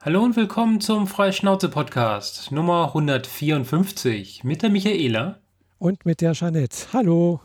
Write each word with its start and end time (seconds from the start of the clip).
Hallo 0.00 0.22
und 0.22 0.36
willkommen 0.36 0.80
zum 0.80 1.08
Freischnauze-Podcast 1.08 2.52
Nummer 2.52 2.86
154 2.86 4.44
mit 4.44 4.62
der 4.62 4.70
Michaela. 4.70 5.40
Und 5.80 6.06
mit 6.06 6.20
der 6.20 6.34
Jeanette. 6.34 6.86
Hallo. 6.92 7.40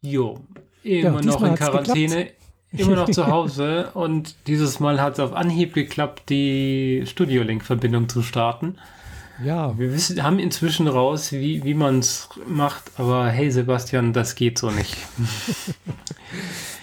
Jo, 0.00 0.40
immer 0.82 1.20
ja, 1.20 1.20
noch 1.20 1.42
in 1.42 1.56
Quarantäne, 1.56 2.30
immer 2.72 2.96
noch 2.96 3.10
zu 3.10 3.26
Hause 3.30 3.90
und 3.92 4.34
dieses 4.46 4.80
Mal 4.80 4.98
hat 5.02 5.12
es 5.12 5.20
auf 5.20 5.34
Anhieb 5.34 5.74
geklappt, 5.74 6.30
die 6.30 7.02
Studio-Link-Verbindung 7.04 8.08
zu 8.08 8.22
starten. 8.22 8.78
Ja. 9.44 9.78
Wir 9.78 9.92
wissen, 9.92 10.22
haben 10.22 10.38
inzwischen 10.38 10.88
raus, 10.88 11.32
wie, 11.32 11.64
wie 11.64 11.74
man 11.74 11.98
es 11.98 12.30
macht, 12.46 12.92
aber 12.96 13.28
hey 13.28 13.50
Sebastian, 13.50 14.14
das 14.14 14.36
geht 14.36 14.58
so 14.58 14.70
nicht. 14.70 14.96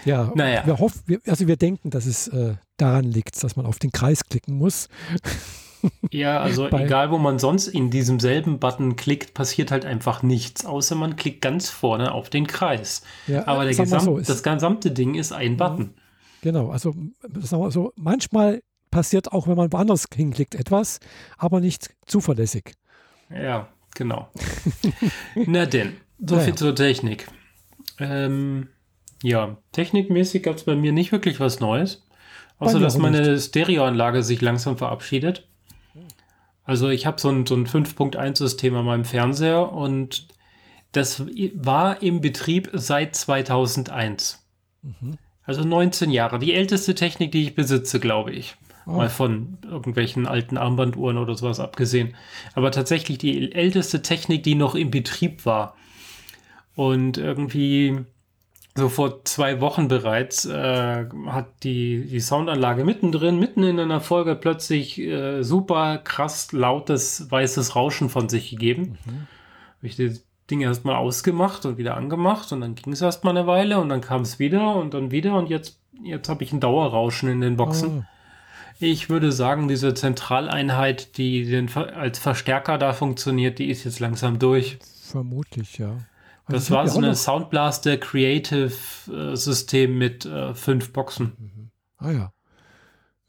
ja, 0.05 0.31
naja. 0.35 0.65
wir 0.65 0.79
hoffen, 0.79 1.19
also 1.27 1.47
wir 1.47 1.57
denken, 1.57 1.89
dass 1.89 2.05
es 2.05 2.27
äh, 2.27 2.55
daran 2.77 3.05
liegt, 3.05 3.43
dass 3.43 3.55
man 3.55 3.65
auf 3.65 3.79
den 3.79 3.91
Kreis 3.91 4.23
klicken 4.23 4.57
muss. 4.57 4.89
Ja, 6.11 6.39
also 6.39 6.67
Bei, 6.69 6.85
egal, 6.85 7.11
wo 7.11 7.17
man 7.17 7.39
sonst 7.39 7.67
in 7.67 7.89
diesem 7.89 8.19
selben 8.19 8.59
Button 8.59 8.95
klickt, 8.95 9.33
passiert 9.33 9.71
halt 9.71 9.85
einfach 9.85 10.23
nichts, 10.23 10.65
außer 10.65 10.95
man 10.95 11.15
klickt 11.15 11.41
ganz 11.41 11.69
vorne 11.69 12.11
auf 12.11 12.29
den 12.29 12.47
Kreis. 12.47 13.03
Ja, 13.27 13.47
Aber 13.47 13.65
der 13.65 13.75
Gesamt, 13.75 14.01
so, 14.01 14.19
das 14.19 14.43
gesamte 14.43 14.91
Ding 14.91 15.15
ist 15.15 15.31
ein 15.31 15.57
Button. 15.57 15.93
Genau, 16.41 16.69
also 16.69 16.95
sagen 17.39 17.63
wir 17.63 17.71
so, 17.71 17.91
manchmal 17.95 18.61
passiert 18.91 19.31
auch, 19.31 19.47
wenn 19.47 19.57
man 19.57 19.71
woanders 19.71 20.05
hinklickt, 20.13 20.55
etwas, 20.55 20.99
aber 21.37 21.59
nicht 21.59 21.93
zuverlässig. 22.05 22.73
Ja, 23.29 23.67
genau. 23.93 24.29
Na 25.35 25.65
denn, 25.65 25.97
so 26.19 26.39
viel 26.39 26.49
ja. 26.49 26.55
zur 26.55 26.75
Technik. 26.75 27.27
Ähm, 27.99 28.69
ja, 29.25 29.57
technikmäßig 29.71 30.43
gab 30.43 30.57
es 30.57 30.65
bei 30.65 30.75
mir 30.75 30.91
nicht 30.91 31.11
wirklich 31.11 31.39
was 31.39 31.59
Neues. 31.59 32.03
Außer, 32.59 32.79
dass 32.79 32.97
meine 32.97 33.39
Stereoanlage 33.39 34.23
sich 34.23 34.39
langsam 34.39 34.77
verabschiedet. 34.77 35.47
Also 36.63 36.89
ich 36.89 37.05
habe 37.05 37.19
so 37.19 37.29
ein, 37.29 37.45
so 37.45 37.55
ein 37.55 37.65
5.1-System 37.65 38.75
an 38.75 38.85
meinem 38.85 39.05
Fernseher 39.05 39.71
und 39.71 40.27
das 40.91 41.23
war 41.55 42.01
im 42.01 42.21
Betrieb 42.21 42.69
seit 42.73 43.15
2001. 43.15 44.45
Mhm. 44.83 45.17
Also 45.43 45.63
19 45.63 46.11
Jahre. 46.11 46.39
Die 46.39 46.53
älteste 46.53 46.95
Technik, 46.95 47.31
die 47.31 47.43
ich 47.43 47.55
besitze, 47.55 47.99
glaube 47.99 48.31
ich. 48.31 48.55
Oh. 48.85 48.91
Mal 48.91 49.09
von 49.09 49.57
irgendwelchen 49.63 50.27
alten 50.27 50.57
Armbanduhren 50.57 51.17
oder 51.17 51.35
sowas 51.35 51.59
abgesehen. 51.59 52.15
Aber 52.53 52.71
tatsächlich 52.71 53.17
die 53.17 53.51
älteste 53.53 54.01
Technik, 54.03 54.43
die 54.43 54.55
noch 54.55 54.75
im 54.75 54.91
Betrieb 54.91 55.45
war. 55.45 55.75
Und 56.75 57.17
irgendwie 57.17 58.05
so 58.77 58.89
vor 58.89 59.23
zwei 59.23 59.61
Wochen 59.61 59.87
bereits 59.87 60.45
äh, 60.45 61.05
hat 61.27 61.63
die, 61.63 62.05
die 62.07 62.19
Soundanlage 62.19 62.83
mittendrin, 62.83 63.39
mitten 63.39 63.63
in 63.63 63.79
einer 63.79 64.01
Folge 64.01 64.35
plötzlich 64.35 64.99
äh, 64.99 65.43
super 65.43 65.97
krass 65.99 66.51
lautes 66.51 67.31
weißes 67.31 67.75
Rauschen 67.75 68.09
von 68.09 68.27
sich 68.27 68.49
gegeben. 68.49 68.97
Mhm. 69.05 69.27
Habe 69.77 69.87
ich 69.87 69.95
das 69.95 70.23
Ding 70.51 70.59
erstmal 70.59 70.95
ausgemacht 70.95 71.65
und 71.65 71.77
wieder 71.77 71.95
angemacht 71.95 72.51
und 72.51 72.61
dann 72.61 72.75
ging 72.75 72.91
es 72.91 73.01
erstmal 73.01 73.35
eine 73.35 73.47
Weile 73.47 73.79
und 73.79 73.87
dann 73.87 74.01
kam 74.01 74.21
es 74.21 74.39
wieder 74.39 74.75
und 74.75 74.93
dann 74.93 75.09
wieder 75.09 75.35
und 75.35 75.49
jetzt, 75.49 75.79
jetzt 76.03 76.27
habe 76.27 76.43
ich 76.43 76.51
ein 76.51 76.59
Dauerrauschen 76.59 77.29
in 77.29 77.39
den 77.39 77.55
Boxen. 77.55 77.99
Oh. 77.99 78.03
Ich 78.77 79.09
würde 79.09 79.31
sagen, 79.31 79.69
diese 79.69 79.93
Zentraleinheit, 79.93 81.17
die 81.17 81.45
den, 81.45 81.69
als 81.73 82.19
Verstärker 82.19 82.77
da 82.77 82.91
funktioniert, 82.91 83.57
die 83.57 83.69
ist 83.69 83.85
jetzt 83.85 84.01
langsam 84.01 84.37
durch. 84.37 84.77
Vermutlich, 85.01 85.77
ja. 85.77 85.95
Also 86.45 86.59
das 86.59 86.71
war 86.71 86.87
so 86.87 86.99
ein 86.99 87.15
Soundblaster 87.15 87.97
Creative 87.97 88.71
äh, 89.11 89.35
System 89.35 89.97
mit 89.97 90.25
äh, 90.25 90.53
fünf 90.53 90.93
Boxen. 90.93 91.33
Mhm. 91.37 91.71
Ah 91.97 92.11
ja. 92.11 92.33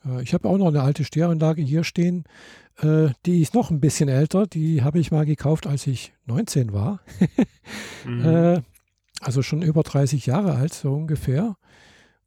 Äh, 0.04 0.22
ich 0.22 0.34
habe 0.34 0.48
auch 0.48 0.58
noch 0.58 0.68
eine 0.68 0.82
alte 0.82 1.04
Stereoanlage 1.04 1.62
hier 1.62 1.84
stehen. 1.84 2.24
Äh, 2.78 3.08
die 3.24 3.40
ist 3.40 3.54
noch 3.54 3.70
ein 3.70 3.80
bisschen 3.80 4.08
älter. 4.08 4.46
Die 4.46 4.82
habe 4.82 4.98
ich 4.98 5.10
mal 5.10 5.24
gekauft, 5.24 5.66
als 5.66 5.86
ich 5.86 6.12
19 6.26 6.72
war. 6.72 7.00
mhm. 8.04 8.24
Äh, 8.24 8.62
also 9.20 9.42
schon 9.42 9.62
über 9.62 9.82
30 9.82 10.26
Jahre 10.26 10.54
alt, 10.54 10.74
so 10.74 10.92
ungefähr. 10.92 11.56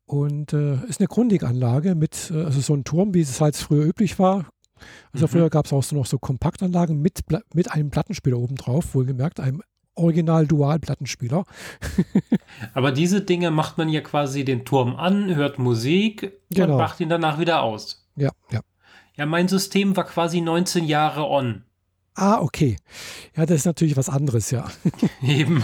Und 0.05 0.53
ist 0.53 0.99
eine 0.99 1.07
Grundig-Anlage 1.07 1.93
mit, 1.93 2.31
also 2.33 2.61
so 2.61 2.73
ein 2.73 2.83
Turm, 2.83 3.13
wie 3.13 3.21
es 3.21 3.39
halt 3.39 3.55
früher 3.55 3.85
üblich 3.85 4.17
war. 4.17 4.47
Also 5.13 5.27
mhm. 5.27 5.29
früher 5.29 5.49
gab 5.51 5.67
es 5.67 5.71
auch 5.71 5.83
so 5.83 5.95
noch 5.95 6.07
so 6.07 6.17
Kompaktanlagen 6.17 6.99
mit, 6.99 7.19
mit 7.53 7.71
einem 7.71 7.91
Plattenspieler 7.91 8.39
oben 8.39 8.55
drauf, 8.55 8.95
wohlgemerkt, 8.95 9.39
einem 9.39 9.61
Original-Dual-Plattenspieler. 9.99 11.45
Aber 12.73 12.91
diese 12.91 13.21
Dinge 13.21 13.51
macht 13.51 13.77
man 13.77 13.89
ja 13.89 14.01
quasi 14.01 14.45
den 14.45 14.65
Turm 14.65 14.95
an, 14.95 15.35
hört 15.35 15.59
Musik 15.59 16.33
genau. 16.49 16.73
und 16.73 16.77
macht 16.77 16.99
ihn 16.99 17.09
danach 17.09 17.39
wieder 17.39 17.61
aus. 17.61 18.07
Ja, 18.15 18.31
ja. 18.51 18.61
Ja, 19.15 19.25
mein 19.25 19.47
System 19.49 19.97
war 19.97 20.05
quasi 20.05 20.39
19 20.39 20.85
Jahre 20.85 21.27
on. 21.29 21.63
Ah, 22.21 22.41
okay. 22.41 22.75
Ja, 23.37 23.45
das 23.45 23.59
ist 23.59 23.65
natürlich 23.65 23.95
was 23.95 24.09
anderes, 24.09 24.51
ja. 24.51 24.65
Eben. 25.23 25.63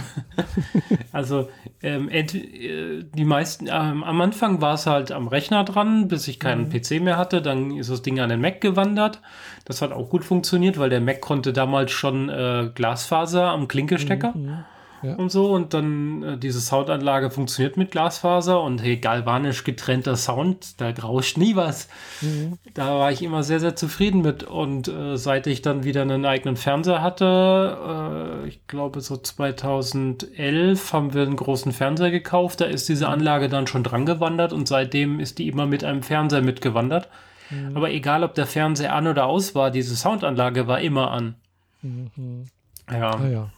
Also 1.12 1.50
ähm, 1.82 2.08
äh, 2.08 2.24
die 2.24 3.24
meisten, 3.26 3.66
ähm, 3.66 4.02
am 4.02 4.20
Anfang 4.22 4.62
war 4.62 4.72
es 4.74 4.86
halt 4.86 5.12
am 5.12 5.28
Rechner 5.28 5.64
dran, 5.64 6.08
bis 6.08 6.28
ich 6.28 6.40
keinen 6.40 6.68
mhm. 6.68 6.70
PC 6.70 7.02
mehr 7.02 7.18
hatte. 7.18 7.42
Dann 7.42 7.76
ist 7.76 7.90
das 7.90 8.00
Ding 8.00 8.20
an 8.20 8.30
den 8.30 8.40
Mac 8.40 8.62
gewandert. 8.62 9.20
Das 9.66 9.82
hat 9.82 9.92
auch 9.92 10.08
gut 10.08 10.24
funktioniert, 10.24 10.78
weil 10.78 10.88
der 10.88 11.02
Mac 11.02 11.20
konnte 11.20 11.52
damals 11.52 11.92
schon 11.92 12.30
äh, 12.30 12.70
Glasfaser 12.74 13.50
am 13.50 13.68
Klinkestecker. 13.68 14.32
Mhm 14.34 14.64
ja. 15.02 15.14
und 15.16 15.30
so. 15.30 15.52
Und 15.52 15.74
dann 15.74 16.22
äh, 16.22 16.38
diese 16.38 16.60
Soundanlage 16.60 17.30
funktioniert 17.30 17.76
mit 17.76 17.90
Glasfaser 17.90 18.62
und 18.62 18.82
hey, 18.82 18.96
galvanisch 18.96 19.64
getrennter 19.64 20.16
Sound, 20.16 20.80
da 20.80 20.90
rauscht 20.90 21.36
nie 21.36 21.56
was. 21.56 21.88
Mhm. 22.20 22.58
Da 22.74 22.98
war 22.98 23.12
ich 23.12 23.22
immer 23.22 23.42
sehr, 23.42 23.60
sehr 23.60 23.76
zufrieden 23.76 24.22
mit. 24.22 24.42
Und 24.42 24.88
äh, 24.88 25.16
seit 25.16 25.46
ich 25.46 25.62
dann 25.62 25.84
wieder 25.84 26.02
einen 26.02 26.24
eigenen 26.24 26.56
Fernseher 26.56 27.02
hatte, 27.02 28.42
äh, 28.44 28.48
ich 28.48 28.66
glaube 28.66 29.00
so 29.00 29.16
2011 29.16 30.92
haben 30.92 31.14
wir 31.14 31.22
einen 31.22 31.36
großen 31.36 31.72
Fernseher 31.72 32.10
gekauft. 32.10 32.60
Da 32.60 32.64
ist 32.64 32.88
diese 32.88 33.08
Anlage 33.08 33.48
dann 33.48 33.66
schon 33.66 33.82
dran 33.82 34.06
gewandert 34.06 34.52
und 34.52 34.68
seitdem 34.68 35.20
ist 35.20 35.38
die 35.38 35.48
immer 35.48 35.66
mit 35.66 35.84
einem 35.84 36.02
Fernseher 36.02 36.42
mitgewandert. 36.42 37.08
Mhm. 37.50 37.76
Aber 37.76 37.90
egal, 37.90 38.24
ob 38.24 38.34
der 38.34 38.46
Fernseher 38.46 38.94
an 38.94 39.06
oder 39.06 39.26
aus 39.26 39.54
war, 39.54 39.70
diese 39.70 39.96
Soundanlage 39.96 40.66
war 40.66 40.80
immer 40.80 41.10
an. 41.10 41.36
Mhm. 41.82 42.44
Ja. 42.90 43.10
Ah, 43.10 43.26
ja. 43.26 43.50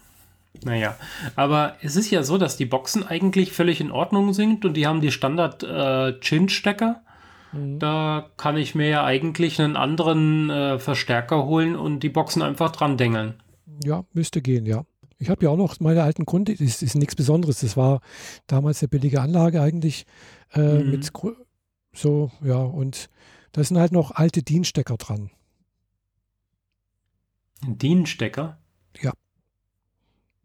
Naja, 0.64 0.96
aber 1.36 1.76
es 1.82 1.96
ist 1.96 2.10
ja 2.10 2.22
so, 2.22 2.38
dass 2.38 2.56
die 2.56 2.66
Boxen 2.66 3.06
eigentlich 3.06 3.52
völlig 3.52 3.80
in 3.80 3.90
Ordnung 3.90 4.32
sind 4.32 4.64
und 4.64 4.74
die 4.74 4.86
haben 4.86 5.00
die 5.00 5.12
Standard 5.12 5.62
äh, 5.62 6.18
Chin-Stecker. 6.20 7.02
Mhm. 7.52 7.78
Da 7.78 8.30
kann 8.36 8.56
ich 8.56 8.74
mir 8.74 8.88
ja 8.88 9.04
eigentlich 9.04 9.60
einen 9.60 9.76
anderen 9.76 10.50
äh, 10.50 10.78
Verstärker 10.78 11.46
holen 11.46 11.76
und 11.76 12.00
die 12.00 12.08
Boxen 12.08 12.42
einfach 12.42 12.72
dran 12.72 12.96
dengeln. 12.96 13.34
Ja, 13.84 14.04
müsste 14.12 14.42
gehen, 14.42 14.66
ja. 14.66 14.84
Ich 15.20 15.30
habe 15.30 15.44
ja 15.44 15.50
auch 15.50 15.56
noch 15.56 15.78
meine 15.80 16.02
alten 16.02 16.26
Kunden, 16.26 16.52
das 16.52 16.60
ist, 16.60 16.82
ist 16.82 16.94
nichts 16.94 17.16
Besonderes. 17.16 17.60
Das 17.60 17.76
war 17.76 18.00
damals 18.46 18.82
eine 18.82 18.88
billige 18.88 19.20
Anlage 19.20 19.60
eigentlich 19.60 20.06
äh, 20.54 20.78
mhm. 20.78 20.90
mit 20.90 21.10
so, 21.92 22.30
ja, 22.42 22.58
und 22.58 23.08
da 23.52 23.64
sind 23.64 23.78
halt 23.78 23.92
noch 23.92 24.12
alte 24.12 24.42
DIN-Stecker 24.42 24.96
dran. 24.96 25.30
DIN-Stecker? 27.66 28.58
Ja. 29.00 29.12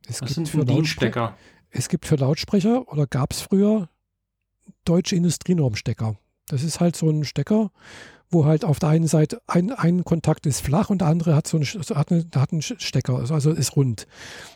Es 0.08 0.22
Was 0.22 0.34
gibt 0.34 0.48
sind 0.48 0.70
DIN-Stecker? 0.70 1.38
Es 1.70 1.90
gibt 1.90 2.06
für 2.06 2.16
Lautsprecher 2.16 2.92
oder 2.92 3.08
gab 3.08 3.32
es 3.32 3.42
früher 3.42 3.90
deutsche 4.86 5.16
Industrienormstecker. 5.16 6.16
Das 6.48 6.64
ist 6.64 6.80
halt 6.80 6.96
so 6.96 7.10
ein 7.10 7.24
Stecker, 7.24 7.72
wo 8.30 8.46
halt 8.46 8.66
auf 8.66 8.80
der 8.80 8.90
einen 8.90 9.08
Seite 9.08 9.42
ein, 9.48 9.72
ein 9.72 10.04
Kontakt 10.04 10.46
ist 10.46 10.62
flach 10.62 10.90
und 10.90 11.00
der 11.00 11.08
andere 11.08 11.36
hat 11.36 11.48
so 11.48 11.58
einen, 11.58 11.66
hat 11.66 12.12
eine, 12.12 12.26
hat 12.36 12.52
einen 12.52 12.62
Stecker, 12.62 13.18
also, 13.18 13.34
also 13.34 13.52
ist 13.52 13.76
rund. 13.76 14.08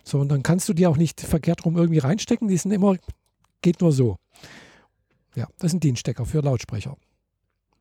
So, 0.04 0.20
und 0.20 0.30
dann 0.30 0.44
kannst 0.44 0.68
du 0.68 0.74
die 0.74 0.88
auch 0.88 0.98
nicht 0.98 1.22
verkehrt 1.22 1.66
rum 1.66 1.78
irgendwie 1.78 2.00
reinstecken, 2.00 2.48
die 2.48 2.58
sind 2.58 2.72
immer, 2.72 2.98
geht 3.62 3.82
nur 3.82 3.92
so. 3.92 4.18
Ja, 5.36 5.48
das 5.60 5.72
sind 5.72 5.84
DIN-Stecker 5.84 6.26
für 6.26 6.42
Lautsprecher. 6.42 6.98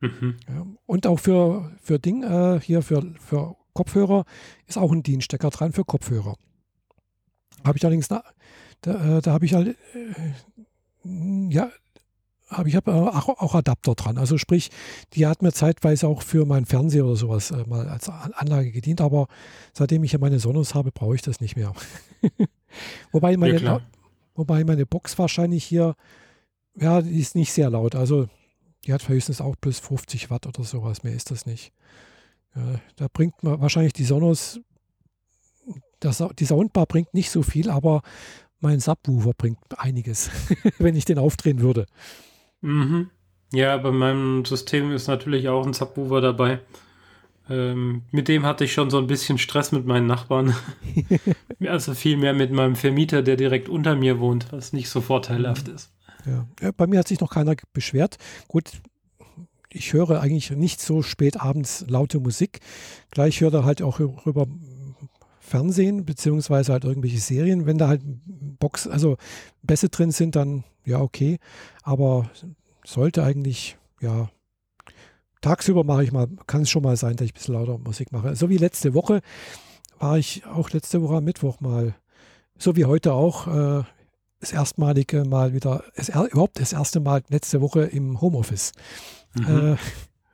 Mhm. 0.01 0.37
Ja, 0.49 0.67
und 0.85 1.07
auch 1.07 1.19
für, 1.19 1.73
für 1.83 1.99
Ding, 1.99 2.23
äh, 2.23 2.61
hier 2.61 2.83
für, 2.83 3.15
für 3.19 3.57
Kopfhörer 3.73 4.25
ist 4.67 4.79
auch 4.79 4.93
ein 4.93 5.03
DIN-Stecker 5.03 5.51
dran 5.51 5.73
für 5.73 5.85
Kopfhörer. 5.85 6.37
Habe 7.65 7.79
ich 7.79 7.85
allerdings, 7.85 8.09
da, 8.09 8.25
da, 8.81 9.19
äh, 9.19 9.23
da 9.23 9.33
habe 9.33 9.45
ich 9.45 9.55
halt, 9.55 9.77
äh, 9.95 11.49
ja, 11.49 11.71
habe 12.49 12.69
ich 12.69 12.77
hab 12.77 12.87
auch, 12.87 13.29
auch, 13.29 13.55
Adapter 13.55 13.95
dran. 13.95 14.19
Also 14.19 14.39
sprich, 14.39 14.71
die 15.15 15.27
hat 15.27 15.43
mir 15.43 15.53
zeitweise 15.53 16.07
auch 16.07 16.23
für 16.23 16.47
meinen 16.47 16.65
Fernseher 16.65 17.05
oder 17.05 17.17
sowas 17.17 17.51
äh, 17.51 17.65
mal 17.67 17.89
als 17.89 18.09
Anlage 18.09 18.71
gedient, 18.71 19.01
aber 19.01 19.27
seitdem 19.73 20.05
ich 20.05 20.13
ja 20.13 20.19
meine 20.19 20.39
Sonos 20.39 20.75
habe, 20.75 20.93
brauche 20.93 21.17
ich 21.17 21.23
das 21.23 21.41
nicht 21.41 21.57
mehr. 21.57 21.73
wobei, 23.13 23.37
meine, 23.37 23.59
ja, 23.59 23.81
wobei 24.35 24.65
meine 24.65 24.87
Box 24.87 25.19
wahrscheinlich 25.19 25.65
hier, 25.65 25.97
ja, 26.77 27.03
die 27.03 27.19
ist 27.19 27.35
nicht 27.35 27.53
sehr 27.53 27.71
laut. 27.71 27.97
Also 27.97 28.29
die 28.85 28.93
hat 28.93 29.09
höchstens 29.09 29.41
auch 29.41 29.57
plus 29.61 29.81
50 29.81 30.31
Watt 30.31 30.47
oder 30.47 30.63
sowas. 30.63 31.03
Mehr 31.03 31.15
ist 31.15 31.33
das 31.33 31.47
nicht. 31.47 31.73
Ja, 32.55 32.81
da 32.95 33.07
bringt 33.13 33.43
man 33.43 33.61
wahrscheinlich 33.61 33.93
die 33.93 34.05
Sonos 34.05 34.61
die 36.11 36.45
Soundbar 36.45 36.87
bringt 36.87 37.15
nicht 37.15 37.31
so 37.31 37.43
viel, 37.43 37.71
aber 37.71 38.03
mein 38.61 38.81
Subwoofer 38.81 39.33
bringt 39.37 39.59
einiges, 39.79 40.31
wenn 40.79 40.97
ich 40.97 41.05
den 41.05 41.19
aufdrehen 41.19 41.61
würde. 41.61 41.87
Mhm. 42.61 43.11
Ja, 43.53 43.77
bei 43.77 43.93
meinem 43.93 44.45
System 44.45 44.93
ist 44.93 45.07
natürlich 45.07 45.49
auch 45.49 45.67
ein 45.67 45.73
Subwoofer 45.73 46.21
dabei. 46.21 46.61
Ähm, 47.49 48.03
mit 48.11 48.27
dem 48.29 48.45
hatte 48.45 48.65
ich 48.65 48.73
schon 48.73 48.91
so 48.91 48.99
ein 48.99 49.07
bisschen 49.07 49.39
Stress 49.39 49.71
mit 49.71 49.87
meinen 49.87 50.07
Nachbarn. 50.07 50.55
also 51.61 51.95
viel 51.95 52.17
mehr 52.17 52.35
mit 52.35 52.51
meinem 52.51 52.75
Vermieter, 52.75 53.23
der 53.23 53.37
direkt 53.37 53.69
unter 53.69 53.95
mir 53.95 54.19
wohnt, 54.19 54.51
was 54.51 54.73
nicht 54.73 54.89
so 54.89 55.01
vorteilhaft 55.01 55.69
ist. 55.69 55.93
Ja. 56.25 56.47
ja. 56.61 56.73
bei 56.73 56.89
mir 56.89 56.99
hat 56.99 57.09
sich 57.09 57.21
noch 57.21 57.31
keiner 57.31 57.55
beschwert. 57.73 58.19
Gut, 58.49 58.73
ich 59.71 59.93
höre 59.93 60.21
eigentlich 60.21 60.51
nicht 60.51 60.81
so 60.81 61.03
spät 61.03 61.41
abends 61.41 61.85
laute 61.89 62.19
Musik. 62.19 62.61
Gleich 63.11 63.41
höre 63.41 63.65
halt 63.65 63.81
auch 63.83 64.01
über 64.01 64.47
Fernsehen, 65.47 66.05
beziehungsweise 66.05 66.73
halt 66.73 66.85
irgendwelche 66.85 67.19
Serien. 67.19 67.67
Wenn 67.67 67.79
da 67.79 67.89
halt 67.89 68.03
Box, 68.05 68.87
also 68.87 69.17
Bässe 69.63 69.89
drin 69.89 70.11
sind, 70.11 70.37
dann 70.37 70.65
ja, 70.85 71.01
okay. 71.01 71.39
Aber 71.83 72.31
sollte 72.85 73.23
eigentlich, 73.23 73.77
ja, 74.01 74.29
tagsüber 75.41 75.85
mache 75.85 76.05
ich 76.05 76.13
mal, 76.13 76.29
kann 76.47 76.63
es 76.63 76.71
schon 76.71 76.83
mal 76.83 76.97
sein, 76.97 77.17
dass 77.17 77.27
ich 77.27 77.33
ein 77.33 77.35
bisschen 77.35 77.55
lauter 77.55 77.79
Musik 77.79 78.13
mache. 78.13 78.35
So 78.37 78.49
wie 78.49 78.57
letzte 78.57 78.95
Woche 78.95 79.21
war 79.99 80.19
ich 80.19 80.47
auch 80.47 80.71
letzte 80.71 81.03
Woche 81.03 81.17
am 81.17 81.25
Mittwoch 81.25 81.61
mal, 81.61 81.95
so 82.59 82.77
wie 82.77 82.85
heute 82.85 83.13
auch, 83.13 83.47
äh, 83.47 83.85
das 84.41 84.53
erstmalige 84.53 85.25
Mal 85.25 85.55
wieder, 85.55 85.85
das, 85.97 86.09
überhaupt 86.09 86.61
das 86.61 86.73
erste 86.73 87.01
Mal 87.01 87.23
letzte 87.29 87.61
Woche 87.61 87.83
im 87.83 88.21
Homeoffice. 88.21 88.73
Mhm. 89.35 89.73
Äh, 89.73 89.77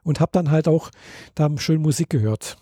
und 0.05 0.20
habe 0.20 0.32
dann 0.32 0.50
halt 0.50 0.67
auch 0.69 0.91
da 1.35 1.49
schön 1.59 1.81
Musik 1.81 2.11
gehört. 2.11 2.56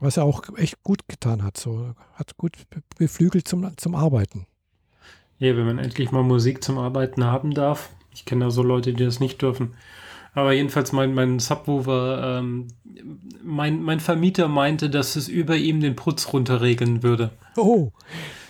Was 0.00 0.16
ja 0.16 0.22
auch 0.22 0.42
echt 0.56 0.82
gut 0.82 1.08
getan 1.08 1.42
hat. 1.42 1.56
So 1.56 1.94
hat 2.14 2.36
gut 2.36 2.52
beflügelt 2.98 3.48
zum, 3.48 3.76
zum 3.76 3.94
Arbeiten. 3.94 4.46
Ja, 5.38 5.56
wenn 5.56 5.66
man 5.66 5.78
endlich 5.78 6.12
mal 6.12 6.22
Musik 6.22 6.62
zum 6.62 6.78
Arbeiten 6.78 7.24
haben 7.24 7.54
darf. 7.54 7.90
Ich 8.12 8.24
kenne 8.24 8.46
da 8.46 8.50
so 8.50 8.62
Leute, 8.62 8.94
die 8.94 9.04
das 9.04 9.20
nicht 9.20 9.42
dürfen. 9.42 9.74
Aber 10.34 10.52
jedenfalls 10.52 10.92
mein, 10.92 11.14
mein 11.14 11.38
Subwoofer, 11.38 12.38
ähm, 12.38 12.68
mein, 13.42 13.82
mein 13.82 14.00
Vermieter 14.00 14.48
meinte, 14.48 14.90
dass 14.90 15.16
es 15.16 15.28
über 15.28 15.56
ihm 15.56 15.80
den 15.80 15.96
Putz 15.96 16.32
runterregeln 16.32 17.02
würde. 17.02 17.30
Oh. 17.56 17.90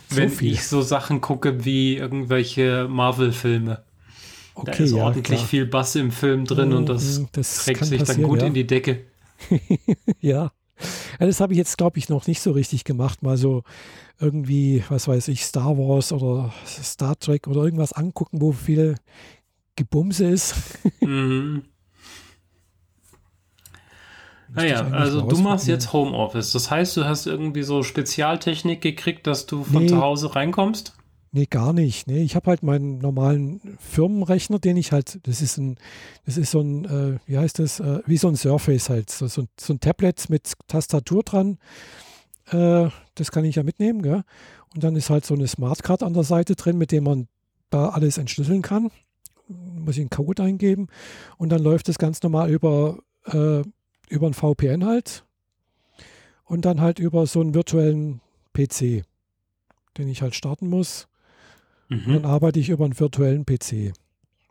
So 0.08 0.16
wenn 0.16 0.30
viel. 0.30 0.52
ich 0.52 0.66
so 0.66 0.82
Sachen 0.82 1.20
gucke 1.20 1.64
wie 1.64 1.96
irgendwelche 1.96 2.88
Marvel-Filme. 2.88 3.84
Okay, 4.54 4.72
da 4.78 4.84
ist 4.84 4.92
ja, 4.92 5.04
ordentlich 5.04 5.38
klar. 5.38 5.48
viel 5.48 5.66
Bass 5.66 5.94
im 5.96 6.10
Film 6.10 6.44
drin 6.44 6.72
oh, 6.72 6.78
und 6.78 6.88
das, 6.88 7.22
das 7.32 7.64
trägt 7.64 7.84
sich 7.84 8.02
dann 8.02 8.22
gut 8.22 8.40
ja. 8.40 8.46
in 8.46 8.54
die 8.54 8.66
Decke. 8.66 9.04
ja. 10.20 10.50
Ja. 11.20 11.26
Das 11.26 11.40
habe 11.40 11.52
ich 11.52 11.58
jetzt, 11.58 11.78
glaube 11.78 11.98
ich, 11.98 12.08
noch 12.08 12.26
nicht 12.26 12.40
so 12.40 12.52
richtig 12.52 12.84
gemacht. 12.84 13.22
Mal 13.22 13.36
so 13.36 13.62
irgendwie, 14.18 14.84
was 14.88 15.08
weiß 15.08 15.28
ich, 15.28 15.44
Star 15.44 15.76
Wars 15.76 16.12
oder 16.12 16.52
Star 16.66 17.18
Trek 17.18 17.46
oder 17.46 17.62
irgendwas 17.62 17.92
angucken, 17.92 18.40
wo 18.40 18.52
viel 18.52 18.96
Gebumse 19.76 20.26
ist. 20.26 20.54
mhm. 21.00 21.64
Naja, 24.54 24.86
also 24.92 25.22
du 25.22 25.36
machst 25.38 25.66
jetzt 25.66 25.92
Homeoffice. 25.92 26.52
Das 26.52 26.70
heißt, 26.70 26.96
du 26.96 27.04
hast 27.04 27.26
irgendwie 27.26 27.62
so 27.62 27.82
Spezialtechnik 27.82 28.80
gekriegt, 28.80 29.26
dass 29.26 29.46
du 29.46 29.64
von 29.64 29.82
nee, 29.82 29.88
zu 29.88 30.00
Hause 30.00 30.34
reinkommst? 30.34 30.95
Nee, 31.36 31.44
gar 31.44 31.74
nicht. 31.74 32.06
Nee, 32.06 32.22
ich 32.22 32.34
habe 32.34 32.48
halt 32.48 32.62
meinen 32.62 32.96
normalen 32.96 33.76
Firmenrechner, 33.78 34.58
den 34.58 34.78
ich 34.78 34.92
halt, 34.92 35.20
das 35.26 35.42
ist 35.42 35.58
ein, 35.58 35.76
das 36.24 36.38
ist 36.38 36.50
so 36.50 36.62
ein, 36.62 36.86
äh, 36.86 37.18
wie 37.26 37.36
heißt 37.36 37.58
das, 37.58 37.78
äh, 37.78 38.00
wie 38.06 38.16
so 38.16 38.28
ein 38.28 38.36
Surface 38.36 38.88
halt, 38.88 39.10
so, 39.10 39.26
so, 39.26 39.44
so, 39.60 39.74
ein 39.74 39.80
Tablet 39.80 40.30
mit 40.30 40.54
Tastatur 40.66 41.24
dran. 41.24 41.58
Äh, 42.46 42.88
das 43.16 43.30
kann 43.32 43.44
ich 43.44 43.56
ja 43.56 43.64
mitnehmen, 43.64 44.00
gell? 44.00 44.22
Und 44.74 44.82
dann 44.82 44.96
ist 44.96 45.10
halt 45.10 45.26
so 45.26 45.34
eine 45.34 45.46
Smartcard 45.46 46.02
an 46.02 46.14
der 46.14 46.22
Seite 46.22 46.56
drin, 46.56 46.78
mit 46.78 46.90
dem 46.90 47.04
man 47.04 47.28
da 47.68 47.90
alles 47.90 48.16
entschlüsseln 48.16 48.62
kann. 48.62 48.90
Muss 49.46 49.96
ich 49.96 50.00
einen 50.00 50.08
Code 50.08 50.42
eingeben 50.42 50.88
und 51.36 51.50
dann 51.50 51.62
läuft 51.62 51.88
das 51.90 51.98
ganz 51.98 52.22
normal 52.22 52.48
über 52.48 52.96
äh, 53.26 53.62
über 54.08 54.26
ein 54.26 54.32
VPN 54.32 54.86
halt 54.86 55.26
und 56.44 56.64
dann 56.64 56.80
halt 56.80 56.98
über 56.98 57.26
so 57.26 57.42
einen 57.42 57.52
virtuellen 57.52 58.22
PC, 58.54 59.04
den 59.98 60.08
ich 60.08 60.22
halt 60.22 60.34
starten 60.34 60.70
muss. 60.70 61.08
Mhm. 61.88 62.12
Dann 62.14 62.24
arbeite 62.24 62.58
ich 62.58 62.68
über 62.68 62.84
einen 62.84 62.98
virtuellen 62.98 63.44
PC. 63.44 63.92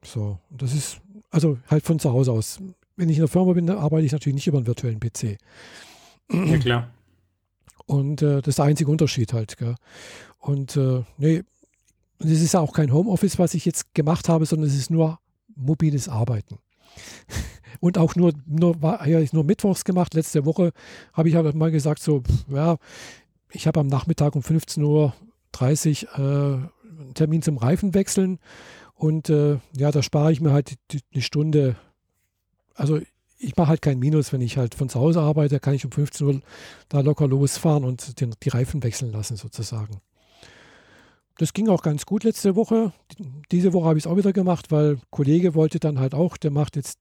So, 0.03 0.39
das 0.49 0.73
ist 0.73 1.01
also 1.31 1.57
halt 1.67 1.83
von 1.83 1.99
zu 1.99 2.11
Hause 2.11 2.31
aus. 2.31 2.59
Wenn 2.95 3.09
ich 3.09 3.17
in 3.17 3.23
der 3.23 3.27
Firma 3.27 3.53
bin, 3.53 3.67
dann 3.67 3.77
arbeite 3.77 4.05
ich 4.05 4.11
natürlich 4.11 4.35
nicht 4.35 4.47
über 4.47 4.57
einen 4.57 4.67
virtuellen 4.67 4.99
PC. 4.99 5.37
Ja, 6.31 6.57
klar. 6.57 6.91
Und 7.85 8.21
äh, 8.21 8.37
das 8.37 8.49
ist 8.49 8.59
der 8.59 8.65
einzige 8.65 8.89
Unterschied 8.89 9.33
halt. 9.33 9.57
Gell? 9.57 9.75
Und 10.39 10.77
äh, 10.77 11.03
nee, 11.17 11.43
es 12.19 12.41
ist 12.41 12.53
ja 12.53 12.61
auch 12.61 12.73
kein 12.73 12.93
Homeoffice, 12.93 13.37
was 13.37 13.53
ich 13.53 13.65
jetzt 13.65 13.93
gemacht 13.93 14.29
habe, 14.29 14.45
sondern 14.45 14.69
es 14.69 14.75
ist 14.75 14.89
nur 14.89 15.19
mobiles 15.55 16.07
Arbeiten. 16.09 16.59
und 17.79 17.97
auch 17.97 18.15
nur, 18.15 18.33
nur, 18.45 18.81
war, 18.81 19.05
ja, 19.07 19.19
nur 19.33 19.43
mittwochs 19.43 19.83
gemacht. 19.83 20.13
Letzte 20.13 20.45
Woche 20.45 20.71
habe 21.13 21.29
ich 21.29 21.35
halt 21.35 21.53
mal 21.55 21.71
gesagt, 21.71 22.01
so, 22.01 22.23
ja, 22.49 22.77
ich 23.51 23.67
habe 23.67 23.79
am 23.81 23.87
Nachmittag 23.87 24.35
um 24.35 24.41
15.30 24.41 26.07
Uhr 26.17 26.63
äh, 26.63 26.67
Termin 27.15 27.41
zum 27.41 27.57
Reifenwechseln 27.57 28.39
und 28.93 29.29
äh, 29.29 29.57
ja, 29.75 29.91
da 29.91 30.01
spare 30.01 30.31
ich 30.31 30.41
mir 30.41 30.51
halt 30.51 30.75
die 31.13 31.21
Stunde. 31.21 31.75
Also 32.75 32.99
ich 33.37 33.55
mache 33.57 33.67
halt 33.67 33.81
kein 33.81 33.99
Minus, 33.99 34.31
wenn 34.31 34.41
ich 34.41 34.57
halt 34.57 34.75
von 34.75 34.89
zu 34.89 34.99
Hause 34.99 35.21
arbeite, 35.21 35.59
kann 35.59 35.73
ich 35.73 35.85
um 35.85 35.91
15 35.91 36.27
Uhr 36.27 36.41
da 36.89 37.01
locker 37.01 37.27
losfahren 37.27 37.83
und 37.83 38.19
den, 38.21 38.33
die 38.41 38.49
Reifen 38.49 38.83
wechseln 38.83 39.11
lassen 39.11 39.35
sozusagen. 39.35 40.01
Das 41.37 41.51
ging 41.51 41.67
auch 41.67 41.81
ganz 41.81 42.05
gut 42.05 42.23
letzte 42.23 42.55
Woche. 42.55 42.93
Diese 43.51 43.73
Woche 43.73 43.87
habe 43.87 43.97
ich 43.97 44.05
es 44.05 44.11
auch 44.11 44.15
wieder 44.15 44.31
gemacht, 44.31 44.71
weil 44.71 44.99
Kollege 45.09 45.53
wollte 45.53 45.79
dann 45.79 45.99
halt 45.99 46.13
auch, 46.13 46.37
der 46.37 46.51
macht 46.51 46.77
jetzt 46.77 46.97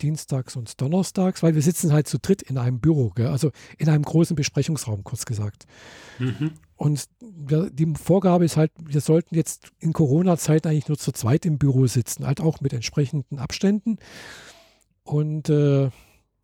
dienstags 0.00 0.54
und 0.54 0.80
donnerstags, 0.80 1.42
weil 1.42 1.54
wir 1.54 1.62
sitzen 1.62 1.92
halt 1.92 2.06
zu 2.06 2.18
dritt 2.18 2.42
in 2.42 2.58
einem 2.58 2.80
Büro, 2.80 3.10
gell? 3.10 3.28
also 3.28 3.50
in 3.78 3.88
einem 3.88 4.02
großen 4.02 4.36
Besprechungsraum, 4.36 5.02
kurz 5.02 5.24
gesagt. 5.24 5.66
Mhm. 6.18 6.52
Und 6.84 7.06
die 7.40 7.94
Vorgabe 7.94 8.44
ist 8.44 8.58
halt, 8.58 8.70
wir 8.78 9.00
sollten 9.00 9.34
jetzt 9.34 9.68
in 9.78 9.94
Corona-Zeiten 9.94 10.68
eigentlich 10.68 10.88
nur 10.88 10.98
zu 10.98 11.12
zweit 11.12 11.46
im 11.46 11.56
Büro 11.56 11.86
sitzen, 11.86 12.26
halt 12.26 12.42
auch 12.42 12.60
mit 12.60 12.74
entsprechenden 12.74 13.38
Abständen. 13.38 13.96
Und 15.02 15.48
äh, 15.48 15.88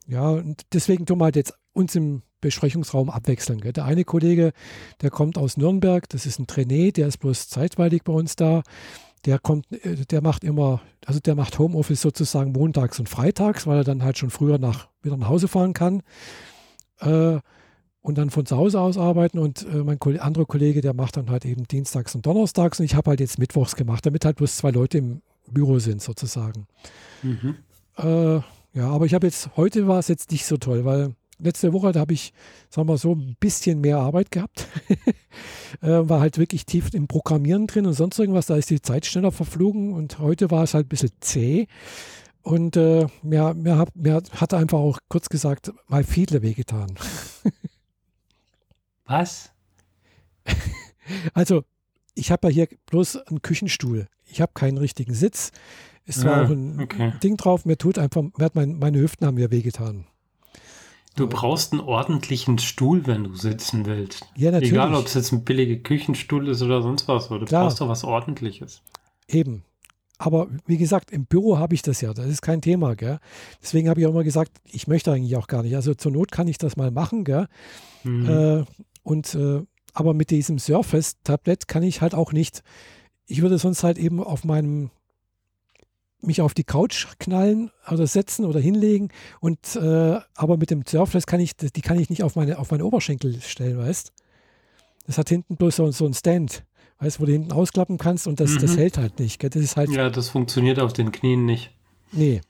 ja, 0.06 0.30
und 0.30 0.62
deswegen 0.72 1.04
tun 1.04 1.18
wir 1.18 1.24
halt 1.24 1.36
jetzt 1.36 1.52
uns 1.74 1.94
im 1.94 2.22
Besprechungsraum 2.40 3.10
abwechseln. 3.10 3.60
Gell? 3.60 3.74
Der 3.74 3.84
eine 3.84 4.04
Kollege, 4.04 4.52
der 5.02 5.10
kommt 5.10 5.36
aus 5.36 5.58
Nürnberg, 5.58 6.08
das 6.08 6.24
ist 6.24 6.38
ein 6.38 6.46
Trainee, 6.46 6.90
der 6.90 7.08
ist 7.08 7.18
bloß 7.18 7.50
zeitweilig 7.50 8.02
bei 8.02 8.14
uns 8.14 8.34
da 8.34 8.62
der 9.26 9.38
kommt, 9.38 9.70
äh, 9.70 10.06
der 10.06 10.22
macht 10.22 10.44
immer, 10.44 10.80
also 11.04 11.20
der 11.20 11.34
macht 11.34 11.58
Homeoffice 11.58 12.00
sozusagen 12.00 12.52
montags 12.52 12.98
und 12.98 13.10
freitags, 13.10 13.66
weil 13.66 13.76
er 13.76 13.84
dann 13.84 14.02
halt 14.02 14.16
schon 14.16 14.30
früher 14.30 14.56
nach, 14.56 14.88
wieder 15.02 15.18
nach 15.18 15.28
Hause 15.28 15.46
fahren 15.46 15.74
kann 15.74 16.02
äh, 17.00 17.40
und 18.02 18.18
dann 18.18 18.30
von 18.30 18.46
zu 18.46 18.56
Hause 18.56 18.80
aus 18.80 18.96
arbeiten. 18.96 19.38
Und 19.38 19.66
äh, 19.66 19.84
mein 19.84 19.98
anderer 20.20 20.46
Kollege, 20.46 20.80
der 20.80 20.94
macht 20.94 21.16
dann 21.16 21.30
halt 21.30 21.44
eben 21.44 21.66
dienstags 21.66 22.14
und 22.14 22.26
donnerstags 22.26 22.80
und 22.80 22.86
ich 22.86 22.94
habe 22.94 23.10
halt 23.10 23.20
jetzt 23.20 23.38
mittwochs 23.38 23.76
gemacht, 23.76 24.04
damit 24.06 24.24
halt 24.24 24.36
bloß 24.36 24.56
zwei 24.56 24.70
Leute 24.70 24.98
im 24.98 25.22
Büro 25.50 25.78
sind 25.78 26.00
sozusagen. 26.02 26.66
Mhm. 27.22 27.56
Äh, 27.98 28.40
ja, 28.72 28.88
aber 28.88 29.06
ich 29.06 29.14
habe 29.14 29.26
jetzt, 29.26 29.56
heute 29.56 29.88
war 29.88 29.98
es 29.98 30.08
jetzt 30.08 30.30
nicht 30.30 30.46
so 30.46 30.56
toll, 30.56 30.84
weil 30.84 31.14
letzte 31.38 31.72
Woche, 31.72 31.92
da 31.92 32.00
habe 32.00 32.12
ich, 32.12 32.32
sagen 32.68 32.88
wir 32.88 32.98
so, 32.98 33.14
ein 33.14 33.36
bisschen 33.40 33.80
mehr 33.80 33.98
Arbeit 33.98 34.30
gehabt. 34.30 34.68
äh, 35.82 35.88
war 35.88 36.20
halt 36.20 36.38
wirklich 36.38 36.66
tief 36.66 36.92
im 36.94 37.08
Programmieren 37.08 37.66
drin 37.66 37.86
und 37.86 37.94
sonst 37.94 38.18
irgendwas. 38.18 38.46
Da 38.46 38.56
ist 38.56 38.70
die 38.70 38.80
Zeit 38.80 39.06
schneller 39.06 39.32
verflogen 39.32 39.92
und 39.92 40.18
heute 40.18 40.50
war 40.50 40.62
es 40.64 40.74
halt 40.74 40.86
ein 40.86 40.90
bisschen 40.90 41.10
zäh. 41.20 41.66
Und 42.42 42.76
äh, 42.76 43.06
mir, 43.22 43.54
mir, 43.54 43.76
hab, 43.76 43.94
mir 43.94 44.22
hat 44.32 44.54
einfach 44.54 44.78
auch 44.78 44.98
kurz 45.08 45.28
gesagt 45.28 45.72
mal 45.88 46.04
viele 46.04 46.42
wehgetan. 46.42 46.94
Was? 49.10 49.50
Also, 51.34 51.64
ich 52.14 52.30
habe 52.30 52.46
ja 52.46 52.54
hier 52.54 52.68
bloß 52.86 53.16
einen 53.16 53.42
Küchenstuhl. 53.42 54.06
Ich 54.26 54.40
habe 54.40 54.52
keinen 54.54 54.78
richtigen 54.78 55.12
Sitz. 55.12 55.50
Es 56.06 56.24
war 56.24 56.36
ah, 56.36 56.44
auch 56.44 56.50
ein 56.50 56.80
okay. 56.80 57.12
Ding 57.20 57.36
drauf, 57.36 57.64
mir 57.64 57.76
tut 57.76 57.98
einfach, 57.98 58.22
mir 58.22 58.44
hat 58.44 58.54
mein, 58.54 58.78
meine 58.78 59.00
Hüften 59.00 59.26
haben 59.26 59.34
mir 59.34 59.50
wehgetan. 59.50 60.06
Du 61.16 61.26
brauchst 61.26 61.72
einen 61.72 61.80
ordentlichen 61.80 62.60
Stuhl, 62.60 63.08
wenn 63.08 63.24
du 63.24 63.34
sitzen 63.34 63.86
willst. 63.86 64.24
Ja, 64.36 64.52
natürlich. 64.52 64.72
Egal, 64.72 64.94
ob 64.94 65.06
es 65.06 65.14
jetzt 65.14 65.32
ein 65.32 65.42
billiger 65.42 65.82
Küchenstuhl 65.82 66.46
ist 66.46 66.62
oder 66.62 66.80
sonst 66.80 67.08
was. 67.08 67.28
Du 67.28 67.44
Klar. 67.44 67.64
brauchst 67.64 67.80
doch 67.80 67.88
was 67.88 68.04
Ordentliches. 68.04 68.82
Eben. 69.26 69.64
Aber 70.20 70.48
wie 70.66 70.76
gesagt, 70.76 71.10
im 71.10 71.24
Büro 71.24 71.58
habe 71.58 71.74
ich 71.74 71.82
das 71.82 72.02
ja. 72.02 72.14
Das 72.14 72.26
ist 72.26 72.42
kein 72.42 72.60
Thema. 72.60 72.94
Gell? 72.94 73.18
Deswegen 73.60 73.88
habe 73.88 74.00
ich 74.00 74.06
auch 74.06 74.10
immer 74.10 74.22
gesagt, 74.22 74.52
ich 74.64 74.86
möchte 74.86 75.10
eigentlich 75.10 75.34
auch 75.34 75.48
gar 75.48 75.64
nicht. 75.64 75.74
Also 75.74 75.94
zur 75.94 76.12
Not 76.12 76.30
kann 76.30 76.46
ich 76.46 76.58
das 76.58 76.76
mal 76.76 76.90
machen. 76.90 77.24
Gell? 77.24 77.48
Mhm. 78.04 78.28
Äh, 78.28 78.64
und, 79.10 79.34
äh, 79.34 79.62
aber 79.92 80.14
mit 80.14 80.30
diesem 80.30 80.60
Surface-Tablet 80.60 81.66
kann 81.66 81.82
ich 81.82 82.00
halt 82.00 82.14
auch 82.14 82.32
nicht. 82.32 82.62
Ich 83.26 83.42
würde 83.42 83.58
sonst 83.58 83.82
halt 83.82 83.98
eben 83.98 84.22
auf 84.22 84.44
meinem 84.44 84.90
mich 86.20 86.42
auf 86.42 86.54
die 86.54 86.64
Couch 86.64 87.06
knallen 87.18 87.70
oder 87.90 88.06
setzen 88.06 88.44
oder 88.44 88.60
hinlegen 88.60 89.08
und 89.40 89.74
äh, 89.74 90.20
aber 90.34 90.58
mit 90.58 90.70
dem 90.70 90.84
Surface 90.86 91.26
kann 91.26 91.40
ich, 91.40 91.56
die 91.56 91.80
kann 91.80 91.98
ich 91.98 92.10
nicht 92.10 92.22
auf 92.22 92.36
meine, 92.36 92.58
auf 92.58 92.70
meine 92.70 92.84
Oberschenkel 92.84 93.40
stellen, 93.40 93.78
weißt 93.78 94.12
Das 95.06 95.18
hat 95.18 95.30
hinten 95.30 95.56
bloß 95.56 95.76
so, 95.76 95.90
so 95.90 96.04
ein 96.04 96.14
Stand, 96.14 96.64
weißt 96.98 97.20
wo 97.20 97.24
du 97.24 97.32
hinten 97.32 97.52
ausklappen 97.52 97.98
kannst 97.98 98.28
und 98.28 98.38
das, 98.38 98.50
mhm. 98.50 98.58
das 98.58 98.76
hält 98.76 98.98
halt 98.98 99.18
nicht. 99.18 99.40
Gell? 99.40 99.50
Das 99.50 99.62
ist 99.62 99.76
halt. 99.76 99.90
Ja, 99.90 100.10
das 100.10 100.28
funktioniert 100.28 100.78
auf 100.78 100.92
den 100.92 101.10
Knien 101.10 101.46
nicht. 101.46 101.72
Nee. 102.12 102.42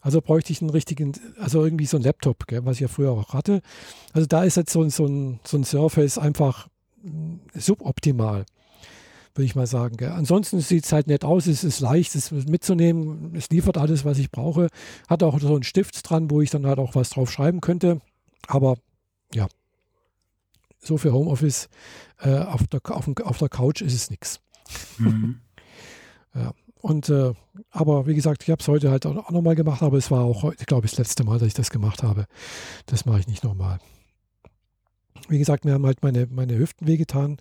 Also 0.00 0.20
bräuchte 0.20 0.52
ich 0.52 0.60
einen 0.60 0.70
richtigen, 0.70 1.12
also 1.38 1.64
irgendwie 1.64 1.86
so 1.86 1.96
ein 1.96 2.02
Laptop, 2.02 2.46
gell, 2.46 2.64
was 2.64 2.76
ich 2.76 2.80
ja 2.80 2.88
früher 2.88 3.12
auch 3.12 3.34
hatte. 3.34 3.62
Also 4.12 4.26
da 4.26 4.44
ist 4.44 4.56
jetzt 4.56 4.72
so, 4.72 4.88
so, 4.88 5.06
ein, 5.06 5.40
so 5.44 5.56
ein 5.56 5.64
Surface 5.64 6.18
einfach 6.18 6.68
mm, 7.02 7.36
suboptimal, 7.54 8.46
würde 9.34 9.44
ich 9.44 9.54
mal 9.54 9.66
sagen. 9.66 9.96
Gell. 9.96 10.10
Ansonsten 10.10 10.60
sieht 10.60 10.84
es 10.84 10.92
halt 10.92 11.06
nett 11.06 11.24
aus, 11.24 11.46
es 11.46 11.64
ist 11.64 11.80
leicht, 11.80 12.14
es 12.14 12.30
mitzunehmen, 12.30 13.34
es 13.34 13.50
liefert 13.50 13.78
alles, 13.78 14.04
was 14.04 14.18
ich 14.18 14.30
brauche. 14.30 14.68
Hat 15.08 15.22
auch 15.22 15.38
so 15.40 15.54
einen 15.54 15.64
Stift 15.64 16.08
dran, 16.08 16.30
wo 16.30 16.40
ich 16.40 16.50
dann 16.50 16.66
halt 16.66 16.78
auch 16.78 16.94
was 16.94 17.10
drauf 17.10 17.30
schreiben 17.30 17.60
könnte. 17.60 18.00
Aber 18.46 18.76
ja, 19.34 19.46
so 20.80 20.96
für 20.96 21.12
Homeoffice 21.12 21.68
äh, 22.20 22.38
auf, 22.38 22.66
der, 22.66 22.80
auf, 22.84 23.08
auf, 23.22 23.38
der 23.38 23.48
Couch 23.48 23.82
ist 23.82 23.94
es 23.94 24.10
nichts. 24.10 24.40
Mhm. 24.98 25.40
ja. 26.34 26.52
Und 26.80 27.08
äh, 27.08 27.32
aber 27.70 28.06
wie 28.06 28.14
gesagt, 28.14 28.44
ich 28.44 28.50
habe 28.50 28.60
es 28.60 28.68
heute 28.68 28.90
halt 28.90 29.04
auch 29.06 29.30
nochmal 29.30 29.54
gemacht, 29.54 29.82
aber 29.82 29.96
es 29.96 30.10
war 30.10 30.24
auch 30.24 30.42
heute, 30.42 30.64
glaube 30.64 30.86
ich, 30.86 30.92
das 30.92 30.98
letzte 30.98 31.24
Mal, 31.24 31.38
dass 31.38 31.48
ich 31.48 31.54
das 31.54 31.70
gemacht 31.70 32.02
habe. 32.02 32.26
Das 32.86 33.04
mache 33.04 33.20
ich 33.20 33.26
nicht 33.26 33.44
nochmal. 33.44 33.78
Wie 35.28 35.38
gesagt, 35.38 35.64
mir 35.64 35.72
haben 35.72 35.84
halt 35.84 36.02
meine, 36.02 36.26
meine 36.30 36.56
Hüften 36.56 36.86
wehgetan. 36.86 37.38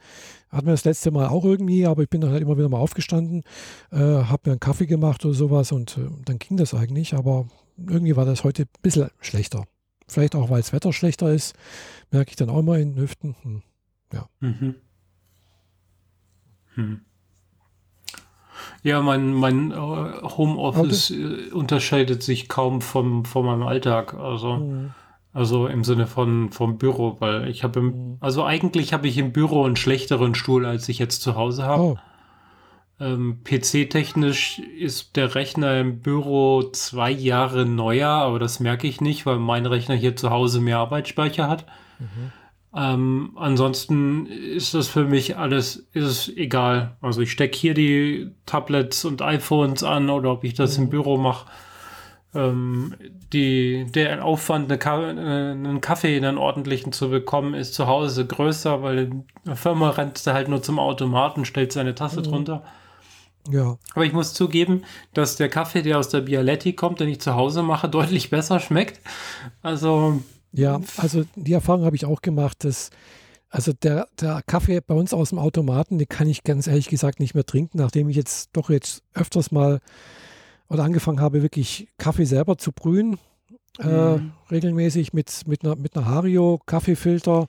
Hat 0.50 0.66
mir 0.66 0.72
das 0.72 0.86
letzte 0.86 1.12
Mal 1.12 1.28
auch 1.28 1.46
irgendwie, 1.46 1.86
aber 1.86 2.04
ich 2.04 2.10
bin 2.10 2.22
dann 2.22 2.32
halt 2.32 2.42
immer 2.42 2.58
wieder 2.58 2.70
mal 2.70 2.80
aufgestanden, 2.80 3.44
äh, 3.92 3.98
habe 3.98 4.42
mir 4.46 4.52
einen 4.54 4.60
Kaffee 4.60 4.88
gemacht 4.88 5.24
oder 5.24 5.36
sowas 5.36 5.72
und 5.72 5.98
äh, 5.98 6.10
dann 6.26 6.40
ging 6.40 6.58
das 6.58 6.74
eigentlich, 6.74 7.14
aber 7.14 7.48
irgendwie 7.78 8.16
war 8.16 8.26
das 8.26 8.44
heute 8.44 8.64
ein 8.64 8.82
bisschen 8.82 9.10
schlechter. 9.20 9.66
Vielleicht 10.08 10.36
auch, 10.36 10.50
weil 10.50 10.62
das 10.62 10.74
Wetter 10.74 10.92
schlechter 10.94 11.32
ist, 11.32 11.56
merke 12.12 12.32
ich 12.32 12.36
dann 12.36 12.50
auch 12.50 12.62
mal 12.62 12.80
in 12.80 12.96
den 12.96 13.02
Hüften. 13.02 13.36
Hm, 13.44 13.62
ja. 14.14 14.28
Mhm. 14.40 14.76
Hm. 16.76 17.02
Ja, 18.84 19.02
mein, 19.02 19.34
mein 19.34 19.72
äh, 19.72 19.76
Homeoffice 19.76 21.12
äh, 21.12 21.52
unterscheidet 21.52 22.24
sich 22.24 22.48
kaum 22.48 22.82
vom, 22.82 23.26
von 23.26 23.46
meinem 23.46 23.64
Alltag. 23.64 24.14
Also, 24.14 24.58
mhm. 24.58 24.92
also 25.34 25.68
im 25.68 25.84
Sinne 25.84 26.08
von 26.08 26.52
vom 26.52 26.78
Büro, 26.78 27.18
weil 27.20 27.48
ich 27.50 27.64
habe 27.64 27.82
mhm. 27.82 28.18
also 28.20 28.44
eigentlich 28.44 28.94
habe 28.94 29.08
ich 29.08 29.18
im 29.18 29.34
Büro 29.34 29.66
einen 29.66 29.76
schlechteren 29.76 30.36
Stuhl, 30.36 30.66
als 30.66 30.88
ich 30.90 31.00
jetzt 31.00 31.22
zu 31.22 31.36
Hause 31.36 31.64
habe. 31.64 31.82
Oh. 31.82 31.98
Ähm, 33.00 33.42
PC-technisch 33.44 34.60
ist 34.60 35.16
der 35.18 35.36
Rechner 35.36 35.80
im 35.80 36.00
Büro 36.00 36.64
zwei 36.72 37.12
Jahre 37.12 37.66
neuer, 37.66 38.10
aber 38.10 38.40
das 38.40 38.60
merke 38.60 38.88
ich 38.88 39.02
nicht, 39.02 39.28
weil 39.28 39.38
mein 39.38 39.68
Rechner 39.68 39.94
hier 39.94 40.16
zu 40.16 40.32
Hause 40.32 40.62
mehr 40.62 40.80
Arbeitsspeicher 40.80 41.48
hat. 41.48 41.66
Mhm. 42.00 42.32
Ähm, 42.76 43.32
ansonsten 43.36 44.26
ist 44.26 44.74
das 44.74 44.88
für 44.88 45.06
mich 45.06 45.38
alles, 45.38 45.88
ist 45.94 46.04
es 46.04 46.30
egal. 46.30 46.98
Also 47.02 47.22
ich 47.22 47.32
stecke 47.32 47.58
hier 47.58 47.74
die 47.74 48.32
Tablets 48.46 49.06
und 49.06 49.22
iPhones 49.22 49.84
an 49.84 50.10
oder 50.10 50.32
ob 50.32 50.44
ich 50.44 50.54
das 50.54 50.78
mhm. 50.78 50.86
im 50.86 50.90
Büro 50.90 51.18
mache. 51.18 51.48
Ähm, 52.36 52.94
die, 53.34 53.86
der 53.90 54.24
Aufwand, 54.24 54.70
eine 54.70 54.78
Ka 54.78 55.02
äh, 55.02 55.52
einen 55.52 55.82
Kaffee, 55.82 56.18
einen 56.18 56.38
ordentlichen 56.38 56.92
zu 56.92 57.10
bekommen, 57.10 57.54
ist 57.54 57.74
zu 57.74 57.88
Hause 57.88 58.28
größer, 58.28 58.84
weil 58.84 58.98
in 59.00 59.24
der 59.46 59.56
Firma 59.56 59.92
rennt 59.92 60.26
er 60.28 60.34
halt 60.34 60.50
nur 60.50 60.62
zum 60.62 60.78
Automaten, 60.78 61.46
stellt 61.46 61.72
seine 61.72 61.96
Tasse 61.96 62.20
mhm. 62.20 62.26
drunter. 62.26 62.64
Ja. 63.50 63.78
Aber 63.96 64.06
ich 64.06 64.14
muss 64.14 64.34
zugeben, 64.34 64.84
dass 65.14 65.38
der 65.38 65.48
Kaffee, 65.48 65.82
der 65.82 65.98
aus 65.98 66.10
der 66.10 66.22
Bialetti 66.22 66.74
kommt, 66.74 67.00
den 67.00 67.10
ich 67.10 67.22
zu 67.22 67.36
Hause 67.36 67.64
mache, 67.64 67.88
deutlich 67.90 68.30
besser 68.30 68.60
schmeckt. 68.60 69.00
Also 69.62 70.22
ja, 70.58 70.82
also 70.98 71.24
die 71.36 71.54
Erfahrung 71.54 71.86
habe 71.86 71.96
ich 71.96 72.06
auch 72.06 72.22
gemacht, 72.22 72.64
dass 72.64 72.90
also 73.50 73.74
der, 73.74 74.08
der 74.20 74.42
Kaffee 74.46 74.82
bei 74.82 74.96
uns 74.96 75.14
aus 75.14 75.30
dem 75.30 75.40
Automaten, 75.40 76.00
den 76.00 76.10
kann 76.10 76.28
ich 76.28 76.44
ganz 76.44 76.68
ehrlich 76.68 76.90
gesagt 76.90 77.20
nicht 77.20 77.34
mehr 77.34 77.46
trinken, 77.46 77.78
nachdem 77.78 78.10
ich 78.10 78.16
jetzt 78.16 78.50
doch 78.54 78.70
jetzt 78.70 79.04
öfters 79.14 79.52
mal 79.52 79.80
oder 80.68 80.84
angefangen 80.84 81.22
habe, 81.22 81.44
wirklich 81.44 81.88
Kaffee 81.98 82.26
selber 82.26 82.58
zu 82.58 82.72
brühen. 82.72 83.20
Mhm. 83.80 83.86
Äh, 83.86 84.20
regelmäßig 84.52 85.14
mit, 85.14 85.48
mit 85.48 85.64
einer, 85.64 85.76
mit 85.76 85.96
einer 85.96 86.08
Hario 86.08 86.60
Kaffeefilter 86.66 87.48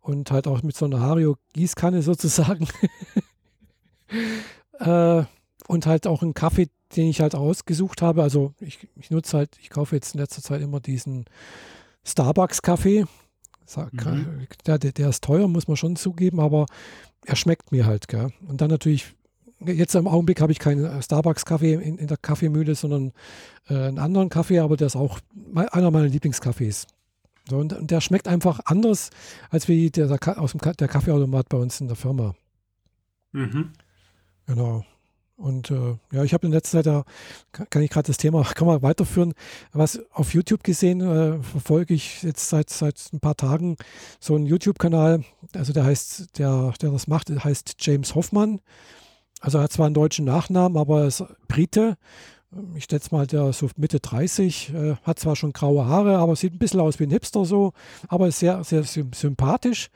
und 0.00 0.30
halt 0.30 0.46
auch 0.46 0.62
mit 0.62 0.76
so 0.76 0.84
einer 0.84 1.00
Hario 1.00 1.36
Gießkanne 1.52 2.00
sozusagen. 2.02 2.68
äh, 4.78 5.24
und 5.66 5.86
halt 5.86 6.06
auch 6.06 6.22
einen 6.22 6.34
Kaffee, 6.34 6.68
den 6.94 7.08
ich 7.08 7.20
halt 7.20 7.34
ausgesucht 7.34 8.02
habe. 8.02 8.22
Also 8.22 8.54
ich, 8.60 8.88
ich 8.94 9.10
nutze 9.10 9.36
halt, 9.36 9.58
ich 9.60 9.68
kaufe 9.68 9.96
jetzt 9.96 10.14
in 10.14 10.20
letzter 10.20 10.42
Zeit 10.42 10.62
immer 10.62 10.78
diesen 10.78 11.26
Starbucks-Kaffee. 12.06 13.04
Mhm. 13.74 14.46
Der, 14.66 14.78
der, 14.78 15.08
ist 15.08 15.24
teuer, 15.24 15.48
muss 15.48 15.66
man 15.66 15.76
schon 15.76 15.96
zugeben, 15.96 16.38
aber 16.40 16.66
er 17.24 17.36
schmeckt 17.36 17.72
mir 17.72 17.84
halt. 17.84 18.06
Gell? 18.06 18.28
Und 18.46 18.60
dann 18.60 18.70
natürlich, 18.70 19.14
jetzt 19.60 19.94
im 19.96 20.06
Augenblick 20.06 20.40
habe 20.40 20.52
ich 20.52 20.60
keinen 20.60 21.02
Starbucks-Kaffee 21.02 21.74
in, 21.74 21.98
in, 21.98 22.06
der 22.06 22.16
Kaffeemühle, 22.16 22.76
sondern 22.76 23.12
äh, 23.68 23.74
einen 23.74 23.98
anderen 23.98 24.28
Kaffee, 24.28 24.60
aber 24.60 24.76
der 24.76 24.86
ist 24.86 24.96
auch 24.96 25.18
einer 25.54 25.90
meiner 25.90 26.06
Lieblingskaffees. 26.06 26.86
So, 27.48 27.58
und, 27.58 27.72
und, 27.72 27.90
der 27.90 28.00
schmeckt 28.00 28.28
einfach 28.28 28.60
anders 28.64 29.10
als 29.50 29.68
wie 29.68 29.90
der, 29.90 30.06
der, 30.06 30.40
aus 30.40 30.52
dem, 30.52 30.60
der 30.60 30.88
Kaffeeautomat 30.88 31.48
bei 31.48 31.58
uns 31.58 31.80
in 31.80 31.88
der 31.88 31.96
Firma. 31.96 32.34
Mhm. 33.32 33.72
Genau. 34.46 34.84
Und 35.36 35.70
äh, 35.70 35.96
ja, 36.12 36.24
ich 36.24 36.32
habe 36.32 36.46
in 36.46 36.52
letzter 36.52 36.78
Zeit, 36.78 36.86
da 36.86 37.04
kann 37.68 37.82
ich 37.82 37.90
gerade 37.90 38.06
das 38.06 38.16
Thema, 38.16 38.42
kann 38.54 38.66
man 38.66 38.82
weiterführen, 38.82 39.34
was 39.72 40.00
auf 40.12 40.32
YouTube 40.32 40.64
gesehen, 40.64 41.00
äh, 41.02 41.42
verfolge 41.42 41.94
ich 41.94 42.22
jetzt 42.22 42.48
seit, 42.48 42.70
seit 42.70 43.12
ein 43.12 43.20
paar 43.20 43.36
Tagen 43.36 43.76
so 44.18 44.34
einen 44.34 44.46
YouTube-Kanal, 44.46 45.24
also 45.54 45.72
der 45.72 45.84
heißt, 45.84 46.38
der, 46.38 46.72
der 46.80 46.90
das 46.90 47.06
macht, 47.06 47.28
heißt 47.30 47.76
James 47.80 48.14
Hoffmann. 48.14 48.60
Also 49.40 49.58
er 49.58 49.64
hat 49.64 49.72
zwar 49.72 49.86
einen 49.86 49.94
deutschen 49.94 50.24
Nachnamen, 50.24 50.78
aber 50.78 51.02
er 51.02 51.06
ist 51.08 51.22
Brite. 51.48 51.98
Ich 52.74 52.84
schätze 52.84 53.14
mal, 53.14 53.26
der 53.26 53.50
ist 53.50 53.58
so 53.58 53.68
Mitte 53.76 54.00
30, 54.00 54.72
äh, 54.72 54.94
hat 55.02 55.18
zwar 55.18 55.36
schon 55.36 55.52
graue 55.52 55.84
Haare, 55.84 56.16
aber 56.16 56.34
sieht 56.34 56.54
ein 56.54 56.58
bisschen 56.58 56.80
aus 56.80 56.98
wie 56.98 57.04
ein 57.04 57.10
Hipster 57.10 57.44
so, 57.44 57.74
aber 58.08 58.28
ist 58.28 58.38
sehr, 58.38 58.64
sehr 58.64 58.84
sympathisch. 58.84 59.90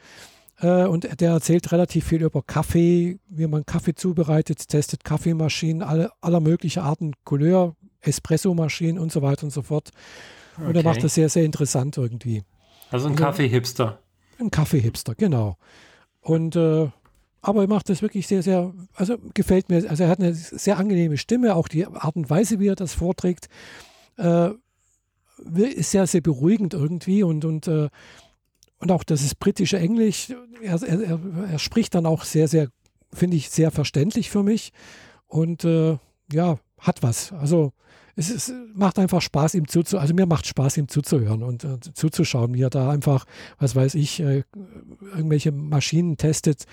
Äh, 0.61 0.85
und 0.85 1.21
der 1.21 1.31
erzählt 1.31 1.71
relativ 1.73 2.07
viel 2.07 2.23
über 2.23 2.43
Kaffee, 2.43 3.19
wie 3.29 3.47
man 3.47 3.65
Kaffee 3.67 3.95
zubereitet, 3.95 4.69
testet 4.69 5.05
Kaffeemaschinen, 5.05 5.83
alle, 5.83 6.11
aller 6.21 6.41
möglichen 6.41 6.81
Arten, 6.81 7.13
Couleur, 7.25 7.77
Espresso-Maschinen 8.01 8.99
und 8.99 9.13
so 9.13 9.23
weiter 9.23 9.45
und 9.45 9.51
so 9.51 9.63
fort. 9.63 9.91
Und 10.57 10.69
okay. 10.69 10.79
er 10.79 10.85
macht 10.85 11.03
das 11.05 11.15
sehr, 11.15 11.29
sehr 11.29 11.45
interessant 11.45 11.97
irgendwie. 11.97 12.43
Also 12.91 13.09
ein 13.09 13.17
Kaffee-Hipster. 13.17 14.01
Ein 14.39 14.51
Kaffee-Hipster, 14.51 15.15
genau. 15.15 15.57
Und 16.21 16.57
äh, 16.57 16.89
aber 17.43 17.63
er 17.63 17.69
macht 17.69 17.89
das 17.89 18.03
wirklich 18.03 18.27
sehr, 18.27 18.43
sehr, 18.43 18.73
also 18.95 19.17
gefällt 19.33 19.71
mir. 19.71 19.89
Also 19.89 20.03
er 20.03 20.11
hat 20.11 20.21
eine 20.21 20.35
sehr 20.35 20.79
angenehme 20.79 21.17
Stimme, 21.17 21.55
auch 21.55 21.69
die 21.69 21.87
Art 21.87 22.17
und 22.17 22.29
Weise, 22.29 22.61
wie 22.61 22.69
er 22.69 22.77
das 22.77 22.93
vorträgt, 22.93 23.49
äh, 24.19 24.51
ist 25.55 25.91
sehr, 25.91 26.07
sehr 26.07 26.21
beruhigend 26.21 26.75
irgendwie 26.75 27.23
und, 27.23 27.47
und 27.47 27.67
äh, 27.67 27.89
und 28.81 28.91
auch 28.91 29.05
das 29.05 29.23
ist 29.23 29.39
britische 29.39 29.79
Englisch. 29.79 30.33
Er, 30.63 30.83
er, 30.83 31.21
er 31.51 31.59
spricht 31.59 31.95
dann 31.95 32.07
auch 32.07 32.25
sehr, 32.25 32.49
sehr, 32.49 32.69
finde 33.13 33.37
ich, 33.37 33.51
sehr 33.51 33.71
verständlich 33.71 34.31
für 34.31 34.43
mich. 34.43 34.73
Und 35.27 35.65
äh, 35.65 35.99
ja, 36.33 36.59
hat 36.79 37.03
was. 37.03 37.33
Also 37.33 37.73
es 38.17 38.31
ist, 38.31 38.53
macht 38.75 38.99
einfach 38.99 39.21
Spaß, 39.21 39.55
ihm 39.55 39.69
zuzuhören. 39.69 40.03
Also 40.03 40.15
mir 40.15 40.27
macht 40.27 40.47
Spaß, 40.47 40.79
ihm 40.79 40.89
zuzuhören 40.89 41.43
und 41.43 41.65
äh, 41.65 41.79
zuzuschauen, 41.81 42.55
wie 42.55 42.63
er 42.63 42.71
da 42.71 42.91
einfach, 42.91 43.27
was 43.59 43.77
weiß 43.77 43.95
ich, 43.95 44.21
äh, 44.21 44.45
irgendwelche 45.15 45.53
Maschinen 45.53 46.17
testet 46.17 46.65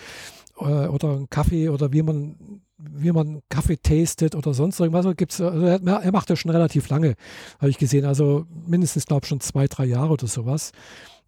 äh, 0.59 0.63
oder 0.63 1.11
einen 1.11 1.29
Kaffee 1.29 1.69
oder 1.69 1.91
wie 1.91 2.01
man 2.01 2.61
wie 2.79 3.11
man 3.11 3.41
Kaffee 3.49 3.77
tastet 3.77 4.35
oder 4.35 4.53
sonst 4.53 4.79
irgendwas. 4.79 5.05
Also 5.05 5.15
gibt's, 5.15 5.41
also 5.41 5.65
er, 5.65 5.81
er 5.81 6.11
macht 6.11 6.29
das 6.29 6.37
schon 6.37 6.51
relativ 6.51 6.89
lange, 6.89 7.15
habe 7.57 7.71
ich 7.71 7.79
gesehen. 7.79 8.05
Also 8.05 8.45
mindestens, 8.67 9.07
glaube 9.07 9.23
ich, 9.23 9.29
schon 9.29 9.39
zwei, 9.39 9.67
drei 9.67 9.85
Jahre 9.85 10.13
oder 10.13 10.27
sowas 10.27 10.71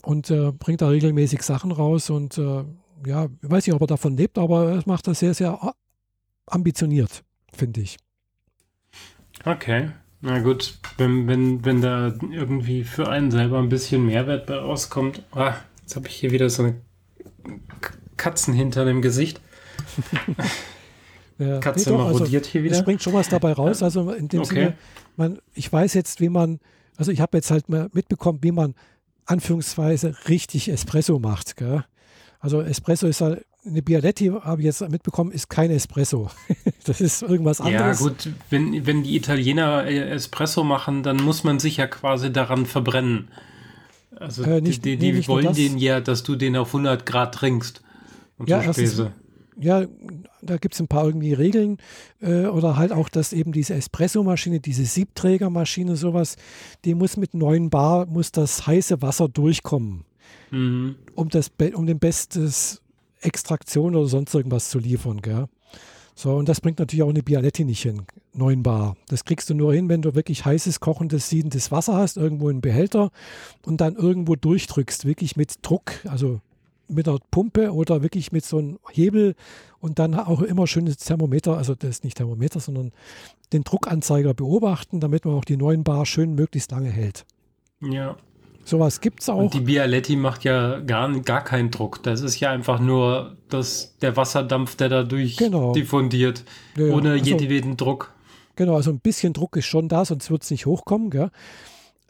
und 0.03 0.29
äh, 0.29 0.51
bringt 0.51 0.81
da 0.81 0.89
regelmäßig 0.89 1.41
Sachen 1.41 1.71
raus 1.71 2.09
und 2.09 2.37
äh, 2.37 2.63
ja, 3.05 3.27
ich 3.41 3.49
weiß 3.49 3.65
nicht, 3.65 3.75
ob 3.75 3.81
er 3.81 3.87
davon 3.87 4.17
lebt, 4.17 4.37
aber 4.37 4.71
er 4.71 4.83
macht 4.85 5.07
das 5.07 5.19
sehr, 5.19 5.33
sehr 5.33 5.73
ambitioniert, 6.45 7.23
finde 7.53 7.81
ich. 7.81 7.97
Okay. 9.45 9.91
Na 10.21 10.39
gut, 10.39 10.79
wenn, 10.97 11.27
wenn, 11.27 11.63
wenn 11.63 11.81
da 11.81 12.13
irgendwie 12.29 12.83
für 12.83 13.07
einen 13.07 13.31
selber 13.31 13.59
ein 13.59 13.69
bisschen 13.69 14.05
Mehrwert 14.05 14.47
bei 14.47 14.55
rauskommt. 14.55 15.23
Ah, 15.31 15.55
jetzt 15.81 15.95
habe 15.95 16.07
ich 16.07 16.15
hier 16.15 16.31
wieder 16.31 16.49
so 16.49 16.63
eine 16.63 16.75
Katzen 18.17 18.53
hinter 18.53 18.83
dem 18.83 19.01
Gesicht. 19.01 19.39
ja, 21.37 21.59
Katze 21.59 21.89
nee, 21.89 21.97
doch, 21.97 22.03
marodiert 22.03 22.43
also, 22.43 22.51
hier 22.51 22.63
wieder. 22.63 22.75
Es 22.75 22.83
bringt 22.83 23.01
schon 23.01 23.13
was 23.13 23.29
dabei 23.29 23.53
raus. 23.53 23.81
Also 23.81 24.11
in 24.11 24.27
dem 24.27 24.41
okay. 24.41 24.55
Sinne, 24.55 24.77
man, 25.15 25.39
ich 25.53 25.71
weiß 25.71 25.93
jetzt, 25.93 26.19
wie 26.19 26.27
man, 26.27 26.59
also 26.97 27.13
ich 27.13 27.21
habe 27.21 27.37
jetzt 27.37 27.49
halt 27.49 27.69
mal 27.69 27.89
mitbekommen, 27.93 28.39
wie 28.41 28.51
man 28.51 28.75
Anführungsweise 29.29 30.15
richtig 30.27 30.69
Espresso 30.69 31.19
macht. 31.19 31.55
Gell? 31.55 31.83
Also 32.39 32.61
Espresso 32.61 33.07
ist 33.07 33.21
halt, 33.21 33.45
eine 33.65 33.81
Bialetti, 33.81 34.27
habe 34.27 34.61
ich 34.61 34.65
jetzt 34.65 34.89
mitbekommen, 34.89 35.31
ist 35.31 35.49
kein 35.49 35.69
Espresso. 35.71 36.29
das 36.85 37.01
ist 37.01 37.21
irgendwas 37.21 37.61
anderes. 37.61 37.99
Ja 37.99 38.07
gut, 38.07 38.29
wenn, 38.49 38.85
wenn 38.85 39.03
die 39.03 39.15
Italiener 39.15 39.85
äh, 39.85 40.11
Espresso 40.11 40.63
machen, 40.63 41.03
dann 41.03 41.17
muss 41.17 41.43
man 41.43 41.59
sich 41.59 41.77
ja 41.77 41.87
quasi 41.87 42.31
daran 42.31 42.65
verbrennen. 42.65 43.27
Also 44.15 44.43
äh, 44.43 44.61
nicht, 44.61 44.85
die, 44.85 44.97
die, 44.97 45.11
die 45.11 45.19
nee, 45.19 45.27
wollen 45.27 45.53
den 45.53 45.77
ja, 45.77 46.01
dass 46.01 46.23
du 46.23 46.35
den 46.35 46.55
auf 46.55 46.69
100 46.69 47.05
Grad 47.05 47.35
trinkst. 47.35 47.81
Und 48.37 48.49
ja, 48.49 48.63
so 48.63 48.73
Späße. 48.73 49.11
Ja, 49.59 49.85
da 50.41 50.57
gibt 50.57 50.73
es 50.73 50.79
ein 50.79 50.87
paar 50.87 51.05
irgendwie 51.05 51.33
Regeln 51.33 51.77
äh, 52.21 52.45
oder 52.45 52.77
halt 52.77 52.91
auch, 52.91 53.09
dass 53.09 53.33
eben 53.33 53.51
diese 53.51 53.75
Espressomaschine, 53.75 54.59
diese 54.59 54.85
Siebträgermaschine, 54.85 55.95
sowas, 55.95 56.37
die 56.85 56.95
muss 56.95 57.17
mit 57.17 57.33
9 57.33 57.69
Bar, 57.69 58.05
muss 58.05 58.31
das 58.31 58.65
heiße 58.65 59.01
Wasser 59.01 59.27
durchkommen, 59.27 60.05
mhm. 60.51 60.95
um, 61.15 61.29
das, 61.29 61.51
um 61.73 61.85
den 61.85 61.99
bestes 61.99 62.81
Extraktion 63.21 63.95
oder 63.95 64.07
sonst 64.07 64.33
irgendwas 64.33 64.69
zu 64.69 64.79
liefern, 64.79 65.21
gell? 65.21 65.47
So, 66.15 66.35
und 66.35 66.49
das 66.49 66.59
bringt 66.59 66.79
natürlich 66.79 67.03
auch 67.03 67.09
eine 67.09 67.23
Bialetti 67.23 67.63
nicht 67.63 67.81
hin, 67.81 68.01
9 68.33 68.61
Bar. 68.61 68.97
Das 69.07 69.23
kriegst 69.23 69.49
du 69.49 69.53
nur 69.53 69.73
hin, 69.73 69.87
wenn 69.87 70.01
du 70.01 70.15
wirklich 70.15 70.43
heißes, 70.43 70.81
kochendes, 70.81 71.29
siedendes 71.29 71.71
Wasser 71.71 71.95
hast, 71.95 72.17
irgendwo 72.17 72.49
in 72.49 72.59
Behälter 72.59 73.11
und 73.65 73.79
dann 73.79 73.95
irgendwo 73.95 74.35
durchdrückst, 74.35 75.05
wirklich 75.05 75.37
mit 75.37 75.55
Druck, 75.61 75.93
also 76.05 76.41
mit 76.89 77.07
der 77.07 77.19
Pumpe 77.31 77.73
oder 77.73 78.01
wirklich 78.03 78.31
mit 78.31 78.45
so 78.45 78.57
einem 78.57 78.79
Hebel 78.91 79.35
und 79.79 79.99
dann 79.99 80.13
auch 80.15 80.41
immer 80.41 80.67
schönes 80.67 80.97
Thermometer, 80.97 81.57
also 81.57 81.75
das 81.75 81.89
ist 81.89 82.03
nicht 82.03 82.17
Thermometer, 82.17 82.59
sondern 82.59 82.91
den 83.53 83.63
Druckanzeiger 83.63 84.33
beobachten, 84.33 84.99
damit 84.99 85.25
man 85.25 85.35
auch 85.35 85.45
die 85.45 85.57
9 85.57 85.83
Bar 85.83 86.05
schön 86.05 86.35
möglichst 86.35 86.71
lange 86.71 86.89
hält. 86.89 87.25
Ja. 87.81 88.17
Sowas 88.65 89.01
gibt 89.01 89.21
es 89.21 89.29
auch. 89.29 89.37
Und 89.37 89.53
die 89.53 89.61
Bialetti 89.61 90.15
macht 90.15 90.43
ja 90.43 90.79
gar, 90.79 91.11
gar 91.21 91.43
keinen 91.43 91.71
Druck. 91.71 92.03
Das 92.03 92.21
ist 92.21 92.39
ja 92.39 92.51
einfach 92.51 92.79
nur 92.79 93.37
das, 93.49 93.95
der 94.01 94.15
Wasserdampf, 94.15 94.75
der 94.75 94.89
dadurch 94.89 95.37
genau. 95.37 95.73
diffundiert, 95.73 96.43
ja, 96.75 96.93
ohne 96.93 97.13
also, 97.13 97.25
jedweden 97.25 97.77
Druck. 97.77 98.13
Genau, 98.55 98.75
also 98.75 98.91
ein 98.91 98.99
bisschen 98.99 99.33
Druck 99.33 99.55
ist 99.55 99.65
schon 99.65 99.87
da, 99.87 100.05
sonst 100.05 100.29
wird 100.29 100.43
es 100.43 100.51
nicht 100.51 100.65
hochkommen. 100.65 101.09
Gell? 101.09 101.31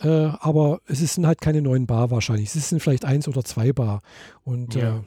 Äh, 0.02 0.32
aber 0.40 0.82
es 0.86 1.00
sind 1.00 1.28
halt 1.28 1.42
keine 1.42 1.62
9 1.62 1.86
Bar 1.86 2.12
wahrscheinlich. 2.12 2.54
Es 2.56 2.70
sind 2.70 2.82
vielleicht 2.82 3.06
1 3.06 3.28
oder 3.28 3.44
2 3.44 3.74
Bar. 3.74 4.02
Und, 4.44 4.76
ja. 4.76 4.98
äh, 4.98 5.02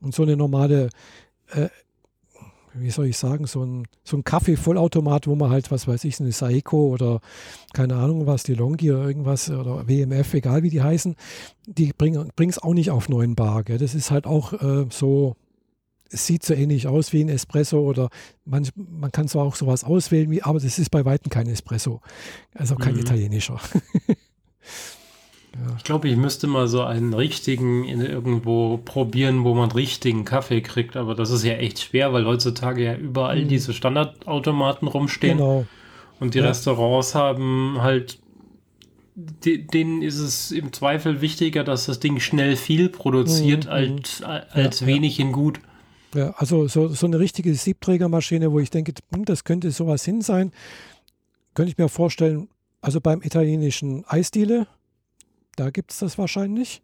und 0.00 0.14
so 0.14 0.22
eine 0.22 0.36
normale, 0.36 0.90
äh, 1.52 1.68
wie 2.74 2.90
soll 2.90 3.06
ich 3.06 3.16
sagen, 3.16 3.46
so 3.46 3.64
ein, 3.64 3.86
so 4.02 4.16
ein 4.16 4.24
Kaffee-Vollautomat, 4.24 5.26
wo 5.26 5.34
man 5.34 5.50
halt, 5.50 5.70
was 5.70 5.88
weiß 5.88 6.04
ich, 6.04 6.20
eine 6.20 6.32
Saeco 6.32 6.88
oder 6.88 7.20
keine 7.72 7.96
Ahnung 7.96 8.26
was, 8.26 8.42
die 8.42 8.54
Longi 8.54 8.90
oder 8.90 9.06
irgendwas 9.06 9.48
oder 9.48 9.88
WMF, 9.88 10.34
egal 10.34 10.62
wie 10.62 10.70
die 10.70 10.82
heißen, 10.82 11.16
die 11.66 11.92
bringen 11.92 12.30
es 12.36 12.58
auch 12.58 12.74
nicht 12.74 12.90
auf 12.90 13.08
9 13.08 13.34
Bar. 13.34 13.64
Gell? 13.64 13.78
Das 13.78 13.94
ist 13.94 14.10
halt 14.10 14.26
auch 14.26 14.52
äh, 14.52 14.86
so, 14.90 15.36
es 16.10 16.26
sieht 16.26 16.44
so 16.44 16.52
ähnlich 16.52 16.86
aus 16.86 17.14
wie 17.14 17.22
ein 17.22 17.30
Espresso 17.30 17.80
oder 17.80 18.10
man, 18.44 18.68
man 18.74 19.10
kann 19.10 19.28
zwar 19.28 19.44
auch 19.44 19.54
sowas 19.54 19.84
auswählen, 19.84 20.30
wie, 20.30 20.42
aber 20.42 20.60
das 20.60 20.78
ist 20.78 20.90
bei 20.90 21.04
Weitem 21.06 21.30
kein 21.30 21.46
Espresso, 21.46 22.02
also 22.54 22.74
kein 22.76 22.94
mhm. 22.94 23.00
italienischer. 23.00 23.58
Ja. 25.54 25.74
Ich 25.78 25.84
glaube, 25.84 26.08
ich 26.08 26.16
müsste 26.16 26.46
mal 26.46 26.66
so 26.66 26.82
einen 26.82 27.14
richtigen 27.14 27.84
irgendwo 27.84 28.78
probieren, 28.78 29.44
wo 29.44 29.54
man 29.54 29.70
richtigen 29.70 30.24
Kaffee 30.24 30.60
kriegt. 30.60 30.96
Aber 30.96 31.14
das 31.14 31.30
ist 31.30 31.44
ja 31.44 31.54
echt 31.54 31.78
schwer, 31.80 32.12
weil 32.12 32.26
heutzutage 32.26 32.82
ja 32.82 32.96
überall 32.96 33.44
mhm. 33.44 33.48
diese 33.48 33.72
Standardautomaten 33.72 34.88
rumstehen. 34.88 35.38
Genau. 35.38 35.66
Und 36.20 36.34
die 36.34 36.38
ja. 36.38 36.46
Restaurants 36.46 37.14
haben 37.14 37.78
halt, 37.80 38.18
denen 39.14 40.02
ist 40.02 40.18
es 40.18 40.50
im 40.50 40.72
Zweifel 40.72 41.20
wichtiger, 41.20 41.62
dass 41.62 41.86
das 41.86 42.00
Ding 42.00 42.18
schnell 42.18 42.56
viel 42.56 42.88
produziert, 42.88 43.66
mhm. 43.66 43.70
als, 43.70 44.22
als 44.22 44.80
ja, 44.80 44.86
wenig 44.86 45.20
in 45.20 45.32
gut. 45.32 45.60
Ja, 46.14 46.30
also 46.36 46.68
so, 46.68 46.88
so 46.88 47.06
eine 47.06 47.18
richtige 47.18 47.54
Siebträgermaschine, 47.54 48.52
wo 48.52 48.60
ich 48.60 48.70
denke, 48.70 48.94
hm, 49.12 49.24
das 49.24 49.44
könnte 49.44 49.70
sowas 49.70 50.04
hin 50.04 50.22
sein, 50.22 50.52
könnte 51.54 51.72
ich 51.72 51.78
mir 51.78 51.88
vorstellen, 51.88 52.48
also 52.84 53.00
beim 53.00 53.22
italienischen 53.22 54.04
Eisdiele, 54.06 54.66
da 55.56 55.70
gibt 55.70 55.90
es 55.92 56.00
das 56.00 56.18
wahrscheinlich. 56.18 56.82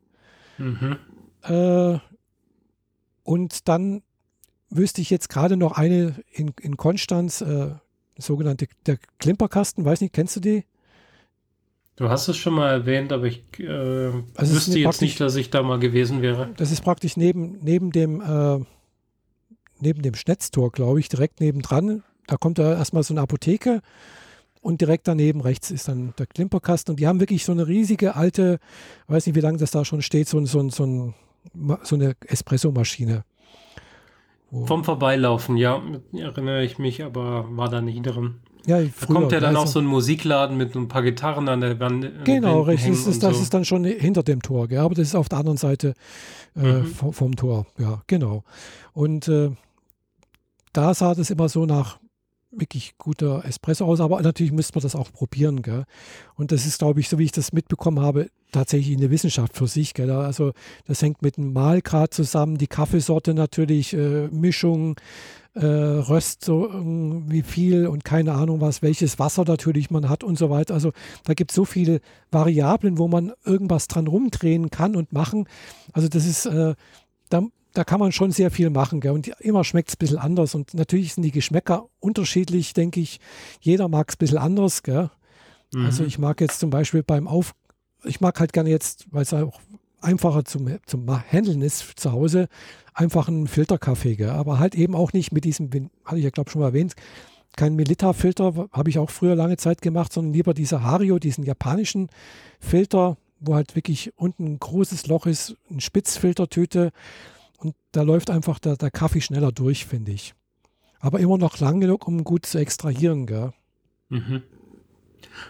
Mhm. 0.56 0.96
Äh, 1.42 1.98
und 3.22 3.68
dann 3.68 4.02
wüsste 4.70 5.02
ich 5.02 5.10
jetzt 5.10 5.28
gerade 5.28 5.58
noch 5.58 5.72
eine 5.72 6.14
in, 6.32 6.52
in 6.60 6.78
Konstanz, 6.78 7.42
äh, 7.42 7.72
sogenannte 8.16 8.66
der 8.86 8.98
Klimperkasten, 9.18 9.84
weiß 9.84 10.00
nicht, 10.00 10.14
kennst 10.14 10.36
du 10.36 10.40
die? 10.40 10.64
Du 11.96 12.08
hast 12.08 12.28
es 12.28 12.36
schon 12.38 12.54
mal 12.54 12.70
erwähnt, 12.70 13.12
aber 13.12 13.26
ich 13.26 13.44
äh, 13.58 14.12
also 14.34 14.54
wüsste 14.54 14.78
jetzt 14.78 15.02
nicht, 15.02 15.20
dass 15.20 15.36
ich 15.36 15.50
da 15.50 15.62
mal 15.62 15.78
gewesen 15.78 16.22
wäre. 16.22 16.48
Das 16.56 16.72
ist 16.72 16.80
praktisch 16.82 17.18
neben, 17.18 17.58
neben 17.62 17.92
dem 17.92 18.22
äh, 18.22 18.64
neben 19.80 20.00
dem 20.00 20.14
Schnetztor, 20.14 20.72
glaube 20.72 20.98
ich, 21.00 21.10
direkt 21.10 21.40
nebendran. 21.40 22.02
Da 22.26 22.38
kommt 22.38 22.58
da 22.58 22.72
erstmal 22.72 23.02
so 23.02 23.12
eine 23.12 23.20
Apotheke 23.20 23.82
und 24.60 24.80
direkt 24.80 25.08
daneben 25.08 25.40
rechts 25.40 25.70
ist 25.70 25.88
dann 25.88 26.12
der 26.18 26.26
Klimperkasten. 26.26 26.92
Und 26.92 27.00
die 27.00 27.06
haben 27.06 27.20
wirklich 27.20 27.44
so 27.44 27.52
eine 27.52 27.66
riesige 27.66 28.14
alte, 28.16 28.58
weiß 29.08 29.26
nicht, 29.26 29.36
wie 29.36 29.40
lange 29.40 29.58
das 29.58 29.70
da 29.70 29.84
schon 29.84 30.02
steht, 30.02 30.28
so, 30.28 30.44
so, 30.44 30.68
so, 30.68 31.14
so 31.82 31.94
eine 31.94 32.14
Espresso-Maschine. 32.26 33.24
Vom 34.64 34.82
Vorbeilaufen, 34.82 35.56
ja, 35.56 35.80
erinnere 36.12 36.64
ich 36.64 36.78
mich, 36.78 37.04
aber 37.04 37.46
war 37.56 37.68
da 37.68 37.80
nicht 37.80 38.04
drin. 38.04 38.40
Ja, 38.66 38.82
da 38.82 39.06
kommt 39.06 39.32
ja 39.32 39.40
dann 39.40 39.56
also, 39.56 39.62
auch 39.62 39.66
so 39.66 39.78
ein 39.78 39.86
Musikladen 39.86 40.56
mit 40.56 40.74
ein 40.74 40.88
paar 40.88 41.02
Gitarren 41.02 41.48
an 41.48 41.60
der 41.60 41.78
Wand. 41.80 42.24
Genau, 42.24 42.62
richtig. 42.62 42.90
Das, 42.90 43.06
ist, 43.06 43.22
das 43.22 43.36
so. 43.36 43.42
ist 43.42 43.54
dann 43.54 43.64
schon 43.64 43.84
hinter 43.84 44.22
dem 44.22 44.42
Tor, 44.42 44.68
gell? 44.68 44.80
aber 44.80 44.94
das 44.94 45.08
ist 45.08 45.14
auf 45.14 45.28
der 45.28 45.38
anderen 45.38 45.56
Seite 45.56 45.94
äh, 46.56 46.60
mhm. 46.60 46.86
vom, 46.86 47.12
vom, 47.12 47.36
Tor. 47.36 47.66
Ja, 47.78 48.02
genau. 48.08 48.42
Und 48.92 49.28
äh, 49.28 49.50
da 50.72 50.94
sah 50.94 51.14
das 51.14 51.30
immer 51.30 51.48
so 51.48 51.64
nach 51.64 51.99
wirklich 52.50 52.98
guter 52.98 53.44
Espresso 53.44 53.84
aus, 53.84 54.00
aber 54.00 54.20
natürlich 54.22 54.52
müsste 54.52 54.74
man 54.76 54.82
das 54.82 54.96
auch 54.96 55.12
probieren. 55.12 55.62
Gell? 55.62 55.84
Und 56.34 56.52
das 56.52 56.66
ist, 56.66 56.78
glaube 56.78 57.00
ich, 57.00 57.08
so 57.08 57.18
wie 57.18 57.24
ich 57.24 57.32
das 57.32 57.52
mitbekommen 57.52 58.00
habe, 58.00 58.30
tatsächlich 58.52 58.96
eine 58.96 59.10
Wissenschaft 59.10 59.56
für 59.56 59.66
sich. 59.66 59.94
Gell? 59.94 60.10
Also 60.10 60.52
das 60.86 61.02
hängt 61.02 61.22
mit 61.22 61.36
dem 61.36 61.52
Mahlgrad 61.52 62.12
zusammen, 62.12 62.58
die 62.58 62.66
Kaffeesorte 62.66 63.34
natürlich, 63.34 63.92
äh, 63.92 64.28
Mischung, 64.28 64.96
äh, 65.54 65.66
Röst, 65.66 66.44
so 66.44 66.70
wie 66.72 67.42
viel 67.42 67.86
und 67.86 68.04
keine 68.04 68.32
Ahnung 68.32 68.60
was, 68.60 68.82
welches 68.82 69.18
Wasser 69.18 69.44
natürlich 69.44 69.90
man 69.90 70.08
hat 70.08 70.22
und 70.22 70.38
so 70.38 70.50
weiter. 70.50 70.74
Also 70.74 70.92
da 71.24 71.34
gibt 71.34 71.50
es 71.50 71.54
so 71.56 71.64
viele 71.64 72.00
Variablen, 72.30 72.98
wo 72.98 73.08
man 73.08 73.32
irgendwas 73.44 73.88
dran 73.88 74.06
rumdrehen 74.06 74.70
kann 74.70 74.94
und 74.94 75.12
machen. 75.12 75.48
Also 75.92 76.08
das 76.08 76.24
ist, 76.26 76.46
äh, 76.46 76.74
da 77.30 77.42
da 77.72 77.84
kann 77.84 78.00
man 78.00 78.12
schon 78.12 78.32
sehr 78.32 78.50
viel 78.50 78.70
machen. 78.70 79.00
Gell? 79.00 79.12
Und 79.12 79.28
immer 79.40 79.64
schmeckt 79.64 79.90
es 79.90 79.94
ein 79.94 79.98
bisschen 79.98 80.18
anders. 80.18 80.54
Und 80.54 80.74
natürlich 80.74 81.14
sind 81.14 81.22
die 81.22 81.30
Geschmäcker 81.30 81.88
unterschiedlich, 82.00 82.72
denke 82.72 83.00
ich. 83.00 83.20
Jeder 83.60 83.88
mag 83.88 84.08
es 84.08 84.16
ein 84.16 84.18
bisschen 84.18 84.38
anders. 84.38 84.82
Gell? 84.82 85.10
Mhm. 85.72 85.86
Also 85.86 86.04
ich 86.04 86.18
mag 86.18 86.40
jetzt 86.40 86.60
zum 86.60 86.70
Beispiel 86.70 87.02
beim 87.02 87.28
Auf, 87.28 87.54
ich 88.04 88.20
mag 88.20 88.40
halt 88.40 88.52
gerne 88.52 88.70
jetzt, 88.70 89.06
weil 89.10 89.22
es 89.22 89.32
auch 89.32 89.60
einfacher 90.00 90.44
zum, 90.44 90.78
zum 90.86 91.06
Handeln 91.30 91.62
ist 91.62 92.00
zu 92.00 92.12
Hause, 92.12 92.48
einfach 92.94 93.28
einen 93.28 93.46
Filterkaffee. 93.46 94.16
Gell? 94.16 94.30
Aber 94.30 94.58
halt 94.58 94.74
eben 94.74 94.94
auch 94.94 95.12
nicht 95.12 95.32
mit 95.32 95.44
diesem, 95.44 95.70
hatte 96.04 96.18
ich 96.18 96.24
ja 96.24 96.30
glaube 96.30 96.50
schon 96.50 96.60
mal 96.60 96.68
erwähnt, 96.68 96.94
kein 97.56 97.74
Melita-Filter, 97.74 98.68
habe 98.72 98.90
ich 98.90 98.98
auch 98.98 99.10
früher 99.10 99.34
lange 99.34 99.56
Zeit 99.56 99.82
gemacht, 99.82 100.12
sondern 100.12 100.32
lieber 100.32 100.54
dieser 100.54 100.82
Hario, 100.82 101.18
diesen 101.18 101.44
japanischen 101.44 102.08
Filter, 102.60 103.16
wo 103.40 103.54
halt 103.54 103.74
wirklich 103.74 104.12
unten 104.16 104.44
ein 104.44 104.58
großes 104.60 105.06
Loch 105.08 105.26
ist, 105.26 105.56
ein 105.70 105.80
Spitzfiltertüte 105.80 106.92
und 107.60 107.74
da 107.92 108.02
läuft 108.02 108.30
einfach 108.30 108.58
der, 108.58 108.76
der 108.76 108.90
Kaffee 108.90 109.20
schneller 109.20 109.52
durch, 109.52 109.86
finde 109.86 110.12
ich. 110.12 110.34
Aber 110.98 111.20
immer 111.20 111.38
noch 111.38 111.58
lang 111.60 111.80
genug, 111.80 112.06
um 112.06 112.24
gut 112.24 112.46
zu 112.46 112.58
extrahieren, 112.58 113.26
gell? 113.26 113.52
Mhm. 114.08 114.42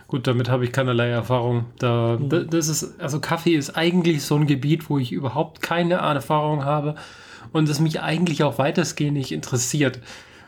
Gut, 0.06 0.26
damit 0.26 0.48
habe 0.48 0.64
ich 0.64 0.72
keinerlei 0.72 1.08
Erfahrung. 1.08 1.66
Da, 1.78 2.18
mhm. 2.18 2.48
das 2.50 2.68
ist, 2.68 3.00
also 3.00 3.20
Kaffee 3.20 3.54
ist 3.54 3.76
eigentlich 3.76 4.22
so 4.22 4.36
ein 4.36 4.46
Gebiet, 4.46 4.90
wo 4.90 4.98
ich 4.98 5.12
überhaupt 5.12 5.62
keine 5.62 5.94
Erfahrung 5.94 6.64
habe 6.64 6.96
und 7.52 7.68
es 7.68 7.80
mich 7.80 8.00
eigentlich 8.00 8.42
auch 8.42 8.58
weitestgehend 8.58 9.16
nicht 9.16 9.32
interessiert. 9.32 10.00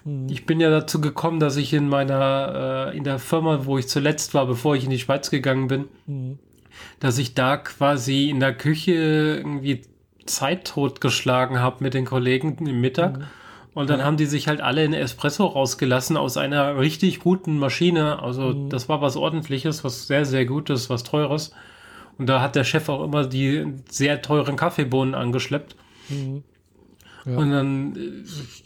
Mhm. 0.04 0.26
Ich 0.28 0.46
bin 0.46 0.60
ja 0.60 0.70
dazu 0.70 1.00
gekommen, 1.00 1.40
dass 1.40 1.56
ich 1.56 1.72
in 1.72 1.88
meiner, 1.88 2.90
äh, 2.92 2.96
in 2.96 3.04
der 3.04 3.18
Firma, 3.18 3.64
wo 3.66 3.78
ich 3.78 3.88
zuletzt 3.88 4.34
war, 4.34 4.46
bevor 4.46 4.76
ich 4.76 4.84
in 4.84 4.90
die 4.90 4.98
Schweiz 4.98 5.30
gegangen 5.30 5.68
bin, 5.68 5.84
mhm. 6.06 6.38
dass 7.00 7.18
ich 7.18 7.34
da 7.34 7.56
quasi 7.56 8.28
in 8.28 8.40
der 8.40 8.54
Küche 8.54 8.92
irgendwie 8.92 9.82
Zeit 10.26 10.66
totgeschlagen 10.66 11.60
habe 11.60 11.82
mit 11.84 11.94
den 11.94 12.04
Kollegen 12.04 12.56
im 12.66 12.80
Mittag. 12.80 13.18
Mhm. 13.18 13.24
Und 13.74 13.88
dann 13.88 14.00
ja. 14.00 14.04
haben 14.04 14.18
die 14.18 14.26
sich 14.26 14.48
halt 14.48 14.60
alle 14.60 14.84
in 14.84 14.92
Espresso 14.92 15.46
rausgelassen 15.46 16.16
aus 16.16 16.36
einer 16.36 16.78
richtig 16.78 17.20
guten 17.20 17.58
Maschine. 17.58 18.22
Also 18.22 18.48
mhm. 18.48 18.68
das 18.68 18.88
war 18.88 19.00
was 19.00 19.16
ordentliches, 19.16 19.82
was 19.82 20.06
sehr, 20.06 20.24
sehr 20.24 20.44
Gutes, 20.44 20.90
was 20.90 21.04
Teures. 21.04 21.52
Und 22.18 22.26
da 22.26 22.42
hat 22.42 22.54
der 22.54 22.64
Chef 22.64 22.88
auch 22.88 23.02
immer 23.02 23.26
die 23.26 23.72
sehr 23.88 24.20
teuren 24.20 24.56
Kaffeebohnen 24.56 25.14
angeschleppt. 25.14 25.76
Mhm. 26.10 26.42
Ja. 27.24 27.36
Und 27.36 27.50
dann, 27.50 28.24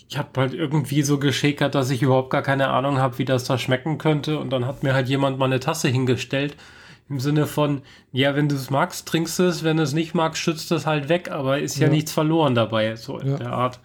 ich 0.08 0.18
habe 0.18 0.40
halt 0.40 0.54
irgendwie 0.54 1.02
so 1.02 1.18
geschäkert, 1.18 1.74
dass 1.74 1.90
ich 1.90 2.02
überhaupt 2.02 2.30
gar 2.30 2.42
keine 2.42 2.68
Ahnung 2.68 2.98
habe, 2.98 3.18
wie 3.18 3.24
das 3.24 3.44
da 3.44 3.58
schmecken 3.58 3.98
könnte. 3.98 4.38
Und 4.38 4.50
dann 4.50 4.66
hat 4.66 4.82
mir 4.82 4.94
halt 4.94 5.08
jemand 5.08 5.38
mal 5.38 5.44
eine 5.44 5.60
Tasse 5.60 5.88
hingestellt 5.88 6.56
im 7.08 7.20
Sinne 7.20 7.46
von, 7.46 7.82
ja, 8.12 8.34
wenn 8.34 8.48
du 8.48 8.56
es 8.56 8.70
magst, 8.70 9.06
trinkst 9.06 9.38
du 9.38 9.44
es, 9.44 9.62
wenn 9.62 9.76
du 9.76 9.82
es 9.82 9.92
nicht 9.92 10.14
magst, 10.14 10.42
schützt 10.42 10.72
es 10.72 10.86
halt 10.86 11.08
weg, 11.08 11.30
aber 11.30 11.60
ist 11.60 11.78
ja, 11.78 11.86
ja 11.86 11.92
nichts 11.92 12.12
verloren 12.12 12.54
dabei, 12.54 12.96
so 12.96 13.18
in 13.18 13.28
ja. 13.28 13.36
der 13.36 13.52
Art. 13.52 13.80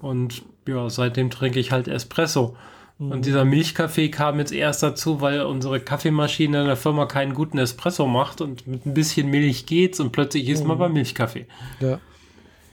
Und 0.00 0.42
ja, 0.68 0.90
seitdem 0.90 1.30
trinke 1.30 1.58
ich 1.60 1.72
halt 1.72 1.88
Espresso. 1.88 2.56
Mhm. 2.98 3.10
Und 3.12 3.26
dieser 3.26 3.44
Milchkaffee 3.44 4.10
kam 4.10 4.38
jetzt 4.38 4.52
erst 4.52 4.82
dazu, 4.82 5.20
weil 5.20 5.42
unsere 5.42 5.80
Kaffeemaschine 5.80 6.60
in 6.60 6.66
der 6.66 6.76
Firma 6.76 7.06
keinen 7.06 7.34
guten 7.34 7.58
Espresso 7.58 8.06
macht 8.06 8.40
und 8.40 8.66
mit 8.66 8.84
ein 8.84 8.94
bisschen 8.94 9.30
Milch 9.30 9.66
geht's 9.66 9.98
und 9.98 10.12
plötzlich 10.12 10.48
ist 10.48 10.62
mhm. 10.62 10.68
man 10.68 10.78
beim 10.78 10.92
Milchkaffee. 10.92 11.46
Ja. 11.80 12.00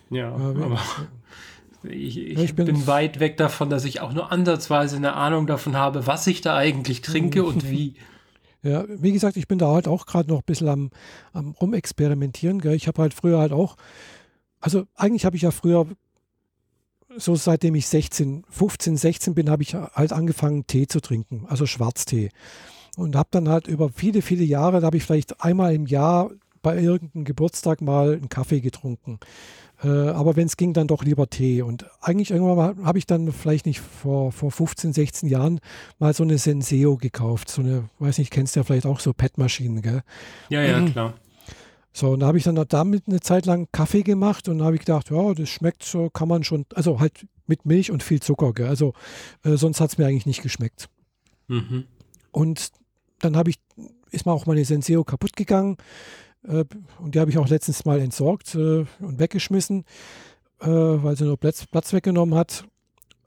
Ja, 0.10 0.34
aber 0.34 0.80
Ich, 1.84 2.18
ich, 2.18 2.38
ich 2.38 2.56
bin, 2.56 2.65
bin, 2.65 2.88
weit 2.88 3.20
weg 3.20 3.38
davon, 3.38 3.70
dass 3.70 3.86
ich 3.86 4.02
auch 4.02 4.12
nur 4.12 4.32
ansatzweise 4.32 4.98
eine 4.98 5.13
Ahnung 5.13 5.48
davon 5.48 5.78
habe, 5.78 6.08
was 6.08 6.28
ich 6.28 6.42
da 6.42 6.58
eigentlich 6.58 7.02
trinke 7.02 7.44
und 7.44 7.70
wie. 7.72 7.96
Ja, 8.62 8.86
wie 8.88 9.13
gesagt, 9.13 9.38
ich 9.38 9.48
bin 9.48 9.58
da 9.58 9.72
halt 9.72 9.88
auch 9.88 10.06
gerade 10.06 10.30
noch 10.30 10.39
ein 10.39 10.45
bisschen 10.45 10.67
am, 10.67 10.89
am 11.32 11.52
Rumexperimentieren. 11.52 12.60
Gell. 12.60 12.76
Ich 12.76 12.88
habe 12.88 13.02
halt 13.02 13.13
früher 13.13 13.39
halt 13.39 13.54
auch, 13.54 13.78
also 14.60 14.86
eigentlich 14.95 15.26
habe 15.26 15.38
ich 15.38 15.43
ja 15.43 15.52
früher, 15.52 15.88
so 17.15 17.36
seitdem 17.36 17.76
ich 17.76 17.88
16, 17.88 18.43
15, 18.50 18.98
16 18.98 19.34
bin, 19.34 19.50
habe 19.50 19.63
ich 19.63 19.76
halt 19.76 20.12
angefangen, 20.12 20.67
Tee 20.67 20.88
zu 20.88 21.00
trinken, 21.00 21.45
also 21.48 21.65
Schwarztee. 21.65 22.30
Und 22.98 23.15
habe 23.15 23.30
dann 23.32 23.48
halt 23.48 23.67
über 23.67 23.89
viele, 23.89 24.22
viele 24.22 24.43
Jahre, 24.43 24.82
da 24.82 24.88
habe 24.88 24.98
ich 24.98 25.04
vielleicht 25.04 25.41
einmal 25.41 25.74
im 25.74 25.86
Jahr 25.86 26.32
bei 26.62 26.78
irgendeinem 26.78 27.24
Geburtstag 27.24 27.80
mal 27.82 28.13
einen 28.13 28.28
Kaffee 28.28 28.60
getrunken. 28.60 29.19
Äh, 29.84 29.88
aber 29.88 30.36
wenn 30.36 30.48
es 30.48 30.58
ging, 30.58 30.74
dann 30.74 30.88
doch 30.88 31.04
lieber 31.04 31.30
Tee. 31.30 31.62
Und 31.62 31.86
eigentlich 32.02 32.32
irgendwann 32.32 32.86
habe 32.86 32.98
ich 32.98 33.06
dann 33.06 33.32
vielleicht 33.32 33.65
nicht 33.65 33.80
vor, 33.80 34.32
vor 34.32 34.52
15, 34.52 34.94
16 34.94 35.30
Jahren 35.30 35.60
mal 36.00 36.13
so 36.13 36.24
eine 36.24 36.38
Senseo 36.38 36.98
gekauft. 36.98 37.50
So 37.50 37.62
eine, 37.62 37.89
weiß 38.00 38.18
nicht, 38.18 38.32
kennst 38.32 38.56
du 38.56 38.60
ja 38.60 38.63
vielleicht 38.63 38.86
auch 38.86 39.00
so 39.00 39.13
PET-Maschinen, 39.13 39.82
gell? 39.82 40.02
Ja, 40.50 40.62
ja, 40.62 40.80
mhm. 40.80 40.92
klar. 40.92 41.13
So, 41.92 42.12
und 42.12 42.20
da 42.20 42.28
habe 42.28 42.38
ich 42.38 42.44
dann 42.44 42.56
damit 42.70 43.04
eine 43.08 43.20
Zeit 43.20 43.46
lang 43.46 43.68
Kaffee 43.72 44.04
gemacht 44.04 44.48
und 44.48 44.62
habe 44.62 44.76
ich 44.76 44.82
gedacht, 44.82 45.10
ja, 45.10 45.34
das 45.34 45.50
schmeckt 45.50 45.84
so, 45.84 46.10
kann 46.10 46.28
man 46.28 46.44
schon, 46.44 46.65
also 46.76 47.00
halt 47.00 47.26
mit 47.48 47.65
Milch 47.65 47.89
und 47.89 48.04
viel 48.04 48.22
Zucker, 48.22 48.54
gell? 48.54 48.68
Also 48.68 48.94
äh, 49.44 49.56
sonst 49.56 49.82
hat 49.82 49.92
es 49.92 49.98
mir 49.98 50.06
eigentlich 50.06 50.28
nicht 50.28 50.44
geschmeckt. 50.44 50.88
Mhm. 51.48 51.86
Und 52.32 52.70
dann 53.20 53.36
habe 53.36 53.50
ich, 53.50 53.60
ist 54.12 54.26
mir 54.26 54.32
auch 54.32 54.46
meine 54.46 54.63
Senseo 54.65 55.04
kaputt 55.04 55.36
gegangen. 55.36 55.78
Äh, 56.47 56.65
und 56.99 57.15
die 57.15 57.19
habe 57.19 57.32
ich 57.32 57.38
auch 57.38 57.47
letztens 57.47 57.86
mal 57.86 57.99
entsorgt 57.99 58.56
äh, 58.56 58.86
und 58.99 59.19
weggeschmissen, 59.19 59.86
äh, 60.62 60.67
weil 60.67 61.15
sie 61.15 61.25
nur 61.25 61.38
Platz, 61.38 61.65
Platz 61.67 61.93
weggenommen 61.93 62.36
hat. 62.36 62.65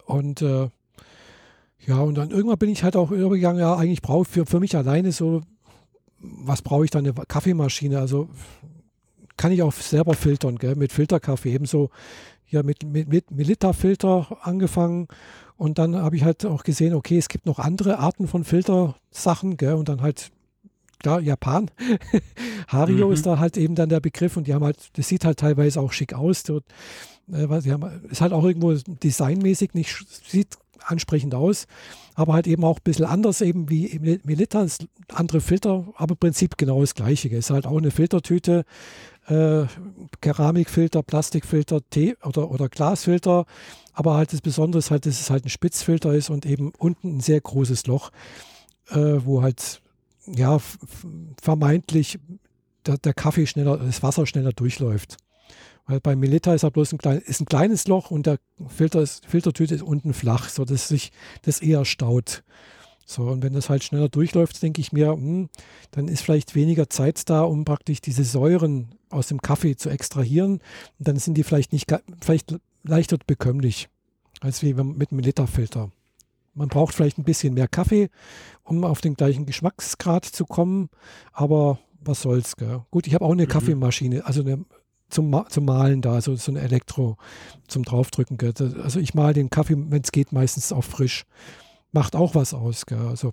Und 0.05 0.40
ja, 0.40 1.98
und 2.01 2.14
dann 2.16 2.31
irgendwann 2.31 2.59
bin 2.59 2.68
ich 2.68 2.85
halt 2.85 2.96
auch 2.96 3.11
übergegangen, 3.11 3.61
ja, 3.61 3.75
eigentlich 3.77 4.03
brauche 4.03 4.22
ich 4.22 4.29
für, 4.29 4.46
für 4.46 4.61
mich 4.61 4.77
alleine 4.77 5.11
so, 5.11 5.40
was 6.18 6.61
brauche 6.61 6.85
ich 6.85 6.90
dann 6.90 7.05
eine 7.07 7.14
Kaffeemaschine? 7.14 7.98
Also 7.98 8.29
kann 9.37 9.53
ich 9.53 9.62
auch 9.62 9.72
selber 9.72 10.14
filtern, 10.14 10.59
gell, 10.59 10.77
mit 10.77 10.92
Filterkaffee, 10.92 11.55
ebenso 11.55 11.90
ja, 12.48 12.62
mit, 12.62 12.85
mit, 12.85 13.09
mit 13.09 13.31
Milita-Filter 13.31 14.38
angefangen. 14.42 15.09
Und 15.57 15.79
dann 15.79 15.96
habe 15.96 16.16
ich 16.16 16.25
halt 16.25 16.44
auch 16.44 16.62
gesehen, 16.62 16.94
okay, 16.94 17.16
es 17.16 17.29
gibt 17.29 17.46
noch 17.46 17.59
andere 17.59 17.98
Arten 17.98 18.29
von 18.29 18.44
Filtersachen, 18.44 19.57
gell, 19.57 19.75
und 19.75 19.88
dann 19.88 20.03
halt 20.03 20.31
klar, 21.03 21.21
Japan. 21.21 21.71
Hario 22.69 23.09
mhm. 23.09 23.12
ist 23.12 23.27
da 23.27 23.38
halt 23.38 23.57
eben 23.57 23.75
dann 23.75 23.88
der 23.88 24.01
Begriff 24.01 24.37
und 24.37 24.47
die 24.47 24.55
haben 24.55 24.65
halt, 24.65 24.91
das 24.95 25.09
sieht 25.09 25.25
halt 25.25 25.38
teilweise 25.38 25.81
auch 25.81 25.93
schick 25.93 26.15
aus. 26.15 26.43
Dort, 26.45 26.65
äh, 27.31 27.47
haben, 27.47 28.03
ist 28.11 28.21
halt 28.21 28.33
auch 28.33 28.45
irgendwo 28.45 28.73
designmäßig 28.73 29.75
nicht, 29.75 30.05
sieht 30.27 30.57
ansprechend 30.85 31.35
aus, 31.35 31.67
aber 32.15 32.35
halt 32.35 32.47
eben 32.47 32.65
auch 32.65 32.79
ein 32.79 32.85
bisschen 32.85 33.05
anders 33.05 33.41
eben 33.41 33.71
wie 33.71 34.21
Melita, 34.25 34.67
andere 35.12 35.41
Filter, 35.41 35.87
aber 35.97 36.12
im 36.12 36.19
Prinzip 36.19 36.59
genau 36.59 36.81
das 36.81 36.95
gleiche. 36.95 37.29
Ist 37.29 37.51
halt 37.51 37.67
auch 37.67 37.79
eine 37.79 37.91
Filtertüte, 37.91 38.65
äh, 39.27 39.65
Keramikfilter, 40.21 41.03
Plastikfilter, 41.03 41.81
Tee 41.91 42.17
oder, 42.25 42.51
oder 42.51 42.69
Glasfilter, 42.69 43.47
aber 43.93 44.17
halt 44.17 44.33
das 44.33 44.41
Besondere 44.41 44.81
ist 44.81 44.91
halt, 44.91 45.07
dass 45.07 45.21
es 45.21 45.31
halt 45.31 45.45
ein 45.45 45.51
Spitzfilter 45.51 46.12
ist 46.12 46.31
und 46.31 46.47
eben 46.47 46.73
unten 46.79 47.17
ein 47.17 47.21
sehr 47.21 47.41
großes 47.41 47.87
Loch, 47.87 48.11
äh, 48.91 48.97
wo 49.25 49.43
halt 49.43 49.81
ja, 50.27 50.61
vermeintlich 51.41 52.19
der, 52.87 52.99
der, 52.99 53.15
Kaffee 53.15 53.47
schneller, 53.47 53.77
das 53.79 54.03
Wasser 54.03 54.27
schneller 54.27 54.53
durchläuft. 54.53 55.17
Weil 55.87 56.01
bei 56.01 56.15
Melita 56.15 56.55
ist 56.55 56.63
er 56.63 56.71
bloß 56.71 56.93
ein, 56.93 56.99
klein, 56.99 57.19
ist 57.19 57.41
ein 57.41 57.47
kleines 57.47 57.89
Loch 57.89 58.11
und 58.11 58.27
der 58.27 58.39
Filter 58.69 59.03
ist, 59.03 59.27
Filtertüte 59.27 59.75
ist 59.75 59.83
unten 59.83 60.15
flach, 60.15 60.49
sodass 60.49 60.89
sich 60.89 61.13
das 61.43 61.61
eher 61.61 61.85
staut. 61.85 62.45
So, 63.05 63.25
und 63.25 63.43
wenn 63.43 63.53
das 63.53 63.69
halt 63.69 63.83
schneller 63.83 64.09
durchläuft, 64.09 64.63
denke 64.63 64.81
ich 64.81 64.93
mir, 64.93 65.13
hm, 65.13 65.49
dann 65.91 66.09
ist 66.09 66.23
vielleicht 66.23 66.55
weniger 66.55 66.89
Zeit 66.89 67.29
da, 67.29 67.43
um 67.43 67.65
praktisch 67.65 68.01
diese 68.01 68.25
Säuren 68.25 68.95
aus 69.11 69.27
dem 69.27 69.43
Kaffee 69.43 69.77
zu 69.77 69.91
extrahieren. 69.91 70.61
Und 70.99 71.09
dann 71.09 71.17
sind 71.17 71.35
die 71.35 71.43
vielleicht 71.43 71.73
nicht 71.73 71.93
vielleicht 72.21 72.55
leichter 72.85 73.19
bekömmlich 73.27 73.89
als 74.41 74.63
wie 74.63 74.75
mit 74.75 75.11
einem 75.11 75.21
Melita-Filter. 75.21 75.91
Man 76.55 76.69
braucht 76.69 76.95
vielleicht 76.95 77.19
ein 77.19 77.25
bisschen 77.25 77.55
mehr 77.55 77.69
Kaffee, 77.69 78.11
um 78.62 78.85
auf 78.85 79.01
den 79.01 79.15
gleichen 79.15 79.47
Geschmacksgrad 79.47 80.25
zu 80.25 80.45
kommen, 80.45 80.91
aber 81.33 81.79
was 82.01 82.23
soll's. 82.23 82.57
Gell? 82.57 82.83
Gut, 82.91 83.07
ich 83.07 83.15
habe 83.15 83.25
auch 83.25 83.33
eine 83.33 83.45
mhm. 83.45 83.49
Kaffeemaschine, 83.49 84.27
also 84.27 84.43
eine 84.43 84.65
zum, 85.09 85.45
zum 85.49 85.65
Malen 85.65 86.01
da, 86.01 86.15
also 86.15 86.35
so 86.37 86.53
ein 86.53 86.57
Elektro 86.57 87.17
zum 87.69 87.85
draufdrücken. 87.85 88.38
Gell? 88.38 88.53
Also 88.83 88.99
ich 88.99 89.15
male 89.15 89.35
den 89.35 89.51
Kaffee, 89.51 89.77
wenn 89.77 90.03
es 90.03 90.12
geht, 90.12 90.33
meistens 90.33 90.73
auch 90.73 90.85
frisch. 90.85 91.25
Macht 91.93 92.17
auch 92.17 92.35
was 92.35 92.55
aus. 92.55 92.87
Gell? 92.87 92.99
Also, 92.99 93.33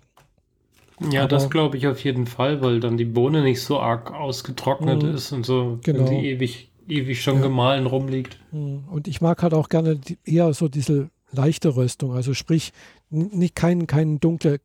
ja, 1.11 1.21
aber, 1.21 1.29
das 1.29 1.49
glaube 1.49 1.77
ich 1.77 1.87
auf 1.87 2.03
jeden 2.03 2.27
Fall, 2.27 2.61
weil 2.61 2.79
dann 2.79 2.97
die 2.97 3.05
Bohne 3.05 3.41
nicht 3.41 3.61
so 3.61 3.79
arg 3.79 4.11
ausgetrocknet 4.11 5.03
mh, 5.03 5.09
ist 5.11 5.31
und 5.31 5.45
so, 5.45 5.79
genau. 5.81 5.99
wenn 5.99 6.19
die 6.19 6.27
ewig, 6.27 6.69
ewig 6.87 7.21
schon 7.21 7.37
ja. 7.37 7.43
gemahlen 7.43 7.85
rumliegt. 7.85 8.37
Mhm. 8.51 8.83
Und 8.89 9.07
ich 9.07 9.21
mag 9.21 9.41
halt 9.41 9.53
auch 9.53 9.69
gerne 9.69 9.95
die, 9.95 10.17
eher 10.25 10.53
so 10.53 10.67
diese 10.67 11.09
leichte 11.31 11.75
Röstung, 11.75 12.13
also 12.13 12.33
sprich 12.33 12.73
nicht 13.09 13.55
kein, 13.55 13.87
kein 13.87 14.19
dunkle, 14.19 14.59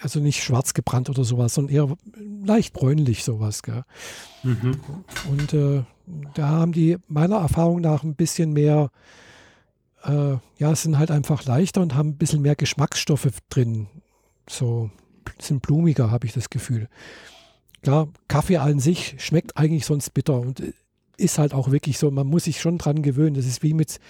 also 0.00 0.20
nicht 0.20 0.42
schwarz 0.42 0.74
gebrannt 0.74 1.08
oder 1.08 1.24
sowas, 1.24 1.54
sondern 1.54 1.74
eher 1.74 1.96
leicht 2.44 2.72
bräunlich 2.72 3.24
sowas. 3.24 3.62
Mhm. 4.42 4.80
Und 5.30 5.52
äh, 5.54 5.84
da 6.34 6.48
haben 6.48 6.72
die 6.72 6.96
meiner 7.06 7.36
Erfahrung 7.36 7.80
nach 7.80 8.02
ein 8.02 8.14
bisschen 8.14 8.52
mehr, 8.52 8.90
äh, 10.04 10.36
ja, 10.58 10.74
sind 10.74 10.98
halt 10.98 11.10
einfach 11.10 11.44
leichter 11.44 11.80
und 11.80 11.94
haben 11.94 12.10
ein 12.10 12.18
bisschen 12.18 12.42
mehr 12.42 12.56
Geschmacksstoffe 12.56 13.28
drin. 13.50 13.88
So 14.48 14.90
sind 15.38 15.62
blumiger, 15.62 16.10
habe 16.10 16.26
ich 16.26 16.32
das 16.32 16.50
Gefühl. 16.50 16.88
Klar, 17.82 18.08
Kaffee 18.26 18.56
an 18.56 18.80
sich 18.80 19.14
schmeckt 19.18 19.56
eigentlich 19.56 19.86
sonst 19.86 20.12
bitter 20.14 20.40
und 20.40 20.62
ist 21.16 21.38
halt 21.38 21.52
auch 21.52 21.70
wirklich 21.70 21.98
so, 21.98 22.10
man 22.10 22.26
muss 22.26 22.44
sich 22.44 22.60
schon 22.60 22.78
dran 22.78 23.02
gewöhnen. 23.02 23.34
Das 23.34 23.46
ist 23.46 23.62
wie 23.62 23.74
mit, 23.74 24.00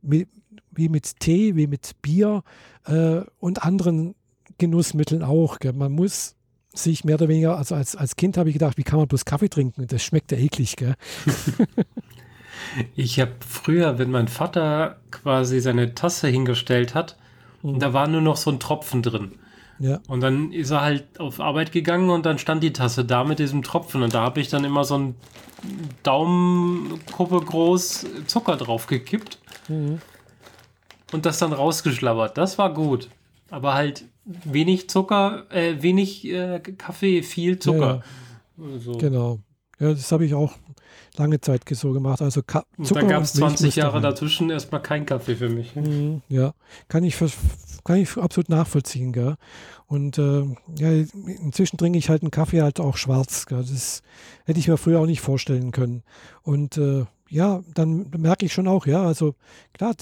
mit 0.00 0.28
wie 0.74 0.88
mit 0.88 1.20
Tee, 1.20 1.56
wie 1.56 1.66
mit 1.66 2.00
Bier 2.02 2.42
äh, 2.86 3.20
und 3.38 3.62
anderen 3.62 4.14
Genussmitteln 4.58 5.22
auch. 5.22 5.58
Gell. 5.58 5.72
Man 5.72 5.92
muss 5.92 6.36
sich 6.74 7.04
mehr 7.04 7.16
oder 7.16 7.28
weniger, 7.28 7.58
also 7.58 7.74
als, 7.74 7.96
als 7.96 8.16
Kind 8.16 8.36
habe 8.36 8.48
ich 8.48 8.54
gedacht, 8.54 8.78
wie 8.78 8.82
kann 8.82 8.98
man 8.98 9.08
bloß 9.08 9.24
Kaffee 9.24 9.48
trinken? 9.48 9.86
Das 9.86 10.02
schmeckt 10.02 10.32
ja 10.32 10.38
eklig, 10.38 10.76
gell? 10.76 10.94
ich 12.96 13.20
habe 13.20 13.32
früher, 13.46 13.98
wenn 13.98 14.10
mein 14.10 14.28
Vater 14.28 15.00
quasi 15.10 15.60
seine 15.60 15.94
Tasse 15.94 16.28
hingestellt 16.28 16.94
hat, 16.94 17.18
mhm. 17.62 17.78
da 17.78 17.92
war 17.92 18.08
nur 18.08 18.22
noch 18.22 18.36
so 18.36 18.50
ein 18.50 18.58
Tropfen 18.58 19.02
drin. 19.02 19.32
Ja. 19.78 20.00
Und 20.06 20.20
dann 20.20 20.52
ist 20.52 20.70
er 20.70 20.82
halt 20.82 21.18
auf 21.18 21.40
Arbeit 21.40 21.72
gegangen 21.72 22.08
und 22.08 22.24
dann 22.24 22.38
stand 22.38 22.62
die 22.62 22.72
Tasse 22.72 23.04
da 23.04 23.24
mit 23.24 23.38
diesem 23.38 23.62
Tropfen 23.62 24.02
und 24.02 24.14
da 24.14 24.22
habe 24.22 24.40
ich 24.40 24.48
dann 24.48 24.64
immer 24.64 24.84
so 24.84 24.96
ein 24.96 25.14
Daumenkuppe 26.02 27.40
groß 27.40 28.06
Zucker 28.26 28.56
drauf 28.56 28.86
gekippt. 28.86 29.38
Mhm 29.68 30.00
und 31.12 31.26
das 31.26 31.38
dann 31.38 31.52
rausgeschlabbert. 31.52 32.36
Das 32.36 32.58
war 32.58 32.72
gut. 32.72 33.08
Aber 33.50 33.74
halt 33.74 34.04
wenig 34.24 34.88
Zucker, 34.88 35.44
äh, 35.50 35.82
wenig 35.82 36.24
äh, 36.26 36.60
Kaffee, 36.60 37.22
viel 37.22 37.58
Zucker. 37.58 38.02
Ja, 38.56 38.64
ja. 38.64 38.78
So. 38.78 38.92
Genau. 38.92 39.40
Ja, 39.78 39.90
das 39.90 40.12
habe 40.12 40.24
ich 40.24 40.34
auch 40.34 40.52
lange 41.16 41.40
Zeit 41.40 41.62
so 41.68 41.92
gemacht. 41.92 42.22
Also 42.22 42.42
Ka 42.42 42.64
Zucker 42.82 43.00
da 43.02 43.06
gab 43.06 43.22
es 43.22 43.34
20 43.34 43.76
Jahre 43.76 44.00
dazwischen 44.00 44.50
erstmal 44.50 44.82
kein 44.82 45.06
Kaffee 45.06 45.36
für 45.36 45.48
mich. 45.48 45.74
Mhm, 45.74 46.22
ja, 46.28 46.54
kann 46.88 47.04
ich, 47.04 47.16
kann 47.84 47.96
ich 47.96 48.16
absolut 48.16 48.48
nachvollziehen. 48.48 49.12
Gell? 49.12 49.36
Und 49.86 50.18
äh, 50.18 50.44
ja, 50.78 50.90
inzwischen 50.90 51.76
trinke 51.76 51.98
ich 51.98 52.08
halt 52.08 52.22
einen 52.22 52.30
Kaffee 52.30 52.62
halt 52.62 52.80
auch 52.80 52.96
schwarz. 52.96 53.46
Gell? 53.46 53.64
Das 53.68 54.02
hätte 54.44 54.58
ich 54.58 54.68
mir 54.68 54.76
früher 54.76 55.00
auch 55.00 55.06
nicht 55.06 55.20
vorstellen 55.20 55.72
können. 55.72 56.02
Und 56.42 56.78
äh, 56.78 57.04
ja, 57.28 57.62
dann 57.74 58.10
merke 58.16 58.46
ich 58.46 58.52
schon 58.52 58.68
auch, 58.68 58.86
ja, 58.86 59.04
also 59.04 59.34
klar, 59.72 59.94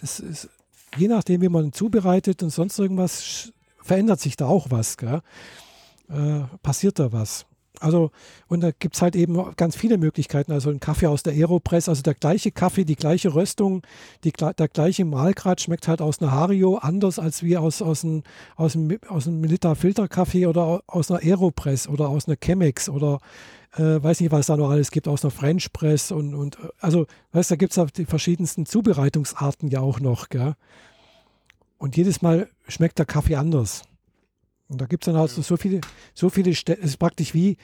das 0.00 0.20
ist, 0.20 0.50
je 0.96 1.08
nachdem, 1.08 1.40
wie 1.42 1.48
man 1.48 1.72
zubereitet 1.72 2.42
und 2.42 2.50
sonst 2.50 2.78
irgendwas, 2.78 3.52
verändert 3.82 4.20
sich 4.20 4.36
da 4.36 4.46
auch 4.46 4.70
was? 4.70 4.96
Äh, 5.00 5.20
passiert 6.62 6.98
da 6.98 7.12
was. 7.12 7.46
Also, 7.80 8.10
und 8.46 8.60
da 8.60 8.70
gibt 8.70 8.94
es 8.94 9.02
halt 9.02 9.16
eben 9.16 9.36
ganz 9.56 9.74
viele 9.76 9.98
Möglichkeiten. 9.98 10.52
Also 10.52 10.70
ein 10.70 10.80
Kaffee 10.80 11.06
aus 11.08 11.22
der 11.22 11.32
Aeropress, 11.32 11.88
also 11.88 12.02
der 12.02 12.14
gleiche 12.14 12.52
Kaffee, 12.52 12.84
die 12.84 12.94
gleiche 12.94 13.34
Röstung, 13.34 13.82
die, 14.22 14.32
der 14.32 14.68
gleiche 14.68 15.04
Mahlgrad 15.04 15.60
schmeckt 15.60 15.88
halt 15.88 16.00
aus 16.00 16.20
einer 16.20 16.30
Hario 16.30 16.76
anders 16.76 17.18
als 17.18 17.42
wie 17.42 17.56
aus, 17.56 17.82
aus 17.82 18.04
einem, 18.04 18.22
aus 18.56 18.76
einem, 18.76 18.98
aus 19.08 19.26
einem 19.26 19.42
Liter 19.42 19.74
Filterkaffee 19.74 20.46
oder 20.46 20.82
aus 20.86 21.10
einer 21.10 21.20
Aeropress 21.20 21.88
oder 21.88 22.08
aus 22.08 22.28
einer 22.28 22.36
Chemex 22.36 22.88
oder 22.88 23.18
äh, 23.76 24.02
weiß 24.02 24.20
nicht, 24.20 24.30
was 24.30 24.46
da 24.46 24.56
noch 24.56 24.70
alles 24.70 24.90
gibt, 24.90 25.08
aus 25.08 25.24
einer 25.24 25.32
French 25.32 25.72
Press 25.72 26.12
und, 26.12 26.34
und 26.34 26.58
also, 26.80 27.06
weißt 27.32 27.50
da 27.50 27.56
gibt 27.56 27.76
es 27.76 27.92
die 27.94 28.04
verschiedensten 28.04 28.66
Zubereitungsarten 28.66 29.68
ja 29.68 29.80
auch 29.80 30.00
noch, 30.00 30.28
gell? 30.28 30.54
Und 31.78 31.96
jedes 31.96 32.22
Mal 32.22 32.48
schmeckt 32.68 32.98
der 32.98 33.06
Kaffee 33.06 33.34
anders. 33.34 33.82
Und 34.68 34.80
da 34.80 34.86
gibt 34.86 35.04
es 35.04 35.12
dann 35.12 35.20
halt 35.20 35.30
so 35.30 35.56
viele, 35.56 35.80
so 36.14 36.30
viele 36.30 36.54
Städte, 36.54 36.80
es 36.80 36.90
ist 36.90 36.96
praktisch 36.96 37.34
wie, 37.34 37.56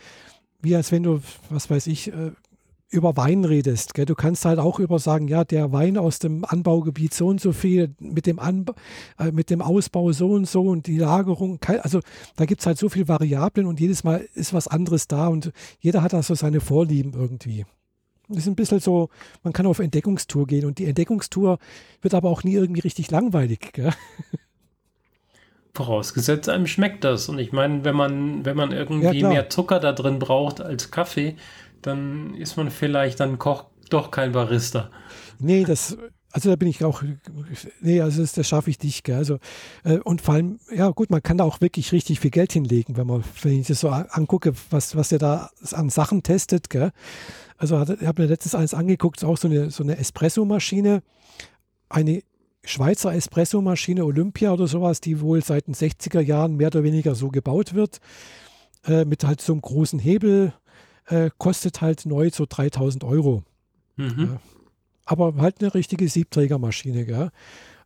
wie 0.60 0.76
als 0.76 0.92
wenn 0.92 1.02
du, 1.02 1.20
was 1.48 1.70
weiß 1.70 1.86
ich, 1.86 2.12
äh, 2.12 2.32
über 2.90 3.16
Wein 3.16 3.44
redest. 3.44 3.94
Gell? 3.94 4.04
Du 4.04 4.14
kannst 4.14 4.44
halt 4.44 4.58
auch 4.58 4.80
über 4.80 4.98
sagen, 4.98 5.28
ja, 5.28 5.44
der 5.44 5.72
Wein 5.72 5.96
aus 5.96 6.18
dem 6.18 6.44
Anbaugebiet 6.44 7.14
so 7.14 7.28
und 7.28 7.40
so 7.40 7.52
viel, 7.52 7.94
mit 8.00 8.26
dem, 8.26 8.38
Anba 8.38 8.74
äh, 9.18 9.30
mit 9.30 9.50
dem 9.50 9.62
Ausbau 9.62 10.12
so 10.12 10.32
und 10.32 10.48
so 10.48 10.62
und 10.62 10.86
die 10.86 10.98
Lagerung. 10.98 11.58
Also 11.82 12.00
da 12.36 12.46
gibt 12.46 12.60
es 12.60 12.66
halt 12.66 12.78
so 12.78 12.88
viele 12.88 13.08
Variablen 13.08 13.66
und 13.66 13.80
jedes 13.80 14.04
Mal 14.04 14.26
ist 14.34 14.52
was 14.52 14.66
anderes 14.68 15.06
da 15.06 15.28
und 15.28 15.52
jeder 15.78 16.02
hat 16.02 16.12
da 16.12 16.22
so 16.22 16.34
seine 16.34 16.60
Vorlieben 16.60 17.14
irgendwie. 17.14 17.64
Das 18.28 18.38
ist 18.38 18.46
ein 18.46 18.56
bisschen 18.56 18.80
so, 18.80 19.08
man 19.42 19.52
kann 19.52 19.66
auf 19.66 19.78
Entdeckungstour 19.78 20.46
gehen 20.46 20.64
und 20.64 20.78
die 20.78 20.86
Entdeckungstour 20.86 21.58
wird 22.02 22.14
aber 22.14 22.28
auch 22.28 22.44
nie 22.44 22.54
irgendwie 22.54 22.80
richtig 22.80 23.10
langweilig. 23.10 23.72
Gell? 23.72 23.92
Vorausgesetzt, 25.74 26.48
einem 26.48 26.66
schmeckt 26.66 27.04
das. 27.04 27.28
Und 27.28 27.38
ich 27.38 27.52
meine, 27.52 27.84
wenn 27.84 27.94
man, 27.94 28.44
wenn 28.44 28.56
man 28.56 28.72
irgendwie 28.72 29.20
ja, 29.20 29.28
mehr 29.28 29.50
Zucker 29.50 29.78
da 29.80 29.92
drin 29.92 30.18
braucht 30.18 30.60
als 30.60 30.90
Kaffee, 30.90 31.36
dann 31.82 32.34
ist 32.34 32.56
man 32.56 32.70
vielleicht 32.70 33.20
dann 33.20 33.38
Koch 33.38 33.64
doch 33.88 34.10
kein 34.10 34.32
Barista. 34.32 34.90
Nee, 35.38 35.64
das, 35.64 35.96
also 36.32 36.50
da 36.50 36.56
bin 36.56 36.68
ich 36.68 36.84
auch, 36.84 37.02
nee, 37.80 38.00
also 38.00 38.20
das, 38.20 38.32
das 38.32 38.46
schaffe 38.46 38.70
ich 38.70 38.80
nicht, 38.82 39.04
gell? 39.04 39.16
Also, 39.16 39.38
äh, 39.84 39.98
und 39.98 40.20
vor 40.20 40.34
allem, 40.34 40.60
ja 40.74 40.90
gut, 40.90 41.10
man 41.10 41.22
kann 41.22 41.38
da 41.38 41.44
auch 41.44 41.60
wirklich 41.60 41.92
richtig 41.92 42.20
viel 42.20 42.30
Geld 42.30 42.52
hinlegen, 42.52 42.96
wenn 42.96 43.06
man, 43.06 43.24
wenn 43.42 43.60
ich 43.60 43.66
das 43.66 43.80
so 43.80 43.88
angucke, 43.88 44.52
was, 44.70 44.94
was 44.94 45.08
der 45.08 45.18
da 45.18 45.50
an 45.72 45.90
Sachen 45.90 46.22
testet, 46.22 46.70
gell? 46.70 46.92
Also 47.56 47.82
ich 47.82 48.06
habe 48.06 48.22
mir 48.22 48.28
letztens 48.28 48.54
eins 48.54 48.74
angeguckt, 48.74 49.22
auch 49.24 49.36
so 49.36 49.48
eine, 49.48 49.70
so 49.70 49.82
eine 49.82 49.98
Espresso-Maschine, 49.98 51.02
eine 51.88 52.22
Schweizer 52.64 53.14
Espresso-Maschine 53.14 54.04
Olympia 54.04 54.52
oder 54.52 54.66
sowas, 54.66 55.00
die 55.00 55.20
wohl 55.20 55.42
seit 55.42 55.66
den 55.66 55.74
60er 55.74 56.20
Jahren 56.20 56.56
mehr 56.56 56.68
oder 56.68 56.82
weniger 56.82 57.14
so 57.14 57.28
gebaut 57.28 57.74
wird, 57.74 58.00
äh, 58.84 59.04
mit 59.04 59.24
halt 59.24 59.40
so 59.40 59.52
einem 59.52 59.62
großen 59.62 59.98
Hebel, 59.98 60.52
äh, 61.06 61.30
kostet 61.38 61.80
halt 61.80 62.06
neu 62.06 62.30
so 62.30 62.46
3000 62.48 63.04
Euro. 63.04 63.42
Mhm. 63.96 64.34
Äh, 64.34 64.38
aber 65.06 65.34
halt 65.36 65.60
eine 65.60 65.74
richtige 65.74 66.08
Siebträgermaschine, 66.08 67.04
gell? 67.04 67.30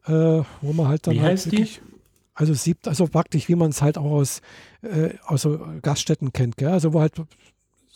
Äh, 0.06 0.44
wo 0.60 0.72
man 0.72 0.88
halt 0.88 1.06
dann 1.06 1.14
Wie 1.14 1.20
halt 1.20 1.32
heißt 1.32 1.46
wirklich, 1.46 1.80
die? 1.84 1.94
Also 2.34 2.52
siebt, 2.52 2.88
also 2.88 3.06
praktisch, 3.06 3.48
wie 3.48 3.54
man 3.54 3.70
es 3.70 3.80
halt 3.80 3.96
auch 3.96 4.10
aus, 4.10 4.42
äh, 4.82 5.10
aus 5.24 5.48
Gaststätten 5.82 6.32
kennt, 6.32 6.56
gell? 6.56 6.70
Also 6.70 6.92
wo 6.92 7.00
halt 7.00 7.14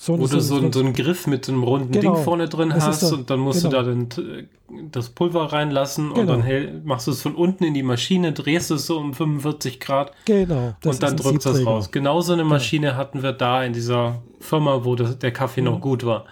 so 0.00 0.12
Wo 0.12 0.28
du 0.28 0.38
so, 0.38 0.70
so, 0.70 0.78
einen 0.78 0.92
Griff 0.92 1.26
mit 1.26 1.48
einem 1.48 1.64
runden 1.64 1.90
genau, 1.90 2.14
Ding 2.14 2.22
vorne 2.22 2.48
drin 2.48 2.72
hast 2.72 3.02
da, 3.02 3.16
und 3.16 3.28
dann 3.30 3.40
musst 3.40 3.64
genau. 3.64 3.82
du 3.82 4.06
da 4.06 4.16
den, 4.16 4.48
das 4.92 5.08
Pulver 5.08 5.52
reinlassen 5.52 6.10
genau. 6.10 6.20
und 6.20 6.26
dann 6.28 6.42
hell, 6.42 6.80
machst 6.84 7.08
du 7.08 7.10
es 7.10 7.20
von 7.20 7.34
unten 7.34 7.64
in 7.64 7.74
die 7.74 7.82
Maschine, 7.82 8.32
drehst 8.32 8.70
es 8.70 8.86
so 8.86 8.96
um 8.98 9.12
45 9.12 9.80
Grad 9.80 10.12
genau, 10.24 10.76
und 10.84 11.02
dann 11.02 11.16
drückst 11.16 11.46
du 11.46 11.50
es 11.50 11.66
raus. 11.66 11.90
Genau 11.90 12.20
so 12.20 12.32
eine 12.32 12.44
Maschine 12.44 12.94
hatten 12.96 13.24
wir 13.24 13.32
da 13.32 13.64
in 13.64 13.72
dieser 13.72 14.22
Firma, 14.38 14.84
wo 14.84 14.94
das, 14.94 15.18
der 15.18 15.32
Kaffee 15.32 15.62
noch 15.62 15.80
gut 15.80 16.06
war. 16.06 16.26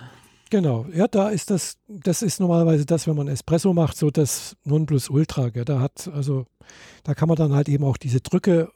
Genau, 0.48 0.86
ja, 0.94 1.08
da 1.08 1.30
ist 1.30 1.50
das, 1.50 1.76
das 1.88 2.22
ist 2.22 2.38
normalerweise 2.38 2.86
das, 2.86 3.08
wenn 3.08 3.16
man 3.16 3.26
Espresso 3.26 3.72
macht, 3.72 3.96
so 3.96 4.12
das 4.12 4.56
Nonplusultra. 4.62 5.48
Gell? 5.48 5.64
Da 5.64 5.80
hat, 5.80 6.08
also, 6.14 6.46
da 7.02 7.14
kann 7.14 7.26
man 7.26 7.36
dann 7.36 7.52
halt 7.52 7.68
eben 7.68 7.82
auch 7.82 7.96
diese 7.96 8.20
Drücke 8.20 8.70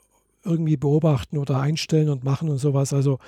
irgendwie 0.45 0.77
beobachten 0.77 1.39
oder 1.39 1.61
einstellen 1.61 2.09
und 2.09 2.25
machen 2.25 2.49
und 2.49 2.59
sowas. 2.59 2.93
Also 2.93 3.21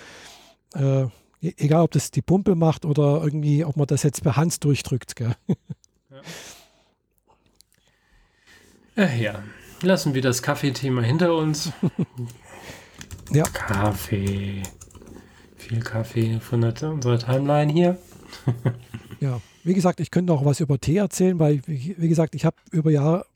äh, 0.75 1.07
egal 1.42 1.83
ob 1.83 1.90
das 1.90 2.11
die 2.11 2.22
Pumpe 2.22 2.55
macht 2.55 2.85
oder 2.85 3.22
irgendwie, 3.22 3.64
ob 3.64 3.76
man 3.76 3.87
das 3.87 4.02
jetzt 4.02 4.22
per 4.22 4.37
Hand 4.37 4.62
durchdrückt. 4.64 5.16
Gell? 5.16 5.35
Ja. 8.96 9.07
ja, 9.14 9.42
lassen 9.83 10.14
wir 10.14 10.22
das 10.22 10.42
Kaffeethema 10.42 11.02
hinter 11.02 11.35
uns. 11.35 11.72
ja. 13.33 13.44
Kaffee. 13.44 14.62
Viel 15.57 15.81
Kaffee 15.81 16.40
von 16.40 16.62
unserer 16.62 17.18
Timeline 17.18 17.72
hier. 17.72 17.98
ja, 19.20 19.40
wie 19.64 19.74
gesagt, 19.74 20.00
ich 20.00 20.11
könnte 20.11 20.33
auch 20.33 20.44
was 20.44 20.61
über 20.61 20.78
Tee 20.78 20.96
erzählen, 20.96 21.38
weil, 21.38 21.62
wie, 21.66 21.94
wie 21.98 22.09
gesagt, 22.09 22.35
ich 22.35 22.44
habe 22.44 22.57
über 22.70 22.90
Jahre, 22.90 23.26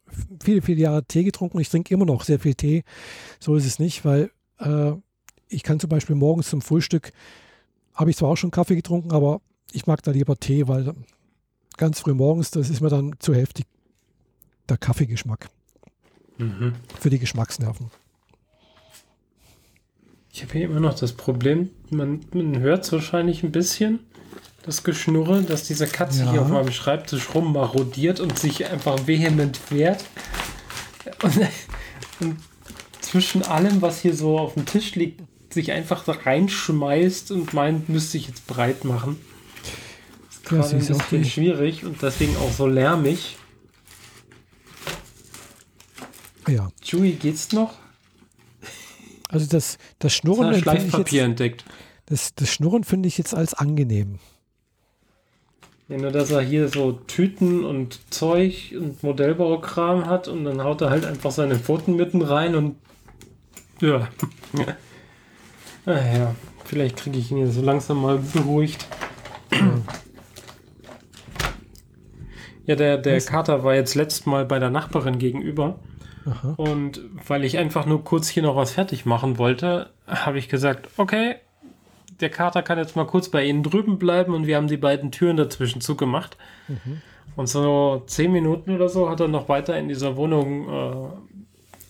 viele, 0.43 0.63
viele 0.63 0.81
Jahre 0.81 1.05
Tee 1.05 1.25
getrunken. 1.25 1.61
Ich 1.61 1.69
trinke 1.69 1.93
immer 1.95 2.05
noch 2.05 2.25
sehr 2.25 2.39
viel 2.39 2.55
Tee. 2.55 2.85
So 3.41 3.57
ist 3.57 3.67
es 3.67 3.79
nicht, 3.79 4.05
weil 4.05 4.31
äh, 4.59 4.93
ich 5.49 5.63
kann 5.63 5.81
zum 5.81 5.91
Beispiel 5.91 6.17
morgens 6.17 6.51
zum 6.51 6.61
Frühstück 6.61 7.13
habe 7.97 8.11
ich 8.11 8.17
zwar 8.17 8.29
auch 8.29 8.37
schon 8.37 8.51
Kaffee 8.51 8.77
getrunken, 8.77 9.11
aber 9.11 9.41
ich 9.73 9.87
mag 9.87 10.03
da 10.03 10.13
lieber 10.13 10.39
Tee, 10.39 10.69
weil 10.69 10.95
ganz 11.77 12.01
früh 12.01 12.15
morgens, 12.15 12.51
das 12.51 12.71
ist 12.71 12.81
mir 12.81 12.91
dann 12.91 13.15
zu 13.19 13.35
heftig, 13.35 13.67
der 14.69 14.77
Kaffeegeschmack. 14.77 15.49
Mhm. 16.39 16.75
Für 17.01 17.11
die 17.11 17.19
Geschmacksnerven. 17.19 17.91
Ich 20.33 20.43
habe 20.43 20.53
hier 20.53 20.65
immer 20.67 20.81
noch 20.81 20.95
das 20.95 21.15
Problem, 21.15 21.71
man, 21.91 22.21
man 22.35 22.59
hört 22.59 22.85
es 22.85 22.93
wahrscheinlich 22.93 23.43
ein 23.43 23.53
bisschen, 23.53 24.01
das 24.63 24.85
Geschnurre, 24.85 25.43
dass 25.43 25.65
diese 25.65 25.87
Katze 25.87 26.25
ja. 26.25 26.33
hier 26.33 26.43
auf 26.43 26.49
meinem 26.49 26.73
Schreibtisch 26.73 27.35
rummarodiert 27.35 28.21
und 28.21 28.39
sich 28.39 28.67
einfach 28.67 29.07
vehement 29.07 29.59
wehrt. 29.71 30.05
Und, 31.23 31.39
und 32.21 32.37
zwischen 33.01 33.43
allem, 33.45 33.81
was 33.81 34.01
hier 34.01 34.15
so 34.15 34.39
auf 34.39 34.55
dem 34.55 34.67
Tisch 34.67 34.95
liegt, 34.97 35.23
sich 35.57 35.73
einfach 35.73 36.05
da 36.05 36.13
reinschmeißt 36.13 37.33
und 37.33 37.53
meint, 37.53 37.89
müsste 37.89 38.19
ich 38.19 38.29
jetzt 38.29 38.47
breit 38.47 38.85
machen. 38.85 39.19
Das 40.49 40.73
ist 40.73 40.91
ein 40.91 40.99
bisschen 40.99 41.25
schwierig 41.25 41.85
und 41.85 42.01
deswegen 42.01 42.37
auch 42.37 42.53
so 42.53 42.69
lärmig. 42.69 43.37
Ja. 46.47 46.69
Chewie, 46.81 47.15
geht's 47.15 47.53
noch? 47.53 47.75
Also 49.29 49.47
das, 49.47 49.79
das 49.99 50.15
Schnurren 50.15 50.53
das 50.53 50.61
Schleifpapier 50.61 51.23
jetzt, 51.23 51.31
entdeckt. 51.31 51.65
Das, 52.05 52.35
das 52.37 52.53
Schnurren 52.53 52.85
finde 52.85 53.09
ich 53.09 53.19
jetzt 53.19 53.35
als 53.35 53.55
angenehm. 53.55 54.21
Ja, 55.89 55.97
nur 55.97 56.13
dass 56.13 56.31
er 56.31 56.43
hier 56.43 56.69
so 56.69 56.93
Tüten 56.93 57.65
und 57.65 57.99
Zeug 58.13 58.75
und 58.79 59.03
Modellbaukram 59.03 60.07
hat 60.07 60.29
und 60.29 60.45
dann 60.45 60.63
haut 60.63 60.81
er 60.83 60.91
halt 60.91 61.05
einfach 61.05 61.33
seine 61.33 61.57
Pfoten 61.57 61.97
mitten 61.97 62.23
rein 62.23 62.55
und 62.55 62.77
ja. 63.81 64.09
Naja, 65.87 66.35
vielleicht 66.65 66.97
kriege 66.97 67.19
ich 67.19 67.31
ihn 67.31 67.39
jetzt 67.39 67.55
so 67.55 67.63
langsam 67.63 68.03
mal 68.03 68.19
beruhigt. 68.19 68.87
Ja, 72.67 72.75
der, 72.75 72.99
der 72.99 73.21
Kater 73.21 73.63
war 73.63 73.75
jetzt 73.75 73.95
letztes 73.95 74.27
Mal 74.27 74.45
bei 74.45 74.59
der 74.59 74.71
Nachbarin 74.71 75.19
gegenüber. 75.19 75.79
Aha. 76.29 76.55
Und 76.57 77.01
weil 77.27 77.45
ich 77.45 77.59
einfach 77.59 77.87
nur 77.87 78.03
kurz 78.03 78.29
hier 78.29 78.43
noch 78.43 78.57
was 78.57 78.73
fertig 78.73 79.07
machen 79.07 79.39
wollte, 79.39 79.91
habe 80.09 80.39
ich 80.39 80.49
gesagt, 80.49 80.89
okay, 80.97 81.37
der 82.19 82.31
Kater 82.31 82.63
kann 82.63 82.79
jetzt 82.79 82.97
mal 82.97 83.07
kurz 83.07 83.29
bei 83.29 83.45
Ihnen 83.45 83.63
drüben 83.63 83.99
bleiben 83.99 84.35
und 84.35 84.49
wir 84.49 84.57
haben 84.57 84.67
die 84.67 84.77
beiden 84.77 85.13
Türen 85.13 85.37
dazwischen 85.37 85.81
zugemacht. 85.81 86.37
Mhm. 86.67 87.01
Und 87.37 87.49
so 87.49 88.03
zehn 88.07 88.33
Minuten 88.33 88.75
oder 88.75 88.89
so 88.89 89.09
hat 89.09 89.21
er 89.21 89.29
noch 89.29 89.49
weiter 89.49 89.79
in 89.79 89.89
dieser 89.89 90.17
Wohnung 90.17 90.69
äh, 90.69 91.09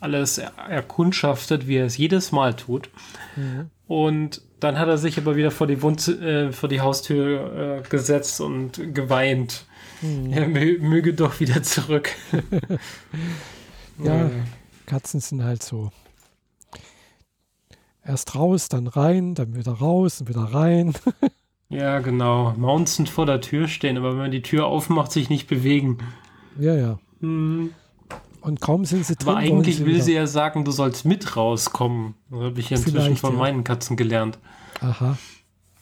alles 0.01 0.37
erkundschaftet, 0.37 1.67
wie 1.67 1.77
er 1.77 1.87
es 1.87 1.97
jedes 1.97 2.33
Mal 2.33 2.55
tut. 2.55 2.91
Mhm. 3.37 3.71
Und 3.87 4.43
dann 4.61 4.79
hat 4.79 4.89
er 4.89 4.99
sich 4.99 5.19
aber 5.19 5.37
wieder 5.37 5.51
vor 5.51 5.67
die, 5.67 5.83
Wund 5.83 6.09
äh, 6.09 6.53
vor 6.53 6.69
die 6.69 6.81
Haustür 6.81 7.83
äh, 7.85 7.89
gesetzt 7.89 8.41
und 8.41 8.95
geweint. 8.95 9.67
Mhm. 10.03 10.33
Er 10.33 10.49
möge 10.49 11.15
doch 11.15 11.41
wieder 11.41 11.63
zurück. 11.63 12.11
ja, 14.03 14.31
Katzen 14.87 15.21
sind 15.21 15.45
halt 15.45 15.63
so. 15.63 15.91
Erst 18.05 18.37
raus, 18.37 18.69
dann 18.69 18.87
rein, 18.87 19.35
dann 19.35 19.57
wieder 19.57 19.73
raus 19.73 20.21
und 20.21 20.29
wieder 20.29 20.45
rein. 20.45 20.95
ja, 21.69 21.99
genau. 21.99 22.55
Mounts 22.57 23.03
vor 23.11 23.27
der 23.27 23.41
Tür 23.41 23.67
stehen, 23.67 23.97
aber 23.97 24.11
wenn 24.11 24.19
man 24.19 24.31
die 24.31 24.43
Tür 24.43 24.67
aufmacht, 24.67 25.11
sich 25.11 25.29
nicht 25.29 25.49
bewegen. 25.49 25.99
Ja, 26.59 26.75
ja. 26.75 26.99
Mhm. 27.21 27.73
Und 28.47 28.61
kaum 28.61 28.85
sind 28.85 29.05
sie 29.05 29.17
drin. 29.17 29.31
Aber 29.31 29.39
eigentlich 29.39 29.79
sie 29.79 29.87
will 29.87 30.01
sie 30.01 30.15
ja 30.15 30.29
sagen, 30.29 30.65
du 30.65 30.71
sollst 30.71 31.05
mit 31.05 31.37
rauskommen. 31.37 32.15
Das 32.31 32.41
habe 32.43 32.61
ich 32.61 32.71
inzwischen 32.71 32.93
Vielleicht, 32.97 33.19
von 33.19 33.33
ja. 33.33 33.39
meinen 33.41 33.65
Katzen 33.65 33.97
gelernt. 33.97 34.39
Aha. 34.81 35.19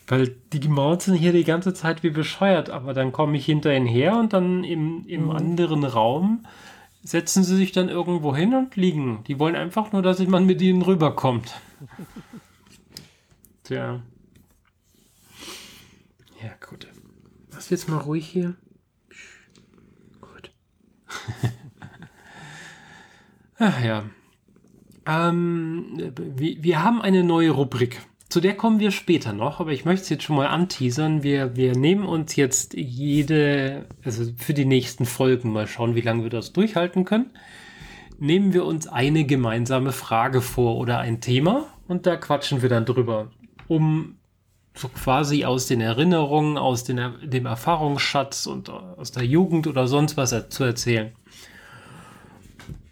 Weil 0.06 0.28
die 0.50 0.66
mauzen 0.66 1.14
hier 1.14 1.32
die 1.32 1.44
ganze 1.44 1.74
Zeit 1.74 2.02
wie 2.02 2.08
bescheuert, 2.08 2.70
aber 2.70 2.94
dann 2.94 3.12
komme 3.12 3.36
ich 3.36 3.44
hinter 3.44 3.76
ihnen 3.76 3.84
her 3.84 4.16
und 4.16 4.32
dann 4.32 4.64
im, 4.64 5.04
im 5.06 5.24
mhm. 5.24 5.30
anderen 5.32 5.84
Raum 5.84 6.46
setzen 7.02 7.44
sie 7.44 7.54
sich 7.54 7.72
dann 7.72 7.90
irgendwo 7.90 8.34
hin 8.34 8.54
und 8.54 8.76
liegen. 8.76 9.22
Die 9.24 9.38
wollen 9.38 9.56
einfach 9.56 9.92
nur, 9.92 10.00
dass 10.00 10.18
man 10.20 10.46
mit 10.46 10.62
ihnen 10.62 10.80
rüberkommt. 10.80 11.60
Tja. 13.64 14.00
Ja, 16.42 16.50
gut. 16.66 16.88
Was 17.50 17.68
jetzt 17.68 17.90
mal 17.90 17.98
ruhig 17.98 18.26
hier? 18.26 18.54
Gut. 20.22 20.50
Ach 23.66 23.82
ja. 23.82 24.04
Ähm, 25.06 26.12
wir, 26.36 26.82
haben 26.82 27.00
eine 27.00 27.24
neue 27.24 27.50
Rubrik. 27.50 27.98
Zu 28.28 28.42
der 28.42 28.54
kommen 28.54 28.78
wir 28.78 28.90
später 28.90 29.32
noch, 29.32 29.58
aber 29.58 29.72
ich 29.72 29.86
möchte 29.86 30.02
es 30.02 30.08
jetzt 30.10 30.24
schon 30.24 30.36
mal 30.36 30.48
anteasern. 30.48 31.22
Wir, 31.22 31.56
wir 31.56 31.74
nehmen 31.74 32.04
uns 32.04 32.36
jetzt 32.36 32.74
jede, 32.74 33.86
also 34.04 34.24
für 34.36 34.52
die 34.52 34.66
nächsten 34.66 35.06
Folgen 35.06 35.50
mal 35.50 35.66
schauen, 35.66 35.94
wie 35.94 36.02
lange 36.02 36.24
wir 36.24 36.30
das 36.30 36.52
durchhalten 36.52 37.06
können. 37.06 37.30
Nehmen 38.18 38.52
wir 38.52 38.66
uns 38.66 38.86
eine 38.86 39.24
gemeinsame 39.24 39.92
Frage 39.92 40.42
vor 40.42 40.76
oder 40.76 40.98
ein 40.98 41.22
Thema 41.22 41.64
und 41.88 42.04
da 42.04 42.16
quatschen 42.16 42.60
wir 42.60 42.68
dann 42.68 42.84
drüber, 42.84 43.30
um 43.66 44.16
so 44.74 44.88
quasi 44.88 45.46
aus 45.46 45.68
den 45.68 45.80
Erinnerungen, 45.80 46.58
aus 46.58 46.84
den, 46.84 47.00
dem 47.22 47.46
Erfahrungsschatz 47.46 48.44
und 48.44 48.68
aus 48.68 49.10
der 49.12 49.24
Jugend 49.24 49.66
oder 49.66 49.86
sonst 49.86 50.18
was 50.18 50.50
zu 50.50 50.64
erzählen. 50.64 51.12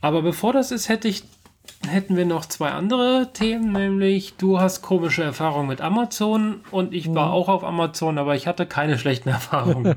Aber 0.02 0.20
bevor 0.20 0.52
das 0.52 0.70
ist, 0.70 0.90
hätte 0.90 1.08
ich, 1.08 1.24
hätten 1.88 2.16
wir 2.16 2.26
noch 2.26 2.44
zwei 2.44 2.72
andere 2.72 3.30
Themen, 3.32 3.72
nämlich 3.72 4.34
du 4.34 4.60
hast 4.60 4.82
komische 4.82 5.22
Erfahrungen 5.22 5.68
mit 5.68 5.80
Amazon 5.80 6.60
und 6.70 6.92
ich 6.92 7.14
war 7.14 7.28
mhm. 7.28 7.32
auch 7.32 7.48
auf 7.48 7.64
Amazon, 7.64 8.18
aber 8.18 8.36
ich 8.36 8.46
hatte 8.46 8.66
keine 8.66 8.98
schlechten 8.98 9.28
Erfahrungen. 9.30 9.94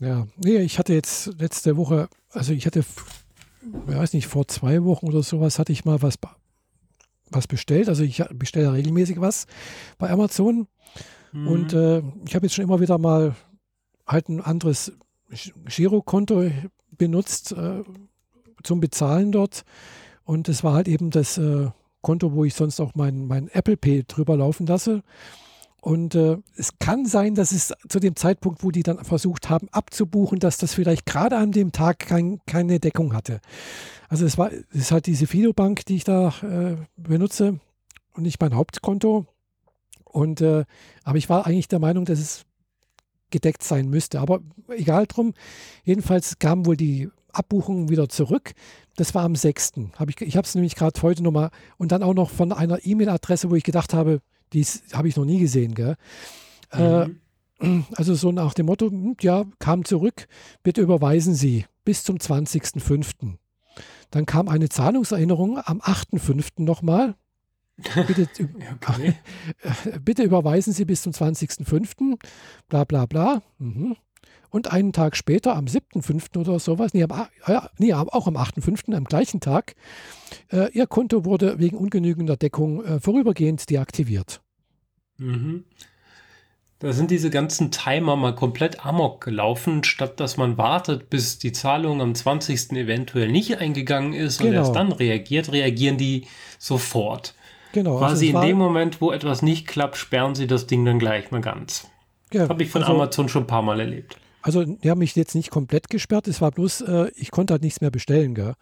ja, 0.00 0.26
nee, 0.36 0.56
ich 0.58 0.78
hatte 0.78 0.94
jetzt 0.94 1.38
letzte 1.38 1.76
Woche, 1.76 2.08
also 2.30 2.54
ich 2.54 2.64
hatte, 2.64 2.78
ich 2.80 3.94
weiß 3.94 4.14
nicht, 4.14 4.28
vor 4.28 4.48
zwei 4.48 4.82
Wochen 4.84 5.06
oder 5.06 5.22
sowas 5.22 5.58
hatte 5.58 5.72
ich 5.72 5.84
mal 5.84 6.00
was 6.00 6.16
was 7.30 7.46
bestellt. 7.46 7.88
Also 7.88 8.02
ich 8.02 8.22
bestelle 8.34 8.72
regelmäßig 8.72 9.20
was 9.20 9.46
bei 9.98 10.10
Amazon. 10.10 10.68
Mhm. 11.32 11.48
Und 11.48 11.72
äh, 11.72 12.02
ich 12.26 12.34
habe 12.34 12.46
jetzt 12.46 12.54
schon 12.54 12.64
immer 12.64 12.80
wieder 12.80 12.98
mal 12.98 13.34
halt 14.06 14.28
ein 14.28 14.40
anderes 14.40 14.92
Girokonto 15.66 16.50
benutzt 16.96 17.52
äh, 17.52 17.82
zum 18.62 18.80
Bezahlen 18.80 19.32
dort. 19.32 19.64
Und 20.24 20.48
es 20.48 20.64
war 20.64 20.74
halt 20.74 20.88
eben 20.88 21.10
das 21.10 21.38
äh, 21.38 21.68
Konto, 22.02 22.32
wo 22.32 22.44
ich 22.44 22.54
sonst 22.54 22.80
auch 22.80 22.92
mein, 22.94 23.26
mein 23.26 23.48
Apple 23.48 23.76
Pay 23.76 24.04
drüber 24.04 24.36
laufen 24.36 24.66
lasse. 24.66 25.02
Und 25.80 26.14
äh, 26.14 26.38
es 26.56 26.78
kann 26.78 27.04
sein, 27.04 27.34
dass 27.34 27.52
es 27.52 27.74
zu 27.90 28.00
dem 28.00 28.16
Zeitpunkt, 28.16 28.64
wo 28.64 28.70
die 28.70 28.82
dann 28.82 29.04
versucht 29.04 29.50
haben 29.50 29.68
abzubuchen, 29.70 30.38
dass 30.38 30.56
das 30.56 30.72
vielleicht 30.72 31.04
gerade 31.04 31.36
an 31.36 31.52
dem 31.52 31.72
Tag 31.72 31.98
kein, 31.98 32.40
keine 32.46 32.80
Deckung 32.80 33.12
hatte. 33.12 33.40
Also 34.08 34.24
es 34.24 34.38
war, 34.38 34.50
es 34.50 34.62
ist 34.72 34.92
halt 34.92 35.04
diese 35.06 35.26
Fido-Bank, 35.26 35.84
die 35.84 35.96
ich 35.96 36.04
da 36.04 36.28
äh, 36.42 36.76
benutze 36.96 37.60
und 38.14 38.22
nicht 38.22 38.40
mein 38.40 38.54
Hauptkonto. 38.54 39.26
Und 40.04 40.40
äh, 40.40 40.64
aber 41.02 41.18
ich 41.18 41.28
war 41.28 41.46
eigentlich 41.46 41.68
der 41.68 41.80
Meinung, 41.80 42.06
dass 42.06 42.18
es 42.18 42.46
gedeckt 43.34 43.64
sein 43.64 43.90
müsste. 43.90 44.20
Aber 44.20 44.40
egal 44.68 45.06
drum. 45.06 45.34
Jedenfalls 45.82 46.38
kamen 46.38 46.64
wohl 46.64 46.76
die 46.76 47.10
Abbuchungen 47.32 47.90
wieder 47.90 48.08
zurück. 48.08 48.52
Das 48.96 49.14
war 49.14 49.24
am 49.24 49.34
6. 49.34 49.72
Hab 49.98 50.08
ich 50.08 50.20
ich 50.20 50.36
habe 50.36 50.46
es 50.46 50.54
nämlich 50.54 50.76
gerade 50.76 51.02
heute 51.02 51.22
nochmal 51.22 51.50
und 51.76 51.90
dann 51.92 52.04
auch 52.04 52.14
noch 52.14 52.30
von 52.30 52.52
einer 52.52 52.86
E-Mail-Adresse, 52.86 53.50
wo 53.50 53.56
ich 53.56 53.64
gedacht 53.64 53.92
habe, 53.92 54.20
die 54.52 54.64
habe 54.92 55.08
ich 55.08 55.16
noch 55.16 55.24
nie 55.24 55.40
gesehen. 55.40 55.74
Gell? 55.74 55.96
Mhm. 56.72 57.16
Äh, 57.60 57.82
also 57.96 58.14
so 58.14 58.30
nach 58.30 58.54
dem 58.54 58.66
Motto, 58.66 58.88
hm, 58.90 59.16
ja, 59.20 59.44
kam 59.58 59.84
zurück, 59.84 60.26
bitte 60.62 60.80
überweisen 60.80 61.34
Sie 61.34 61.66
bis 61.84 62.04
zum 62.04 62.18
20.05. 62.18 63.36
Dann 64.10 64.26
kam 64.26 64.48
eine 64.48 64.68
Zahlungserinnerung 64.68 65.58
am 65.58 65.80
8.05. 65.80 66.62
nochmal. 66.62 67.16
Bitte, 67.76 68.28
okay. 68.88 69.14
bitte, 70.04 70.22
überweisen 70.22 70.72
Sie 70.72 70.84
bis 70.84 71.02
zum 71.02 71.12
20.05. 71.12 72.18
Bla 72.68 72.84
bla 72.84 73.06
bla. 73.06 73.42
Mhm. 73.58 73.96
Und 74.50 74.70
einen 74.70 74.92
Tag 74.92 75.16
später, 75.16 75.56
am 75.56 75.64
7.5. 75.64 76.38
oder 76.38 76.60
sowas, 76.60 76.94
nee, 76.94 77.02
am, 77.02 77.26
ja, 77.48 77.68
nee 77.78 77.92
auch 77.92 78.28
am 78.28 78.36
8.5., 78.36 78.94
am 78.94 79.04
gleichen 79.04 79.40
Tag, 79.40 79.74
äh, 80.52 80.70
Ihr 80.72 80.86
Konto 80.86 81.24
wurde 81.24 81.58
wegen 81.58 81.76
ungenügender 81.76 82.36
Deckung 82.36 82.84
äh, 82.84 83.00
vorübergehend 83.00 83.68
deaktiviert. 83.68 84.40
Mhm. 85.18 85.64
Da 86.78 86.92
sind 86.92 87.10
diese 87.10 87.30
ganzen 87.30 87.70
Timer 87.70 88.14
mal 88.14 88.34
komplett 88.34 88.84
amok 88.84 89.24
gelaufen, 89.24 89.82
statt 89.84 90.20
dass 90.20 90.36
man 90.36 90.58
wartet, 90.58 91.08
bis 91.10 91.38
die 91.38 91.52
Zahlung 91.52 92.00
am 92.00 92.14
20. 92.14 92.72
eventuell 92.72 93.32
nicht 93.32 93.58
eingegangen 93.58 94.12
ist 94.12 94.38
genau. 94.38 94.50
und 94.50 94.56
erst 94.56 94.76
dann 94.76 94.92
reagiert, 94.92 95.50
reagieren 95.50 95.96
die 95.96 96.26
sofort. 96.58 97.34
Genau. 97.74 97.98
Quasi 97.98 98.28
also 98.28 98.40
in 98.40 98.46
dem 98.46 98.56
Moment, 98.56 99.00
wo 99.00 99.10
etwas 99.10 99.42
nicht 99.42 99.66
klappt, 99.66 99.96
sperren 99.96 100.36
sie 100.36 100.46
das 100.46 100.68
Ding 100.68 100.84
dann 100.84 101.00
gleich 101.00 101.32
mal 101.32 101.40
ganz. 101.40 101.88
Ja, 102.32 102.48
Habe 102.48 102.62
ich 102.62 102.70
von 102.70 102.82
also, 102.82 102.94
Amazon 102.94 103.28
schon 103.28 103.42
ein 103.42 103.46
paar 103.48 103.62
Mal 103.62 103.80
erlebt. 103.80 104.16
Also 104.42 104.64
die 104.64 104.90
haben 104.90 104.98
mich 104.98 105.16
jetzt 105.16 105.34
nicht 105.34 105.50
komplett 105.50 105.90
gesperrt, 105.90 106.28
es 106.28 106.40
war 106.40 106.52
bloß, 106.52 106.82
äh, 106.82 107.10
ich 107.16 107.32
konnte 107.32 107.52
halt 107.52 107.62
nichts 107.62 107.80
mehr 107.80 107.90
bestellen. 107.90 108.34
Gell? 108.34 108.54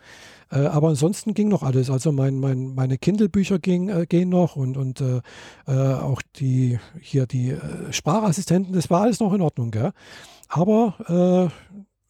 Äh, 0.51 0.61
aber 0.61 0.89
ansonsten 0.89 1.35
ging 1.35 1.49
noch 1.49 1.63
alles. 1.63 1.91
Also 1.91 2.11
mein, 2.11 2.41
mein, 2.41 2.75
meine 2.75 2.97
Kindle-Bücher 2.97 3.59
äh, 3.67 4.07
gehen 4.07 4.31
noch 4.31 4.57
und, 4.57 4.79
und 4.79 5.03
äh, 5.03 5.21
äh, 5.67 5.73
auch 5.73 6.23
die 6.37 6.79
hier 7.01 7.27
die 7.27 7.51
äh, 7.51 7.93
Sprachassistenten, 7.93 8.73
das 8.73 8.89
war 8.89 9.03
alles 9.03 9.21
noch 9.21 9.35
in 9.35 9.43
Ordnung. 9.43 9.71
Gell? 9.71 9.93
Aber 10.49 11.51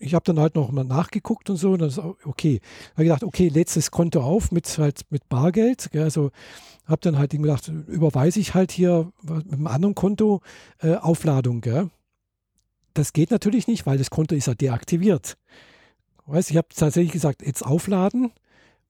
ich 0.03 0.15
habe 0.15 0.25
dann 0.25 0.41
halt 0.41 0.57
noch 0.57 0.71
mal 0.73 0.85
nachgeguckt 0.85 1.49
und 1.49 1.57
so 1.57 1.71
und 1.71 1.81
dann 1.81 1.89
ist 1.89 1.99
okay. 1.99 2.61
Da 2.61 2.93
habe 2.93 3.05
ich 3.05 3.09
gedacht, 3.09 3.25
okay, 3.25 3.49
letztes 3.49 3.91
Konto 3.91 4.21
auf 4.21 4.51
mit 4.51 4.67
halt 4.79 5.03
mit 5.11 5.29
Bargeld. 5.29 5.91
Gell? 5.93 6.03
Also 6.03 6.31
habe 6.93 7.01
dann 7.03 7.19
halt 7.19 7.31
gedacht, 7.33 7.69
überweise 7.89 8.39
ich 8.39 8.55
halt 8.55 8.71
hier 8.71 9.11
mit 9.23 9.53
einem 9.53 9.67
anderen 9.67 9.95
Konto 9.97 10.41
Aufladung. 10.81 11.61
Gell? 11.61 11.91
das 12.95 13.13
geht 13.13 13.31
natürlich 13.31 13.67
nicht, 13.67 13.87
weil 13.87 13.99
das 13.99 14.11
Konto 14.11 14.35
ist 14.35 14.47
ja 14.47 14.55
deaktiviert. 14.55 15.37
Weißt, 16.27 16.51
ich 16.51 16.57
habe 16.57 16.69
tatsächlich 16.75 17.13
gesagt, 17.13 17.45
jetzt 17.45 17.65
aufladen 17.65 18.31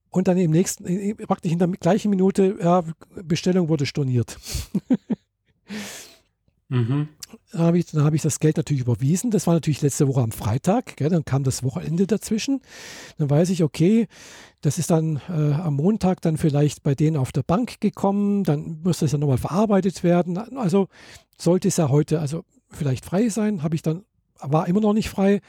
und 0.09 0.27
dann 0.27 0.37
im 0.37 0.51
nächsten, 0.51 1.17
praktisch 1.17 1.51
in 1.51 1.59
der 1.59 1.67
gleichen 1.69 2.09
Minute, 2.09 2.57
ja, 2.61 2.83
Bestellung 3.23 3.69
wurde 3.69 3.85
storniert. 3.85 4.37
mhm. 6.69 7.09
Dann 7.51 7.61
habe 7.61 7.77
ich, 7.77 7.87
hab 7.93 8.13
ich 8.13 8.21
das 8.21 8.39
Geld 8.39 8.57
natürlich 8.57 8.81
überwiesen. 8.81 9.31
Das 9.31 9.47
war 9.47 9.53
natürlich 9.53 9.81
letzte 9.81 10.07
Woche 10.07 10.21
am 10.21 10.31
Freitag. 10.31 10.97
Gell, 10.97 11.09
dann 11.09 11.25
kam 11.25 11.43
das 11.43 11.63
Wochenende 11.63 12.07
dazwischen. 12.07 12.61
Dann 13.17 13.29
weiß 13.29 13.49
ich, 13.49 13.63
okay, 13.63 14.07
das 14.61 14.77
ist 14.77 14.89
dann 14.89 15.21
äh, 15.29 15.53
am 15.53 15.75
Montag 15.75 16.21
dann 16.21 16.37
vielleicht 16.37 16.83
bei 16.83 16.95
denen 16.95 17.17
auf 17.17 17.31
der 17.31 17.43
Bank 17.43 17.79
gekommen. 17.81 18.43
Dann 18.43 18.81
muss 18.83 18.99
das 18.99 19.11
ja 19.11 19.17
nochmal 19.17 19.37
verarbeitet 19.37 20.03
werden. 20.03 20.37
Also 20.57 20.87
sollte 21.37 21.67
es 21.67 21.77
ja 21.77 21.89
heute, 21.89 22.19
also 22.19 22.43
vielleicht 22.69 23.05
frei 23.05 23.29
sein, 23.29 23.63
habe 23.63 23.75
ich 23.75 23.81
dann, 23.81 24.03
war 24.39 24.67
immer 24.67 24.81
noch 24.81 24.93
nicht 24.93 25.09
frei, 25.09 25.41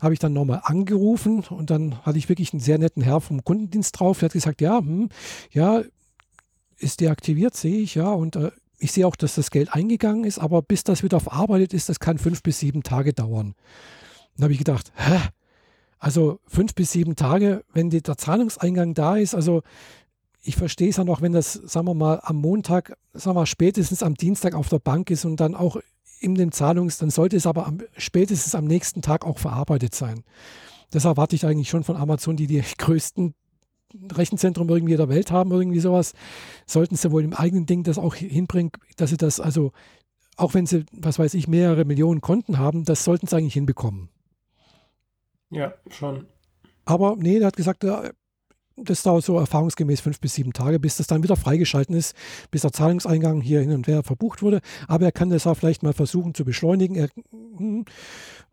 habe 0.00 0.14
ich 0.14 0.20
dann 0.20 0.32
nochmal 0.32 0.60
angerufen 0.64 1.44
und 1.48 1.70
dann 1.70 2.04
hatte 2.04 2.18
ich 2.18 2.28
wirklich 2.28 2.52
einen 2.52 2.60
sehr 2.60 2.78
netten 2.78 3.02
Herr 3.02 3.20
vom 3.20 3.44
Kundendienst 3.44 3.98
drauf, 3.98 4.18
der 4.18 4.28
hat 4.28 4.34
gesagt, 4.34 4.60
ja, 4.60 4.78
hm, 4.78 5.08
ja, 5.50 5.82
ist 6.78 7.00
deaktiviert, 7.00 7.56
sehe 7.56 7.78
ich, 7.78 7.94
ja, 7.94 8.12
und 8.12 8.36
äh, 8.36 8.50
ich 8.78 8.92
sehe 8.92 9.06
auch, 9.06 9.16
dass 9.16 9.36
das 9.36 9.50
Geld 9.50 9.72
eingegangen 9.72 10.24
ist, 10.24 10.38
aber 10.38 10.62
bis 10.62 10.84
das 10.84 11.02
wieder 11.02 11.20
verarbeitet 11.20 11.72
ist, 11.72 11.88
das 11.88 12.00
kann 12.00 12.18
fünf 12.18 12.42
bis 12.42 12.58
sieben 12.58 12.82
Tage 12.82 13.12
dauern. 13.12 13.54
Dann 14.36 14.44
habe 14.44 14.52
ich 14.52 14.58
gedacht, 14.58 14.92
hä? 14.96 15.18
Also 15.98 16.40
fünf 16.46 16.74
bis 16.74 16.92
sieben 16.92 17.16
Tage, 17.16 17.64
wenn 17.72 17.88
der 17.88 18.02
Zahlungseingang 18.02 18.92
da 18.92 19.16
ist, 19.16 19.34
also 19.34 19.62
ich 20.42 20.56
verstehe 20.56 20.90
es 20.90 20.98
ja 20.98 21.04
noch, 21.04 21.22
wenn 21.22 21.32
das, 21.32 21.54
sagen 21.54 21.86
wir 21.86 21.94
mal, 21.94 22.20
am 22.22 22.36
Montag, 22.36 22.96
sagen 23.14 23.34
wir 23.34 23.40
mal, 23.40 23.46
spätestens 23.46 24.02
am 24.02 24.14
Dienstag 24.14 24.54
auf 24.54 24.68
der 24.68 24.78
Bank 24.78 25.10
ist 25.10 25.24
und 25.24 25.40
dann 25.40 25.54
auch 25.54 25.78
in 26.20 26.34
dem 26.34 26.52
Zahlungs, 26.52 26.98
dann 26.98 27.10
sollte 27.10 27.36
es 27.36 27.46
aber 27.46 27.66
am, 27.66 27.78
spätestens 27.96 28.54
am 28.54 28.64
nächsten 28.64 29.02
Tag 29.02 29.24
auch 29.24 29.38
verarbeitet 29.38 29.94
sein. 29.94 30.22
Das 30.90 31.04
erwarte 31.04 31.34
ich 31.34 31.44
eigentlich 31.44 31.68
schon 31.68 31.82
von 31.82 31.96
Amazon, 31.96 32.36
die 32.36 32.46
die 32.46 32.62
größten 32.78 33.34
Rechenzentrum 34.12 34.68
irgendwie 34.68 34.96
der 34.96 35.08
Welt 35.08 35.30
haben, 35.30 35.50
irgendwie 35.50 35.80
sowas, 35.80 36.14
sollten 36.66 36.96
sie 36.96 37.10
wohl 37.10 37.24
im 37.24 37.32
eigenen 37.32 37.66
Ding 37.66 37.82
das 37.82 37.98
auch 37.98 38.14
hinbringen, 38.14 38.72
dass 38.96 39.10
sie 39.10 39.16
das, 39.16 39.40
also 39.40 39.72
auch 40.36 40.54
wenn 40.54 40.66
sie, 40.66 40.84
was 40.92 41.18
weiß 41.18 41.34
ich, 41.34 41.48
mehrere 41.48 41.84
Millionen 41.84 42.20
Konten 42.20 42.58
haben, 42.58 42.84
das 42.84 43.04
sollten 43.04 43.26
sie 43.26 43.36
eigentlich 43.36 43.54
hinbekommen. 43.54 44.08
Ja, 45.50 45.74
schon. 45.90 46.26
Aber 46.84 47.16
nee, 47.16 47.38
der 47.38 47.48
hat 47.48 47.56
gesagt, 47.56 47.84
das 48.76 49.02
dauert 49.02 49.24
so 49.24 49.38
erfahrungsgemäß 49.38 50.00
fünf 50.00 50.20
bis 50.20 50.34
sieben 50.34 50.52
Tage, 50.52 50.78
bis 50.78 50.98
das 50.98 51.06
dann 51.06 51.22
wieder 51.22 51.36
freigeschalten 51.36 51.94
ist, 51.94 52.14
bis 52.50 52.62
der 52.62 52.72
Zahlungseingang 52.72 53.40
hier 53.40 53.60
hin 53.60 53.72
und 53.72 53.86
her 53.86 54.02
verbucht 54.02 54.42
wurde. 54.42 54.60
Aber 54.86 55.06
er 55.06 55.12
kann 55.12 55.30
das 55.30 55.46
auch 55.46 55.56
vielleicht 55.56 55.82
mal 55.82 55.94
versuchen 55.94 56.34
zu 56.34 56.44
beschleunigen. 56.44 56.96
Er, 56.96 57.08
hm, 57.30 57.84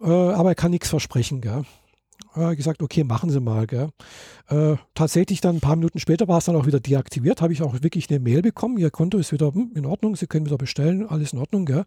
äh, 0.01 0.05
aber 0.05 0.49
er 0.49 0.55
kann 0.55 0.71
nichts 0.71 0.89
versprechen. 0.89 1.41
Gell? 1.41 1.65
Hat 2.33 2.57
gesagt, 2.57 2.81
okay, 2.81 3.03
machen 3.03 3.29
Sie 3.29 3.39
mal. 3.39 3.65
Äh, 4.47 4.75
tatsächlich 4.93 5.41
dann 5.41 5.57
ein 5.57 5.61
paar 5.61 5.75
Minuten 5.75 5.99
später 5.99 6.27
war 6.27 6.39
es 6.39 6.45
dann 6.45 6.55
auch 6.55 6.65
wieder 6.65 6.79
deaktiviert. 6.79 7.41
Habe 7.41 7.53
ich 7.53 7.61
auch 7.61 7.81
wirklich 7.81 8.09
eine 8.09 8.19
Mail 8.19 8.41
bekommen. 8.41 8.77
Ihr 8.77 8.89
Konto 8.89 9.17
ist 9.17 9.31
wieder 9.31 9.53
hm, 9.53 9.71
in 9.75 9.85
Ordnung. 9.85 10.15
Sie 10.15 10.27
können 10.27 10.45
wieder 10.45 10.57
bestellen. 10.57 11.07
Alles 11.07 11.33
in 11.33 11.39
Ordnung. 11.39 11.65
Gell? 11.65 11.85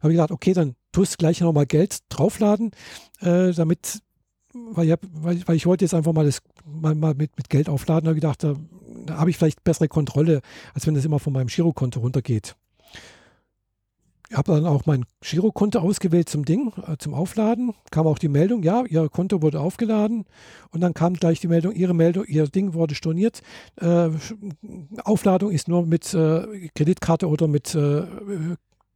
Habe 0.00 0.12
ich 0.12 0.16
gedacht, 0.16 0.30
okay, 0.30 0.54
dann 0.54 0.74
tust 0.92 1.18
gleich 1.18 1.40
nochmal 1.40 1.66
Geld 1.66 1.98
draufladen, 2.08 2.70
äh, 3.20 3.52
damit 3.52 4.00
weil 4.54 4.88
ich, 4.88 4.94
weil, 5.12 5.42
weil 5.46 5.56
ich 5.56 5.66
wollte 5.66 5.84
jetzt 5.84 5.94
einfach 5.94 6.12
mal 6.12 6.24
das 6.24 6.40
mal, 6.64 6.94
mal 6.94 7.14
mit, 7.14 7.36
mit 7.36 7.50
Geld 7.50 7.68
aufladen, 7.68 8.08
habe 8.08 8.14
gedacht, 8.14 8.44
da, 8.44 8.54
da 9.06 9.18
habe 9.18 9.30
ich 9.30 9.36
vielleicht 9.36 9.64
bessere 9.64 9.88
Kontrolle, 9.88 10.40
als 10.74 10.86
wenn 10.86 10.94
das 10.94 11.04
immer 11.04 11.18
von 11.18 11.32
meinem 11.32 11.48
Girokonto 11.48 12.00
runtergeht. 12.00 12.56
Ich 14.30 14.36
habe 14.36 14.52
dann 14.52 14.66
auch 14.66 14.86
mein 14.86 15.04
Girokonto 15.20 15.78
ausgewählt 15.78 16.28
zum 16.28 16.44
Ding, 16.44 16.72
äh, 16.86 16.96
zum 16.98 17.14
Aufladen. 17.14 17.74
Kam 17.90 18.06
auch 18.06 18.18
die 18.18 18.28
Meldung, 18.28 18.62
ja, 18.62 18.84
Ihr 18.84 19.08
Konto 19.08 19.42
wurde 19.42 19.60
aufgeladen. 19.60 20.24
Und 20.70 20.80
dann 20.80 20.94
kam 20.94 21.14
gleich 21.14 21.40
die 21.40 21.48
Meldung, 21.48 21.72
Ihre 21.72 21.94
Meldung, 21.94 22.24
Ihr 22.26 22.46
Ding 22.48 22.72
wurde 22.74 22.94
storniert. 22.94 23.42
Äh, 23.76 24.10
Aufladung 25.04 25.50
ist 25.50 25.68
nur 25.68 25.84
mit 25.84 26.14
äh, 26.14 26.68
Kreditkarte 26.74 27.28
oder 27.28 27.48
mit 27.48 27.74
äh, 27.74 28.04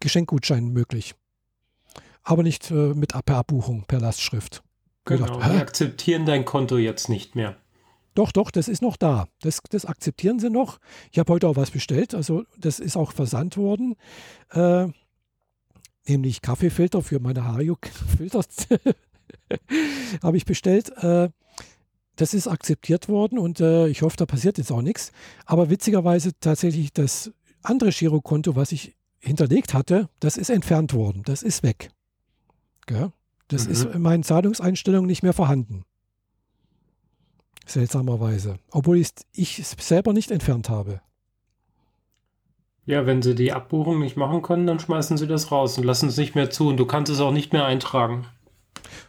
Geschenkgutschein 0.00 0.68
möglich. 0.68 1.14
Aber 2.22 2.42
nicht 2.42 2.70
äh, 2.70 2.94
mit 2.94 3.12
per 3.24 3.36
Abbuchung, 3.36 3.84
per 3.86 4.00
Lastschrift. 4.00 4.62
Genau, 5.04 5.24
gedacht, 5.24 5.52
die 5.52 5.56
akzeptieren 5.56 6.26
dein 6.26 6.44
Konto 6.44 6.76
jetzt 6.78 7.08
nicht 7.08 7.34
mehr. 7.34 7.56
Doch, 8.14 8.32
doch, 8.32 8.50
das 8.50 8.66
ist 8.66 8.82
noch 8.82 8.96
da. 8.96 9.28
Das, 9.42 9.60
das 9.70 9.86
akzeptieren 9.86 10.40
sie 10.40 10.50
noch. 10.50 10.78
Ich 11.12 11.18
habe 11.18 11.32
heute 11.32 11.46
auch 11.48 11.56
was 11.56 11.70
bestellt. 11.70 12.14
Also 12.14 12.44
das 12.58 12.80
ist 12.80 12.96
auch 12.96 13.12
versandt 13.12 13.56
worden. 13.56 13.94
Äh, 14.50 14.88
nämlich 16.08 16.42
Kaffeefilter 16.42 17.02
für 17.02 17.20
meine 17.20 17.44
Hario-Filter. 17.44 18.42
habe 20.22 20.36
ich 20.36 20.44
bestellt. 20.44 20.90
Äh, 20.98 21.30
das 22.16 22.34
ist 22.34 22.48
akzeptiert 22.48 23.08
worden 23.08 23.38
und 23.38 23.60
äh, 23.60 23.86
ich 23.86 24.02
hoffe, 24.02 24.16
da 24.16 24.26
passiert 24.26 24.58
jetzt 24.58 24.72
auch 24.72 24.82
nichts. 24.82 25.12
Aber 25.46 25.70
witzigerweise 25.70 26.32
tatsächlich 26.40 26.92
das 26.92 27.30
andere 27.62 27.90
Girokonto, 27.90 28.56
was 28.56 28.72
ich 28.72 28.96
hinterlegt 29.20 29.72
hatte, 29.74 30.08
das 30.20 30.36
ist 30.36 30.50
entfernt 30.50 30.94
worden. 30.94 31.22
Das 31.24 31.42
ist 31.42 31.62
weg. 31.62 31.90
Gell? 32.86 33.12
Das 33.46 33.66
mhm. 33.66 33.72
ist 33.72 33.84
in 33.84 34.02
meinen 34.02 34.22
Zahlungseinstellungen 34.24 35.06
nicht 35.06 35.22
mehr 35.22 35.32
vorhanden. 35.32 35.84
Seltsamerweise. 37.66 38.58
Obwohl 38.70 38.98
ich 38.98 39.58
es 39.58 39.76
selber 39.78 40.12
nicht 40.12 40.30
entfernt 40.30 40.68
habe. 40.68 41.00
Ja, 42.88 43.04
wenn 43.04 43.20
sie 43.20 43.34
die 43.34 43.52
Abbuchung 43.52 43.98
nicht 43.98 44.16
machen 44.16 44.40
können, 44.40 44.66
dann 44.66 44.80
schmeißen 44.80 45.18
sie 45.18 45.26
das 45.26 45.52
raus 45.52 45.76
und 45.76 45.84
lassen 45.84 46.08
es 46.08 46.16
nicht 46.16 46.34
mehr 46.34 46.48
zu 46.48 46.68
und 46.68 46.78
du 46.78 46.86
kannst 46.86 47.12
es 47.12 47.20
auch 47.20 47.32
nicht 47.32 47.52
mehr 47.52 47.66
eintragen. 47.66 48.24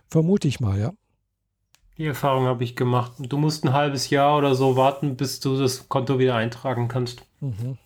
Vermute 0.10 0.50
ich 0.50 0.60
mal, 0.60 0.78
ja. 0.78 0.92
Die 1.98 2.06
Erfahrung 2.06 2.44
habe 2.44 2.66
ich 2.66 2.76
gemacht. 2.76 3.14
Du 3.20 3.38
musst 3.38 3.64
ein 3.64 3.72
halbes 3.72 4.10
Jahr 4.10 4.38
oder 4.38 4.54
so 4.54 4.76
warten, 4.76 5.16
bis 5.16 5.40
du 5.40 5.58
das 5.58 5.88
Konto 5.88 6.20
wieder 6.20 6.36
eintragen 6.36 6.90
kannst. 6.90 7.26
Mhm. 7.40 7.78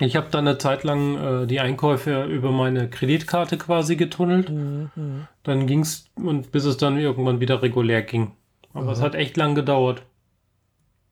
Ich 0.00 0.16
habe 0.16 0.28
dann 0.30 0.46
eine 0.46 0.58
Zeit 0.58 0.84
lang 0.84 1.16
äh, 1.16 1.46
die 1.46 1.60
Einkäufe 1.60 2.24
über 2.24 2.52
meine 2.52 2.90
Kreditkarte 2.90 3.56
quasi 3.56 3.96
getunnelt. 3.96 4.50
Mhm. 4.50 5.26
Dann 5.44 5.66
ging 5.66 5.80
es 5.80 6.10
und 6.16 6.52
bis 6.52 6.66
es 6.66 6.76
dann 6.76 6.98
irgendwann 6.98 7.40
wieder 7.40 7.62
regulär 7.62 8.02
ging. 8.02 8.32
Aber 8.74 8.88
Aha. 8.88 8.92
es 8.92 9.00
hat 9.00 9.14
echt 9.14 9.38
lang 9.38 9.54
gedauert. 9.54 10.02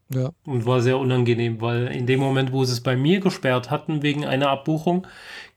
Ja. 0.09 0.31
Und 0.45 0.67
war 0.67 0.81
sehr 0.81 0.99
unangenehm, 0.99 1.61
weil 1.61 1.89
in 1.89 2.07
dem 2.07 2.21
Moment, 2.21 2.53
wo 2.53 2.65
sie 2.65 2.73
es 2.73 2.81
bei 2.81 2.97
mir 2.97 3.21
gesperrt 3.21 3.71
hatten 3.71 4.03
wegen 4.03 4.25
einer 4.25 4.51
Abbuchung, 4.51 5.07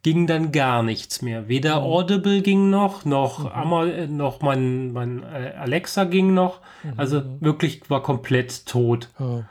ging 0.01 0.27
dann 0.27 0.51
gar 0.51 0.81
nichts 0.81 1.21
mehr. 1.21 1.47
Weder 1.47 1.81
mhm. 1.81 1.85
Audible 1.85 2.41
ging 2.41 2.69
noch, 2.69 3.05
noch, 3.05 3.39
mhm. 3.39 3.47
Amar, 3.47 3.87
äh, 3.87 4.07
noch 4.07 4.41
mein, 4.41 4.91
mein 4.91 5.23
äh, 5.23 5.53
Alexa 5.57 6.05
ging 6.05 6.33
noch. 6.33 6.61
Mhm. 6.83 6.93
Also 6.97 7.21
wirklich 7.39 7.89
war 7.89 8.01
komplett 8.01 8.65
tot. 8.65 9.09
Ja. 9.19 9.45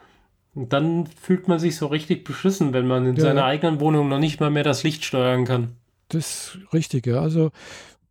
Und 0.54 0.72
dann 0.72 1.06
fühlt 1.06 1.46
man 1.46 1.60
sich 1.60 1.76
so 1.76 1.86
richtig 1.86 2.24
beschissen, 2.24 2.72
wenn 2.72 2.88
man 2.88 3.06
in 3.06 3.14
ja. 3.14 3.22
seiner 3.22 3.44
eigenen 3.44 3.78
Wohnung 3.78 4.08
noch 4.08 4.18
nicht 4.18 4.40
mal 4.40 4.50
mehr 4.50 4.64
das 4.64 4.82
Licht 4.82 5.04
steuern 5.04 5.44
kann. 5.44 5.76
Das 6.08 6.56
ist 6.56 6.58
richtig, 6.72 7.06
ja. 7.06 7.20
Also 7.20 7.52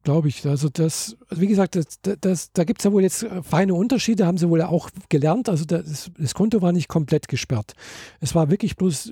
glaube 0.07 0.29
ich. 0.29 0.45
Also 0.45 0.69
das, 0.69 1.17
wie 1.31 1.47
gesagt, 1.47 1.75
das, 1.75 1.99
das, 2.01 2.53
da 2.53 2.63
gibt 2.63 2.79
es 2.79 2.85
ja 2.85 2.93
wohl 2.93 3.01
jetzt 3.01 3.23
äh, 3.23 3.43
feine 3.43 3.73
Unterschiede, 3.73 4.25
haben 4.25 4.37
sie 4.37 4.47
wohl 4.47 4.61
auch 4.61 4.89
gelernt. 5.09 5.49
Also 5.49 5.65
das, 5.65 6.09
das 6.17 6.33
Konto 6.33 6.61
war 6.61 6.71
nicht 6.71 6.87
komplett 6.87 7.27
gesperrt. 7.27 7.73
Es 8.21 8.33
war 8.33 8.49
wirklich 8.49 8.77
bloß 8.77 9.11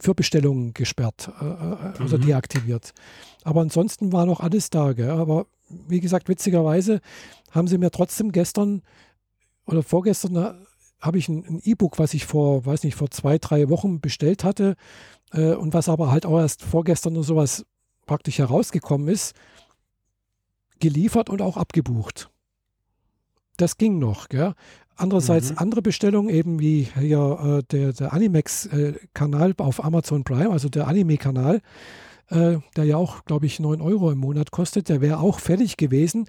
für 0.00 0.12
Bestellungen 0.12 0.74
gesperrt 0.74 1.30
äh, 1.40 1.44
äh 1.44 2.02
oder 2.02 2.18
mhm. 2.18 2.26
deaktiviert. 2.26 2.94
Aber 3.44 3.60
ansonsten 3.60 4.12
war 4.12 4.26
noch 4.26 4.40
alles 4.40 4.70
da. 4.70 4.92
Gell? 4.92 5.10
Aber 5.10 5.46
wie 5.68 6.00
gesagt, 6.00 6.28
witzigerweise 6.28 7.00
haben 7.52 7.68
sie 7.68 7.78
mir 7.78 7.92
trotzdem 7.92 8.32
gestern 8.32 8.82
oder 9.66 9.84
vorgestern 9.84 10.34
äh, 10.34 10.54
habe 11.00 11.18
ich 11.18 11.28
ein 11.28 11.60
E-Book, 11.62 12.00
was 12.00 12.12
ich 12.12 12.26
vor, 12.26 12.66
weiß 12.66 12.82
nicht, 12.82 12.96
vor 12.96 13.08
zwei, 13.12 13.38
drei 13.38 13.68
Wochen 13.68 14.00
bestellt 14.00 14.42
hatte 14.42 14.74
äh, 15.32 15.54
und 15.54 15.74
was 15.74 15.88
aber 15.88 16.10
halt 16.10 16.26
auch 16.26 16.40
erst 16.40 16.62
vorgestern 16.62 17.14
oder 17.14 17.22
sowas 17.24 17.64
praktisch 18.04 18.38
herausgekommen 18.38 19.06
ist 19.06 19.36
geliefert 20.80 21.30
und 21.30 21.42
auch 21.42 21.56
abgebucht. 21.56 22.30
Das 23.56 23.76
ging 23.78 23.98
noch. 23.98 24.28
Gell? 24.28 24.54
Andererseits 24.96 25.50
mhm. 25.50 25.58
andere 25.58 25.82
Bestellungen, 25.82 26.32
eben 26.32 26.60
wie 26.60 26.88
hier 26.98 27.60
äh, 27.60 27.62
der, 27.70 27.92
der 27.92 28.12
Animex-Kanal 28.12 29.50
äh, 29.50 29.62
auf 29.62 29.84
Amazon 29.84 30.22
Prime, 30.24 30.50
also 30.50 30.68
der 30.68 30.86
Anime-Kanal, 30.86 31.60
äh, 32.30 32.58
der 32.76 32.84
ja 32.84 32.96
auch, 32.96 33.24
glaube 33.24 33.46
ich, 33.46 33.58
9 33.58 33.80
Euro 33.80 34.10
im 34.12 34.18
Monat 34.18 34.50
kostet, 34.52 34.88
der 34.88 35.00
wäre 35.00 35.18
auch 35.18 35.40
fertig 35.40 35.76
gewesen. 35.76 36.28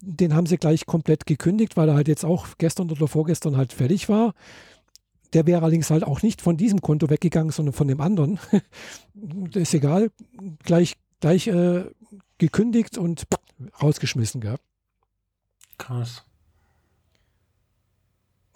Den 0.00 0.34
haben 0.34 0.46
sie 0.46 0.58
gleich 0.58 0.84
komplett 0.84 1.26
gekündigt, 1.26 1.76
weil 1.76 1.88
er 1.88 1.94
halt 1.94 2.08
jetzt 2.08 2.24
auch 2.24 2.48
gestern 2.58 2.90
oder 2.90 3.08
vorgestern 3.08 3.56
halt 3.56 3.72
fertig 3.72 4.08
war. 4.08 4.34
Der 5.32 5.46
wäre 5.46 5.62
allerdings 5.62 5.90
halt 5.90 6.04
auch 6.04 6.20
nicht 6.20 6.42
von 6.42 6.58
diesem 6.58 6.82
Konto 6.82 7.08
weggegangen, 7.08 7.52
sondern 7.52 7.72
von 7.72 7.88
dem 7.88 8.00
anderen. 8.02 8.38
das 9.12 9.62
ist 9.62 9.74
egal. 9.74 10.10
Gleich, 10.64 10.96
gleich 11.20 11.46
äh, 11.46 11.84
gekündigt 12.42 12.98
und 12.98 13.28
rausgeschmissen 13.80 14.40
gehabt. 14.40 14.64
Krass. 15.78 16.24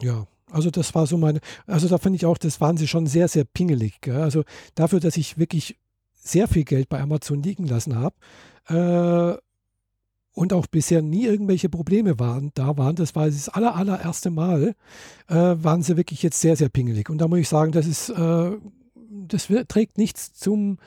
Ja, 0.03 0.27
also 0.51 0.73
das 0.73 0.93
war 0.97 1.07
so 1.07 1.17
meine, 1.17 1.39
also 1.69 1.87
da 1.87 1.99
finde 1.99 2.17
ich 2.17 2.27
auch, 2.27 2.37
das 2.37 2.61
waren 2.61 2.77
sie 2.77 2.89
schon 2.89 3.07
sehr, 3.07 3.29
sehr 3.29 3.45
pingelig. 3.45 4.01
Gell? 4.01 4.17
Also 4.17 4.43
dafür, 4.75 4.99
dass 4.99 5.17
ich 5.17 5.39
wirklich 5.39 5.79
sehr 6.15 6.49
viel 6.49 6.65
Geld 6.65 6.89
bei 6.89 7.01
Amazon 7.01 7.45
liegen 7.45 7.65
lassen 7.69 7.95
habe 7.95 8.17
äh, 8.69 9.41
und 10.33 10.53
auch 10.53 10.67
bisher 10.67 11.01
nie 11.01 11.25
irgendwelche 11.25 11.69
Probleme 11.69 12.19
waren, 12.19 12.51
da 12.55 12.77
waren, 12.77 12.97
das 12.97 13.15
war 13.15 13.27
das 13.27 13.49
aller, 13.49 13.77
allererste 13.77 14.31
Mal, 14.31 14.75
äh, 15.29 15.35
waren 15.35 15.83
sie 15.83 15.97
wirklich 15.97 16.25
jetzt 16.25 16.41
sehr, 16.41 16.57
sehr 16.57 16.71
pingelig. 16.71 17.09
Und 17.09 17.19
da 17.19 17.29
muss 17.29 17.39
ich 17.39 17.49
sagen, 17.49 17.71
das 17.71 17.87
ist, 17.87 18.09
äh, 18.09 18.51
das 19.29 19.47
trägt 19.69 19.97
nichts 19.97 20.35
zum, 20.35 20.79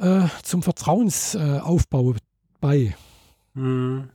äh, 0.00 0.28
zum 0.42 0.62
Vertrauensaufbau 0.62 2.14
bei. 2.60 2.94
Mhm. 3.54 4.10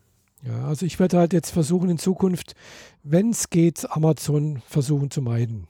Ja, 0.45 0.65
also 0.67 0.85
ich 0.85 0.99
werde 0.99 1.17
halt 1.17 1.33
jetzt 1.33 1.51
versuchen 1.51 1.89
in 1.89 1.97
Zukunft, 1.97 2.55
wenn 3.03 3.29
es 3.29 3.49
geht, 3.49 3.89
Amazon 3.91 4.61
versuchen 4.67 5.09
zu 5.09 5.21
meiden. 5.21 5.67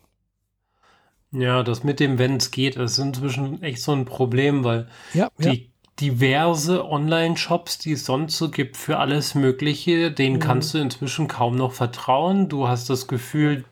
Ja, 1.31 1.63
das 1.63 1.83
mit 1.83 1.99
dem 1.99 2.19
wenn 2.19 2.37
es 2.37 2.51
geht, 2.51 2.75
ist 2.75 2.97
inzwischen 2.99 3.61
echt 3.63 3.81
so 3.81 3.91
ein 3.91 4.05
Problem, 4.05 4.63
weil 4.63 4.87
ja, 5.13 5.29
die 5.39 5.47
ja. 5.47 5.69
diverse 5.99 6.87
Online-Shops, 6.87 7.79
die 7.79 7.93
es 7.93 8.05
sonst 8.05 8.37
so 8.37 8.49
gibt 8.49 8.77
für 8.77 8.99
alles 8.99 9.33
Mögliche, 9.35 10.11
denen 10.11 10.35
mhm. 10.35 10.41
kannst 10.41 10.73
du 10.73 10.77
inzwischen 10.79 11.27
kaum 11.27 11.55
noch 11.55 11.73
vertrauen. 11.73 12.49
Du 12.49 12.67
hast 12.67 12.89
das 12.89 13.07
Gefühl, 13.07 13.65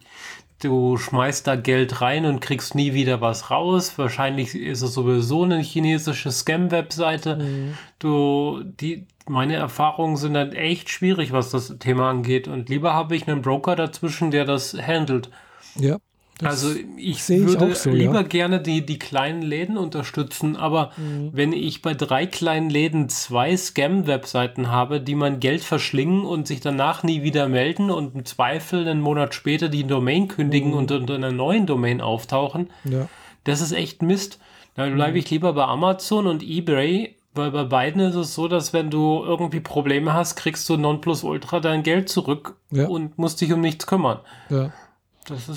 du 0.64 0.98
schmeißt 0.98 1.48
da 1.48 1.56
Geld 1.56 2.02
rein 2.02 2.26
und 2.26 2.40
kriegst 2.40 2.76
nie 2.76 2.94
wieder 2.94 3.22
was 3.22 3.52
raus. 3.52 3.98
Wahrscheinlich 3.98 4.56
ist 4.56 4.82
es 4.82 4.94
sowieso 4.94 5.44
eine 5.44 5.60
chinesische 5.60 6.32
Scam-Webseite. 6.32 7.36
Mhm. 7.38 7.78
Du, 8.00 8.64
die, 8.64 9.08
meine 9.28 9.56
Erfahrungen 9.56 10.18
sind 10.18 10.34
dann 10.34 10.54
echt 10.54 10.90
schwierig, 10.90 11.32
was 11.32 11.52
das 11.52 11.78
Thema 11.80 12.10
angeht. 12.10 12.48
Und 12.48 12.70
lieber 12.70 12.94
habe 12.94 13.16
ich 13.16 13.28
einen 13.28 13.42
Broker 13.42 13.76
dazwischen, 13.76 14.32
der 14.32 14.46
das 14.46 14.74
handelt. 14.74 15.30
Ja 15.76 15.98
also 16.44 16.74
ich 16.98 17.28
würde 17.30 17.70
ich 17.70 17.78
so, 17.78 17.90
lieber 17.90 18.22
ja. 18.22 18.28
gerne 18.28 18.62
die, 18.62 18.86
die 18.86 19.00
kleinen 19.00 19.42
Läden 19.42 19.78
unterstützen, 19.78 20.56
aber 20.56 20.92
mhm. 20.98 21.30
wenn 21.34 21.54
ich 21.54 21.82
bei 21.82 21.94
drei 21.94 22.26
kleinen 22.26 22.70
Läden 22.70 23.10
zwei 23.10 23.56
Scam-Webseiten 23.56 24.72
habe, 24.72 25.02
die 25.02 25.16
mein 25.16 25.40
Geld 25.40 25.64
verschlingen 25.64 26.26
und 26.26 26.48
sich 26.48 26.62
danach 26.62 27.04
nie 27.04 27.24
wieder 27.24 27.48
melden 27.48 27.92
und 27.92 28.16
im 28.16 28.26
Zweifel 28.26 28.88
einen 28.88 29.02
Monat 29.02 29.34
später 29.34 29.70
die 29.70 29.86
Domain 29.86 30.28
kündigen 30.28 30.72
mhm. 30.72 30.78
und 30.78 30.92
unter 30.92 31.16
einer 31.16 31.32
neuen 31.32 31.66
Domain 31.66 32.02
auftauchen, 32.02 32.70
ja. 32.84 33.08
das 33.44 33.62
ist 33.62 33.72
echt 33.72 34.02
Mist. 34.02 34.40
Da 34.76 34.88
bleibe 34.88 35.12
mhm. 35.12 35.18
ich 35.18 35.30
lieber 35.30 35.54
bei 35.54 35.66
Amazon 35.66 36.28
und 36.28 36.44
eBay, 36.44 37.16
weil 37.34 37.52
bei 37.52 37.64
beiden 37.64 38.02
ist 38.02 38.16
es 38.16 38.36
so, 38.36 38.48
dass 38.48 38.74
wenn 38.74 38.90
du 38.90 39.24
irgendwie 39.24 39.60
Probleme 39.60 40.14
hast, 40.14 40.36
kriegst 40.36 40.68
du 40.70 40.78
Nonplusultra 40.78 41.60
dein 41.60 41.84
Geld 41.84 42.10
zurück 42.10 42.56
ja. 42.72 42.88
und 42.88 43.18
musst 43.18 43.42
dich 43.42 43.54
um 43.54 43.62
nichts 43.62 43.86
kümmern. 43.86 44.20
Ja 44.50 44.72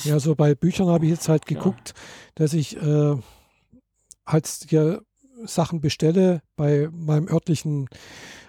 ja, 0.04 0.20
so 0.20 0.34
bei 0.34 0.54
Büchern 0.54 0.88
habe 0.88 1.06
ich 1.06 1.10
jetzt 1.10 1.28
halt 1.28 1.46
geguckt, 1.46 1.94
ja. 1.94 2.02
dass 2.36 2.52
ich 2.52 2.76
äh, 2.76 3.16
halt 4.26 4.46
hier 4.68 5.02
Sachen 5.44 5.80
bestelle 5.80 6.42
bei 6.56 6.88
meinem 6.92 7.28
örtlichen 7.28 7.88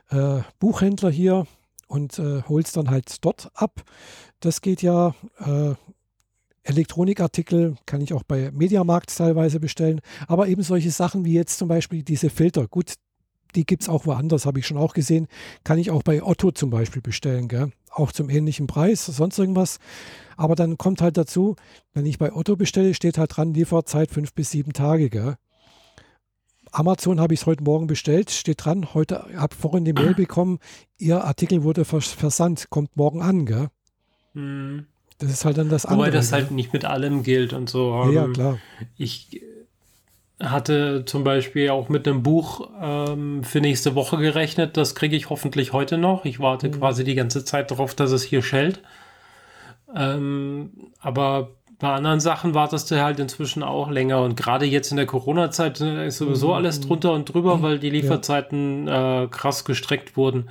äh, 0.09 0.41
Buchhändler 0.59 1.09
hier 1.09 1.47
und 1.87 2.19
äh, 2.19 2.43
hole 2.43 2.63
es 2.63 2.71
dann 2.71 2.89
halt 2.89 3.23
dort 3.23 3.49
ab. 3.53 3.83
Das 4.39 4.61
geht 4.61 4.81
ja. 4.81 5.15
Äh, 5.39 5.75
Elektronikartikel 6.67 7.75
kann 7.85 8.01
ich 8.01 8.13
auch 8.13 8.23
bei 8.23 8.49
Mediamarkt 8.51 9.15
teilweise 9.15 9.59
bestellen, 9.59 10.01
aber 10.27 10.47
eben 10.47 10.63
solche 10.63 10.89
Sachen 10.89 11.23
wie 11.23 11.33
jetzt 11.33 11.59
zum 11.59 11.67
Beispiel 11.67 12.01
diese 12.01 12.31
Filter. 12.31 12.67
Gut, 12.67 12.95
die 13.53 13.65
gibt 13.65 13.83
es 13.83 13.89
auch 13.89 14.07
woanders, 14.07 14.47
habe 14.47 14.59
ich 14.59 14.67
schon 14.67 14.77
auch 14.77 14.93
gesehen. 14.93 15.27
Kann 15.63 15.77
ich 15.77 15.91
auch 15.91 16.01
bei 16.03 16.23
Otto 16.23 16.51
zum 16.51 16.71
Beispiel 16.71 17.03
bestellen, 17.03 17.47
gell? 17.47 17.71
Auch 17.95 18.11
zum 18.11 18.29
ähnlichen 18.29 18.67
Preis, 18.67 19.05
sonst 19.05 19.39
irgendwas. 19.39 19.79
Aber 20.37 20.55
dann 20.55 20.77
kommt 20.77 21.01
halt 21.01 21.17
dazu, 21.17 21.55
wenn 21.93 22.05
ich 22.05 22.17
bei 22.17 22.33
Otto 22.33 22.55
bestelle, 22.55 22.93
steht 22.93 23.17
halt 23.17 23.35
dran, 23.35 23.53
Lieferzeit 23.53 24.11
fünf 24.11 24.33
bis 24.33 24.51
sieben 24.51 24.73
Tage. 24.73 25.09
Gell? 25.09 25.35
Amazon 26.71 27.19
habe 27.21 27.33
ich 27.33 27.41
es 27.41 27.45
heute 27.45 27.63
Morgen 27.63 27.87
bestellt, 27.87 28.31
steht 28.31 28.65
dran, 28.65 28.93
heute 28.93 29.25
habe 29.35 29.55
vorhin 29.55 29.85
die 29.85 29.93
Mail 29.93 30.13
bekommen, 30.13 30.59
Ihr 30.97 31.23
Artikel 31.23 31.63
wurde 31.63 31.85
vers 31.85 32.07
versandt, 32.07 32.69
kommt 32.69 32.97
morgen 32.97 33.21
an. 33.21 33.45
Gell? 33.45 33.67
Hm. 34.33 34.87
Das 35.17 35.31
ist 35.31 35.45
halt 35.45 35.57
dann 35.57 35.69
das 35.69 35.85
andere. 35.85 36.07
Wobei 36.07 36.11
das 36.11 36.33
halt 36.33 36.51
nicht 36.51 36.73
mit 36.73 36.83
allem 36.83 37.23
gilt 37.23 37.53
und 37.53 37.69
so. 37.69 37.93
Ja, 37.93 38.11
ja 38.11 38.25
ähm, 38.25 38.33
klar. 38.33 38.59
Ich 38.97 39.41
hatte 40.41 41.05
zum 41.05 41.23
Beispiel 41.23 41.69
auch 41.69 41.87
mit 41.87 42.07
einem 42.07 42.21
Buch 42.21 42.69
ähm, 42.81 43.43
für 43.43 43.61
nächste 43.61 43.95
Woche 43.95 44.17
gerechnet. 44.17 44.75
Das 44.75 44.95
kriege 44.95 45.15
ich 45.15 45.29
hoffentlich 45.29 45.71
heute 45.71 45.97
noch. 45.97 46.25
Ich 46.25 46.39
warte 46.39 46.67
mhm. 46.67 46.73
quasi 46.73 47.03
die 47.03 47.15
ganze 47.15 47.45
Zeit 47.45 47.71
darauf, 47.71 47.95
dass 47.95 48.11
es 48.11 48.23
hier 48.23 48.41
schellt. 48.41 48.81
Ähm, 49.95 50.71
aber 50.99 51.51
bei 51.79 51.93
anderen 51.93 52.19
Sachen 52.19 52.53
wartest 52.53 52.91
du 52.91 53.01
halt 53.01 53.19
inzwischen 53.19 53.63
auch 53.63 53.89
länger 53.89 54.21
und 54.21 54.35
gerade 54.35 54.65
jetzt 54.65 54.91
in 54.91 54.97
der 54.97 55.05
Corona-Zeit 55.05 55.81
äh, 55.81 56.07
ist 56.07 56.17
sowieso 56.17 56.47
mhm. 56.47 56.53
alles 56.53 56.81
drunter 56.81 57.13
und 57.13 57.33
drüber, 57.33 57.61
weil 57.61 57.79
die 57.79 57.89
Lieferzeiten 57.89 58.87
ja. 58.87 59.23
äh, 59.23 59.27
krass 59.27 59.65
gestreckt 59.65 60.17
wurden. 60.17 60.49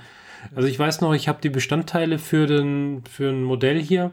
Also 0.55 0.69
ich 0.69 0.79
weiß 0.79 1.01
noch, 1.01 1.15
ich 1.15 1.29
habe 1.29 1.41
die 1.43 1.49
Bestandteile 1.51 2.19
für, 2.19 2.47
den, 2.47 3.03
für 3.11 3.31
ein 3.31 3.43
Modell 3.43 3.81
hier 3.81 4.11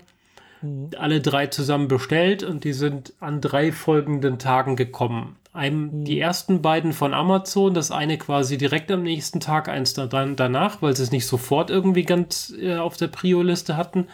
mhm. 0.62 0.92
alle 0.98 1.22
drei 1.22 1.48
zusammen 1.48 1.88
bestellt 1.88 2.44
und 2.44 2.64
die 2.64 2.74
sind 2.74 3.14
an 3.20 3.42
drei 3.42 3.72
folgenden 3.72 4.40
Tagen 4.40 4.76
gekommen. 4.76 5.36
Einem, 5.54 6.00
mhm. 6.00 6.06
Die 6.06 6.20
ersten 6.20 6.62
beiden 6.62 6.94
von 6.94 7.14
Amazon, 7.14 7.74
das 7.74 7.92
eine 7.92 8.18
quasi 8.18 8.58
direkt 8.58 8.90
am 8.90 9.04
nächsten 9.04 9.42
Tag, 9.42 9.68
eins 9.68 9.94
dann 9.94 10.36
danach, 10.36 10.82
weil 10.82 10.96
sie 10.96 11.04
es 11.04 11.12
nicht 11.12 11.28
sofort 11.28 11.70
irgendwie 11.70 12.04
ganz 12.04 12.54
äh, 12.58 12.78
auf 12.78 12.96
der 12.96 13.08
Prio-Liste 13.08 13.76
hatten. 13.76 14.08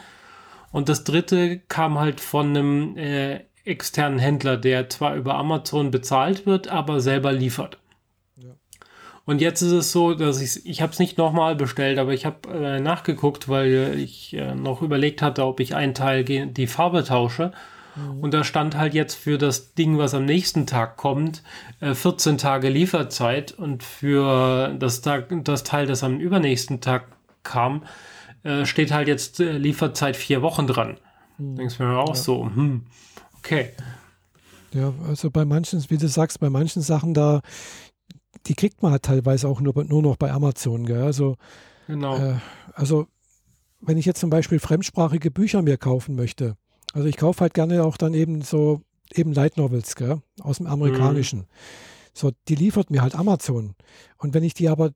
Und 0.71 0.89
das 0.89 1.03
dritte 1.03 1.59
kam 1.59 1.99
halt 1.99 2.21
von 2.21 2.49
einem 2.49 2.97
äh, 2.97 3.41
externen 3.65 4.19
Händler, 4.19 4.57
der 4.57 4.89
zwar 4.89 5.15
über 5.15 5.35
Amazon 5.35 5.91
bezahlt 5.91 6.45
wird, 6.45 6.69
aber 6.69 7.01
selber 7.01 7.31
liefert. 7.33 7.77
Ja. 8.37 8.55
Und 9.25 9.39
jetzt 9.39 9.61
ist 9.61 9.71
es 9.73 9.91
so, 9.91 10.15
dass 10.15 10.41
ich 10.41 10.65
ich 10.65 10.81
habe 10.81 10.91
es 10.91 10.99
nicht 10.99 11.17
nochmal 11.17 11.55
bestellt, 11.55 11.99
aber 11.99 12.13
ich 12.13 12.25
habe 12.25 12.49
äh, 12.49 12.79
nachgeguckt, 12.79 13.47
weil 13.47 13.99
ich 13.99 14.33
äh, 14.33 14.55
noch 14.55 14.81
überlegt 14.81 15.21
hatte, 15.21 15.45
ob 15.45 15.59
ich 15.59 15.75
einen 15.75 15.93
Teil 15.93 16.23
die 16.23 16.67
Farbe 16.67 17.03
tausche. 17.03 17.51
Mhm. 17.97 18.19
Und 18.19 18.33
da 18.33 18.43
stand 18.43 18.77
halt 18.77 18.93
jetzt 18.93 19.15
für 19.15 19.37
das 19.37 19.73
Ding, 19.73 19.97
was 19.97 20.13
am 20.13 20.25
nächsten 20.25 20.65
Tag 20.65 20.97
kommt, 20.97 21.43
14 21.81 22.35
äh, 22.35 22.37
Tage 22.37 22.69
Lieferzeit 22.69 23.51
und 23.51 23.83
für 23.83 24.75
das, 24.79 25.01
Tag, 25.01 25.27
das 25.43 25.63
Teil, 25.63 25.87
das 25.87 26.03
am 26.03 26.19
übernächsten 26.19 26.81
Tag 26.81 27.07
kam, 27.43 27.83
äh, 28.43 28.65
steht 28.65 28.91
halt 28.91 29.07
jetzt 29.07 29.39
äh, 29.39 29.57
Lieferzeit 29.57 30.15
vier 30.15 30.41
Wochen 30.41 30.67
dran. 30.67 30.97
Hm. 31.37 31.55
Denkst 31.55 31.77
du 31.77 31.83
mir 31.83 31.97
auch 31.97 32.09
ja. 32.09 32.15
so, 32.15 32.45
hm, 32.45 32.83
okay. 33.37 33.71
Ja, 34.73 34.93
also 35.07 35.31
bei 35.31 35.45
manchen, 35.45 35.83
wie 35.89 35.97
du 35.97 36.07
sagst, 36.07 36.39
bei 36.39 36.49
manchen 36.49 36.81
Sachen 36.81 37.13
da, 37.13 37.41
die 38.45 38.53
kriegt 38.53 38.83
man 38.83 38.91
halt 38.91 39.03
teilweise 39.03 39.47
auch 39.47 39.61
nur, 39.61 39.83
nur 39.85 40.01
noch 40.01 40.17
bei 40.17 40.31
Amazon. 40.31 40.85
Gell? 40.85 41.01
Also, 41.01 41.37
genau. 41.87 42.17
Äh, 42.17 42.35
also, 42.73 43.07
wenn 43.79 43.97
ich 43.97 44.05
jetzt 44.05 44.19
zum 44.19 44.29
Beispiel 44.29 44.59
fremdsprachige 44.59 45.31
Bücher 45.31 45.61
mir 45.61 45.77
kaufen 45.77 46.15
möchte, 46.15 46.57
also 46.93 47.07
ich 47.07 47.17
kaufe 47.17 47.41
halt 47.41 47.53
gerne 47.53 47.83
auch 47.83 47.97
dann 47.97 48.13
eben 48.13 48.41
so 48.41 48.81
eben 49.13 49.33
Light 49.33 49.57
Novels 49.57 49.95
gell? 49.95 50.21
aus 50.41 50.57
dem 50.57 50.67
Amerikanischen. 50.67 51.39
Mhm. 51.39 51.45
So, 52.13 52.31
die 52.47 52.55
liefert 52.55 52.89
mir 52.89 53.01
halt 53.01 53.15
Amazon. 53.15 53.75
Und 54.17 54.33
wenn 54.33 54.43
ich 54.43 54.53
die 54.53 54.69
aber 54.69 54.91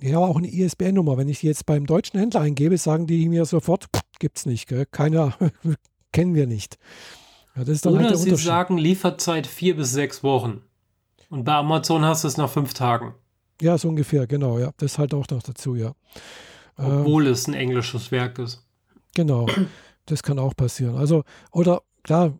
ja, 0.00 0.18
auch 0.18 0.36
eine 0.36 0.48
ISBN-Nummer. 0.48 1.16
Wenn 1.16 1.28
ich 1.28 1.40
die 1.40 1.46
jetzt 1.46 1.66
beim 1.66 1.86
deutschen 1.86 2.18
Händler 2.18 2.40
eingebe, 2.40 2.76
sagen 2.78 3.06
die 3.06 3.28
mir 3.28 3.44
sofort, 3.44 3.86
gibt 4.18 4.38
es 4.38 4.46
nicht, 4.46 4.68
gell? 4.68 4.86
keiner, 4.86 5.34
kennen 6.12 6.34
wir 6.34 6.46
nicht. 6.46 6.78
Ja, 7.54 7.64
das 7.64 7.76
ist 7.76 7.86
dann 7.86 7.94
Oder 7.94 8.06
halt 8.06 8.18
sie 8.18 8.34
sagen 8.36 8.78
Lieferzeit 8.78 9.46
vier 9.46 9.76
bis 9.76 9.92
sechs 9.92 10.22
Wochen. 10.22 10.62
Und 11.28 11.44
bei 11.44 11.54
Amazon 11.54 12.04
hast 12.04 12.24
du 12.24 12.28
es 12.28 12.36
nach 12.36 12.50
fünf 12.50 12.74
Tagen. 12.74 13.14
Ja, 13.60 13.78
so 13.78 13.88
ungefähr, 13.88 14.26
genau, 14.26 14.58
ja. 14.58 14.72
Das 14.78 14.98
halt 14.98 15.14
auch 15.14 15.28
noch 15.28 15.42
dazu, 15.42 15.76
ja. 15.76 15.92
Obwohl 16.76 17.26
ähm, 17.26 17.32
es 17.32 17.46
ein 17.46 17.54
englisches 17.54 18.10
Werk 18.10 18.38
ist. 18.38 18.66
Genau, 19.14 19.46
das 20.06 20.22
kann 20.22 20.38
auch 20.38 20.54
passieren. 20.54 20.96
Also, 20.96 21.24
oder 21.52 21.82
klar, 22.02 22.38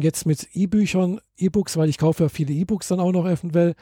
jetzt 0.00 0.26
mit 0.26 0.48
E-Büchern, 0.54 1.20
E-Books, 1.36 1.76
weil 1.76 1.88
ich 1.88 1.98
kaufe 1.98 2.24
ja 2.24 2.28
viele 2.28 2.52
E-Books 2.52 2.88
dann 2.88 3.00
auch 3.00 3.12
noch 3.12 3.26
eventuell, 3.26 3.74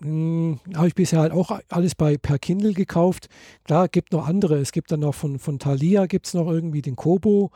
hm, 0.00 0.60
habe 0.74 0.88
ich 0.88 0.94
bisher 0.94 1.20
halt 1.20 1.32
auch 1.32 1.58
alles 1.68 1.94
bei 1.94 2.16
per 2.16 2.38
Kindle 2.38 2.74
gekauft. 2.74 3.28
Klar, 3.64 3.88
gibt 3.88 4.12
noch 4.12 4.26
andere. 4.26 4.58
Es 4.58 4.72
gibt 4.72 4.90
dann 4.90 5.00
noch 5.00 5.14
von, 5.14 5.38
von 5.38 5.58
Thalia 5.58 6.06
gibt 6.06 6.26
es 6.26 6.34
noch 6.34 6.48
irgendwie 6.48 6.82
den 6.82 6.96
Kobo. 6.96 7.50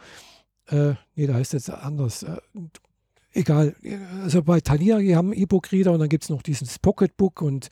Äh, 0.67 0.95
nee, 1.15 1.27
da 1.27 1.35
heißt 1.35 1.53
jetzt 1.55 1.71
anders. 1.71 2.23
Äh, 2.23 2.37
egal. 3.33 3.75
Also 4.23 4.43
bei 4.43 4.61
Thalia, 4.61 4.99
die 4.99 5.17
haben 5.17 5.33
E-Book-Reader 5.33 5.93
und 5.93 6.01
dann 6.01 6.09
gibt 6.09 6.25
es 6.25 6.31
noch 6.31 6.43
dieses 6.43 6.79
Pocketbook 6.79 7.43
und 7.43 7.69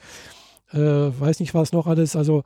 äh, 0.73 0.79
weiß 0.79 1.41
nicht 1.41 1.55
was 1.55 1.73
noch 1.73 1.87
alles. 1.87 2.17
Also 2.17 2.43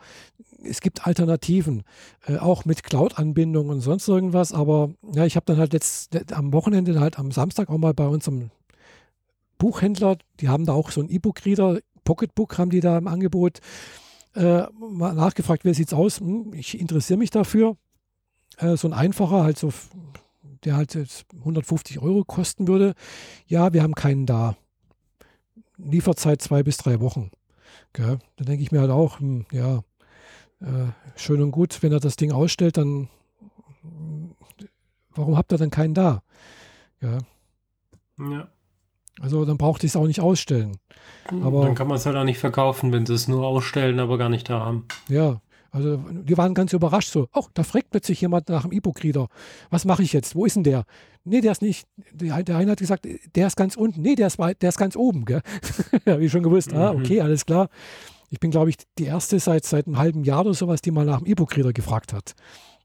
es 0.63 0.81
gibt 0.81 1.07
Alternativen, 1.07 1.85
äh, 2.27 2.39
auch 2.39 2.65
mit 2.65 2.83
Cloud-Anbindung 2.83 3.69
und 3.69 3.81
sonst 3.81 4.09
irgendwas. 4.09 4.53
Aber 4.53 4.91
ja, 5.15 5.25
ich 5.27 5.37
habe 5.37 5.47
dann 5.47 5.59
halt 5.59 5.73
jetzt 5.73 6.15
am 6.33 6.53
Wochenende 6.53 6.99
halt 7.01 7.19
am 7.19 7.31
Samstag 7.31 7.71
auch 7.71 7.79
mal 7.79 7.95
bei 7.95 8.07
unserem 8.07 8.51
Buchhändler, 9.59 10.17
die 10.41 10.49
haben 10.49 10.65
da 10.65 10.73
auch 10.73 10.91
so 10.91 11.01
einen 11.01 11.11
E-Book-Reader 11.11 11.81
Pocketbook 12.05 12.59
haben 12.59 12.71
die 12.71 12.81
da 12.81 12.99
im 12.99 13.07
Angebot. 13.07 13.61
Äh, 14.35 14.65
mal 14.79 15.15
nachgefragt, 15.15 15.65
wer 15.65 15.75
sieht's 15.75 15.93
aus? 15.93 16.21
Hm, 16.21 16.53
ich 16.55 16.79
interessiere 16.79 17.19
mich 17.19 17.31
dafür. 17.31 17.77
Äh, 18.59 18.77
so 18.77 18.89
ein 18.89 18.95
einfacher, 18.95 19.45
halt 19.45 19.59
so, 19.59 19.73
der 20.65 20.77
halt 20.77 20.97
150 21.39 22.01
Euro 22.01 22.25
kosten 22.25 22.69
würde. 22.69 22.95
Ja, 23.47 23.73
wir 23.73 23.83
haben 23.83 23.95
keinen 23.95 24.27
da. 24.27 24.57
Lieferzeit 25.77 26.43
zwei 26.43 26.63
bis 26.63 26.77
drei 26.77 27.01
Wochen. 27.01 27.31
Gell? 27.93 28.19
Dann 28.37 28.47
denke 28.47 28.63
ich 28.63 28.73
mir 28.73 28.81
halt 28.81 28.91
auch, 28.91 29.21
hm, 29.21 29.47
ja, 29.53 29.83
äh, 30.61 30.93
schön 31.17 31.43
und 31.43 31.51
gut, 31.51 31.83
wenn 31.83 31.93
er 31.93 32.01
das 32.01 32.17
Ding 32.17 32.33
ausstellt, 32.33 32.77
dann 32.77 33.09
warum 35.15 35.37
habt 35.37 35.53
ihr 35.53 35.59
dann 35.59 35.71
keinen 35.71 35.95
da? 35.95 36.23
Ja. 37.01 37.19
ja. 38.19 38.49
Also 39.21 39.45
dann 39.45 39.59
braucht 39.59 39.85
ich 39.85 39.91
es 39.91 39.97
auch 39.97 40.07
nicht 40.07 40.21
ausstellen. 40.21 40.79
Hm, 41.29 41.43
aber, 41.43 41.65
dann 41.65 41.75
kann 41.75 41.89
man 41.89 41.97
es 41.97 42.07
halt 42.07 42.17
auch 42.17 42.25
nicht 42.25 42.39
verkaufen, 42.39 42.93
wenn 42.93 43.07
sie 43.07 43.15
es 43.15 43.29
nur 43.29 43.47
ausstellen, 43.47 44.01
aber 44.01 44.19
gar 44.19 44.29
nicht 44.29 44.49
da 44.49 44.61
haben. 44.61 44.87
Ja, 45.09 45.41
also 45.71 45.97
die 45.97 46.37
waren 46.37 46.55
ganz 46.55 46.73
überrascht 46.73 47.11
so, 47.11 47.29
oh, 47.35 47.45
da 47.55 47.63
fragt 47.63 47.91
plötzlich 47.91 48.21
jemand 48.21 48.49
nach 48.49 48.63
dem 48.63 48.73
E-Book-Reader. 48.73 49.29
Was 49.71 49.85
mache 49.85 50.03
ich 50.03 50.13
jetzt? 50.13 50.35
Wo 50.35 50.45
ist 50.45 50.57
denn 50.57 50.65
der? 50.65 50.85
Nee, 51.25 51.41
der 51.41 51.53
ist 51.53 51.63
nicht. 51.63 51.87
Der, 52.13 52.35
eine 52.35 52.73
hat 52.73 52.79
gesagt, 52.79 53.07
der 53.35 53.47
ist 53.47 53.57
ganz 53.57 53.77
unten. 53.77 54.03
Nee, 54.03 54.15
der 54.15 54.27
ist, 54.27 54.39
der 54.39 54.69
ist 54.69 54.79
ganz 54.79 54.97
oben. 54.97 55.25
Gell? 55.25 55.43
Habe 56.07 56.25
ich 56.25 56.33
schon 56.33 56.43
gewusst. 56.43 56.73
Ah, 56.73 56.93
mhm. 56.93 57.01
okay, 57.01 57.21
alles 57.21 57.47
klar. 57.47 57.69
Ich 58.31 58.41
bin, 58.41 58.51
glaube 58.51 58.71
ich, 58.71 58.77
die 58.99 59.05
erste 59.05 59.39
seit, 59.39 59.65
seit 59.65 59.87
einem 59.87 59.99
halben 59.99 60.25
Jahr 60.25 60.41
oder 60.41 60.55
sowas, 60.55 60.81
die 60.81 60.91
mal 60.91 61.05
nach 61.05 61.19
dem 61.19 61.27
E-Book-Reader 61.27 61.73
gefragt 61.73 62.13
hat. 62.13 62.35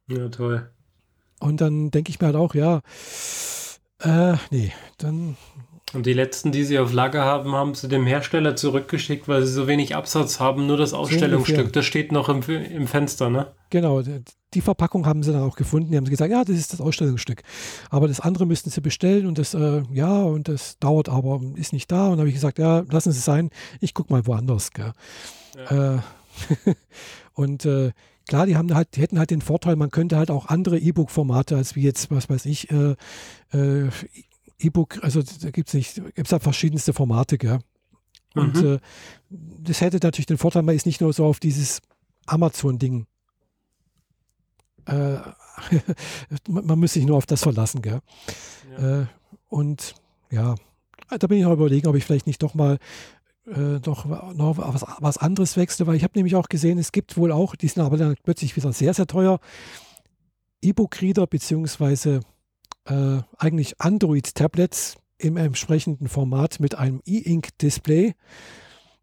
Ja, 0.08 0.28
toll. 0.30 0.70
Und 1.40 1.62
dann 1.62 1.92
denke 1.92 2.10
ich 2.10 2.20
mir 2.20 2.28
halt 2.28 2.36
auch, 2.36 2.56
ja, 2.56 2.82
äh, 4.00 4.36
nee, 4.52 4.72
dann 4.98 5.38
und 5.94 6.06
die 6.06 6.14
letzten, 6.14 6.52
die 6.52 6.64
sie 6.64 6.80
auf 6.80 6.92
Lager 6.94 7.24
haben, 7.24 7.54
haben 7.54 7.76
sie 7.76 7.88
dem 7.88 8.06
Hersteller 8.06 8.56
zurückgeschickt, 8.56 9.28
weil 9.28 9.46
sie 9.46 9.54
so 9.54 9.68
wenig 9.68 9.96
Absatz 9.96 10.40
haben. 10.40 10.66
Nur 10.68 10.78
das 10.78 10.94
Ausstellungsstück, 10.94 11.72
das 11.74 11.86
steht 11.86 12.12
noch 12.12 12.28
im, 12.28 12.42
im 12.42 12.88
Fenster, 12.88 13.30
ne? 13.30 13.48
Genau, 13.70 14.02
die 14.54 14.62
Verpackung 14.62 15.06
haben 15.06 15.22
sie 15.22 15.32
dann 15.32 15.44
auch 15.44 15.56
gefunden. 15.56 15.92
Die 15.92 15.98
haben 15.98 16.06
gesagt, 16.06 16.32
ja, 16.32 16.44
das 16.44 16.56
ist 16.56 16.74
das 16.74 16.82
Ausstellungsstück. 16.82 17.44
Aber 17.90 18.08
das 18.08 18.20
andere 18.20 18.46
müssten 18.46 18.72
sie 18.72 18.82
bestellen 18.82 19.28
und 19.28 19.38
das, 19.38 19.54
äh, 19.54 19.84
ja, 19.94 20.24
und 20.24 20.48
das 20.48 20.80
dauert 20.80 21.08
aber, 21.08 21.42
ist 21.56 21.72
nicht 21.72 21.92
da. 21.92 22.06
Und 22.06 22.12
dann 22.12 22.20
habe 22.20 22.30
ich 22.30 22.36
gesagt, 22.36 22.58
ja, 22.58 22.84
lassen 22.90 23.12
Sie 23.12 23.20
es 23.20 23.26
sein, 23.26 23.50
ich 23.80 23.94
gucke 23.94 24.12
mal 24.12 24.26
woanders. 24.26 24.72
Ja. 24.78 25.96
Äh, 25.96 26.00
und 27.34 27.66
äh, 27.66 27.92
klar, 28.28 28.48
die 28.48 28.58
haben 28.58 28.74
halt, 28.74 28.96
die 28.96 29.02
hätten 29.02 29.20
halt 29.20 29.30
den 29.30 29.42
Vorteil, 29.42 29.76
man 29.76 29.92
könnte 29.92 30.18
halt 30.18 30.32
auch 30.32 30.48
andere 30.48 30.80
E-Book-Formate 30.80 31.56
als 31.56 31.76
wie 31.76 31.84
jetzt, 31.84 32.10
was 32.12 32.30
weiß 32.30 32.46
ich, 32.48 32.72
äh, 32.72 32.96
äh, 33.54 33.90
E-Book, 34.60 35.04
also 35.04 35.22
da 35.42 35.52
gibt 35.52 35.70
es 35.70 35.74
nicht, 35.74 35.96
gibt 35.96 36.28
es 36.28 36.30
da 36.30 36.40
verschiedenste 36.40 36.94
Formate, 36.94 37.38
gell? 37.38 37.60
Und 38.36 38.56
mhm. 38.62 38.74
äh, 38.74 38.80
das 39.30 39.82
hätte 39.82 39.98
natürlich 40.02 40.26
den 40.26 40.38
Vorteil, 40.38 40.64
man 40.64 40.76
ist 40.76 40.86
nicht 40.86 41.02
nur 41.02 41.14
so 41.14 41.26
auf 41.26 41.40
dieses 41.40 41.82
Amazon-Ding. 42.26 43.06
Äh, 44.86 44.92
man, 46.48 46.66
man 46.66 46.80
muss 46.80 46.94
sich 46.94 47.06
nur 47.06 47.18
auf 47.18 47.26
das 47.26 47.44
verlassen, 47.44 47.82
gell? 47.82 48.02
Ja. 48.78 49.02
Äh, 49.02 49.06
und 49.48 49.96
ja, 50.32 50.56
da 51.10 51.28
bin 51.28 51.40
ich 51.40 51.46
auch 51.46 51.54
überlegen, 51.54 51.88
ob 51.88 51.96
ich 51.96 52.04
vielleicht 52.04 52.28
nicht 52.28 52.44
doch 52.44 52.54
mal 52.54 52.78
äh, 53.48 53.80
doch 53.80 54.06
noch 54.34 54.58
was, 54.58 54.86
was 55.00 55.18
anderes 55.18 55.56
wechsle, 55.56 55.88
weil 55.88 55.96
ich 55.96 56.04
habe 56.04 56.14
nämlich 56.16 56.36
auch 56.36 56.50
gesehen, 56.50 56.78
es 56.78 56.92
gibt 56.92 57.16
wohl 57.16 57.32
auch, 57.32 57.56
die 57.56 57.68
sind 57.68 57.84
aber 57.84 57.98
dann 57.98 58.16
plötzlich 58.24 58.56
wieder 58.56 58.74
sehr, 58.74 58.94
sehr 58.94 59.08
teuer, 59.08 59.40
E-Book-Reader 60.62 61.28
beziehungsweise 61.28 62.22
äh, 62.86 63.22
eigentlich 63.38 63.80
Android-Tablets 63.80 64.98
im 65.18 65.38
entsprechenden 65.38 66.08
Format 66.08 66.60
mit 66.60 66.76
einem 66.76 67.02
E-Ink-Display, 67.06 68.16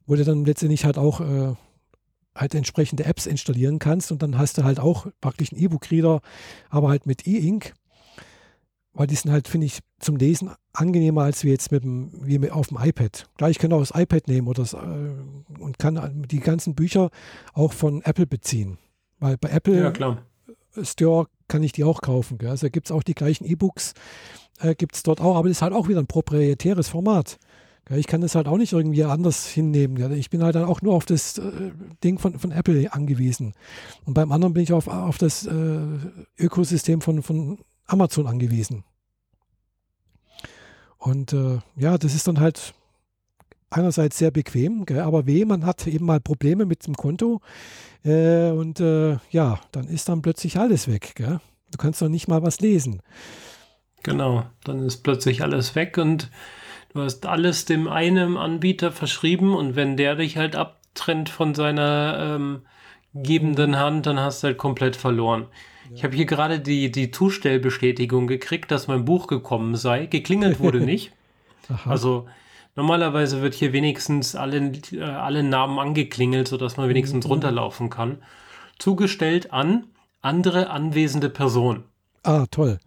wo 0.06 0.14
du 0.14 0.24
dann 0.24 0.44
letztendlich 0.44 0.84
halt 0.84 0.98
auch 0.98 1.20
äh, 1.20 1.54
halt 2.34 2.54
entsprechende 2.54 3.04
Apps 3.04 3.26
installieren 3.26 3.78
kannst 3.78 4.12
und 4.12 4.22
dann 4.22 4.38
hast 4.38 4.58
du 4.58 4.64
halt 4.64 4.80
auch 4.80 5.06
praktisch 5.20 5.52
einen 5.52 5.62
E-Book-Reader, 5.62 6.20
aber 6.70 6.88
halt 6.88 7.06
mit 7.06 7.26
E-Ink, 7.26 7.74
weil 8.94 9.06
die 9.06 9.14
sind 9.14 9.30
halt, 9.30 9.48
finde 9.48 9.66
ich, 9.66 9.80
zum 9.98 10.16
Lesen 10.16 10.50
angenehmer 10.72 11.22
als 11.22 11.44
wie 11.44 11.50
jetzt 11.50 11.72
mit 11.72 11.82
dem, 11.82 12.10
wie 12.26 12.50
auf 12.50 12.68
dem 12.68 12.78
iPad. 12.80 13.26
Klar, 13.36 13.50
ich 13.50 13.58
kann 13.58 13.72
auch 13.72 13.80
das 13.80 13.92
iPad 13.94 14.28
nehmen 14.28 14.48
oder 14.48 14.62
das, 14.62 14.74
äh, 14.74 14.78
und 15.58 15.78
kann 15.78 16.24
die 16.28 16.40
ganzen 16.40 16.74
Bücher 16.74 17.10
auch 17.54 17.72
von 17.72 18.02
Apple 18.02 18.26
beziehen. 18.26 18.78
Weil 19.18 19.36
bei 19.38 19.50
Apple 19.50 19.92
ja, 19.94 20.84
Store 20.84 21.28
kann 21.52 21.62
ich 21.62 21.72
die 21.72 21.84
auch 21.84 22.00
kaufen. 22.00 22.38
Gell? 22.38 22.48
Also 22.48 22.70
gibt 22.70 22.86
es 22.86 22.92
auch 22.92 23.02
die 23.02 23.14
gleichen 23.14 23.44
E-Books, 23.44 23.92
äh, 24.60 24.74
gibt 24.74 24.96
es 24.96 25.02
dort 25.02 25.20
auch, 25.20 25.36
aber 25.36 25.48
das 25.48 25.58
ist 25.58 25.62
halt 25.62 25.74
auch 25.74 25.86
wieder 25.86 26.00
ein 26.00 26.06
proprietäres 26.06 26.88
Format. 26.88 27.38
Ich 27.90 28.06
kann 28.06 28.22
das 28.22 28.34
halt 28.34 28.48
auch 28.48 28.56
nicht 28.56 28.72
irgendwie 28.72 29.04
anders 29.04 29.46
hinnehmen. 29.46 30.12
Ich 30.12 30.30
bin 30.30 30.42
halt 30.42 30.54
dann 30.54 30.64
auch 30.64 30.80
nur 30.80 30.94
auf 30.94 31.04
das 31.04 31.36
äh, 31.36 31.72
Ding 32.02 32.18
von, 32.18 32.38
von 32.38 32.52
Apple 32.52 32.90
angewiesen. 32.92 33.52
Und 34.06 34.14
beim 34.14 34.32
anderen 34.32 34.54
bin 34.54 34.62
ich 34.62 34.72
auf, 34.72 34.88
auf 34.88 35.18
das 35.18 35.46
äh, 35.46 35.78
Ökosystem 36.38 37.02
von, 37.02 37.22
von 37.22 37.58
Amazon 37.86 38.26
angewiesen. 38.28 38.84
Und 40.96 41.34
äh, 41.34 41.58
ja, 41.76 41.98
das 41.98 42.14
ist 42.14 42.28
dann 42.28 42.40
halt 42.40 42.72
einerseits 43.68 44.16
sehr 44.16 44.30
bequem, 44.30 44.86
gell, 44.86 45.00
aber 45.00 45.26
weh, 45.26 45.44
man 45.44 45.66
hat 45.66 45.86
eben 45.86 46.06
mal 46.06 46.20
Probleme 46.20 46.64
mit 46.64 46.86
dem 46.86 46.94
Konto 46.94 47.40
äh, 48.04 48.50
und 48.50 48.80
äh, 48.80 49.18
ja, 49.30 49.60
dann 49.72 49.86
ist 49.86 50.08
dann 50.08 50.22
plötzlich 50.22 50.58
alles 50.58 50.88
weg. 50.88 51.12
Gell. 51.14 51.40
Du 51.70 51.78
kannst 51.78 52.02
noch 52.02 52.08
nicht 52.08 52.28
mal 52.28 52.42
was 52.42 52.60
lesen. 52.60 53.00
Genau, 54.02 54.44
dann 54.64 54.84
ist 54.84 54.98
plötzlich 54.98 55.42
alles 55.42 55.74
weg 55.74 55.96
und 55.96 56.30
du 56.92 57.02
hast 57.02 57.24
alles 57.26 57.64
dem 57.64 57.88
einen 57.88 58.36
Anbieter 58.36 58.90
verschrieben 58.92 59.54
und 59.54 59.76
wenn 59.76 59.96
der 59.96 60.16
dich 60.16 60.36
halt 60.36 60.56
abtrennt 60.56 61.28
von 61.28 61.54
seiner 61.54 62.36
ähm, 62.36 62.62
gebenden 63.14 63.78
Hand, 63.78 64.06
dann 64.06 64.18
hast 64.18 64.42
du 64.42 64.48
halt 64.48 64.58
komplett 64.58 64.96
verloren. 64.96 65.46
Ja. 65.88 65.96
Ich 65.96 66.04
habe 66.04 66.16
hier 66.16 66.26
gerade 66.26 66.60
die, 66.60 66.90
die 66.90 67.10
Zustellbestätigung 67.10 68.26
gekriegt, 68.26 68.70
dass 68.70 68.88
mein 68.88 69.04
Buch 69.04 69.28
gekommen 69.28 69.76
sei. 69.76 70.06
Geklingelt 70.06 70.58
wurde 70.58 70.80
nicht. 70.84 71.12
also 71.84 72.26
normalerweise 72.74 73.42
wird 73.42 73.54
hier 73.54 73.72
wenigstens 73.72 74.34
alle, 74.34 74.72
äh, 74.92 75.02
alle 75.02 75.42
Namen 75.42 75.78
angeklingelt, 75.78 76.48
sodass 76.48 76.76
man 76.76 76.88
wenigstens 76.88 77.26
mhm. 77.26 77.32
runterlaufen 77.32 77.90
kann. 77.90 78.22
Zugestellt 78.78 79.52
an 79.52 79.86
andere 80.20 80.70
anwesende 80.70 81.28
Person. 81.28 81.84
Ah, 82.24 82.46
toll. 82.50 82.78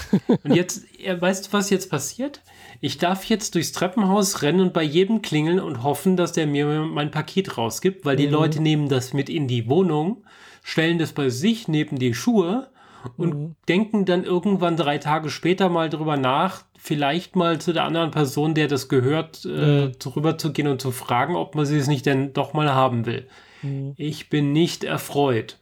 und 0.44 0.54
jetzt, 0.54 0.84
weißt 1.20 1.46
du, 1.46 1.52
was 1.52 1.70
jetzt 1.70 1.90
passiert? 1.90 2.42
Ich 2.80 2.98
darf 2.98 3.24
jetzt 3.24 3.54
durchs 3.54 3.72
Treppenhaus 3.72 4.42
rennen 4.42 4.60
und 4.60 4.72
bei 4.72 4.82
jedem 4.82 5.22
klingeln 5.22 5.60
und 5.60 5.82
hoffen, 5.82 6.16
dass 6.16 6.32
der 6.32 6.46
mir 6.46 6.66
mein 6.66 7.10
Paket 7.10 7.56
rausgibt, 7.56 8.04
weil 8.04 8.16
die 8.16 8.26
mhm. 8.26 8.32
Leute 8.32 8.60
nehmen 8.60 8.88
das 8.88 9.12
mit 9.12 9.30
in 9.30 9.48
die 9.48 9.68
Wohnung, 9.68 10.24
stellen 10.62 10.98
das 10.98 11.12
bei 11.12 11.30
sich 11.30 11.68
neben 11.68 11.98
die 11.98 12.14
Schuhe 12.14 12.70
und 13.16 13.34
mhm. 13.34 13.56
denken 13.68 14.04
dann 14.04 14.24
irgendwann 14.24 14.76
drei 14.76 14.98
Tage 14.98 15.30
später 15.30 15.68
mal 15.68 15.88
drüber 15.88 16.16
nach, 16.16 16.64
vielleicht 16.84 17.36
mal 17.36 17.60
zu 17.60 17.72
der 17.72 17.84
anderen 17.84 18.10
Person, 18.10 18.54
der 18.54 18.66
das 18.66 18.88
gehört, 18.88 19.44
äh, 19.44 19.86
mhm. 19.86 19.92
rüber 20.16 20.36
zu 20.36 20.52
gehen 20.52 20.66
und 20.66 20.82
zu 20.82 20.90
fragen, 20.90 21.36
ob 21.36 21.54
man 21.54 21.64
sie 21.64 21.76
es 21.78 21.86
nicht 21.86 22.06
denn 22.06 22.32
doch 22.32 22.54
mal 22.54 22.74
haben 22.74 23.06
will. 23.06 23.28
Mhm. 23.62 23.94
Ich 23.96 24.28
bin 24.30 24.52
nicht 24.52 24.82
erfreut. 24.82 25.60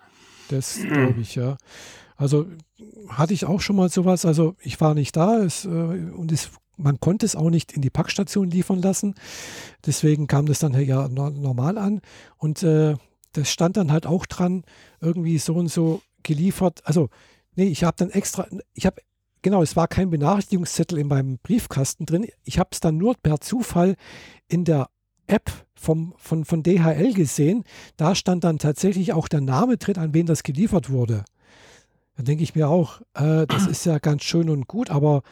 Das 0.49 0.81
glaube 0.91 1.21
ich, 1.21 1.35
ja. 1.35 1.59
Also 2.17 2.47
hatte 3.11 3.35
ich 3.35 3.45
auch 3.45 3.61
schon 3.61 3.77
mal 3.77 3.91
sowas. 3.91 4.25
Also 4.25 4.57
ich 4.63 4.81
war 4.81 4.95
nicht 4.95 5.15
da 5.15 5.37
es, 5.41 5.67
äh, 5.67 5.69
und 5.69 6.33
es, 6.33 6.53
man 6.79 7.01
konnte 7.01 7.27
es 7.27 7.37
auch 7.37 7.51
nicht 7.51 7.73
in 7.73 7.83
die 7.83 7.91
Packstation 7.91 8.51
liefern 8.51 8.81
lassen. 8.81 9.15
Deswegen 9.85 10.27
kam 10.27 10.47
das 10.47 10.59
dann 10.59 10.73
ja 10.73 11.07
normal 11.09 11.77
an. 11.77 12.01
Und 12.39 12.63
äh, 12.63 12.95
das 13.35 13.51
stand 13.51 13.77
dann 13.77 13.93
halt 13.93 14.07
auch 14.07 14.25
dran, 14.25 14.65
irgendwie 15.03 15.37
so 15.37 15.53
und 15.53 15.69
so 15.69 16.01
geliefert. 16.23 16.81
Also, 16.85 17.11
nee, 17.57 17.67
ich 17.67 17.85
habe 17.85 17.97
dann 17.99 18.09
extra, 18.09 18.47
ich 18.73 18.87
habe, 18.87 19.03
genau, 19.43 19.63
es 19.63 19.77
war 19.77 19.89
kein 19.89 20.11
Benachrichtigungszettel 20.11 20.99
in 20.99 21.09
meinem 21.09 21.39
Briefkasten 21.39 22.07
drin. 22.07 22.27
Ich 22.45 22.59
habe 22.59 22.71
es 22.73 22.81
dann 22.81 22.97
nur 22.97 23.15
per 23.15 23.41
Zufall 23.41 23.97
in 24.49 24.65
der 24.65 24.89
App 25.27 25.51
vom, 25.75 26.15
von, 26.17 26.45
von 26.45 26.63
DHL 26.63 27.15
gesehen. 27.15 27.65
Da 27.97 28.15
stand 28.15 28.45
dann 28.45 28.59
tatsächlich 28.59 29.13
auch 29.13 29.29
der 29.29 29.41
Name 29.41 29.77
drin, 29.77 29.97
an 29.97 30.15
wen 30.15 30.27
das 30.27 30.43
geliefert 30.43 30.91
wurde. 30.91 31.25
Da 32.17 32.23
denke 32.23 32.43
ich 32.43 32.55
mir 32.55 32.69
auch, 32.69 33.01
äh, 33.15 33.47
das 33.47 33.67
ist 33.67 33.87
ja 33.87 33.99
ganz 33.99 34.25
schön 34.25 34.51
und 34.51 34.67
gut, 34.67 34.91
aber 34.91 35.23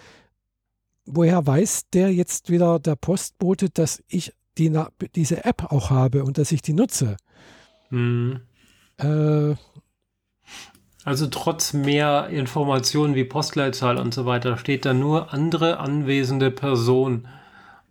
woher 1.04 1.46
weiß 1.46 1.90
der 1.92 2.12
jetzt 2.14 2.50
wieder, 2.50 2.78
der 2.78 2.96
Postbote, 2.96 3.70
dass 3.70 4.02
ich 4.08 4.32
die, 4.56 4.72
diese 5.14 5.44
App 5.44 5.72
auch 5.72 5.90
habe 5.90 6.24
und 6.24 6.38
dass 6.38 6.52
ich 6.52 6.62
die 6.62 6.72
nutze? 6.72 7.16
Mhm. 7.90 8.40
Äh, 8.98 9.54
also 11.04 11.26
trotz 11.28 11.72
mehr 11.72 12.28
Informationen 12.28 13.14
wie 13.14 13.24
Postleitzahl 13.24 13.98
und 13.98 14.12
so 14.12 14.26
weiter 14.26 14.58
steht 14.58 14.84
da 14.84 14.92
nur 14.92 15.32
andere 15.32 15.78
anwesende 15.78 16.50
Person. 16.50 17.28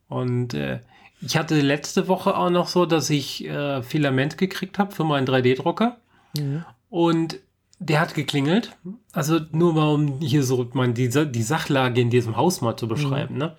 Und 0.10 0.54
äh, 0.54 0.80
ich 1.22 1.38
hatte 1.38 1.60
letzte 1.60 2.08
Woche 2.08 2.38
auch 2.38 2.50
noch 2.50 2.68
so, 2.68 2.86
dass 2.86 3.10
ich 3.10 3.46
äh, 3.46 3.82
Filament 3.82 4.38
gekriegt 4.38 4.78
habe 4.78 4.94
für 4.94 5.04
meinen 5.04 5.28
3D-Drucker. 5.28 5.98
Mhm. 6.38 6.66
Und 6.90 7.40
der 7.80 8.00
hat 8.00 8.14
geklingelt. 8.14 8.76
Also 9.14 9.40
nur 9.52 9.74
mal, 9.74 9.94
um 9.94 10.20
hier 10.20 10.44
so 10.44 10.68
mein, 10.74 10.94
die, 10.94 11.10
die 11.10 11.44
Sachlage 11.44 12.02
in 12.02 12.10
diesem 12.10 12.36
Haus 12.36 12.62
mal 12.62 12.76
zu 12.76 12.88
beschreiben. 12.88 13.36
Mhm. 13.36 13.40
Ne? 13.40 13.56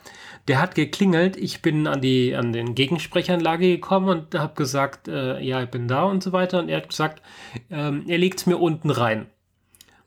Der 0.46 0.60
hat 0.60 0.74
geklingelt. 0.74 1.36
Ich 1.36 1.62
bin 1.62 1.86
an, 1.86 2.00
die, 2.00 2.34
an 2.34 2.52
den 2.52 2.74
Gegensprechanlage 2.74 3.68
gekommen 3.68 4.08
und 4.08 4.34
habe 4.34 4.54
gesagt, 4.54 5.08
äh, 5.08 5.40
ja, 5.40 5.62
ich 5.62 5.70
bin 5.70 5.88
da 5.88 6.04
und 6.04 6.22
so 6.22 6.32
weiter. 6.32 6.60
Und 6.60 6.68
er 6.68 6.78
hat 6.78 6.88
gesagt, 6.88 7.22
ähm, 7.70 8.04
er 8.08 8.18
legt 8.18 8.40
es 8.40 8.46
mir 8.46 8.58
unten 8.58 8.90
rein. 8.90 9.26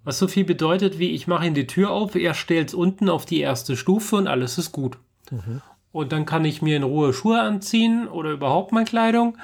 Was 0.03 0.17
so 0.17 0.27
viel 0.27 0.45
bedeutet, 0.45 0.97
wie 0.99 1.11
ich 1.11 1.27
mache 1.27 1.45
ihn 1.45 1.53
die 1.53 1.67
Tür 1.67 1.91
auf, 1.91 2.15
er 2.15 2.33
stellt 2.33 2.69
es 2.69 2.73
unten 2.73 3.09
auf 3.09 3.25
die 3.25 3.39
erste 3.39 3.77
Stufe 3.77 4.15
und 4.15 4.27
alles 4.27 4.57
ist 4.57 4.71
gut. 4.71 4.97
Mhm. 5.29 5.61
Und 5.91 6.11
dann 6.11 6.25
kann 6.25 6.45
ich 6.45 6.61
mir 6.61 6.77
in 6.77 6.83
Ruhe 6.83 7.13
Schuhe 7.13 7.41
anziehen 7.41 8.07
oder 8.07 8.31
überhaupt 8.31 8.71
meine 8.71 8.85
Kleidung 8.85 9.37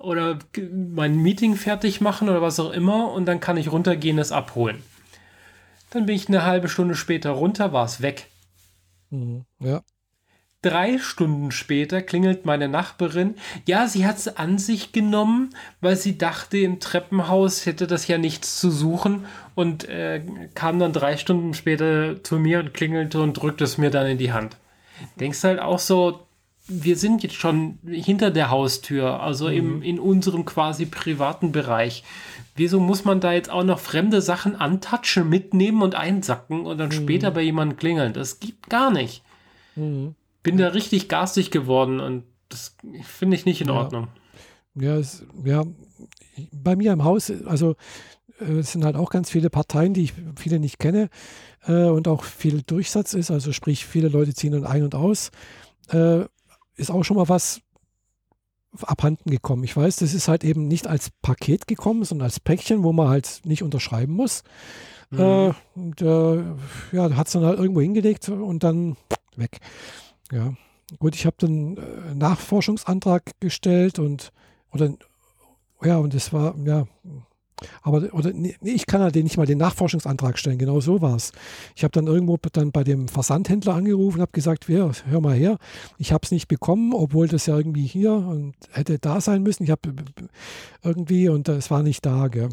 oder 0.00 0.38
mein 0.72 1.16
Meeting 1.16 1.54
fertig 1.54 2.00
machen 2.00 2.28
oder 2.28 2.42
was 2.42 2.58
auch 2.58 2.72
immer 2.72 3.12
und 3.12 3.26
dann 3.26 3.40
kann 3.40 3.56
ich 3.56 3.70
runtergehen, 3.70 4.18
es 4.18 4.32
abholen. 4.32 4.82
Dann 5.90 6.06
bin 6.06 6.16
ich 6.16 6.28
eine 6.28 6.44
halbe 6.44 6.68
Stunde 6.68 6.96
später 6.96 7.30
runter, 7.30 7.72
war 7.72 7.84
es 7.84 8.02
weg. 8.02 8.28
Mhm. 9.10 9.44
Ja. 9.60 9.82
Drei 10.62 10.98
Stunden 10.98 11.50
später 11.50 12.02
klingelt 12.02 12.46
meine 12.46 12.68
Nachbarin. 12.68 13.34
Ja, 13.66 13.88
sie 13.88 14.06
hat 14.06 14.18
es 14.18 14.36
an 14.36 14.58
sich 14.58 14.92
genommen, 14.92 15.50
weil 15.80 15.96
sie 15.96 16.16
dachte, 16.16 16.58
im 16.58 16.78
Treppenhaus 16.80 17.66
hätte 17.66 17.86
das 17.86 18.06
ja 18.06 18.16
nichts 18.16 18.60
zu 18.60 18.70
suchen 18.70 19.26
und 19.54 19.88
äh, 19.88 20.22
kam 20.54 20.78
dann 20.78 20.92
drei 20.92 21.16
Stunden 21.16 21.52
später 21.54 22.22
zu 22.22 22.38
mir 22.38 22.60
und 22.60 22.74
klingelte 22.74 23.20
und 23.20 23.34
drückte 23.34 23.64
es 23.64 23.76
mir 23.76 23.90
dann 23.90 24.06
in 24.06 24.18
die 24.18 24.32
Hand 24.32 24.56
denkst 25.18 25.44
halt 25.44 25.60
auch 25.60 25.78
so, 25.78 26.26
wir 26.68 26.96
sind 26.96 27.22
jetzt 27.22 27.34
schon 27.34 27.78
hinter 27.86 28.30
der 28.30 28.50
Haustür, 28.50 29.20
also 29.20 29.48
mhm. 29.48 29.52
im, 29.52 29.82
in 29.82 30.00
unserem 30.00 30.44
quasi 30.44 30.86
privaten 30.86 31.52
Bereich. 31.52 32.04
Wieso 32.54 32.80
muss 32.80 33.04
man 33.04 33.20
da 33.20 33.32
jetzt 33.32 33.50
auch 33.50 33.64
noch 33.64 33.80
fremde 33.80 34.20
Sachen 34.20 34.56
antatschen, 34.56 35.28
mitnehmen 35.28 35.82
und 35.82 35.94
einsacken 35.94 36.66
und 36.66 36.78
dann 36.78 36.90
mhm. 36.90 36.92
später 36.92 37.30
bei 37.30 37.42
jemandem 37.42 37.78
klingeln? 37.78 38.12
Das 38.12 38.40
gibt 38.40 38.68
gar 38.68 38.90
nicht. 38.90 39.22
Mhm. 39.74 40.14
Bin 40.42 40.56
da 40.56 40.68
richtig 40.68 41.08
garstig 41.08 41.50
geworden 41.50 42.00
und 42.00 42.24
das 42.48 42.76
finde 43.02 43.36
ich 43.36 43.44
nicht 43.44 43.60
in 43.60 43.68
ja. 43.68 43.74
Ordnung. 43.74 44.08
Ja, 44.74 44.96
es, 44.96 45.24
ja, 45.44 45.64
bei 46.52 46.76
mir 46.76 46.92
im 46.92 47.04
Haus, 47.04 47.30
also 47.46 47.76
äh, 48.40 48.58
es 48.58 48.72
sind 48.72 48.84
halt 48.84 48.96
auch 48.96 49.10
ganz 49.10 49.30
viele 49.30 49.50
Parteien, 49.50 49.94
die 49.94 50.04
ich 50.04 50.14
viele 50.36 50.58
nicht 50.58 50.78
kenne 50.78 51.10
äh, 51.66 51.84
und 51.84 52.08
auch 52.08 52.24
viel 52.24 52.62
Durchsatz 52.62 53.14
ist, 53.14 53.30
also 53.30 53.52
sprich, 53.52 53.86
viele 53.86 54.08
Leute 54.08 54.34
ziehen 54.34 54.52
dann 54.52 54.66
ein 54.66 54.82
und 54.82 54.94
aus, 54.94 55.30
äh, 55.90 56.24
ist 56.76 56.90
auch 56.90 57.04
schon 57.04 57.16
mal 57.16 57.28
was 57.28 57.60
abhanden 58.80 59.30
gekommen. 59.30 59.64
Ich 59.64 59.76
weiß, 59.76 59.96
das 59.96 60.14
ist 60.14 60.28
halt 60.28 60.44
eben 60.44 60.66
nicht 60.66 60.86
als 60.86 61.10
Paket 61.20 61.66
gekommen, 61.66 62.04
sondern 62.04 62.24
als 62.26 62.40
Päckchen, 62.40 62.82
wo 62.82 62.92
man 62.92 63.08
halt 63.08 63.42
nicht 63.44 63.62
unterschreiben 63.62 64.14
muss. 64.14 64.42
Mhm. 65.10 65.20
Äh, 65.20 65.52
und 65.74 66.00
äh, 66.00 66.42
ja, 66.92 67.14
hat 67.14 67.26
es 67.26 67.34
dann 67.34 67.44
halt 67.44 67.58
irgendwo 67.58 67.82
hingelegt 67.82 68.28
und 68.30 68.64
dann 68.64 68.96
weg. 69.36 69.60
Ja, 70.32 70.54
gut, 70.98 71.14
ich 71.14 71.26
habe 71.26 71.36
dann 71.38 71.76
äh, 71.76 72.14
Nachforschungsantrag 72.14 73.22
gestellt 73.38 73.98
und 73.98 74.32
oder 74.72 74.94
ja, 75.84 75.98
und 75.98 76.14
es 76.14 76.32
war, 76.32 76.56
ja, 76.64 76.86
aber 77.82 78.08
oder, 78.14 78.32
nee, 78.32 78.56
ich 78.62 78.86
kann 78.86 79.02
halt 79.02 79.14
nicht 79.14 79.36
mal 79.36 79.46
den 79.46 79.58
Nachforschungsantrag 79.58 80.38
stellen, 80.38 80.56
genau 80.56 80.80
so 80.80 81.02
war 81.02 81.16
es. 81.16 81.32
Ich 81.76 81.84
habe 81.84 81.92
dann 81.92 82.06
irgendwo 82.06 82.38
dann 82.50 82.72
bei 82.72 82.82
dem 82.82 83.08
Versandhändler 83.08 83.74
angerufen 83.74 84.16
und 84.16 84.22
habe 84.22 84.32
gesagt, 84.32 84.68
hör, 84.68 84.92
hör 85.04 85.20
mal 85.20 85.34
her, 85.34 85.58
ich 85.98 86.12
habe 86.12 86.24
es 86.24 86.30
nicht 86.30 86.48
bekommen, 86.48 86.94
obwohl 86.94 87.28
das 87.28 87.44
ja 87.44 87.56
irgendwie 87.56 87.86
hier 87.86 88.12
und 88.12 88.54
hätte 88.70 88.98
da 88.98 89.20
sein 89.20 89.42
müssen. 89.42 89.64
Ich 89.64 89.70
habe 89.70 89.94
irgendwie 90.82 91.28
und 91.28 91.48
es 91.48 91.70
war 91.70 91.82
nicht 91.82 92.06
da. 92.06 92.28
Gell. 92.28 92.48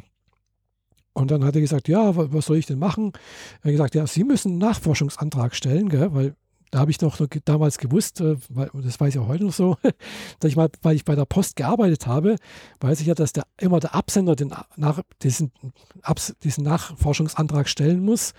Und 1.14 1.32
dann 1.32 1.46
hat 1.46 1.56
er 1.56 1.62
gesagt, 1.62 1.88
ja, 1.88 2.12
was 2.16 2.46
soll 2.46 2.58
ich 2.58 2.66
denn 2.66 2.80
machen? 2.80 3.14
Er 3.62 3.66
hat 3.66 3.72
gesagt, 3.72 3.96
ja, 3.96 4.06
Sie 4.06 4.26
müssen 4.26 4.50
einen 4.50 4.58
Nachforschungsantrag 4.60 5.56
stellen, 5.56 5.90
gell, 5.90 6.14
weil 6.14 6.36
da 6.72 6.80
habe 6.80 6.92
ich 6.92 7.02
noch 7.02 7.20
damals 7.46 7.78
gewusst, 7.78 8.22
äh, 8.22 8.36
weil, 8.50 8.70
das 8.74 9.00
weiß 9.00 9.16
ich 9.16 9.20
auch 9.20 9.28
heute 9.28 9.46
noch 9.46 9.54
so, 9.54 9.78
dass 10.40 10.50
ich 10.50 10.56
mal, 10.56 10.70
weil 10.82 10.96
ich 10.96 11.06
bei 11.06 11.16
der 11.16 11.26
Post 11.26 11.56
gearbeitet 11.56 12.08
habe, 12.08 12.36
weiß 12.80 13.02
ich 13.02 13.08
ja, 13.08 13.16
dass 13.16 13.34
der 13.34 13.46
immer 13.58 13.80
der 13.80 13.96
Absender 13.96 14.36
den, 14.36 14.54
nach, 14.76 15.02
diesen, 15.22 15.52
Abs, 16.02 16.36
diesen 16.44 16.64
Nachforschungsantrag 16.64 17.68
stellen 17.68 18.04
muss 18.04 18.34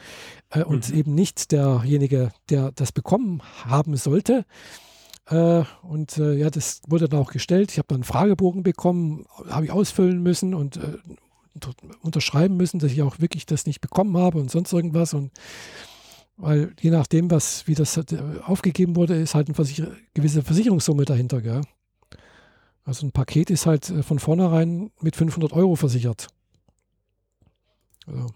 äh, 0.51 0.63
und 0.63 0.91
mhm. 0.91 0.97
eben 0.97 1.15
nicht 1.15 1.53
derjenige, 1.53 2.31
der 2.49 2.73
das 2.73 2.93
bekommen 2.93 3.43
haben 3.65 3.97
sollte. 3.97 4.45
Äh, 5.27 5.65
und 5.83 6.19
äh, 6.19 6.35
ja, 6.35 6.51
das 6.51 6.83
wurde 6.87 7.09
dann 7.09 7.21
auch 7.21 7.33
gestellt. 7.33 7.73
Ich 7.73 7.79
habe 7.79 7.89
dann 7.89 7.99
einen 7.99 8.05
Fragebogen 8.05 8.63
bekommen, 8.63 9.27
habe 9.49 9.65
ich 9.65 9.71
ausfüllen 9.71 10.23
müssen 10.23 10.55
und 10.55 10.77
äh, 10.77 10.99
unterschreiben 12.03 12.57
müssen, 12.57 12.79
dass 12.79 12.93
ich 12.93 13.03
auch 13.03 13.21
wirklich 13.21 13.47
das 13.47 13.67
nicht 13.67 13.81
bekommen 13.81 14.17
habe 14.17 14.39
und 14.39 14.51
sonst 14.51 14.73
irgendwas. 14.73 15.15
Und 15.15 15.31
Weil 16.41 16.73
je 16.81 16.91
nachdem, 16.91 17.31
was, 17.31 17.67
wie 17.67 17.75
das 17.75 17.99
äh, 17.99 18.03
aufgegeben 18.45 18.97
wurde, 18.97 19.15
ist 19.15 19.35
halt 19.35 19.49
eine 19.49 19.55
Versicher 19.55 19.89
gewisse 20.15 20.43
Versicherungssumme 20.43 21.05
dahinter. 21.05 21.43
Gell? 21.43 21.61
Also 22.85 23.07
ein 23.07 23.13
Paket 23.13 23.51
ist 23.51 23.67
halt 23.67 23.91
äh, 23.91 24.03
von 24.03 24.19
vornherein 24.19 24.91
mit 25.01 25.17
500 25.17 25.53
Euro 25.53 25.77
versichert. 25.77 26.29
Also. 28.07 28.29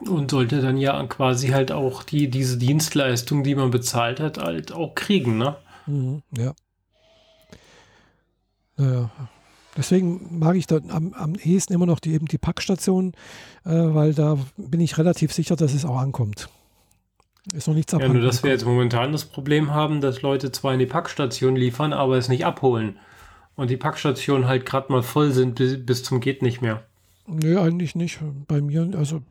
Und 0.00 0.32
sollte 0.32 0.60
dann 0.60 0.78
ja 0.78 1.00
quasi 1.06 1.48
halt 1.48 1.70
auch 1.70 2.02
die, 2.02 2.28
diese 2.28 2.58
Dienstleistung, 2.58 3.44
die 3.44 3.54
man 3.54 3.70
bezahlt 3.70 4.18
hat, 4.18 4.38
halt 4.38 4.72
auch 4.72 4.96
kriegen, 4.96 5.38
ne? 5.38 5.56
Mhm, 5.86 6.22
ja. 6.36 6.54
Naja. 8.76 9.10
Deswegen 9.76 10.38
mag 10.38 10.56
ich 10.56 10.66
da 10.66 10.78
am, 10.88 11.12
am 11.14 11.34
ehesten 11.34 11.72
immer 11.72 11.86
noch 11.86 11.98
die, 11.98 12.12
eben 12.12 12.26
die 12.26 12.38
Packstation, 12.38 13.12
äh, 13.64 13.70
weil 13.70 14.14
da 14.14 14.38
bin 14.56 14.80
ich 14.80 14.98
relativ 14.98 15.32
sicher, 15.32 15.56
dass 15.56 15.74
es 15.74 15.84
auch 15.84 15.98
ankommt. 15.98 16.48
Ist 17.52 17.68
noch 17.68 17.74
nichts. 17.74 17.92
Ja, 17.92 18.08
nur 18.08 18.22
dass 18.22 18.42
wir 18.42 18.50
jetzt 18.50 18.64
momentan 18.64 19.12
das 19.12 19.26
Problem 19.26 19.72
haben, 19.72 20.00
dass 20.00 20.22
Leute 20.22 20.50
zwar 20.50 20.72
in 20.72 20.78
die 20.78 20.86
Packstation 20.86 21.56
liefern, 21.56 21.92
aber 21.92 22.16
es 22.16 22.28
nicht 22.28 22.46
abholen. 22.46 22.98
Und 23.56 23.70
die 23.70 23.76
Packstationen 23.76 24.48
halt 24.48 24.64
gerade 24.64 24.90
mal 24.90 25.02
voll 25.02 25.30
sind 25.30 25.56
bis, 25.56 25.84
bis 25.84 26.02
zum 26.02 26.20
geht 26.20 26.42
nicht 26.42 26.62
mehr. 26.62 26.84
Nö, 27.26 27.60
eigentlich 27.60 27.94
nicht. 27.94 28.18
Bei 28.48 28.60
mir, 28.60 28.90
also. 28.96 29.22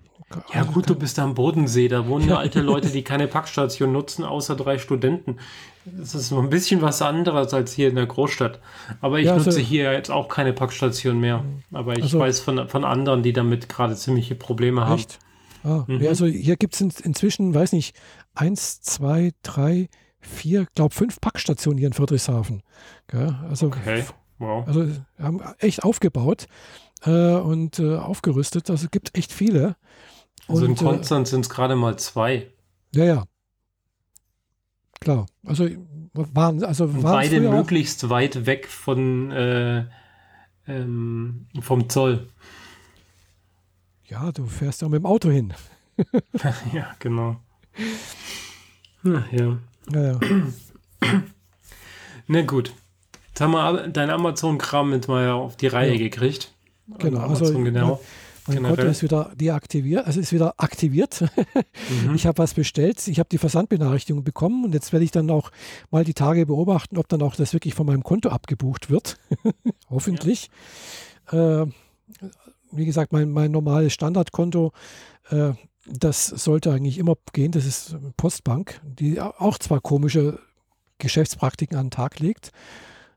Ja, 0.53 0.64
gut, 0.64 0.89
du 0.89 0.95
bist 0.95 1.20
am 1.20 1.36
Bodensee. 1.36 1.88
Da 1.88 2.07
wohnen 2.07 2.28
ja 2.28 2.38
alte 2.38 2.61
Leute, 2.61 2.89
die 2.89 3.03
keine 3.03 3.28
Packstation 3.28 3.91
nutzen, 3.91 4.24
außer 4.24 4.55
drei 4.55 4.78
Studenten. 4.78 5.38
Das 5.86 6.16
ist 6.16 6.32
noch 6.32 6.41
ein 6.41 6.49
bisschen 6.49 6.82
was 6.82 7.01
anderes 7.01 7.53
als 7.53 7.74
hier 7.74 7.89
in 7.89 7.95
der 7.95 8.05
Großstadt. 8.05 8.59
Aber 9.01 9.20
ich 9.20 9.28
ja, 9.28 9.34
also, 9.34 9.49
nutze 9.49 9.61
hier 9.61 9.91
jetzt 9.91 10.09
auch 10.09 10.30
keine 10.30 10.53
Packstation 10.53 11.20
mehr. 11.20 11.43
Aber 11.72 11.97
ich 11.97 12.03
also, 12.03 12.20
weiß 12.20 12.39
von, 12.39 12.68
von 12.68 12.86
anderen, 12.86 13.22
die 13.22 13.34
damit 13.34 13.70
gerade 13.70 13.95
ziemliche 13.95 14.36
Probleme 14.36 14.86
haben. 14.86 14.99
Echt? 14.99 15.20
Ah, 15.64 15.84
mhm. 15.88 16.05
Also 16.07 16.26
hier 16.26 16.55
gibt 16.55 16.74
es 16.74 16.82
in, 16.82 16.93
inzwischen, 17.03 17.53
weiß 17.53 17.74
nicht, 17.74 17.95
eins, 18.34 18.82
zwei, 18.82 19.32
drei, 19.43 19.89
vier, 20.20 20.68
glaube 20.76 20.93
fünf 20.93 21.20
Packstationen 21.22 21.78
hier 21.78 21.88
in 21.88 21.93
Friedrichshafen. 21.93 22.64
Ja, 23.11 23.43
also, 23.49 23.68
okay. 23.68 24.05
Wow. 24.43 24.67
also 24.67 24.87
haben 25.19 25.41
echt 25.59 25.83
aufgebaut 25.83 26.47
äh, 27.03 27.35
und 27.35 27.79
äh, 27.79 27.97
aufgerüstet. 27.97 28.69
Also 28.69 28.85
es 28.85 28.91
gibt 28.91 29.17
echt 29.17 29.31
viele. 29.31 29.75
Also 30.47 30.65
und, 30.65 30.71
in 30.71 30.75
äh, 30.75 30.89
Konstanz 30.89 31.29
äh, 31.29 31.31
sind 31.31 31.41
es 31.41 31.49
gerade 31.49 31.75
mal 31.75 31.97
zwei. 31.97 32.51
Ja, 32.93 33.05
ja. 33.05 33.23
Klar. 34.99 35.25
Also 35.45 35.67
waren, 36.13 36.63
also 36.63 36.93
waren 36.93 37.01
beide 37.01 37.41
möglichst 37.41 38.09
weit 38.09 38.45
weg 38.45 38.67
von 38.67 39.31
äh, 39.31 39.85
ähm, 40.67 41.47
vom 41.59 41.89
Zoll. 41.89 42.27
Ja, 44.05 44.31
du 44.31 44.45
fährst 44.45 44.81
ja 44.81 44.89
mit 44.89 44.99
dem 44.99 45.05
Auto 45.05 45.29
hin. 45.29 45.53
ja, 46.73 46.95
genau. 46.99 47.37
Na, 49.01 49.25
ja. 49.31 49.57
Ja, 49.91 50.11
ja. 50.13 50.19
Na 52.27 52.41
gut. 52.43 52.73
Jetzt 53.34 53.41
haben 53.41 53.53
wir 53.53 53.88
dein 53.88 54.11
Amazon-Kram 54.11 54.91
mit 54.91 55.07
mal 55.07 55.31
auf 55.31 55.55
die 55.55 55.65
Reihe 55.65 55.93
ja. 55.93 55.97
gekriegt. 55.97 56.53
Genau, 56.99 57.21
also 57.21 57.51
genau. 57.51 57.99
Mein 58.45 58.57
Generell. 58.57 58.75
Konto 58.75 58.91
ist 58.91 59.01
wieder 59.01 59.31
deaktiviert, 59.36 60.05
also 60.05 60.19
ist 60.19 60.34
wieder 60.34 60.53
aktiviert. 60.57 61.21
Mhm. 62.05 62.13
Ich 62.13 62.27
habe 62.27 62.38
was 62.38 62.53
bestellt, 62.53 63.07
ich 63.07 63.17
habe 63.17 63.29
die 63.29 63.39
Versandbenachrichtigung 63.39 64.23
bekommen 64.23 64.65
und 64.65 64.73
jetzt 64.75 64.93
werde 64.93 65.03
ich 65.03 65.09
dann 65.09 65.31
auch 65.31 65.49
mal 65.89 66.03
die 66.03 66.13
Tage 66.13 66.45
beobachten, 66.45 66.99
ob 66.99 67.07
dann 67.07 67.23
auch 67.23 67.36
das 67.36 67.53
wirklich 67.53 67.73
von 67.73 67.88
meinem 67.88 68.03
Konto 68.03 68.29
abgebucht 68.29 68.91
wird. 68.91 69.17
Hoffentlich. 69.89 70.51
Ja. 71.31 71.63
Äh, 71.63 71.67
wie 72.71 72.86
gesagt, 72.86 73.13
mein, 73.13 73.31
mein 73.31 73.49
normales 73.49 73.93
Standardkonto, 73.93 74.73
äh, 75.31 75.53
das 75.88 76.27
sollte 76.27 76.71
eigentlich 76.71 76.99
immer 76.99 77.15
gehen. 77.34 77.51
Das 77.51 77.65
ist 77.65 77.95
Postbank, 78.15 78.79
die 78.84 79.19
auch 79.19 79.57
zwar 79.57 79.81
komische 79.81 80.39
Geschäftspraktiken 80.99 81.77
an 81.77 81.88
den 81.88 81.91
Tag 81.91 82.19
legt. 82.19 82.51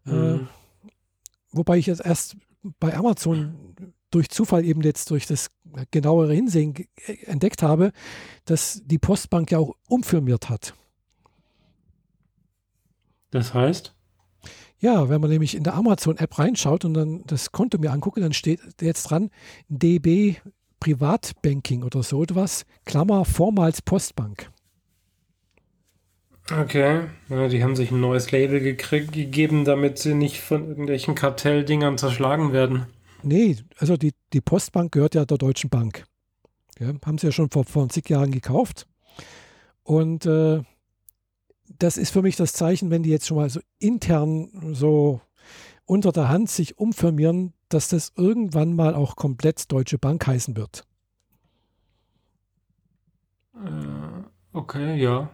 Äh, 0.07 0.11
mhm. 0.11 0.49
Äh, 0.85 0.91
wobei 1.53 1.79
ich 1.79 1.87
jetzt 1.87 2.05
erst 2.05 2.37
bei 2.81 2.95
Amazon 2.97 3.75
durch 4.11 4.31
Zufall 4.31 4.65
eben 4.65 4.83
jetzt 4.83 5.11
durch 5.11 5.27
das 5.27 5.51
genauere 5.91 6.33
Hinsehen 6.33 6.75
entdeckt 7.25 7.63
habe, 7.63 7.93
dass 8.45 8.83
die 8.85 8.99
Postbank 8.99 9.51
ja 9.51 9.59
auch 9.59 9.75
umfirmiert 9.89 10.49
hat. 10.49 10.75
Das 13.31 13.53
heißt? 13.53 13.95
Ja, 14.79 15.09
wenn 15.09 15.21
man 15.21 15.31
nämlich 15.31 15.55
in 15.55 15.65
der 15.65 15.75
Amazon-App 15.75 16.39
reinschaut 16.39 16.85
und 16.85 16.95
dann 16.95 17.25
das 17.27 17.51
Konto 17.53 17.79
mir 17.79 17.93
angucke, 17.93 18.21
dann 18.21 18.33
steht 18.33 18.61
jetzt 18.81 19.05
dran 19.05 19.31
DB 19.69 20.37
Privatbanking 20.81 21.83
oder 21.83 22.03
so 22.03 22.23
etwas, 22.23 22.65
Klammer 22.85 23.25
vormals 23.25 23.83
Postbank. 23.83 24.51
Okay, 26.53 27.09
ja, 27.29 27.49
die 27.49 27.65
haben 27.65 27.75
sich 27.75 27.91
ein 27.91 28.01
neues 28.01 28.31
Label 28.31 28.61
gegeben, 28.61 29.65
damit 29.65 29.99
sie 29.99 30.15
nicht 30.15 30.41
von 30.41 30.69
irgendwelchen 30.69 31.17
Kartelldingern 31.17 31.99
zerschlagen 31.99 32.53
werden. 32.53 32.87
Nee, 33.23 33.57
also 33.79 33.97
die, 33.97 34.13
die 34.33 34.41
Postbank 34.41 34.93
gehört 34.93 35.17
ja 35.17 35.25
der 35.25 35.39
Deutschen 35.39 35.71
Bank. 35.71 36.05
Ja, 36.79 36.93
haben 37.05 37.19
sie 37.19 37.27
ja 37.27 37.33
schon 37.33 37.51
vor, 37.51 37.65
vor 37.65 37.89
zig 37.89 38.09
Jahren 38.09 38.31
gekauft. 38.31 38.87
Und 39.83 40.27
äh, 40.27 40.63
das 41.79 41.97
ist 41.97 42.11
für 42.11 42.23
mich 42.23 42.37
das 42.37 42.53
Zeichen, 42.53 42.91
wenn 42.91 43.03
die 43.03 43.11
jetzt 43.11 43.27
schon 43.27 43.39
mal 43.39 43.51
so 43.51 43.61
intern 43.81 44.73
so 44.73 45.21
unter 45.85 46.13
der 46.13 46.29
Hand 46.29 46.51
sich 46.51 46.79
umfirmieren, 46.79 47.55
dass 47.69 47.89
das 47.89 48.13
irgendwann 48.17 48.75
mal 48.75 48.95
auch 48.95 49.17
komplett 49.17 49.71
Deutsche 49.73 49.99
Bank 49.99 50.27
heißen 50.27 50.57
wird. 50.57 50.87
Äh, 53.55 54.25
okay, 54.53 54.97
ja. 54.97 55.31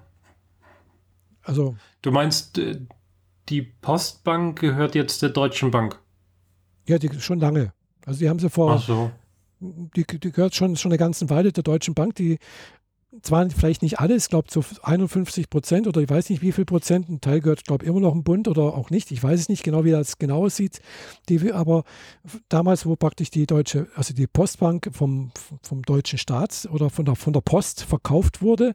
Also. 1.42 1.76
Du 2.02 2.10
meinst, 2.10 2.58
äh, 2.58 2.80
die 3.48 3.62
Postbank 3.62 4.60
gehört 4.60 4.94
jetzt 4.94 5.22
der 5.22 5.30
Deutschen 5.30 5.70
Bank? 5.70 5.98
Ja, 6.86 6.98
die 6.98 7.10
schon 7.20 7.40
lange. 7.40 7.72
Also 8.06 8.20
die 8.20 8.28
haben 8.28 8.38
sie 8.38 8.50
vor. 8.50 8.72
Ach 8.72 8.82
so. 8.82 9.10
Die, 9.60 10.04
die 10.04 10.32
gehört 10.32 10.54
schon, 10.54 10.76
schon 10.76 10.90
eine 10.90 10.98
ganze 10.98 11.30
Weile 11.30 11.52
der 11.52 11.62
Deutschen 11.62 11.94
Bank. 11.94 12.16
Die 12.16 12.38
zwar 13.20 13.48
vielleicht 13.50 13.82
nicht 13.82 14.00
alles, 14.00 14.24
ich 14.24 14.30
glaube 14.30 14.48
zu 14.48 14.64
51 14.82 15.50
Prozent 15.50 15.86
oder 15.86 16.00
ich 16.00 16.08
weiß 16.08 16.30
nicht 16.30 16.40
wie 16.40 16.52
viel 16.52 16.64
Prozent, 16.64 17.10
ein 17.10 17.20
Teil 17.20 17.40
gehört, 17.40 17.64
glaube 17.64 17.84
ich, 17.84 17.90
immer 17.90 18.00
noch 18.00 18.14
im 18.14 18.24
Bund 18.24 18.48
oder 18.48 18.74
auch 18.74 18.88
nicht. 18.88 19.10
Ich 19.10 19.22
weiß 19.22 19.38
es 19.38 19.48
nicht 19.48 19.62
genau, 19.62 19.84
wie 19.84 19.90
das 19.90 20.18
genau 20.18 20.44
aussieht. 20.44 20.80
Die, 21.28 21.52
aber 21.52 21.84
damals, 22.48 22.86
wo 22.86 22.96
praktisch 22.96 23.30
die 23.30 23.46
deutsche, 23.46 23.88
also 23.94 24.14
die 24.14 24.26
Postbank 24.26 24.88
vom, 24.92 25.30
vom 25.62 25.82
deutschen 25.82 26.18
Staat 26.18 26.66
oder 26.72 26.88
von 26.88 27.04
der, 27.04 27.14
von 27.14 27.34
der 27.34 27.42
Post 27.42 27.84
verkauft 27.84 28.40
wurde, 28.40 28.74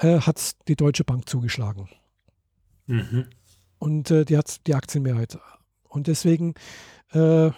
äh, 0.00 0.20
hat 0.20 0.56
die 0.68 0.76
Deutsche 0.76 1.04
Bank 1.04 1.28
zugeschlagen. 1.28 1.88
Mhm. 2.86 3.26
Und 3.78 4.10
äh, 4.10 4.24
die 4.24 4.36
hat 4.36 4.66
die 4.66 4.74
Aktienmehrheit. 4.74 5.38
Und 5.88 6.06
deswegen, 6.06 6.54
äh, 7.12 7.50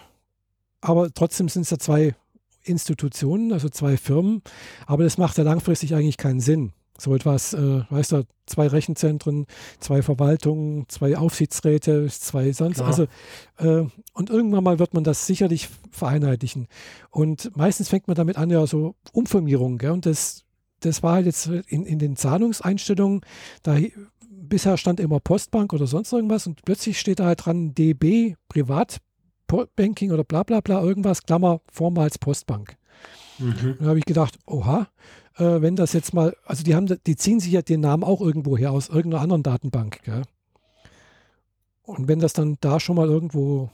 aber 0.81 1.13
trotzdem 1.13 1.49
sind 1.49 1.63
es 1.63 1.69
ja 1.69 1.79
zwei 1.79 2.15
Institutionen, 2.63 3.51
also 3.53 3.69
zwei 3.69 3.97
Firmen, 3.97 4.41
aber 4.85 5.03
das 5.03 5.17
macht 5.17 5.37
ja 5.37 5.43
langfristig 5.43 5.95
eigentlich 5.95 6.17
keinen 6.17 6.39
Sinn. 6.39 6.73
So 6.97 7.15
etwas, 7.15 7.53
äh, 7.53 7.83
weißt 7.89 8.11
du, 8.11 8.23
zwei 8.45 8.67
Rechenzentren, 8.67 9.45
zwei 9.79 10.01
Verwaltungen, 10.01 10.85
zwei 10.89 11.17
Aufsichtsräte, 11.17 12.07
zwei 12.09 12.51
sonst. 12.51 12.75
Klar. 12.75 12.87
Also, 12.87 13.03
äh, 13.57 13.87
und 14.13 14.29
irgendwann 14.29 14.65
mal 14.65 14.79
wird 14.79 14.93
man 14.93 15.05
das 15.05 15.25
sicherlich 15.25 15.69
vereinheitlichen. 15.91 16.67
Und 17.09 17.55
meistens 17.55 17.87
fängt 17.87 18.07
man 18.07 18.15
damit 18.15 18.37
an, 18.37 18.49
ja, 18.49 18.67
so 18.67 18.95
Umfirmierungen. 19.13 19.77
Gell? 19.77 19.91
Und 19.91 20.05
das, 20.05 20.43
das 20.79 21.03
war 21.03 21.13
halt 21.15 21.25
jetzt 21.25 21.47
in, 21.47 21.85
in 21.85 21.99
den 21.99 22.15
Zahlungseinstellungen, 22.15 23.21
da 23.63 23.77
bisher 24.29 24.77
stand 24.77 24.99
immer 24.99 25.19
Postbank 25.19 25.73
oder 25.73 25.87
sonst 25.87 26.11
irgendwas 26.11 26.47
und 26.47 26.63
plötzlich 26.65 26.99
steht 26.99 27.19
da 27.19 27.25
halt 27.25 27.45
dran 27.45 27.73
DB, 27.75 28.35
Privat, 28.47 28.97
Banking 29.75 30.11
oder 30.11 30.23
bla 30.23 30.43
bla 30.43 30.61
bla, 30.61 30.81
irgendwas, 30.81 31.23
Klammer, 31.23 31.61
vormals 31.71 32.17
Postbank. 32.17 32.77
Mhm. 33.39 33.75
Dann 33.79 33.87
habe 33.87 33.99
ich 33.99 34.05
gedacht, 34.05 34.37
oha, 34.45 34.87
äh, 35.37 35.61
wenn 35.61 35.75
das 35.75 35.93
jetzt 35.93 36.13
mal, 36.13 36.35
also 36.45 36.63
die 36.63 36.75
haben, 36.75 36.87
die 37.05 37.15
ziehen 37.15 37.39
sich 37.39 37.51
ja 37.51 37.61
den 37.61 37.81
Namen 37.81 38.03
auch 38.03 38.21
irgendwo 38.21 38.57
her 38.57 38.71
aus 38.71 38.89
irgendeiner 38.89 39.23
anderen 39.23 39.43
Datenbank, 39.43 40.03
gell? 40.03 40.23
Und 41.83 42.07
wenn 42.07 42.19
das 42.19 42.33
dann 42.33 42.57
da 42.61 42.79
schon 42.79 42.97
mal 42.97 43.07
irgendwo 43.07 43.71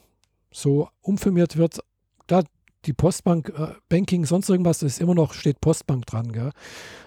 so 0.50 0.88
umfirmiert 1.02 1.58
wird, 1.58 1.80
da 2.28 2.44
die 2.86 2.94
Postbank, 2.94 3.50
äh, 3.58 3.74
Banking, 3.90 4.26
sonst 4.26 4.50
irgendwas, 4.50 4.84
ist 4.84 5.02
immer 5.02 5.16
noch, 5.16 5.34
steht 5.34 5.62
Postbank 5.62 6.06
dran, 6.06 6.32
gell? 6.32 6.52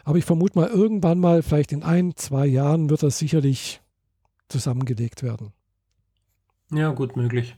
Aber 0.04 0.18
ich 0.18 0.24
vermute 0.24 0.58
mal, 0.58 0.68
irgendwann 0.68 1.18
mal, 1.20 1.42
vielleicht 1.42 1.72
in 1.72 1.82
ein, 1.82 2.16
zwei 2.16 2.46
Jahren, 2.46 2.90
wird 2.90 3.02
das 3.02 3.18
sicherlich 3.18 3.80
zusammengelegt 4.48 5.22
werden. 5.22 5.52
Ja, 6.70 6.92
gut 6.92 7.16
möglich. 7.16 7.56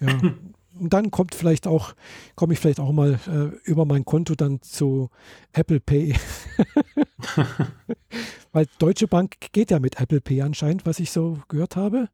Ja. 0.00 0.20
Und 0.74 0.92
dann 0.92 1.10
kommt 1.10 1.34
vielleicht 1.34 1.66
auch, 1.66 1.94
komme 2.34 2.54
ich 2.54 2.58
vielleicht 2.58 2.80
auch 2.80 2.92
mal 2.92 3.20
äh, 3.26 3.54
über 3.68 3.84
mein 3.84 4.06
Konto 4.06 4.34
dann 4.34 4.62
zu 4.62 5.10
Apple 5.52 5.80
Pay. 5.80 6.14
Weil 8.52 8.66
Deutsche 8.78 9.06
Bank 9.06 9.36
geht 9.52 9.70
ja 9.70 9.80
mit 9.80 10.00
Apple 10.00 10.22
Pay 10.22 10.40
anscheinend, 10.40 10.86
was 10.86 10.98
ich 10.98 11.10
so 11.10 11.38
gehört 11.48 11.76
habe. 11.76 12.08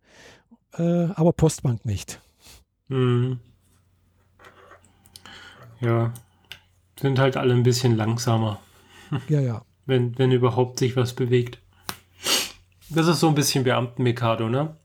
Äh, 0.75 0.83
aber 0.83 1.33
Postbank 1.33 1.85
nicht. 1.85 2.21
Mhm. 2.89 3.39
Ja. 5.81 6.13
Sind 7.01 7.19
halt 7.19 7.37
alle 7.37 7.55
ein 7.55 7.63
bisschen 7.63 7.97
langsamer. 7.97 8.61
Ja, 9.29 9.41
ja. 9.41 9.63
Wenn, 9.87 10.19
wenn 10.19 10.33
überhaupt 10.33 10.79
sich 10.79 10.97
was 10.97 11.15
bewegt. 11.15 11.61
Das 12.91 13.07
ist 13.07 13.21
so 13.21 13.29
ein 13.29 13.35
bisschen 13.35 13.65
Beamten-Mikado, 13.65 14.49
ne? 14.49 14.77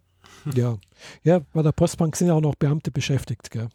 Ja. 0.54 0.78
Ja, 1.24 1.40
bei 1.54 1.62
der 1.62 1.72
Postbank 1.72 2.16
sind 2.16 2.28
ja 2.28 2.34
auch 2.34 2.42
noch 2.42 2.56
Beamte 2.56 2.92
beschäftigt, 2.92 3.52
gell? 3.52 3.70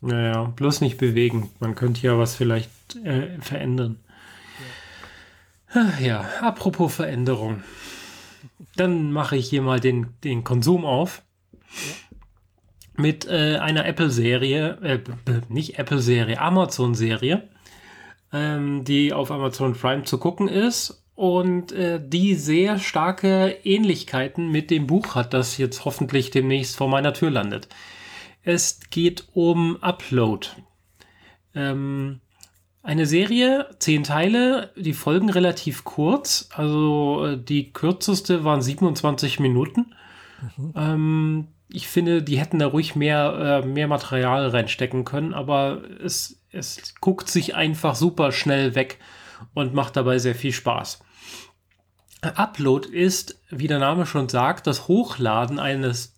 Naja, 0.00 0.44
bloß 0.44 0.80
nicht 0.80 0.98
bewegen. 0.98 1.50
Man 1.60 1.74
könnte 1.74 2.02
ja 2.06 2.18
was 2.18 2.34
vielleicht 2.34 2.70
äh, 3.04 3.40
verändern. 3.40 3.98
Ja. 5.74 5.98
ja, 6.00 6.20
apropos 6.40 6.94
Veränderung. 6.94 7.62
Dann 8.76 9.12
mache 9.12 9.36
ich 9.36 9.48
hier 9.48 9.62
mal 9.62 9.80
den, 9.80 10.08
den 10.22 10.44
Konsum 10.44 10.84
auf. 10.84 11.22
Ja. 12.03 12.03
Mit 12.96 13.26
äh, 13.26 13.58
einer 13.58 13.86
Apple-Serie, 13.86 14.78
äh, 14.82 14.98
nicht 15.48 15.78
Apple-Serie, 15.78 16.40
Amazon-Serie, 16.40 17.48
ähm, 18.32 18.84
die 18.84 19.12
auf 19.12 19.30
Amazon 19.30 19.74
Prime 19.74 20.04
zu 20.04 20.18
gucken 20.18 20.48
ist 20.48 21.04
und 21.14 21.72
äh, 21.72 22.00
die 22.02 22.34
sehr 22.34 22.78
starke 22.78 23.56
Ähnlichkeiten 23.64 24.50
mit 24.50 24.70
dem 24.70 24.86
Buch 24.86 25.14
hat, 25.14 25.34
das 25.34 25.58
jetzt 25.58 25.84
hoffentlich 25.84 26.30
demnächst 26.30 26.76
vor 26.76 26.88
meiner 26.88 27.14
Tür 27.14 27.30
landet. 27.30 27.68
Es 28.42 28.80
geht 28.90 29.28
um 29.32 29.82
Upload. 29.82 30.48
Ähm, 31.54 32.20
eine 32.82 33.06
Serie, 33.06 33.70
zehn 33.78 34.04
Teile, 34.04 34.70
die 34.76 34.92
Folgen 34.92 35.30
relativ 35.30 35.84
kurz. 35.84 36.50
Also 36.54 37.24
äh, 37.24 37.38
die 37.38 37.72
kürzeste 37.72 38.44
waren 38.44 38.60
27 38.60 39.40
Minuten. 39.40 39.94
Mhm. 40.58 40.72
Ähm, 40.76 41.48
ich 41.68 41.88
finde, 41.88 42.22
die 42.22 42.38
hätten 42.38 42.58
da 42.58 42.66
ruhig 42.66 42.94
mehr, 42.94 43.62
äh, 43.64 43.66
mehr 43.66 43.88
Material 43.88 44.48
reinstecken 44.48 45.04
können, 45.04 45.34
aber 45.34 45.82
es, 46.02 46.40
es 46.50 46.94
guckt 47.00 47.28
sich 47.28 47.54
einfach 47.54 47.94
super 47.94 48.32
schnell 48.32 48.74
weg 48.74 48.98
und 49.54 49.74
macht 49.74 49.96
dabei 49.96 50.18
sehr 50.18 50.34
viel 50.34 50.52
Spaß. 50.52 51.00
Upload 52.22 52.88
ist, 52.88 53.40
wie 53.50 53.66
der 53.66 53.78
Name 53.78 54.06
schon 54.06 54.28
sagt, 54.28 54.66
das 54.66 54.88
Hochladen 54.88 55.58
eines 55.58 56.14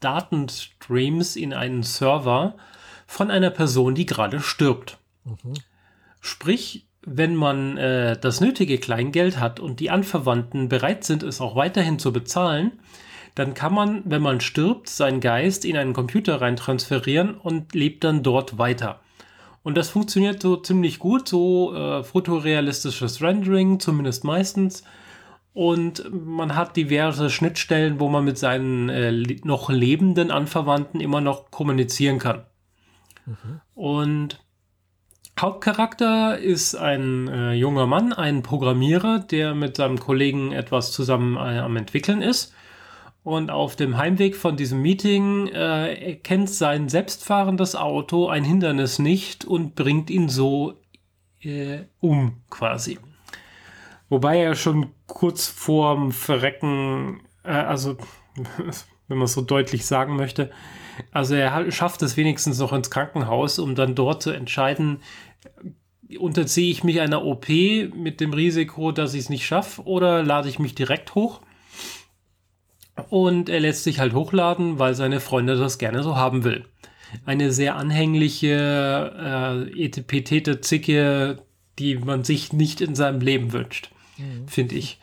Datenstreams 0.00 1.36
in 1.36 1.52
einen 1.52 1.82
Server 1.82 2.56
von 3.06 3.30
einer 3.30 3.50
Person, 3.50 3.94
die 3.94 4.06
gerade 4.06 4.40
stirbt. 4.40 4.98
Mhm. 5.24 5.54
Sprich, 6.20 6.86
wenn 7.02 7.34
man 7.34 7.76
äh, 7.76 8.18
das 8.18 8.40
nötige 8.40 8.78
Kleingeld 8.78 9.38
hat 9.38 9.60
und 9.60 9.80
die 9.80 9.90
Anverwandten 9.90 10.68
bereit 10.68 11.04
sind, 11.04 11.22
es 11.22 11.40
auch 11.40 11.56
weiterhin 11.56 11.98
zu 11.98 12.12
bezahlen, 12.12 12.80
dann 13.34 13.54
kann 13.54 13.74
man, 13.74 14.02
wenn 14.04 14.22
man 14.22 14.40
stirbt, 14.40 14.88
seinen 14.88 15.20
Geist 15.20 15.64
in 15.64 15.76
einen 15.76 15.92
Computer 15.92 16.40
rein 16.40 16.56
transferieren 16.56 17.34
und 17.34 17.74
lebt 17.74 18.04
dann 18.04 18.22
dort 18.22 18.58
weiter. 18.58 19.00
Und 19.62 19.76
das 19.76 19.90
funktioniert 19.90 20.40
so 20.40 20.56
ziemlich 20.56 20.98
gut, 20.98 21.28
so 21.28 21.74
äh, 21.74 22.02
fotorealistisches 22.02 23.20
Rendering, 23.20 23.78
zumindest 23.78 24.24
meistens. 24.24 24.84
Und 25.52 26.04
man 26.12 26.54
hat 26.54 26.76
diverse 26.76 27.28
Schnittstellen, 27.28 28.00
wo 28.00 28.08
man 28.08 28.24
mit 28.24 28.38
seinen 28.38 28.88
äh, 28.88 29.12
noch 29.44 29.68
lebenden 29.68 30.30
Anverwandten 30.30 31.00
immer 31.00 31.20
noch 31.20 31.50
kommunizieren 31.50 32.18
kann. 32.18 32.44
Mhm. 33.26 33.60
Und 33.74 34.40
Hauptcharakter 35.38 36.38
ist 36.38 36.74
ein 36.74 37.28
äh, 37.28 37.52
junger 37.54 37.86
Mann, 37.86 38.12
ein 38.12 38.42
Programmierer, 38.42 39.20
der 39.20 39.54
mit 39.54 39.76
seinem 39.76 39.98
Kollegen 39.98 40.52
etwas 40.52 40.92
zusammen 40.92 41.36
äh, 41.36 41.58
am 41.58 41.76
entwickeln 41.76 42.22
ist. 42.22 42.54
Und 43.22 43.50
auf 43.50 43.76
dem 43.76 43.98
Heimweg 43.98 44.34
von 44.34 44.56
diesem 44.56 44.80
Meeting 44.80 45.48
äh, 45.48 46.12
erkennt 46.12 46.48
sein 46.48 46.88
selbstfahrendes 46.88 47.76
Auto 47.76 48.28
ein 48.28 48.44
Hindernis 48.44 48.98
nicht 48.98 49.44
und 49.44 49.74
bringt 49.74 50.08
ihn 50.08 50.30
so 50.30 50.80
äh, 51.42 51.80
um 52.00 52.42
quasi. 52.48 52.98
Wobei 54.08 54.38
er 54.38 54.54
schon 54.54 54.92
kurz 55.06 55.46
vorm 55.48 56.12
Verrecken, 56.12 57.20
äh, 57.44 57.50
also 57.50 57.98
wenn 59.08 59.18
man 59.18 59.26
es 59.26 59.34
so 59.34 59.42
deutlich 59.42 59.84
sagen 59.84 60.16
möchte, 60.16 60.50
also 61.12 61.34
er 61.34 61.70
schafft 61.70 62.02
es 62.02 62.16
wenigstens 62.16 62.58
noch 62.58 62.72
ins 62.72 62.90
Krankenhaus, 62.90 63.58
um 63.58 63.74
dann 63.74 63.94
dort 63.94 64.22
zu 64.22 64.30
entscheiden, 64.30 65.00
unterziehe 66.18 66.70
ich 66.70 66.84
mich 66.84 67.00
einer 67.00 67.24
OP 67.24 67.48
mit 67.48 68.20
dem 68.20 68.32
Risiko, 68.32 68.92
dass 68.92 69.14
ich 69.14 69.20
es 69.20 69.28
nicht 69.30 69.46
schaffe, 69.46 69.82
oder 69.84 70.22
lade 70.22 70.48
ich 70.48 70.58
mich 70.58 70.74
direkt 70.74 71.14
hoch? 71.14 71.40
Und 73.08 73.48
er 73.48 73.60
lässt 73.60 73.84
sich 73.84 73.98
halt 73.98 74.14
hochladen, 74.14 74.78
weil 74.78 74.94
seine 74.94 75.20
Freunde 75.20 75.56
das 75.56 75.78
gerne 75.78 76.02
so 76.02 76.16
haben 76.16 76.44
will. 76.44 76.64
Eine 77.24 77.52
sehr 77.52 77.76
anhängliche, 77.76 79.66
äh, 79.74 79.84
etipetete 79.84 80.60
Zicke, 80.60 81.38
die 81.78 81.96
man 81.96 82.24
sich 82.24 82.52
nicht 82.52 82.80
in 82.80 82.94
seinem 82.94 83.20
Leben 83.20 83.52
wünscht 83.52 83.90
mhm. 84.20 84.48
finde 84.48 84.74
ich. 84.76 84.98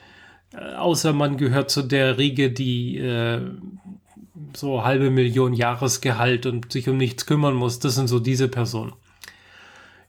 Äh, 0.54 0.76
außer 0.76 1.14
man 1.14 1.38
gehört 1.38 1.70
zu 1.70 1.82
der 1.82 2.18
Riege, 2.18 2.52
die 2.52 2.98
äh, 2.98 3.42
so 4.56 4.84
halbe 4.84 5.10
Million 5.10 5.54
Jahresgehalt 5.54 6.46
und 6.46 6.72
sich 6.72 6.88
um 6.90 6.98
nichts 6.98 7.26
kümmern 7.26 7.56
muss. 7.56 7.80
Das 7.80 7.96
sind 7.96 8.08
so 8.08 8.20
diese 8.20 8.48
Personen. 8.48 8.94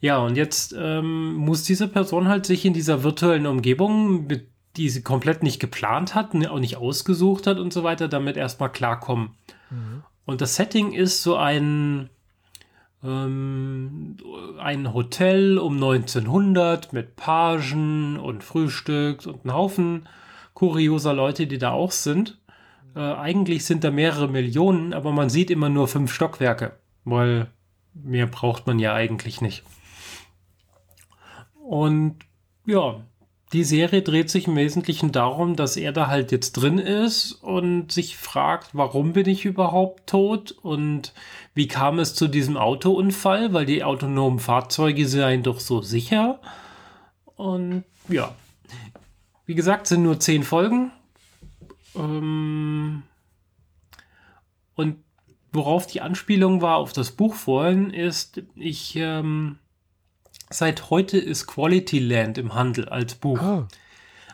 Ja, 0.00 0.18
und 0.18 0.36
jetzt 0.36 0.74
ähm, 0.78 1.34
muss 1.34 1.64
diese 1.64 1.88
Person 1.88 2.28
halt 2.28 2.46
sich 2.46 2.64
in 2.64 2.72
dieser 2.72 3.02
virtuellen 3.02 3.46
Umgebung, 3.46 4.28
mit, 4.28 4.46
die 4.78 4.88
sie 4.88 5.02
komplett 5.02 5.42
nicht 5.42 5.60
geplant 5.60 6.14
hat, 6.14 6.34
auch 6.46 6.60
nicht 6.60 6.76
ausgesucht 6.76 7.46
hat 7.46 7.58
und 7.58 7.72
so 7.72 7.82
weiter, 7.82 8.08
damit 8.08 8.36
erstmal 8.36 8.70
klarkommen. 8.70 9.30
Mhm. 9.70 10.02
Und 10.24 10.40
das 10.40 10.56
Setting 10.56 10.92
ist 10.92 11.22
so 11.22 11.36
ein, 11.36 12.10
ähm, 13.02 14.16
ein 14.58 14.94
Hotel 14.94 15.58
um 15.58 15.74
1900 15.74 16.92
mit 16.92 17.16
Pagen 17.16 18.18
und 18.18 18.44
Frühstück 18.44 19.26
und 19.26 19.44
einen 19.44 19.54
Haufen 19.54 20.08
kurioser 20.54 21.14
Leute, 21.14 21.46
die 21.46 21.58
da 21.58 21.72
auch 21.72 21.92
sind. 21.92 22.38
Äh, 22.94 23.00
eigentlich 23.00 23.64
sind 23.64 23.84
da 23.84 23.90
mehrere 23.90 24.28
Millionen, 24.28 24.92
aber 24.92 25.12
man 25.12 25.30
sieht 25.30 25.50
immer 25.50 25.68
nur 25.68 25.88
fünf 25.88 26.12
Stockwerke, 26.12 26.76
weil 27.04 27.48
mehr 27.94 28.26
braucht 28.26 28.66
man 28.66 28.78
ja 28.78 28.94
eigentlich 28.94 29.40
nicht. 29.40 29.64
Und 31.54 32.16
ja, 32.66 33.00
die 33.52 33.64
Serie 33.64 34.02
dreht 34.02 34.28
sich 34.28 34.46
im 34.46 34.56
Wesentlichen 34.56 35.10
darum, 35.10 35.56
dass 35.56 35.76
er 35.76 35.92
da 35.92 36.08
halt 36.08 36.32
jetzt 36.32 36.52
drin 36.52 36.78
ist 36.78 37.32
und 37.32 37.90
sich 37.90 38.16
fragt, 38.16 38.70
warum 38.74 39.14
bin 39.14 39.26
ich 39.28 39.46
überhaupt 39.46 40.06
tot 40.06 40.52
und 40.52 41.14
wie 41.54 41.66
kam 41.66 41.98
es 41.98 42.14
zu 42.14 42.28
diesem 42.28 42.56
Autounfall, 42.56 43.54
weil 43.54 43.64
die 43.64 43.84
autonomen 43.84 44.38
Fahrzeuge 44.38 45.08
seien 45.08 45.42
doch 45.42 45.60
so 45.60 45.80
sicher. 45.80 46.40
Und 47.36 47.84
ja, 48.08 48.34
wie 49.46 49.54
gesagt, 49.54 49.86
sind 49.86 50.02
nur 50.02 50.20
zehn 50.20 50.42
Folgen. 50.42 50.90
Ähm 51.96 53.02
und 54.74 54.96
worauf 55.52 55.86
die 55.86 56.02
Anspielung 56.02 56.60
war 56.60 56.76
auf 56.76 56.92
das 56.92 57.12
Buch 57.12 57.34
vorhin, 57.34 57.90
ist, 57.90 58.42
ich 58.54 58.94
ähm, 58.96 59.58
Seit 60.50 60.90
heute 60.90 61.18
ist 61.18 61.46
Quality 61.46 61.98
Land 61.98 62.38
im 62.38 62.54
Handel 62.54 62.88
als 62.88 63.14
Buch. 63.14 63.40
Ah. 63.40 63.68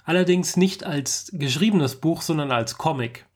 Allerdings 0.04 0.56
nicht 0.56 0.84
als 0.84 1.30
geschriebenes 1.32 1.96
Buch, 1.96 2.22
sondern 2.22 2.52
als 2.52 2.78
Comic. 2.78 3.26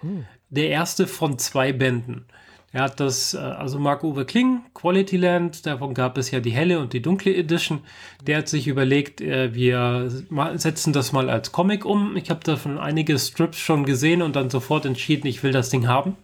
Hm. 0.00 0.24
Der 0.50 0.68
erste 0.68 1.06
von 1.06 1.38
zwei 1.38 1.72
Bänden. 1.72 2.26
Er 2.72 2.84
hat 2.84 3.00
das, 3.00 3.34
äh, 3.34 3.38
also 3.38 3.78
Marc-Uwe 3.78 4.24
Kling, 4.24 4.62
Quality 4.72 5.18
Land, 5.18 5.66
davon 5.66 5.92
gab 5.92 6.16
es 6.16 6.30
ja 6.30 6.40
die 6.40 6.52
helle 6.52 6.78
und 6.78 6.94
die 6.94 7.02
dunkle 7.02 7.34
Edition. 7.34 7.80
Der 8.26 8.38
hat 8.38 8.48
sich 8.48 8.66
überlegt, 8.66 9.20
äh, 9.20 9.54
wir 9.54 10.10
setzen 10.54 10.94
das 10.94 11.12
mal 11.12 11.28
als 11.28 11.52
Comic 11.52 11.84
um. 11.84 12.16
Ich 12.16 12.30
habe 12.30 12.40
davon 12.44 12.78
einige 12.78 13.18
Strips 13.18 13.58
schon 13.58 13.84
gesehen 13.84 14.22
und 14.22 14.36
dann 14.36 14.48
sofort 14.48 14.86
entschieden, 14.86 15.26
ich 15.26 15.42
will 15.42 15.52
das 15.52 15.68
Ding 15.68 15.86
haben. 15.86 16.16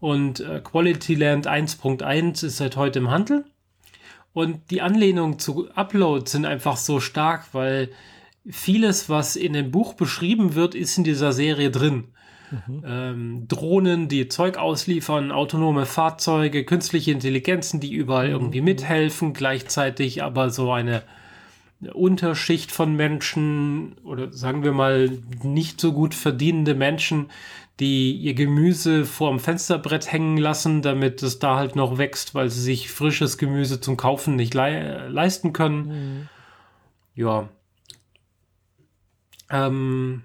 Und 0.00 0.40
äh, 0.40 0.60
Quality 0.62 1.14
Land 1.14 1.48
1.1 1.48 2.44
ist 2.44 2.58
seit 2.58 2.76
heute 2.76 2.98
im 2.98 3.10
Handel. 3.10 3.46
Und 4.34 4.70
die 4.70 4.82
Anlehnungen 4.82 5.38
zu 5.38 5.70
Upload 5.74 6.28
sind 6.28 6.44
einfach 6.44 6.76
so 6.76 7.00
stark, 7.00 7.46
weil 7.52 7.88
vieles, 8.46 9.08
was 9.08 9.36
in 9.36 9.54
dem 9.54 9.70
Buch 9.70 9.94
beschrieben 9.94 10.54
wird, 10.54 10.74
ist 10.74 10.98
in 10.98 11.04
dieser 11.04 11.32
Serie 11.32 11.70
drin. 11.70 12.08
Mhm. 12.50 12.84
Ähm, 12.86 13.48
Drohnen, 13.48 14.08
die 14.08 14.28
Zeug 14.28 14.58
ausliefern, 14.58 15.32
autonome 15.32 15.86
Fahrzeuge, 15.86 16.64
künstliche 16.64 17.12
Intelligenzen, 17.12 17.80
die 17.80 17.94
überall 17.94 18.26
mhm. 18.26 18.32
irgendwie 18.32 18.60
mithelfen, 18.60 19.32
gleichzeitig 19.32 20.22
aber 20.22 20.50
so 20.50 20.72
eine 20.72 21.04
Unterschicht 21.92 22.72
von 22.72 22.96
Menschen 22.96 23.96
oder 24.04 24.32
sagen 24.32 24.64
wir 24.64 24.72
mal 24.72 25.18
nicht 25.42 25.80
so 25.80 25.92
gut 25.92 26.14
verdienende 26.14 26.74
Menschen, 26.74 27.26
die 27.80 28.12
ihr 28.16 28.34
Gemüse 28.34 29.04
vorm 29.04 29.40
Fensterbrett 29.40 30.10
hängen 30.10 30.36
lassen, 30.36 30.80
damit 30.82 31.22
es 31.22 31.40
da 31.40 31.56
halt 31.56 31.74
noch 31.74 31.98
wächst, 31.98 32.34
weil 32.34 32.48
sie 32.48 32.60
sich 32.60 32.90
frisches 32.90 33.36
Gemüse 33.36 33.80
zum 33.80 33.96
Kaufen 33.96 34.36
nicht 34.36 34.54
le 34.54 35.08
leisten 35.08 35.52
können. 35.52 35.86
Mhm. 35.86 36.28
Ja. 37.16 37.48
Ähm, 39.50 40.22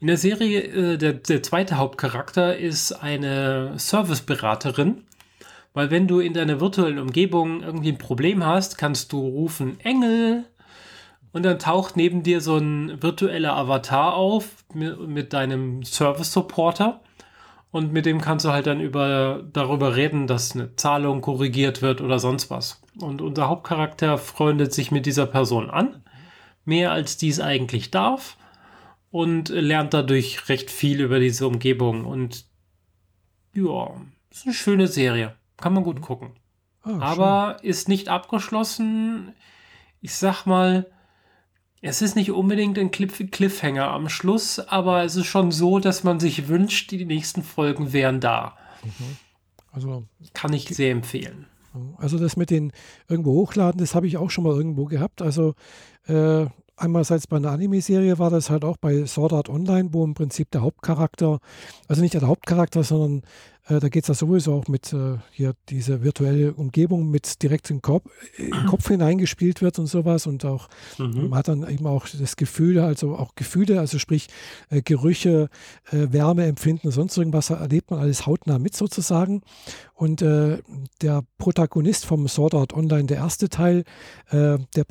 in 0.00 0.06
der 0.06 0.18
Serie, 0.18 0.62
äh, 0.62 0.98
der, 0.98 1.14
der 1.14 1.42
zweite 1.42 1.78
Hauptcharakter 1.78 2.56
ist 2.56 2.92
eine 2.92 3.78
Serviceberaterin, 3.78 5.04
weil 5.72 5.90
wenn 5.90 6.06
du 6.06 6.20
in 6.20 6.34
deiner 6.34 6.60
virtuellen 6.60 6.98
Umgebung 6.98 7.62
irgendwie 7.62 7.92
ein 7.92 7.98
Problem 7.98 8.44
hast, 8.44 8.76
kannst 8.76 9.12
du 9.12 9.20
rufen 9.20 9.80
Engel 9.80 10.44
und 11.32 11.44
dann 11.44 11.58
taucht 11.58 11.96
neben 11.96 12.22
dir 12.22 12.40
so 12.40 12.56
ein 12.56 13.02
virtueller 13.02 13.56
Avatar 13.56 14.14
auf 14.14 14.64
mit, 14.74 15.00
mit 15.00 15.32
deinem 15.32 15.82
Service-Supporter 15.82 17.00
und 17.70 17.92
mit 17.92 18.06
dem 18.06 18.20
kannst 18.20 18.44
du 18.44 18.50
halt 18.50 18.66
dann 18.66 18.80
über, 18.80 19.44
darüber 19.52 19.94
reden, 19.94 20.26
dass 20.26 20.54
eine 20.54 20.74
Zahlung 20.76 21.20
korrigiert 21.20 21.82
wird 21.82 22.00
oder 22.00 22.18
sonst 22.18 22.50
was. 22.50 22.82
Und 23.00 23.22
unser 23.22 23.48
Hauptcharakter 23.48 24.18
freundet 24.18 24.74
sich 24.74 24.90
mit 24.90 25.06
dieser 25.06 25.26
Person 25.26 25.70
an, 25.70 26.02
mehr 26.64 26.90
als 26.92 27.16
dies 27.16 27.40
eigentlich 27.40 27.90
darf 27.90 28.36
und 29.10 29.48
lernt 29.48 29.94
dadurch 29.94 30.48
recht 30.48 30.70
viel 30.70 31.00
über 31.00 31.20
diese 31.20 31.46
Umgebung 31.46 32.04
und 32.04 32.44
ja, 33.54 33.90
ist 34.30 34.46
eine 34.46 34.54
schöne 34.54 34.86
Serie. 34.86 35.34
Kann 35.56 35.74
man 35.74 35.84
gut 35.84 36.00
gucken. 36.00 36.30
Oh, 36.84 37.00
Aber 37.00 37.56
schön. 37.60 37.70
ist 37.70 37.88
nicht 37.88 38.08
abgeschlossen. 38.08 39.34
Ich 40.00 40.14
sag 40.14 40.46
mal, 40.46 40.86
es 41.82 42.02
ist 42.02 42.16
nicht 42.16 42.30
unbedingt 42.30 42.78
ein 42.78 42.90
Cliffhanger 42.90 43.88
am 43.88 44.08
Schluss, 44.08 44.58
aber 44.58 45.04
es 45.04 45.16
ist 45.16 45.26
schon 45.26 45.50
so, 45.50 45.78
dass 45.78 46.04
man 46.04 46.20
sich 46.20 46.48
wünscht, 46.48 46.90
die 46.90 47.04
nächsten 47.04 47.42
Folgen 47.42 47.92
wären 47.92 48.20
da. 48.20 48.56
Mhm. 48.84 49.16
Also 49.72 50.04
kann 50.34 50.52
ich 50.52 50.68
sehr 50.68 50.90
empfehlen. 50.90 51.46
Also 51.98 52.18
das 52.18 52.36
mit 52.36 52.50
den 52.50 52.72
irgendwo 53.08 53.32
hochladen, 53.32 53.78
das 53.78 53.94
habe 53.94 54.06
ich 54.06 54.16
auch 54.16 54.30
schon 54.30 54.44
mal 54.44 54.56
irgendwo 54.56 54.86
gehabt. 54.86 55.22
Also 55.22 55.54
äh, 56.06 56.46
einerseits 56.76 57.26
bei 57.26 57.36
einer 57.36 57.52
Anime-Serie 57.52 58.18
war 58.18 58.30
das 58.30 58.50
halt 58.50 58.64
auch 58.64 58.76
bei 58.76 59.06
Sword 59.06 59.32
Art 59.32 59.48
Online, 59.48 59.90
wo 59.92 60.04
im 60.04 60.14
Prinzip 60.14 60.50
der 60.50 60.62
Hauptcharakter, 60.62 61.38
also 61.86 62.02
nicht 62.02 62.14
der 62.14 62.22
Hauptcharakter, 62.22 62.82
sondern 62.82 63.22
da 63.78 63.88
geht 63.88 64.04
es 64.04 64.08
ja 64.08 64.14
sowieso 64.14 64.54
auch 64.54 64.66
mit 64.66 64.92
äh, 64.92 65.18
hier 65.30 65.54
diese 65.68 66.02
virtuelle 66.02 66.52
Umgebung 66.54 67.08
mit 67.08 67.40
direkt 67.42 67.70
im, 67.70 67.80
Korb, 67.80 68.10
im 68.36 68.66
Kopf 68.66 68.88
hineingespielt 68.88 69.62
wird 69.62 69.78
und 69.78 69.86
sowas 69.86 70.26
und 70.26 70.44
auch 70.44 70.68
mhm. 70.98 71.28
man 71.28 71.38
hat 71.38 71.48
dann 71.48 71.68
eben 71.68 71.86
auch 71.86 72.08
das 72.08 72.34
Gefühl, 72.34 72.80
also 72.80 73.14
auch 73.16 73.36
Gefühle, 73.36 73.78
also 73.78 74.00
sprich 74.00 74.26
äh, 74.70 74.82
Gerüche, 74.82 75.48
äh, 75.92 76.08
Wärme 76.10 76.46
empfinden, 76.46 76.90
sonst 76.90 77.16
irgendwas 77.16 77.50
erlebt 77.50 77.92
man 77.92 78.00
alles 78.00 78.26
hautnah 78.26 78.58
mit 78.58 78.74
sozusagen. 78.74 79.42
Und 79.94 80.22
äh, 80.22 80.58
der 81.02 81.22
Protagonist 81.38 82.06
vom 82.06 82.26
Sword 82.26 82.54
Art 82.54 82.72
Online, 82.72 83.04
der 83.04 83.18
erste 83.18 83.50
Teil, 83.50 83.84
äh, 84.30 84.58
der 84.74 84.86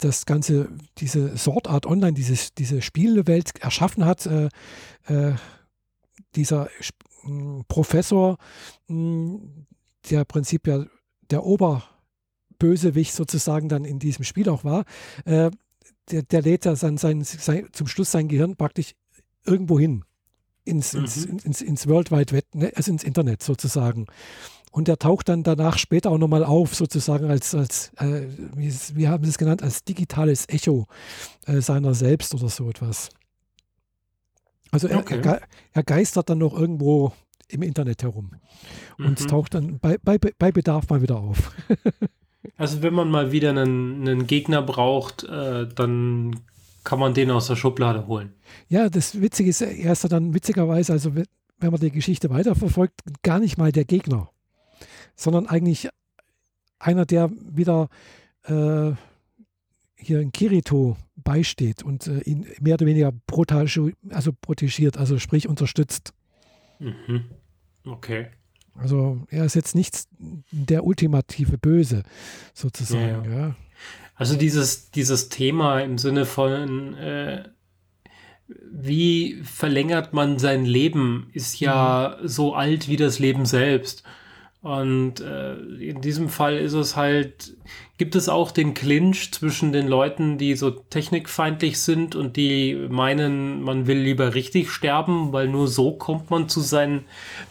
das 0.00 0.26
ganze, 0.26 0.68
diese 0.98 1.38
Sword 1.38 1.68
Art 1.68 1.86
Online, 1.86 2.12
dieses, 2.12 2.52
diese 2.54 2.82
Spielewelt 2.82 3.52
erschaffen 3.60 4.04
hat, 4.04 4.28
dieser 6.34 6.68
Professor, 7.68 8.36
der 8.88 10.24
Prinzip 10.24 10.66
ja 10.66 10.84
der 11.30 11.44
Oberbösewicht 11.44 13.12
sozusagen 13.12 13.68
dann 13.68 13.84
in 13.84 13.98
diesem 13.98 14.24
Spiel 14.24 14.48
auch 14.48 14.64
war, 14.64 14.84
äh, 15.24 15.50
der, 16.10 16.22
der 16.22 16.42
lädt 16.42 16.64
ja 16.64 16.74
sein, 16.74 16.96
sein, 16.96 17.22
sein, 17.22 17.68
zum 17.72 17.86
Schluss 17.86 18.10
sein 18.10 18.28
Gehirn 18.28 18.56
praktisch 18.56 18.94
irgendwo 19.44 19.78
hin. 19.78 20.04
Ins, 20.64 20.92
mhm. 20.92 21.00
ins, 21.00 21.24
ins, 21.24 21.60
ins 21.62 21.86
World 21.86 22.10
Wide 22.10 22.32
Web, 22.32 22.44
ne, 22.54 22.72
also 22.74 22.90
ins 22.90 23.04
Internet 23.04 23.42
sozusagen. 23.42 24.06
Und 24.70 24.88
der 24.88 24.98
taucht 24.98 25.28
dann 25.28 25.42
danach 25.42 25.78
später 25.78 26.10
auch 26.10 26.18
nochmal 26.18 26.44
auf, 26.44 26.74
sozusagen 26.74 27.30
als, 27.30 27.54
als 27.54 27.90
äh, 27.96 28.26
wie, 28.54 28.72
wie, 28.94 29.08
haben 29.08 29.24
sie 29.24 29.30
es 29.30 29.38
genannt, 29.38 29.62
als 29.62 29.82
digitales 29.84 30.46
Echo 30.48 30.86
äh, 31.46 31.60
seiner 31.60 31.94
selbst 31.94 32.34
oder 32.34 32.50
so 32.50 32.68
etwas. 32.68 33.08
Also 34.70 34.88
er, 34.88 34.98
okay. 34.98 35.20
er, 35.22 35.40
er, 35.72 35.82
geistert 35.82 36.28
dann 36.30 36.38
noch 36.38 36.54
irgendwo 36.54 37.12
im 37.48 37.62
Internet 37.62 38.02
herum 38.02 38.32
und 38.98 39.20
mhm. 39.20 39.26
taucht 39.26 39.54
dann 39.54 39.78
bei, 39.78 39.96
bei, 39.98 40.18
bei 40.18 40.52
Bedarf 40.52 40.88
mal 40.90 41.00
wieder 41.00 41.18
auf. 41.18 41.52
also 42.56 42.82
wenn 42.82 42.94
man 42.94 43.10
mal 43.10 43.32
wieder 43.32 43.50
einen, 43.50 44.06
einen 44.06 44.26
Gegner 44.26 44.62
braucht, 44.62 45.24
äh, 45.24 45.66
dann 45.66 46.40
kann 46.84 46.98
man 46.98 47.14
den 47.14 47.30
aus 47.30 47.46
der 47.46 47.56
Schublade 47.56 48.06
holen. 48.06 48.34
Ja, 48.68 48.88
das 48.88 49.20
Witzige 49.20 49.50
ist, 49.50 49.60
er 49.60 49.92
ist 49.92 50.10
dann 50.10 50.34
witzigerweise, 50.34 50.92
also 50.92 51.14
wenn 51.14 51.70
man 51.70 51.80
die 51.80 51.90
Geschichte 51.90 52.30
weiterverfolgt, 52.30 52.94
gar 53.22 53.40
nicht 53.40 53.58
mal 53.58 53.72
der 53.72 53.84
Gegner, 53.84 54.30
sondern 55.16 55.46
eigentlich 55.46 55.88
einer, 56.78 57.04
der 57.06 57.30
wieder 57.30 57.88
äh, 58.44 58.92
hier 59.98 60.20
in 60.20 60.32
Kirito 60.32 60.96
beisteht 61.16 61.82
und 61.82 62.06
äh, 62.06 62.20
ihn 62.20 62.46
mehr 62.60 62.74
oder 62.74 62.86
weniger 62.86 63.12
also 64.10 64.32
protegiert, 64.32 64.96
also 64.96 65.18
sprich 65.18 65.48
unterstützt. 65.48 66.14
Mhm. 66.78 67.24
Okay. 67.84 68.28
Also 68.74 69.26
er 69.28 69.44
ist 69.44 69.54
jetzt 69.54 69.74
nicht 69.74 70.04
der 70.50 70.84
ultimative 70.84 71.58
Böse, 71.58 72.04
sozusagen. 72.54 73.30
Ja, 73.30 73.38
ja. 73.38 73.56
Also 74.14 74.36
dieses, 74.36 74.90
dieses 74.90 75.28
Thema 75.28 75.80
im 75.80 75.98
Sinne 75.98 76.26
von, 76.26 76.94
äh, 76.94 77.48
wie 78.70 79.40
verlängert 79.42 80.12
man 80.12 80.38
sein 80.38 80.64
Leben, 80.64 81.28
ist 81.32 81.60
ja 81.60 82.18
mhm. 82.20 82.28
so 82.28 82.54
alt 82.54 82.88
wie 82.88 82.96
das 82.96 83.18
Leben 83.18 83.46
selbst. 83.46 84.04
Und 84.60 85.20
äh, 85.20 85.54
in 85.54 86.00
diesem 86.00 86.28
Fall 86.28 86.56
ist 86.56 86.72
es 86.72 86.96
halt, 86.96 87.56
gibt 87.96 88.16
es 88.16 88.28
auch 88.28 88.50
den 88.50 88.74
Clinch 88.74 89.30
zwischen 89.32 89.72
den 89.72 89.86
Leuten, 89.86 90.36
die 90.36 90.56
so 90.56 90.70
technikfeindlich 90.70 91.80
sind 91.80 92.16
und 92.16 92.36
die 92.36 92.74
meinen, 92.88 93.62
man 93.62 93.86
will 93.86 93.98
lieber 93.98 94.34
richtig 94.34 94.70
sterben, 94.70 95.32
weil 95.32 95.46
nur 95.46 95.68
so 95.68 95.92
kommt 95.92 96.30
man 96.30 96.48
zu 96.48 96.60
seinen 96.60 97.04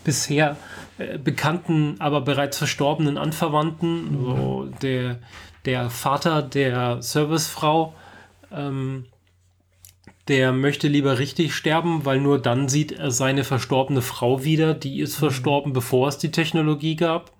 bisher 0.04 0.58
äh, 0.98 1.18
bekannten, 1.18 1.96
aber 2.00 2.20
bereits 2.22 2.58
verstorbenen 2.58 3.18
Anverwandten. 3.18 4.12
Mhm. 4.12 4.26
So 4.26 4.70
der, 4.82 5.20
der 5.64 5.90
Vater 5.90 6.42
der 6.42 7.02
Servicefrau. 7.02 7.94
Ähm, 8.52 9.06
der 10.28 10.52
möchte 10.52 10.88
lieber 10.88 11.20
richtig 11.20 11.56
sterben, 11.56 12.06
weil 12.06 12.20
nur 12.20 12.42
dann 12.42 12.70
sieht 12.70 12.92
er 12.92 13.12
seine 13.12 13.44
verstorbene 13.44 14.02
Frau 14.02 14.44
wieder. 14.44 14.74
Die 14.74 15.00
ist 15.00 15.18
mhm. 15.18 15.26
verstorben, 15.26 15.74
bevor 15.74 16.08
es 16.08 16.18
die 16.18 16.32
Technologie 16.32 16.96
gab. 16.96 17.32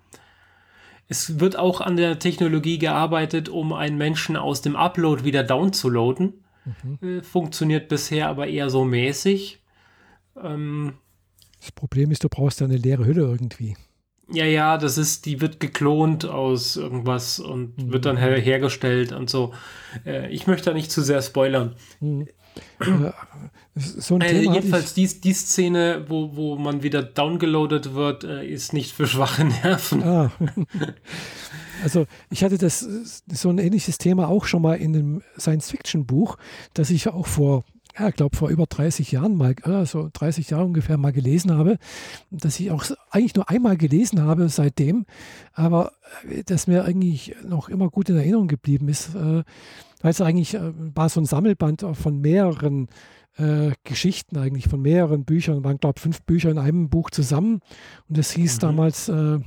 Es 1.08 1.40
wird 1.40 1.58
auch 1.58 1.80
an 1.80 1.96
der 1.96 2.18
Technologie 2.18 2.78
gearbeitet, 2.78 3.48
um 3.48 3.72
einen 3.72 3.96
Menschen 3.96 4.36
aus 4.36 4.60
dem 4.60 4.76
Upload 4.76 5.24
wieder 5.24 5.42
downzuladen. 5.42 6.44
Mhm. 6.82 7.18
Äh, 7.18 7.22
funktioniert 7.22 7.88
bisher 7.88 8.28
aber 8.28 8.46
eher 8.46 8.68
so 8.68 8.84
mäßig. 8.84 9.62
Ähm, 10.42 10.94
das 11.60 11.72
Problem 11.72 12.10
ist, 12.10 12.24
du 12.24 12.28
brauchst 12.28 12.62
eine 12.62 12.76
leere 12.76 13.06
Hülle 13.06 13.22
irgendwie. 13.22 13.76
Ja, 14.30 14.44
ja, 14.44 14.76
das 14.76 14.98
ist, 14.98 15.24
die 15.24 15.40
wird 15.40 15.58
geklont 15.58 16.26
aus 16.26 16.76
irgendwas 16.76 17.40
und 17.40 17.78
mhm. 17.78 17.92
wird 17.92 18.04
dann 18.04 18.18
her 18.18 18.38
hergestellt 18.38 19.12
und 19.12 19.30
so. 19.30 19.54
Äh, 20.04 20.30
ich 20.30 20.46
möchte 20.46 20.66
da 20.66 20.74
nicht 20.74 20.90
zu 20.90 21.00
sehr 21.00 21.22
spoilern. 21.22 21.76
Mhm. 22.00 22.28
Äh, 22.80 23.12
so 23.74 24.16
ein 24.16 24.20
äh, 24.22 24.28
Thema 24.28 24.54
jedenfalls 24.54 24.94
die, 24.94 25.06
die 25.20 25.32
Szene, 25.32 26.04
wo, 26.08 26.34
wo 26.34 26.56
man 26.56 26.82
wieder 26.82 27.02
downgeloadet 27.02 27.94
wird, 27.94 28.24
äh, 28.24 28.46
ist 28.46 28.72
nicht 28.72 28.92
für 28.92 29.06
schwache 29.06 29.44
Nerven. 29.44 30.02
Ah. 30.02 30.32
Also 31.80 32.06
ich 32.28 32.42
hatte 32.42 32.58
das 32.58 32.80
so 32.80 33.50
ein 33.50 33.58
ähnliches 33.58 33.98
Thema 33.98 34.26
auch 34.26 34.46
schon 34.46 34.62
mal 34.62 34.74
in 34.74 34.96
einem 34.96 35.22
Science-Fiction-Buch, 35.38 36.36
das 36.74 36.90
ich 36.90 37.08
auch 37.08 37.28
vor 37.28 37.62
ja, 37.98 38.08
ich 38.08 38.14
glaube, 38.14 38.36
vor 38.36 38.48
über 38.48 38.66
30 38.66 39.10
Jahren 39.10 39.36
mal, 39.36 39.54
äh, 39.64 39.84
so 39.84 40.08
30 40.12 40.50
Jahre 40.50 40.64
ungefähr 40.64 40.96
mal 40.98 41.12
gelesen 41.12 41.52
habe, 41.52 41.78
dass 42.30 42.60
ich 42.60 42.70
auch 42.70 42.84
eigentlich 43.10 43.34
nur 43.34 43.48
einmal 43.50 43.76
gelesen 43.76 44.22
habe 44.22 44.48
seitdem, 44.48 45.04
aber 45.52 45.92
das 46.46 46.66
mir 46.66 46.84
eigentlich 46.84 47.34
noch 47.44 47.68
immer 47.68 47.88
gut 47.88 48.08
in 48.08 48.16
Erinnerung 48.16 48.46
geblieben 48.46 48.88
ist, 48.88 49.14
äh, 49.14 49.42
weil 50.00 50.10
es 50.10 50.20
eigentlich 50.20 50.54
äh, 50.54 50.72
war 50.94 51.08
so 51.08 51.20
ein 51.20 51.26
Sammelband 51.26 51.84
von 51.92 52.20
mehreren 52.20 52.88
äh, 53.36 53.72
Geschichten 53.84 54.36
eigentlich, 54.36 54.68
von 54.68 54.82
mehreren 54.82 55.24
Büchern, 55.24 55.64
waren 55.64 55.78
glaube 55.78 55.94
ich 55.96 56.02
fünf 56.02 56.22
Bücher 56.22 56.50
in 56.50 56.58
einem 56.58 56.88
Buch 56.88 57.10
zusammen 57.10 57.60
und 58.08 58.18
es 58.18 58.32
hieß 58.32 58.56
mhm. 58.56 58.60
damals 58.60 59.08
äh, 59.08 59.12
äh, 59.12 59.40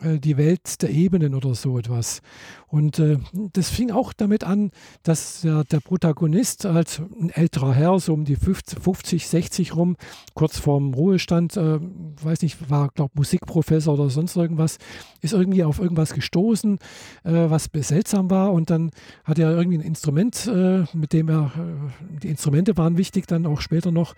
die 0.00 0.36
Welt 0.36 0.82
der 0.82 0.90
Ebenen 0.90 1.34
oder 1.34 1.54
so 1.54 1.78
etwas. 1.78 2.20
Und 2.68 2.98
äh, 2.98 3.18
das 3.52 3.70
fing 3.70 3.90
auch 3.90 4.12
damit 4.12 4.44
an, 4.44 4.70
dass 5.02 5.42
der, 5.42 5.64
der, 5.64 5.80
Protagonist 5.80 6.66
als 6.66 6.98
ein 6.98 7.30
älterer 7.30 7.72
Herr, 7.72 7.98
so 8.00 8.12
um 8.12 8.24
die 8.24 8.36
50, 8.36 8.78
50 8.78 9.28
60 9.28 9.76
rum, 9.76 9.96
kurz 10.34 10.58
vorm 10.58 10.92
Ruhestand, 10.92 11.56
äh, 11.56 11.78
weiß 11.80 12.42
nicht, 12.42 12.68
war, 12.68 12.88
glaube 12.88 13.12
Musikprofessor 13.14 13.94
oder 13.94 14.10
sonst 14.10 14.36
irgendwas, 14.36 14.78
ist 15.22 15.32
irgendwie 15.32 15.64
auf 15.64 15.78
irgendwas 15.78 16.12
gestoßen, 16.12 16.78
äh, 17.24 17.32
was 17.32 17.70
seltsam 17.72 18.30
war. 18.30 18.52
Und 18.52 18.70
dann 18.70 18.90
hat 19.24 19.38
er 19.38 19.56
irgendwie 19.56 19.78
ein 19.78 19.84
Instrument, 19.84 20.46
äh, 20.46 20.84
mit 20.92 21.12
dem 21.12 21.28
er, 21.28 21.52
äh, 21.56 22.18
die 22.18 22.28
Instrumente 22.28 22.76
waren 22.76 22.98
wichtig, 22.98 23.26
dann 23.26 23.46
auch 23.46 23.60
später 23.60 23.92
noch. 23.92 24.14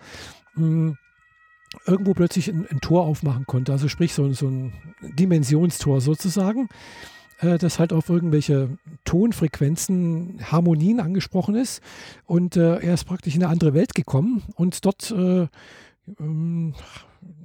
Mh, 0.55 0.65
hm, 0.65 0.97
irgendwo 1.85 2.13
plötzlich 2.13 2.49
ein, 2.49 2.67
ein, 2.67 2.81
Tor 2.81 3.03
aufmachen 3.05 3.45
konnte. 3.45 3.71
Also 3.71 3.87
sprich 3.87 4.13
so, 4.13 4.31
so 4.33 4.47
ein 4.47 4.73
Dimensionstor 5.01 6.01
sozusagen, 6.01 6.69
äh, 7.39 7.57
das 7.57 7.79
halt 7.79 7.93
auf 7.93 8.09
irgendwelche 8.09 8.77
Tonfrequenzen, 9.05 10.39
Harmonien 10.51 10.99
angesprochen 10.99 11.55
ist. 11.55 11.81
Und 12.25 12.57
äh, 12.57 12.79
er 12.79 12.93
ist 12.93 13.05
praktisch 13.05 13.35
in 13.35 13.43
eine 13.43 13.51
andere 13.51 13.73
Welt 13.73 13.93
gekommen 13.93 14.43
und 14.55 14.85
dort 14.85 15.11
äh, 15.11 15.47
ähm, 16.19 16.73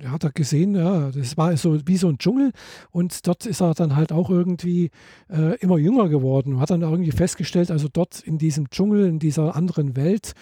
hat 0.04 0.24
er 0.24 0.32
gesehen, 0.32 0.74
ja, 0.74 1.10
das 1.10 1.36
war 1.36 1.56
so 1.56 1.78
wie 1.86 1.96
so 1.96 2.08
ein 2.08 2.18
Dschungel 2.18 2.52
und 2.90 3.26
dort 3.26 3.46
ist 3.46 3.60
er 3.60 3.74
dann 3.74 3.96
halt 3.96 4.12
auch 4.12 4.30
irgendwie 4.30 4.90
äh, 5.28 5.56
immer 5.58 5.78
jünger 5.78 6.08
geworden. 6.08 6.60
Hat 6.60 6.70
dann 6.70 6.82
irgendwie 6.82 7.12
festgestellt, 7.12 7.70
also 7.70 7.88
dort 7.92 8.20
in 8.20 8.38
diesem 8.38 8.70
Dschungel, 8.70 9.06
in 9.06 9.18
dieser 9.18 9.56
anderen 9.56 9.96
Welt, 9.96 10.34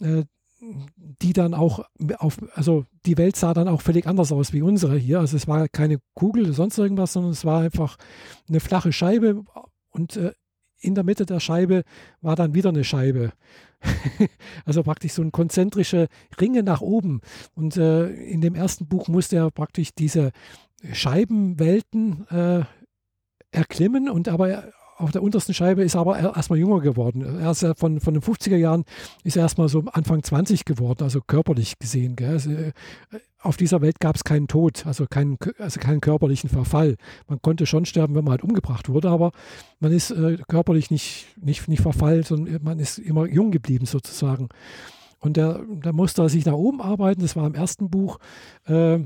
äh, 0.00 0.24
die 0.96 1.32
dann 1.32 1.54
auch 1.54 1.84
auf, 2.18 2.38
also 2.54 2.84
die 3.06 3.16
Welt 3.18 3.36
sah 3.36 3.54
dann 3.54 3.68
auch 3.68 3.82
völlig 3.82 4.06
anders 4.06 4.32
aus 4.32 4.52
wie 4.52 4.62
unsere 4.62 4.96
hier. 4.96 5.20
Also 5.20 5.36
es 5.36 5.48
war 5.48 5.68
keine 5.68 5.98
Kugel 6.14 6.44
oder 6.44 6.52
sonst 6.52 6.78
irgendwas, 6.78 7.12
sondern 7.12 7.32
es 7.32 7.44
war 7.44 7.62
einfach 7.62 7.96
eine 8.48 8.60
flache 8.60 8.92
Scheibe 8.92 9.42
und 9.90 10.16
äh, 10.16 10.32
in 10.80 10.94
der 10.94 11.04
Mitte 11.04 11.26
der 11.26 11.40
Scheibe 11.40 11.84
war 12.20 12.36
dann 12.36 12.54
wieder 12.54 12.70
eine 12.70 12.84
Scheibe. 12.84 13.32
also 14.64 14.82
praktisch 14.82 15.12
so 15.12 15.22
ein 15.22 15.32
konzentrische 15.32 16.08
Ringe 16.40 16.62
nach 16.62 16.80
oben. 16.80 17.20
Und 17.54 17.76
äh, 17.76 18.08
in 18.08 18.40
dem 18.40 18.54
ersten 18.54 18.86
Buch 18.86 19.08
musste 19.08 19.36
er 19.36 19.50
praktisch 19.50 19.94
diese 19.94 20.32
Scheibenwelten 20.92 22.26
äh, 22.28 22.64
erklimmen 23.50 24.08
und 24.08 24.28
aber 24.28 24.72
auf 25.00 25.10
der 25.12 25.22
untersten 25.22 25.54
Scheibe 25.54 25.82
ist 25.82 25.94
er 25.94 26.02
aber 26.02 26.18
erstmal 26.18 26.58
jünger 26.58 26.80
geworden. 26.80 27.22
Er 27.40 27.50
ist 27.50 27.62
ja 27.62 27.74
von, 27.74 28.00
von 28.00 28.14
den 28.14 28.22
50er 28.22 28.56
Jahren 28.56 28.84
ist 29.24 29.36
er 29.36 29.42
erstmal 29.42 29.68
so 29.68 29.84
Anfang 29.92 30.22
20 30.22 30.64
geworden, 30.64 31.02
also 31.02 31.20
körperlich 31.20 31.78
gesehen. 31.78 32.16
Also, 32.20 32.50
äh, 32.50 32.72
auf 33.42 33.56
dieser 33.56 33.80
Welt 33.80 34.00
gab 34.00 34.16
es 34.16 34.24
keinen 34.24 34.48
Tod, 34.48 34.84
also 34.86 35.06
keinen, 35.06 35.38
also 35.58 35.80
keinen 35.80 36.00
körperlichen 36.00 36.50
Verfall. 36.50 36.96
Man 37.26 37.40
konnte 37.40 37.64
schon 37.66 37.86
sterben, 37.86 38.14
wenn 38.14 38.24
man 38.24 38.32
halt 38.32 38.44
umgebracht 38.44 38.88
wurde, 38.88 39.08
aber 39.08 39.32
man 39.78 39.92
ist 39.92 40.10
äh, 40.10 40.36
körperlich 40.46 40.90
nicht, 40.90 41.26
nicht, 41.42 41.66
nicht 41.66 41.80
verfallen, 41.80 42.22
sondern 42.22 42.62
man 42.62 42.78
ist 42.78 42.98
immer 42.98 43.26
jung 43.26 43.50
geblieben 43.50 43.86
sozusagen. 43.86 44.48
Und 45.20 45.36
da 45.36 45.60
musste 45.92 46.22
er 46.22 46.28
sich 46.30 46.46
nach 46.46 46.54
oben 46.54 46.80
arbeiten, 46.80 47.20
das 47.20 47.36
war 47.36 47.46
im 47.46 47.54
ersten 47.54 47.90
Buch. 47.90 48.18
Äh, 48.66 49.00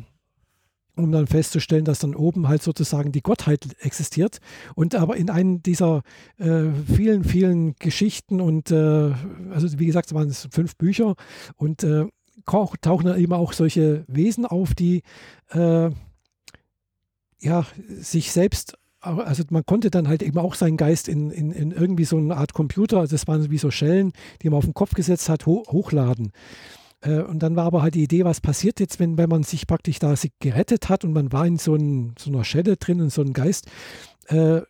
um 0.97 1.11
dann 1.13 1.27
festzustellen, 1.27 1.85
dass 1.85 1.99
dann 1.99 2.15
oben 2.15 2.49
halt 2.49 2.63
sozusagen 2.63 3.13
die 3.13 3.23
Gottheit 3.23 3.67
existiert. 3.81 4.39
Und 4.75 4.95
aber 4.95 5.17
in 5.17 5.31
einem 5.31 5.63
dieser 5.63 6.03
äh, 6.39 6.65
vielen, 6.87 7.25
vielen 7.25 7.75
Geschichten 7.77 8.41
und 8.41 8.71
äh, 8.71 9.13
also 9.53 9.79
wie 9.79 9.87
gesagt, 9.87 10.07
es 10.09 10.15
waren 10.15 10.31
fünf 10.31 10.77
Bücher 10.77 11.15
und 11.57 11.83
äh, 11.85 12.07
tauchen 12.47 13.07
dann 13.07 13.19
immer 13.19 13.39
auch 13.39 13.53
solche 13.53 14.05
Wesen 14.07 14.47
auf, 14.47 14.75
die 14.75 15.03
äh, 15.51 15.91
ja 17.41 17.67
sich 18.01 18.33
selbst 18.33 18.79
also 19.05 19.43
man 19.51 19.67
konnte 19.67 19.91
dann 19.91 20.09
halt 20.09 20.23
eben 20.23 20.39
auch 20.39 20.55
seinen 20.55 20.79
Geist 20.79 21.09
in, 21.09 21.31
in, 21.31 21.53
in 21.53 21.73
irgendwie 21.73 22.07
so 22.07 22.17
eine 22.17 22.37
Art 22.39 22.55
Computer, 22.55 23.01
also 23.01 23.15
das 23.15 23.29
waren 23.29 23.51
wie 23.51 23.59
so 23.59 23.71
Schellen, 23.71 24.13
die 24.41 24.49
man 24.49 24.57
auf 24.57 24.65
den 24.65 24.73
Kopf 24.73 24.95
gesetzt 24.95 25.29
hat, 25.29 25.45
ho 25.45 25.63
hochladen. 25.69 26.33
Äh, 27.05 27.21
und 27.21 27.43
dann 27.43 27.57
war 27.57 27.67
aber 27.67 27.83
halt 27.83 27.95
die 27.95 28.03
Idee, 28.03 28.25
was 28.25 28.41
passiert 28.41 28.81
jetzt, 28.81 28.99
wenn, 28.99 29.19
wenn 29.19 29.29
man 29.29 29.43
sich 29.43 29.67
praktisch 29.67 29.99
da 29.99 30.15
gerettet 30.41 30.89
hat 30.89 31.05
und 31.05 31.13
man 31.13 31.33
war 31.33 31.47
in 31.47 31.59
so, 31.59 31.75
ein, 31.75 32.15
so 32.19 32.31
einer 32.31 32.45
Schelle 32.45 32.77
drin, 32.77 33.01
in 33.01 33.11
so 33.11 33.23
einem 33.23 33.33
Geist. 33.33 33.69
Äh, 34.27 34.63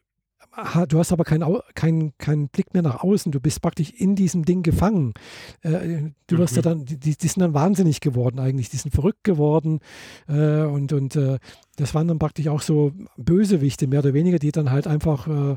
du 0.89 0.99
hast 0.99 1.13
aber 1.13 1.25
keinen 1.25 1.45
kein, 1.75 2.13
kein 2.19 2.49
Blick 2.49 2.75
mehr 2.75 2.83
nach 2.83 3.03
außen, 3.03 3.33
du 3.33 3.41
bist 3.41 3.61
praktisch 3.61 3.91
in 3.91 4.17
diesem 4.17 4.45
Ding 4.45 4.63
gefangen. 4.63 5.15
Äh, 5.63 6.11
du 6.27 6.39
wirst 6.39 6.53
mhm. 6.53 6.57
ja 6.57 6.63
dann, 6.63 6.85
die, 6.85 6.99
die, 6.99 7.29
sind 7.29 7.41
dann 7.41 7.55
wahnsinnig 7.55 8.01
geworden 8.01 8.39
eigentlich, 8.39 8.71
die 8.71 8.77
sind 8.77 8.93
verrückt 8.93 9.25
geworden 9.25 9.81
äh, 10.29 10.63
und, 10.63 10.93
und 10.93 11.17
äh, 11.17 11.39
das 11.77 11.95
waren 11.95 12.07
dann 12.09 12.19
praktisch 12.19 12.49
auch 12.49 12.63
so 12.63 12.93
Bösewichte, 13.17 13.87
mehr 13.87 13.99
oder 14.01 14.15
weniger, 14.15 14.39
die 14.39 14.53
dann 14.53 14.71
halt 14.71 14.87
einfach, 14.87 15.27
äh, 15.27 15.57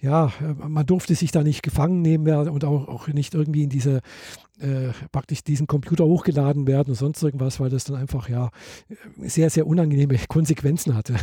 ja, 0.00 0.32
man 0.56 0.86
durfte 0.86 1.14
sich 1.14 1.30
da 1.30 1.42
nicht 1.42 1.62
gefangen 1.62 2.00
nehmen 2.00 2.24
mehr 2.24 2.50
und 2.50 2.64
auch, 2.64 2.88
auch 2.88 3.08
nicht 3.08 3.34
irgendwie 3.34 3.64
in 3.64 3.70
diese, 3.70 4.00
äh, 4.60 4.88
praktisch 5.12 5.44
diesen 5.44 5.66
Computer 5.66 6.04
hochgeladen 6.04 6.66
werden 6.66 6.90
und 6.90 6.96
sonst 6.96 7.22
irgendwas, 7.22 7.60
weil 7.60 7.70
das 7.70 7.84
dann 7.84 7.96
einfach, 7.96 8.28
ja, 8.28 8.50
sehr, 9.18 9.50
sehr 9.50 9.66
unangenehme 9.66 10.16
Konsequenzen 10.28 10.94
hatte. 10.94 11.14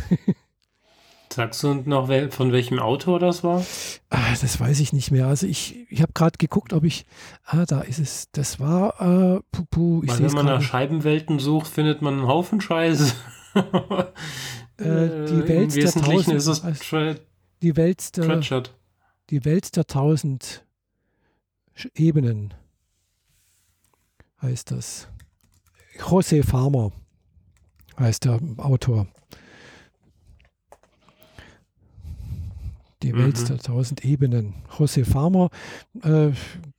Sagst 1.36 1.62
du 1.62 1.74
noch, 1.74 2.08
von 2.30 2.52
welchem 2.52 2.78
Autor 2.78 3.18
das 3.18 3.44
war? 3.44 3.62
Ah, 4.08 4.34
das 4.40 4.58
weiß 4.58 4.80
ich 4.80 4.94
nicht 4.94 5.10
mehr. 5.10 5.26
Also 5.26 5.46
ich, 5.46 5.86
ich 5.90 6.00
habe 6.00 6.14
gerade 6.14 6.38
geguckt, 6.38 6.72
ob 6.72 6.82
ich. 6.82 7.04
Ah, 7.44 7.66
da 7.66 7.82
ist 7.82 7.98
es. 7.98 8.30
Das 8.30 8.58
war. 8.58 8.98
Äh, 9.02 9.42
puh, 9.52 9.64
puh, 9.70 10.02
ich 10.02 10.12
Weil 10.12 10.20
wenn 10.20 10.32
man 10.32 10.46
nach 10.46 10.62
Scheibenwelten 10.62 11.38
sucht, 11.38 11.66
findet 11.66 12.00
man 12.00 12.14
einen 12.14 12.26
Haufen 12.26 12.62
Scheiße. 12.62 13.12
äh, 13.54 13.62
die 14.78 15.46
Welt 15.46 15.76
der 15.76 15.92
tausend. 15.92 16.36
Ist 16.38 16.46
es 16.46 16.64
also, 16.64 17.14
die 17.60 17.76
Welt 17.76 18.16
der. 18.16 18.22
Pratchett. 18.22 18.74
Die 19.28 19.44
Welt 19.44 19.76
der 19.76 19.86
tausend 19.86 20.64
Ebenen 21.94 22.54
heißt 24.40 24.70
das. 24.70 25.08
José 25.98 26.42
Farmer 26.42 26.92
heißt 27.98 28.24
der 28.24 28.40
Autor. 28.56 29.06
Die 33.06 33.12
mhm. 33.12 33.18
Welt 33.18 33.48
der 33.48 33.58
tausend 33.58 34.04
Ebenen. 34.04 34.54
José 34.76 35.04
Farmer 35.04 35.48
äh, 36.02 36.30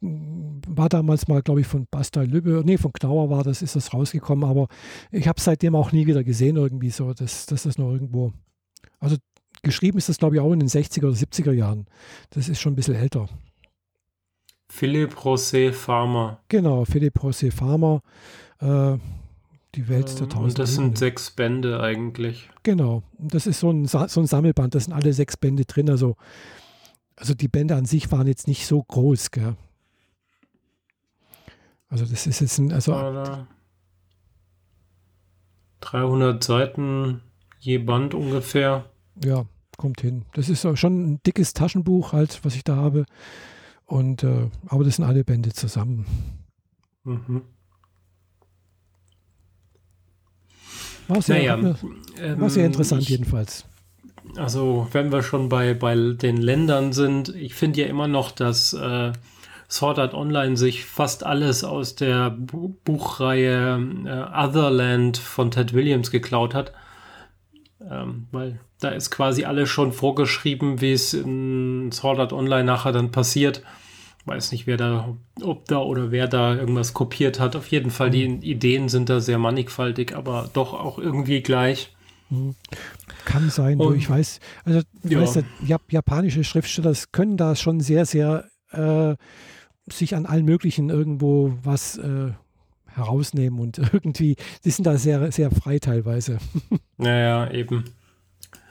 war 0.02 0.90
damals 0.90 1.30
mal, 1.30 1.42
glaube 1.42 1.62
ich, 1.62 1.68
von 1.68 1.88
Basta 1.90 2.22
Lübbe, 2.22 2.64
nee, 2.66 2.78
von 2.78 2.92
Knauer 2.92 3.30
war 3.30 3.44
das, 3.44 3.62
ist 3.62 3.78
das 3.78 3.94
rausgekommen, 3.94 4.44
aber 4.44 4.68
ich 5.10 5.26
habe 5.30 5.40
seitdem 5.40 5.74
auch 5.74 5.94
nie 5.94 6.06
wieder 6.06 6.26
gesehen, 6.26 6.58
irgendwie 6.58 6.90
so, 6.90 7.14
dass, 7.14 7.46
dass 7.46 7.64
das 7.64 7.78
noch 7.78 7.94
irgendwo. 7.94 8.34
Also 9.00 9.16
geschrieben 9.64 9.98
ist 9.98 10.10
das, 10.10 10.18
glaube 10.18 10.36
ich, 10.36 10.42
auch 10.42 10.52
in 10.52 10.60
den 10.60 10.68
60er 10.68 11.06
oder 11.06 11.16
70er 11.16 11.54
Jahren. 11.54 11.86
Das 12.32 12.50
ist 12.50 12.60
schon 12.60 12.74
ein 12.74 12.76
bisschen 12.76 12.96
älter. 12.96 13.30
Philipp 14.68 15.14
José 15.14 15.72
Farmer. 15.72 16.42
Genau, 16.50 16.84
Philipp 16.84 17.20
José 17.20 17.54
Farmer. 17.54 18.02
Äh, 18.60 18.98
die 19.76 19.88
Welt 19.88 20.14
der 20.16 20.24
ähm, 20.24 20.30
Tausend. 20.30 20.50
Und 20.50 20.60
das 20.60 20.76
sind 20.76 20.98
sechs 20.98 21.32
Bände 21.32 21.80
eigentlich. 21.80 22.50
Genau. 22.64 23.04
Das 23.18 23.48
ist 23.48 23.60
so 23.60 23.72
ein, 23.72 23.86
so 23.86 24.00
ein 24.00 24.28
Sammelband. 24.28 24.76
Da 24.76 24.80
sind 24.80 24.94
alle 24.94 25.14
sechs 25.14 25.38
Bände 25.38 25.66
drin. 25.66 25.90
Also, 25.90 26.16
also 27.16 27.34
die 27.34 27.48
Bände 27.48 27.76
an 27.76 27.86
sich 27.86 28.12
waren 28.12 28.28
jetzt 28.28 28.48
nicht 28.48 28.66
so 28.68 28.82
groß. 28.82 29.32
Gell? 29.32 29.56
Also 31.90 32.06
das 32.06 32.28
ist 32.28 32.40
jetzt 32.40 32.58
ein. 32.58 32.72
Also, 32.72 32.94
300 35.82 36.44
Seiten 36.44 37.22
je 37.60 37.78
Band 37.78 38.14
ungefähr. 38.14 38.86
Ja, 39.24 39.46
kommt 39.78 40.02
hin. 40.02 40.26
Das 40.34 40.50
ist 40.50 40.68
schon 40.78 41.14
ein 41.14 41.20
dickes 41.26 41.54
Taschenbuch 41.54 42.14
halt, 42.14 42.44
was 42.44 42.56
ich 42.56 42.64
da 42.64 42.76
habe. 42.76 43.06
Und 43.86 44.24
äh, 44.24 44.50
aber 44.68 44.84
das 44.84 44.98
sind 44.98 45.06
alle 45.06 45.24
Bände 45.24 45.54
zusammen. 45.54 46.06
Mhm. 47.04 47.44
War 51.08 51.22
sehr, 51.22 51.58
naja, 51.58 51.76
war 52.38 52.50
sehr 52.50 52.66
ähm, 52.66 52.72
interessant 52.72 53.04
ich, 53.04 53.10
jedenfalls. 53.10 53.66
Also, 54.36 54.88
wenn 54.92 55.12
wir 55.12 55.24
schon 55.24 55.50
bei, 55.50 55.74
bei 55.74 55.96
den 55.96 56.38
Ländern 56.38 56.92
sind, 56.92 57.30
ich 57.30 57.56
finde 57.56 57.82
ja 57.82 57.88
immer 57.88 58.08
noch, 58.08 58.32
dass 58.32 58.74
äh, 58.74 59.14
Sword 59.70 60.00
Art 60.00 60.14
Online 60.14 60.58
sich 60.58 60.86
fast 60.86 61.26
alles 61.26 61.64
aus 61.64 61.96
der 61.96 62.30
Bu 62.30 62.76
Buchreihe 62.84 63.80
äh, 64.06 64.48
Otherland 64.48 65.18
von 65.18 65.52
Ted 65.52 65.74
Williams 65.74 66.12
geklaut 66.12 66.54
hat. 66.54 66.74
Ähm, 67.90 68.28
weil 68.32 68.60
da 68.80 68.90
ist 68.90 69.10
quasi 69.12 69.46
alles 69.46 69.70
schon 69.70 69.92
vorgeschrieben, 69.92 70.82
wie 70.82 70.94
es 70.94 71.14
in 71.14 71.92
Sword 71.92 72.20
Art 72.20 72.34
Online 72.34 72.64
nachher 72.64 72.92
dann 72.92 73.12
passiert. 73.12 73.62
Weiß 74.28 74.52
nicht, 74.52 74.68
wer 74.68 74.76
da, 74.76 75.16
ob 75.42 75.66
da 75.68 75.80
oder 75.80 76.12
wer 76.12 76.28
da 76.28 76.54
irgendwas 76.54 76.94
kopiert 76.94 77.40
hat. 77.40 77.56
Auf 77.56 77.68
jeden 77.70 77.92
Fall, 77.92 78.10
die 78.10 78.28
mhm. 78.28 78.42
Ideen 78.42 78.90
sind 78.90 79.10
da 79.10 79.22
sehr 79.22 79.38
mannigfaltig, 79.38 80.16
aber 80.16 80.50
doch 80.52 80.74
auch 80.74 81.00
irgendwie 81.00 81.42
gleich. 81.42 81.96
Mhm. 82.30 82.56
Kann 83.24 83.50
sein, 83.50 83.80
Und, 83.80 83.96
ich 83.96 84.10
weiß, 84.10 84.42
also 84.66 84.82
ja. 85.04 85.22
weißt 85.22 85.38
du, 85.38 85.44
japanische 85.88 86.44
Schriftsteller 86.44 86.94
können 87.14 87.38
da 87.38 87.56
schon 87.56 87.80
sehr, 87.80 88.06
sehr 88.06 88.50
äh, 88.72 89.16
sich 89.90 90.14
an 90.14 90.26
allen 90.26 90.44
möglichen 90.46 90.90
irgendwo 90.90 91.58
was 91.64 91.98
äh, 91.98 92.32
herausnehmen 92.86 93.60
und 93.60 93.78
irgendwie, 93.94 94.36
die 94.66 94.70
sind 94.72 94.86
da 94.86 94.98
sehr, 94.98 95.32
sehr 95.32 95.52
frei 95.52 95.80
teilweise. 95.80 96.40
Naja, 97.00 97.52
eben. 97.52 97.86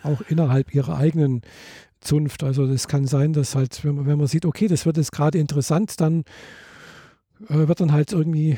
Auch 0.03 0.21
innerhalb 0.29 0.75
ihrer 0.75 0.99
eigenen 0.99 1.43
Zunft. 2.01 2.43
Also 2.45 2.67
das 2.67 2.89
kann 2.89 3.07
sein, 3.07 3.33
dass 3.33 3.55
halt, 3.55 3.85
wenn 3.85 3.97
man, 3.97 4.07
wenn 4.07 4.19
man 4.19 4.27
sieht, 4.27 4.45
okay, 4.47 4.69
das 4.69 4.87
wird 4.87 4.97
jetzt 4.97 5.13
gerade 5.13 5.39
interessant, 5.39 6.01
dann 6.01 6.25
äh, 7.49 7.69
wird 7.69 7.81
dann 7.81 7.93
halt 7.93 8.13
irgendwie, 8.13 8.57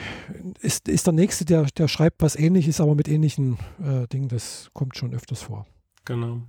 ist, 0.60 0.88
ist 0.88 1.06
der 1.06 1.14
Nächste, 1.14 1.44
der, 1.44 1.66
der 1.76 1.88
schreibt 1.88 2.22
was 2.22 2.36
ähnliches, 2.36 2.80
aber 2.80 2.94
mit 2.94 3.08
ähnlichen 3.08 3.58
äh, 3.82 4.06
Dingen, 4.08 4.28
das 4.28 4.70
kommt 4.72 4.96
schon 4.96 5.14
öfters 5.14 5.42
vor. 5.42 5.66
Genau. 6.04 6.42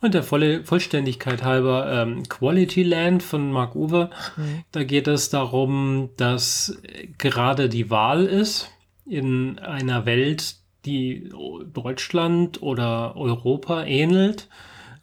Und 0.00 0.14
der 0.14 0.22
volle 0.22 0.64
Vollständigkeit 0.64 1.42
halber 1.42 1.90
ähm, 1.90 2.22
Quality 2.28 2.82
Land 2.82 3.22
von 3.22 3.50
Mark 3.50 3.74
Uwe. 3.74 4.10
Mhm. 4.36 4.64
Da 4.72 4.84
geht 4.84 5.08
es 5.08 5.30
darum, 5.30 6.10
dass 6.16 6.78
gerade 7.18 7.68
die 7.68 7.90
Wahl 7.90 8.26
ist 8.26 8.70
in 9.06 9.58
einer 9.58 10.06
Welt, 10.06 10.56
die 10.84 11.30
Deutschland 11.72 12.62
oder 12.62 13.16
Europa 13.16 13.84
ähnelt. 13.84 14.48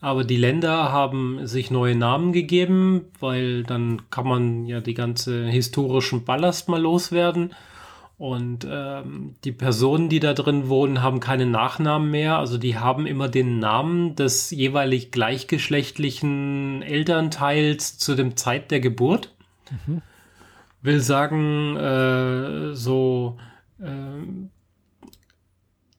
Aber 0.01 0.23
die 0.23 0.37
Länder 0.37 0.91
haben 0.91 1.45
sich 1.45 1.69
neue 1.69 1.95
Namen 1.95 2.33
gegeben, 2.33 3.05
weil 3.19 3.61
dann 3.63 4.09
kann 4.09 4.27
man 4.27 4.65
ja 4.65 4.81
die 4.81 4.95
ganze 4.95 5.45
historischen 5.45 6.25
Ballast 6.25 6.67
mal 6.69 6.81
loswerden. 6.81 7.53
Und 8.17 8.67
ähm, 8.69 9.35
die 9.43 9.51
Personen, 9.51 10.09
die 10.09 10.19
da 10.19 10.33
drin 10.33 10.69
wohnen, 10.69 11.03
haben 11.03 11.19
keine 11.19 11.45
Nachnamen 11.45 12.09
mehr. 12.09 12.37
Also 12.37 12.57
die 12.57 12.77
haben 12.77 13.05
immer 13.05 13.29
den 13.29 13.59
Namen 13.59 14.15
des 14.15 14.49
jeweilig 14.49 15.11
gleichgeschlechtlichen 15.11 16.81
Elternteils 16.81 17.99
zu 17.99 18.15
dem 18.15 18.35
Zeit 18.35 18.71
der 18.71 18.79
Geburt. 18.79 19.33
Mhm. 19.85 20.01
Will 20.81 20.99
sagen, 20.99 21.75
äh, 21.77 22.73
so, 22.73 23.37
äh, 23.79 23.85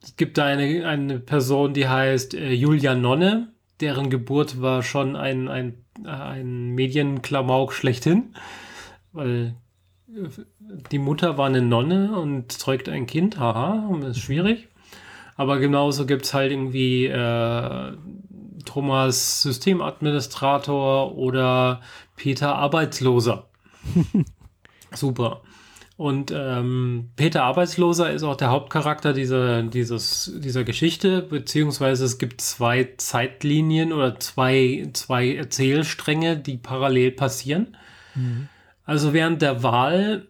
es 0.02 0.16
gibt 0.16 0.38
da 0.38 0.46
eine, 0.46 0.86
eine 0.86 1.20
Person, 1.20 1.72
die 1.72 1.86
heißt 1.88 2.34
äh, 2.34 2.52
Julia 2.52 2.96
Nonne. 2.96 3.51
Deren 3.82 4.08
Geburt 4.08 4.62
war 4.62 4.82
schon 4.82 5.16
ein, 5.16 5.48
ein, 5.48 5.74
ein 6.04 6.70
Medienklamauk 6.70 7.74
schlechthin. 7.74 8.34
Weil 9.12 9.56
die 10.90 10.98
Mutter 10.98 11.36
war 11.36 11.46
eine 11.46 11.62
Nonne 11.62 12.18
und 12.18 12.52
zeugt 12.52 12.88
ein 12.88 13.06
Kind, 13.06 13.38
haha, 13.38 13.90
ist 14.06 14.20
schwierig. 14.20 14.68
Aber 15.36 15.58
genauso 15.58 16.06
gibt 16.06 16.24
es 16.24 16.34
halt 16.34 16.52
irgendwie 16.52 17.06
äh, 17.06 17.92
Thomas 18.64 19.42
Systemadministrator 19.42 21.16
oder 21.16 21.80
Peter 22.16 22.54
Arbeitsloser. 22.54 23.48
Super. 24.94 25.42
Und 26.02 26.32
ähm, 26.34 27.10
Peter 27.14 27.44
Arbeitsloser 27.44 28.10
ist 28.10 28.24
auch 28.24 28.34
der 28.34 28.50
Hauptcharakter 28.50 29.12
dieser, 29.12 29.62
dieses, 29.62 30.32
dieser 30.34 30.64
Geschichte, 30.64 31.22
beziehungsweise 31.22 32.04
es 32.04 32.18
gibt 32.18 32.40
zwei 32.40 32.88
Zeitlinien 32.96 33.92
oder 33.92 34.18
zwei, 34.18 34.88
zwei 34.94 35.32
Erzählstränge, 35.32 36.36
die 36.36 36.56
parallel 36.56 37.12
passieren. 37.12 37.76
Mhm. 38.16 38.48
Also 38.84 39.12
während 39.12 39.42
der 39.42 39.62
Wahl 39.62 40.26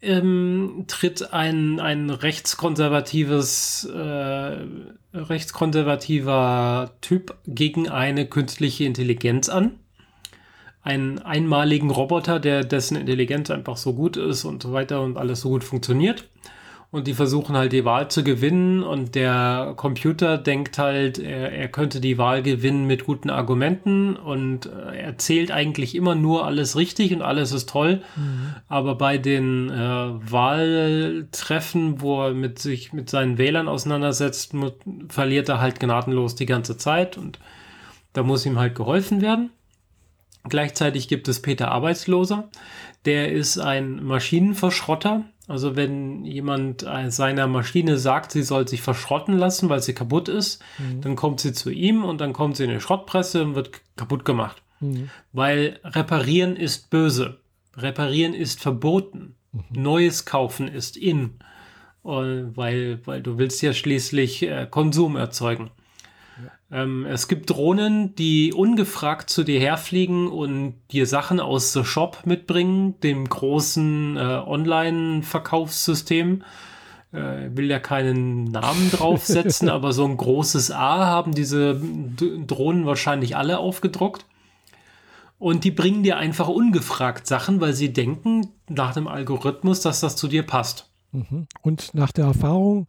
ähm, 0.00 0.84
tritt 0.86 1.32
ein, 1.32 1.80
ein 1.80 2.10
rechtskonservatives, 2.10 3.86
äh, 3.86 4.58
rechtskonservativer 5.12 6.92
Typ 7.00 7.34
gegen 7.48 7.88
eine 7.88 8.26
künstliche 8.26 8.84
Intelligenz 8.84 9.48
an. 9.48 9.72
Einen 10.82 11.18
einmaligen 11.18 11.90
Roboter, 11.90 12.40
der 12.40 12.64
dessen 12.64 12.96
Intelligenz 12.96 13.50
einfach 13.50 13.76
so 13.76 13.92
gut 13.92 14.16
ist 14.16 14.44
und 14.44 14.62
so 14.62 14.72
weiter 14.72 15.02
und 15.02 15.18
alles 15.18 15.42
so 15.42 15.50
gut 15.50 15.64
funktioniert 15.64 16.24
und 16.92 17.06
die 17.06 17.14
versuchen 17.14 17.56
halt 17.56 17.72
die 17.72 17.84
Wahl 17.84 18.10
zu 18.10 18.24
gewinnen 18.24 18.82
und 18.82 19.14
der 19.14 19.74
Computer 19.76 20.38
denkt 20.38 20.76
halt, 20.78 21.18
er, 21.18 21.52
er 21.52 21.68
könnte 21.68 22.00
die 22.00 22.18
Wahl 22.18 22.42
gewinnen 22.42 22.86
mit 22.86 23.04
guten 23.04 23.30
Argumenten 23.30 24.16
und 24.16 24.66
äh, 24.66 24.96
er 24.98 25.18
zählt 25.18 25.52
eigentlich 25.52 25.94
immer 25.94 26.16
nur 26.16 26.46
alles 26.46 26.76
richtig 26.76 27.14
und 27.14 27.22
alles 27.22 27.52
ist 27.52 27.68
toll, 27.68 28.02
mhm. 28.16 28.54
aber 28.68 28.96
bei 28.96 29.18
den 29.18 29.70
äh, 29.70 30.32
Wahltreffen, 30.32 32.00
wo 32.00 32.24
er 32.24 32.34
mit 32.34 32.58
sich 32.58 32.92
mit 32.92 33.08
seinen 33.08 33.38
Wählern 33.38 33.68
auseinandersetzt, 33.68 34.54
verliert 35.08 35.48
er 35.48 35.60
halt 35.60 35.78
gnadenlos 35.78 36.34
die 36.34 36.46
ganze 36.46 36.76
Zeit 36.76 37.16
und 37.16 37.38
da 38.14 38.24
muss 38.24 38.44
ihm 38.44 38.58
halt 38.58 38.74
geholfen 38.74 39.20
werden. 39.20 39.50
Gleichzeitig 40.48 41.08
gibt 41.08 41.28
es 41.28 41.42
Peter 41.42 41.70
Arbeitsloser, 41.70 42.48
der 43.04 43.30
ist 43.32 43.58
ein 43.58 44.02
Maschinenverschrotter, 44.04 45.24
also 45.50 45.74
wenn 45.74 46.24
jemand 46.24 46.84
äh, 46.84 47.10
seiner 47.10 47.48
Maschine 47.48 47.98
sagt, 47.98 48.30
sie 48.30 48.44
soll 48.44 48.68
sich 48.68 48.82
verschrotten 48.82 49.36
lassen, 49.36 49.68
weil 49.68 49.82
sie 49.82 49.94
kaputt 49.94 50.28
ist, 50.28 50.62
mhm. 50.78 51.00
dann 51.00 51.16
kommt 51.16 51.40
sie 51.40 51.52
zu 51.52 51.70
ihm 51.70 52.04
und 52.04 52.20
dann 52.20 52.32
kommt 52.32 52.56
sie 52.56 52.64
in 52.64 52.70
die 52.70 52.80
Schrottpresse 52.80 53.42
und 53.42 53.54
wird 53.56 53.80
kaputt 53.96 54.24
gemacht. 54.24 54.62
Mhm. 54.78 55.10
Weil 55.32 55.80
reparieren 55.82 56.54
ist 56.54 56.88
böse. 56.90 57.40
Reparieren 57.76 58.32
ist 58.32 58.60
verboten. 58.60 59.34
Mhm. 59.50 59.82
Neues 59.82 60.24
kaufen 60.24 60.68
ist 60.68 60.96
in. 60.96 61.40
Weil, 62.04 63.00
weil 63.04 63.20
du 63.20 63.36
willst 63.36 63.60
ja 63.60 63.72
schließlich 63.72 64.44
äh, 64.44 64.68
Konsum 64.70 65.16
erzeugen. 65.16 65.70
Ähm, 66.72 67.06
es 67.06 67.28
gibt 67.28 67.50
Drohnen, 67.50 68.14
die 68.14 68.52
ungefragt 68.52 69.30
zu 69.30 69.44
dir 69.44 69.60
herfliegen 69.60 70.28
und 70.28 70.74
dir 70.92 71.06
Sachen 71.06 71.40
aus 71.40 71.72
The 71.72 71.84
Shop 71.84 72.18
mitbringen, 72.24 73.00
dem 73.00 73.28
großen 73.28 74.16
äh, 74.16 74.20
Online-Verkaufssystem. 74.20 76.44
Äh, 77.12 77.50
will 77.56 77.68
ja 77.68 77.80
keinen 77.80 78.44
Namen 78.44 78.90
draufsetzen, 78.92 79.68
aber 79.68 79.92
so 79.92 80.04
ein 80.04 80.16
großes 80.16 80.70
A 80.70 81.06
haben 81.06 81.34
diese 81.34 81.80
Drohnen 82.46 82.86
wahrscheinlich 82.86 83.36
alle 83.36 83.58
aufgedruckt. 83.58 84.26
Und 85.38 85.64
die 85.64 85.70
bringen 85.70 86.02
dir 86.02 86.18
einfach 86.18 86.48
ungefragt 86.48 87.26
Sachen, 87.26 87.60
weil 87.60 87.72
sie 87.72 87.94
denken 87.94 88.48
nach 88.68 88.92
dem 88.92 89.08
Algorithmus, 89.08 89.80
dass 89.80 90.00
das 90.00 90.14
zu 90.14 90.28
dir 90.28 90.42
passt. 90.42 90.89
Mhm. 91.12 91.46
Und 91.62 91.94
nach 91.94 92.12
der 92.12 92.26
Erfahrung, 92.26 92.86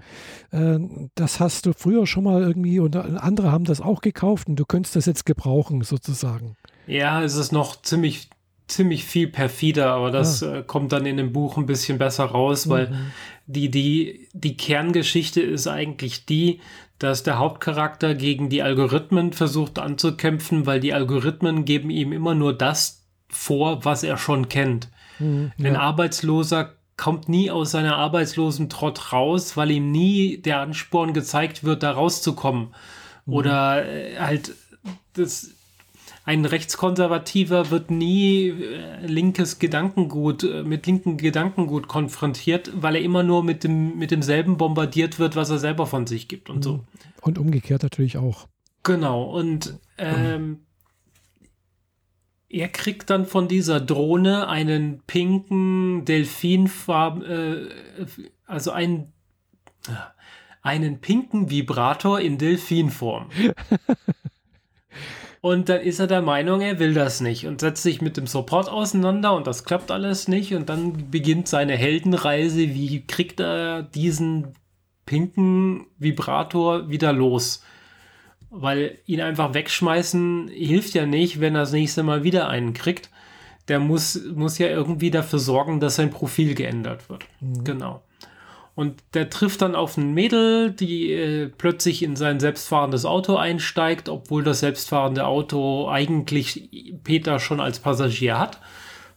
äh, 0.52 0.80
das 1.16 1.40
hast 1.40 1.66
du 1.66 1.74
früher 1.74 2.06
schon 2.06 2.24
mal 2.24 2.42
irgendwie 2.42 2.80
und 2.80 2.96
andere 2.96 3.52
haben 3.52 3.66
das 3.66 3.82
auch 3.82 4.02
gekauft 4.02 4.48
und 4.48 4.56
du 4.58 4.66
könntest 4.66 4.96
das 4.96 5.06
jetzt 5.06 5.26
gebrauchen, 5.26 5.82
sozusagen. 5.82 6.56
Ja, 6.88 7.24
es 7.24 7.36
ist 7.36 7.52
noch 7.52 7.82
ziemlich, 7.82 8.30
ziemlich 8.68 9.06
viel 9.06 9.28
perfider, 9.28 9.92
aber 9.92 10.12
das 10.12 10.44
ah. 10.44 10.58
äh, 10.58 10.64
kommt 10.64 10.92
dann 10.92 11.06
in 11.06 11.18
dem 11.18 11.34
Buch 11.34 11.58
ein 11.58 11.66
bisschen 11.66 11.98
besser 11.98 12.26
raus, 12.26 12.70
weil 12.70 12.90
mhm. 12.90 13.12
die, 13.48 13.72
die, 13.72 14.28
die 14.34 14.58
Kerngeschichte 14.58 15.42
ist 15.42 15.68
eigentlich 15.68 16.26
die, 16.26 16.60
dass 17.00 17.24
der 17.24 17.40
Hauptcharakter 17.40 18.14
gegen 18.14 18.50
die 18.50 18.62
Algorithmen 18.62 19.34
versucht 19.34 19.80
anzukämpfen, 19.80 20.68
weil 20.68 20.80
die 20.80 20.94
Algorithmen 20.94 21.66
geben 21.66 21.90
ihm 21.90 22.12
immer 22.12 22.36
nur 22.36 22.56
das 22.56 23.08
vor, 23.28 23.84
was 23.86 24.04
er 24.04 24.18
schon 24.18 24.50
kennt. 24.50 24.90
Mhm, 25.18 25.52
ja. 25.58 25.70
Ein 25.70 25.76
Arbeitsloser 25.78 26.76
kommt 26.98 27.30
nie 27.30 27.50
aus 27.50 27.72
seiner 27.72 27.98
arbeitslosen 27.98 28.70
Trott 28.70 29.12
raus, 29.12 29.58
weil 29.58 29.72
ihm 29.72 29.92
nie 29.92 30.38
der 30.38 30.60
Ansporn 30.60 31.14
gezeigt 31.14 31.64
wird, 31.64 31.84
da 31.84 31.92
rauszukommen. 31.92 32.70
Mhm. 33.26 33.34
Oder 33.34 33.86
äh, 33.86 34.18
halt 34.18 34.54
das 35.14 35.52
ein 36.24 36.46
Rechtskonservativer 36.46 37.72
wird 37.72 37.90
nie 37.90 38.50
äh, 38.50 39.06
linkes 39.08 39.58
Gedankengut 39.58 40.44
äh, 40.44 40.64
mit 40.64 40.86
linken 40.86 41.18
Gedankengut 41.18 41.88
konfrontiert, 41.88 42.72
weil 42.76 42.96
er 42.96 43.02
immer 43.02 43.24
nur 43.24 43.44
mit 43.44 43.64
dem 43.64 43.98
mit 43.98 44.12
demselben 44.12 44.58
bombardiert 44.58 45.18
wird, 45.18 45.36
was 45.36 45.50
er 45.50 45.58
selber 45.58 45.88
von 45.88 46.06
sich 46.06 46.28
gibt 46.28 46.50
und 46.50 46.58
mhm. 46.58 46.64
so. 46.64 46.80
Und 47.22 47.40
umgekehrt 47.40 47.84
natürlich 47.84 48.18
auch. 48.18 48.48
Genau 48.84 49.24
und 49.24 49.80
ähm, 49.98 50.60
er 52.52 52.68
kriegt 52.68 53.10
dann 53.10 53.26
von 53.26 53.48
dieser 53.48 53.80
Drohne 53.80 54.48
einen 54.48 55.02
pinken 55.08 56.04
Delfinfarben, 56.06 57.24
äh, 57.24 58.06
also 58.46 58.72
einen, 58.72 59.14
einen 60.62 61.00
pinken 61.00 61.50
Vibrator 61.50 62.20
in 62.20 62.38
Delfinform. 62.38 63.30
und 65.42 65.70
dann 65.70 65.82
ist 65.82 66.00
er 66.00 66.08
der 66.08 66.22
Meinung, 66.22 66.62
er 66.62 66.80
will 66.80 66.94
das 66.94 67.22
nicht 67.22 67.48
und 67.48 67.62
setzt 67.62 67.84
sich 67.84 68.02
mit 68.02 68.18
dem 68.18 68.28
Support 68.28 68.70
auseinander 68.70 69.34
und 69.34 69.48
das 69.48 69.64
klappt 69.64 69.90
alles 69.90 70.28
nicht 70.28 70.54
und 70.54 70.68
dann 70.68 71.10
beginnt 71.10 71.48
seine 71.48 71.78
Heldenreise. 71.78 72.74
Wie 72.74 73.06
kriegt 73.08 73.40
er 73.40 73.84
diesen 73.84 74.50
pinken 75.06 75.88
Vibrator 75.98 76.90
wieder 76.90 77.14
los? 77.14 77.64
Weil 78.54 79.00
ihn 79.06 79.22
einfach 79.22 79.54
wegschmeißen 79.54 80.50
hilft 80.50 80.94
ja 80.94 81.06
nicht, 81.06 81.40
wenn 81.40 81.56
er 81.56 81.62
das 81.62 81.72
nächste 81.72 82.04
Mal 82.04 82.24
wieder 82.24 82.50
einen 82.50 82.74
kriegt. 82.74 83.10
Der 83.70 83.80
muss, 83.80 84.22
muss 84.36 84.58
ja 84.58 84.68
irgendwie 84.68 85.10
dafür 85.10 85.40
sorgen, 85.40 85.80
dass 85.80 85.96
sein 85.96 86.12
Profil 86.12 86.54
geändert 86.54 87.10
wird. 87.10 87.24
Mhm. 87.40 87.64
Genau. 87.64 88.04
Und 88.76 89.04
der 89.14 89.30
trifft 89.30 89.62
dann 89.62 89.76
auf 89.76 89.98
ein 89.98 90.14
Mädel, 90.14 90.72
die 90.72 91.12
äh, 91.12 91.48
plötzlich 91.48 92.04
in 92.04 92.16
sein 92.16 92.40
selbstfahrendes 92.40 93.06
Auto 93.06 93.36
einsteigt, 93.36 94.10
obwohl 94.10 94.44
das 94.44 94.62
selbstfahrende 94.62 95.26
Auto 95.26 95.90
eigentlich 95.90 96.70
Peter 97.04 97.40
schon 97.40 97.60
als 97.60 97.80
Passagier 97.80 98.40
hat. 98.40 98.60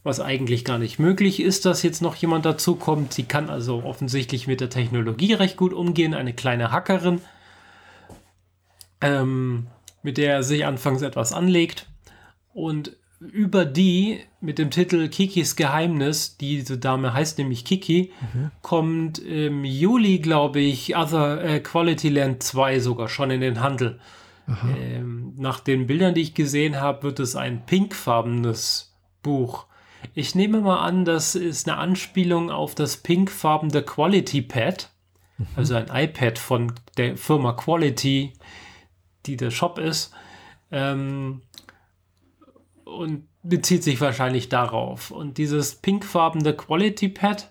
Was 0.03 0.21
eigentlich 0.21 0.65
gar 0.65 0.79
nicht 0.79 0.99
möglich 0.99 1.41
ist, 1.41 1.65
dass 1.65 1.83
jetzt 1.83 2.03
noch 2.03 2.15
jemand 2.15 2.45
dazukommt. 2.45 3.15
Sie 3.15 3.23
kann 3.23 3.49
also 3.49 3.83
offensichtlich 3.85 4.47
mit 4.47 4.61
der 4.61 4.71
Technologie 4.71 5.33
recht 5.33 5.57
gut 5.57 5.73
umgehen, 5.73 6.15
eine 6.15 6.35
kleine 6.35 6.71
Hackerin 6.71 7.21
ähm, 9.05 9.67
mit 10.03 10.19
der 10.19 10.35
er 10.35 10.43
sich 10.43 10.65
anfangs 10.67 11.03
etwas 11.03 11.33
anlegt. 11.33 11.89
Und 12.53 12.97
über 13.21 13.65
die 13.65 14.21
mit 14.41 14.59
dem 14.59 14.71
Titel 14.71 15.09
Kikis 15.09 15.57
Geheimnis, 15.57 16.37
diese 16.37 16.79
Dame 16.79 17.15
heißt 17.15 17.39
nämlich 17.39 17.65
Kiki, 17.65 18.13
mhm. 18.33 18.51
kommt 18.63 19.19
im 19.19 19.65
Juli, 19.65 20.19
glaube 20.19 20.61
ich, 20.61 20.97
Other 20.97 21.43
äh, 21.43 21.61
Quality 21.61 22.11
Land 22.11 22.43
2 22.43 22.81
sogar 22.81 23.09
schon 23.09 23.31
in 23.31 23.41
den 23.41 23.61
Handel. 23.61 23.99
Ähm, 24.47 25.33
nach 25.39 25.61
den 25.61 25.87
Bildern, 25.87 26.15
die 26.15 26.21
ich 26.21 26.35
gesehen 26.35 26.79
habe, 26.79 27.03
wird 27.05 27.19
es 27.19 27.35
ein 27.35 27.65
pinkfarbenes 27.65 28.95
Buch. 29.23 29.67
Ich 30.13 30.35
nehme 30.35 30.61
mal 30.61 30.81
an, 30.81 31.07
das 31.07 31.35
ist 31.35 31.67
eine 31.67 31.79
Anspielung 31.79 32.51
auf 32.51 32.75
das 32.75 32.99
pinkfarbene 32.99 33.83
Quality 33.83 34.43
Pad, 34.43 34.91
mhm. 35.39 35.47
also 35.57 35.77
ein 35.77 35.89
iPad 35.91 36.39
von 36.39 36.73
der 36.99 37.17
Firma 37.17 37.55
Quality, 37.55 38.35
die 39.27 39.37
der 39.37 39.51
Shop 39.51 39.79
ist. 39.79 40.13
Ähm, 40.71 41.43
und 42.85 43.27
bezieht 43.43 43.85
sich 43.85 44.01
wahrscheinlich 44.01 44.49
darauf. 44.49 45.11
Und 45.11 45.39
dieses 45.39 45.77
pinkfarbene 45.77 46.55
Quality 46.55 47.09
Pad, 47.09 47.51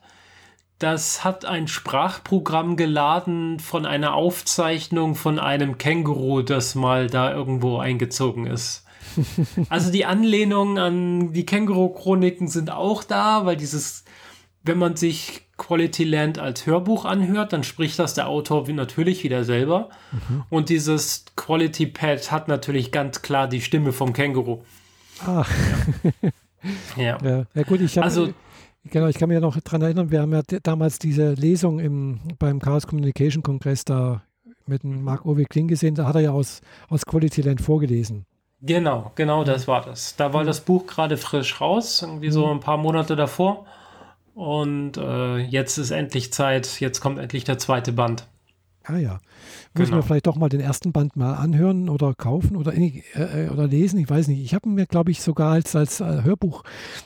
das 0.80 1.24
hat 1.24 1.46
ein 1.46 1.68
Sprachprogramm 1.68 2.76
geladen 2.76 3.60
von 3.60 3.86
einer 3.86 4.14
Aufzeichnung 4.14 5.16
von 5.16 5.40
einem 5.40 5.78
Känguru, 5.78 6.42
das 6.42 6.76
mal 6.76 7.08
da 7.08 7.32
irgendwo 7.32 7.78
eingezogen 7.78 8.48
ist. 8.48 8.86
Also 9.70 9.92
die 9.92 10.06
Anlehnungen 10.06 10.78
an 10.78 11.34
die 11.34 11.46
Känguru-Chroniken 11.46 12.48
sind 12.48 12.72
auch 12.72 13.04
da, 13.04 13.46
weil 13.46 13.58
dieses, 13.58 14.06
wenn 14.64 14.78
man 14.78 14.96
sich 14.96 15.43
Quality 15.58 16.04
Land 16.04 16.40
als 16.40 16.66
Hörbuch 16.66 17.06
anhört, 17.06 17.54
dann 17.54 17.64
spricht 17.64 18.00
das 18.00 18.16
der 18.16 18.28
Autor 18.28 18.68
natürlich 18.70 19.24
wieder 19.24 19.44
selber. 19.44 19.90
Mhm. 20.12 20.44
Und 20.50 20.70
dieses 20.70 21.26
Quality 21.36 21.88
Pad 21.88 22.32
hat 22.32 22.48
natürlich 22.48 22.92
ganz 22.92 23.22
klar 23.22 23.48
die 23.48 23.62
Stimme 23.62 23.94
vom 23.94 24.14
Känguru. 24.14 24.64
Ach. 25.26 25.50
Ja. 26.96 27.18
ja. 27.22 27.46
ja. 27.54 27.64
gut, 27.64 27.82
ich 27.82 27.98
habe. 27.98 28.06
Also, 28.06 28.30
genau, 28.86 29.08
ich 29.08 29.18
kann 29.18 29.28
mich 29.28 29.36
ja 29.36 29.42
noch 29.42 29.60
daran 29.60 29.82
erinnern, 29.82 30.12
wir 30.12 30.22
haben 30.22 30.32
ja 30.32 30.42
damals 30.64 30.98
diese 30.98 31.34
Lesung 31.34 31.80
im, 31.80 32.22
beim 32.40 32.60
Chaos 32.60 32.88
Communication 32.88 33.44
Kongress 33.44 33.84
da 33.84 34.24
mit 34.66 34.84
dem 34.84 35.04
Marc 35.04 35.26
Owe 35.26 35.44
Kling 35.44 35.68
gesehen, 35.68 35.96
da 35.96 36.08
hat 36.08 36.16
er 36.16 36.22
ja 36.22 36.32
aus, 36.32 36.62
aus 36.88 37.06
Quality 37.06 37.42
Land 37.42 37.60
vorgelesen. 37.60 38.26
Genau, 38.62 39.12
genau 39.16 39.44
das 39.44 39.68
war 39.68 39.82
das. 39.82 40.16
Da 40.16 40.34
war 40.34 40.46
das 40.46 40.62
Buch 40.62 40.88
gerade 40.88 41.18
frisch 41.18 41.60
raus, 41.60 42.02
irgendwie 42.02 42.32
so 42.32 42.50
ein 42.50 42.62
paar 42.62 42.78
Monate 42.78 43.18
davor. 43.18 43.66
Und 44.34 44.98
äh, 44.98 45.38
jetzt 45.38 45.78
ist 45.78 45.92
endlich 45.92 46.34
Zeit, 46.34 46.80
jetzt 46.80 47.02
kommt 47.02 47.20
endlich 47.20 47.44
der 47.44 47.60
zweite 47.60 47.92
Band. 47.94 48.28
Ah 48.86 48.98
ja. 48.98 49.20
Muss 49.76 49.88
genau. 49.88 49.98
mir 49.98 50.04
vielleicht 50.04 50.28
doch 50.28 50.36
mal 50.36 50.50
den 50.50 50.60
ersten 50.60 50.92
Band 50.92 51.16
mal 51.16 51.36
anhören 51.36 51.90
oder 51.90 52.14
kaufen 52.14 52.58
oder, 52.58 52.74
äh, 52.74 53.02
äh, 53.16 53.50
oder 53.50 53.68
lesen? 53.68 54.00
Ich 54.00 54.10
weiß 54.10 54.28
nicht. 54.28 54.44
Ich 54.44 54.54
habe 54.54 54.68
mir, 54.70 54.86
glaube 54.86 55.12
ich, 55.12 55.22
sogar 55.22 55.54
als, 55.54 55.76
als 55.76 56.02
äh, 56.02 56.24
Hörbuch 56.24 56.64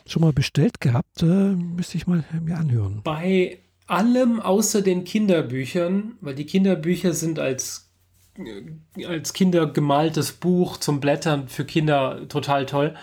schon 0.07 0.21
mal 0.21 0.33
bestellt 0.33 0.81
gehabt. 0.81 1.21
Äh, 1.21 1.25
müsste 1.25 1.97
ich 1.97 2.07
mal 2.07 2.23
mir 2.41 2.57
anhören. 2.57 3.01
Bei 3.03 3.59
allem 3.85 4.41
außer 4.41 4.81
den 4.81 5.03
Kinderbüchern, 5.03 6.13
weil 6.19 6.35
die 6.35 6.45
Kinderbücher 6.45 7.13
sind 7.13 7.39
als, 7.39 7.91
äh, 8.37 9.05
als 9.05 9.33
Kinder 9.33 9.67
gemaltes 9.67 10.31
Buch 10.31 10.77
zum 10.77 10.99
Blättern 10.99 11.47
für 11.47 11.63
Kinder 11.63 12.27
total 12.27 12.65
toll. 12.65 12.95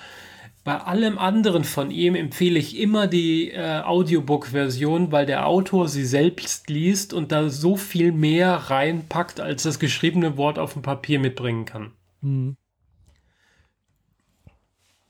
Bei 0.65 0.79
allem 0.79 1.19
anderen 1.19 1.63
von 1.63 1.91
ihm 1.91 2.15
empfehle 2.15 2.59
ich 2.59 2.79
immer 2.79 3.07
die 3.07 3.51
äh, 3.51 3.83
Audiobook-Version, 3.83 5.13
weil 5.13 5.27
der 5.27 5.47
Autor 5.47 5.89
sie 5.89 6.07
selbst 6.07 6.71
liest 6.71 7.13
und 7.13 7.33
da 7.33 7.51
so 7.51 7.77
viel 7.77 8.13
mehr 8.13 8.55
reinpackt, 8.55 9.41
als 9.41 9.65
das 9.65 9.79
geschriebene 9.79 10.39
Wort 10.39 10.59
auf 10.59 10.73
dem 10.73 10.81
Papier 10.81 11.21
mitbringen 11.21 11.67
kann. 11.67 11.93
Mhm. 12.23 12.57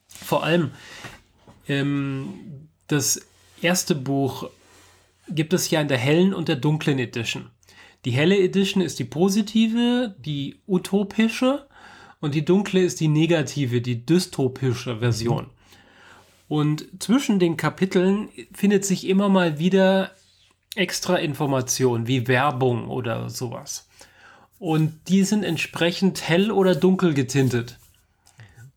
Vor 0.09 0.43
allem 0.43 0.72
ähm, 1.68 2.68
das 2.89 3.24
erste 3.62 3.94
Buch 3.94 4.51
gibt 5.28 5.52
es 5.52 5.70
ja 5.70 5.81
in 5.81 5.89
der 5.89 5.98
hellen 5.98 6.35
und 6.35 6.48
der 6.48 6.56
dunklen 6.56 6.98
Edition. 6.98 7.51
Die 8.05 8.10
helle 8.10 8.39
Edition 8.39 8.82
ist 8.82 8.98
die 8.98 9.05
positive, 9.05 10.16
die 10.18 10.60
utopische 10.66 11.66
und 12.25 12.35
die 12.35 12.43
dunkle 12.47 12.81
ist 12.81 13.01
die 13.01 13.09
negative, 13.09 13.83
die 13.83 14.07
dystopische 14.07 15.01
Version. 15.01 15.49
Und 16.49 16.87
zwischen 16.99 17.39
den 17.39 17.59
Kapiteln 17.59 18.31
findet 18.51 18.87
sich 18.87 19.07
immer 19.07 19.29
mal 19.29 19.59
wieder 19.59 20.11
extra 20.75 21.17
Informationen 21.17 22.07
wie 22.07 22.27
Werbung 22.27 22.89
oder 22.89 23.29
sowas. 23.29 23.91
Und 24.59 24.99
die 25.09 25.23
sind 25.23 25.45
entsprechend 25.45 26.27
hell 26.27 26.51
oder 26.51 26.75
dunkel 26.75 27.13
getintet. 27.13 27.79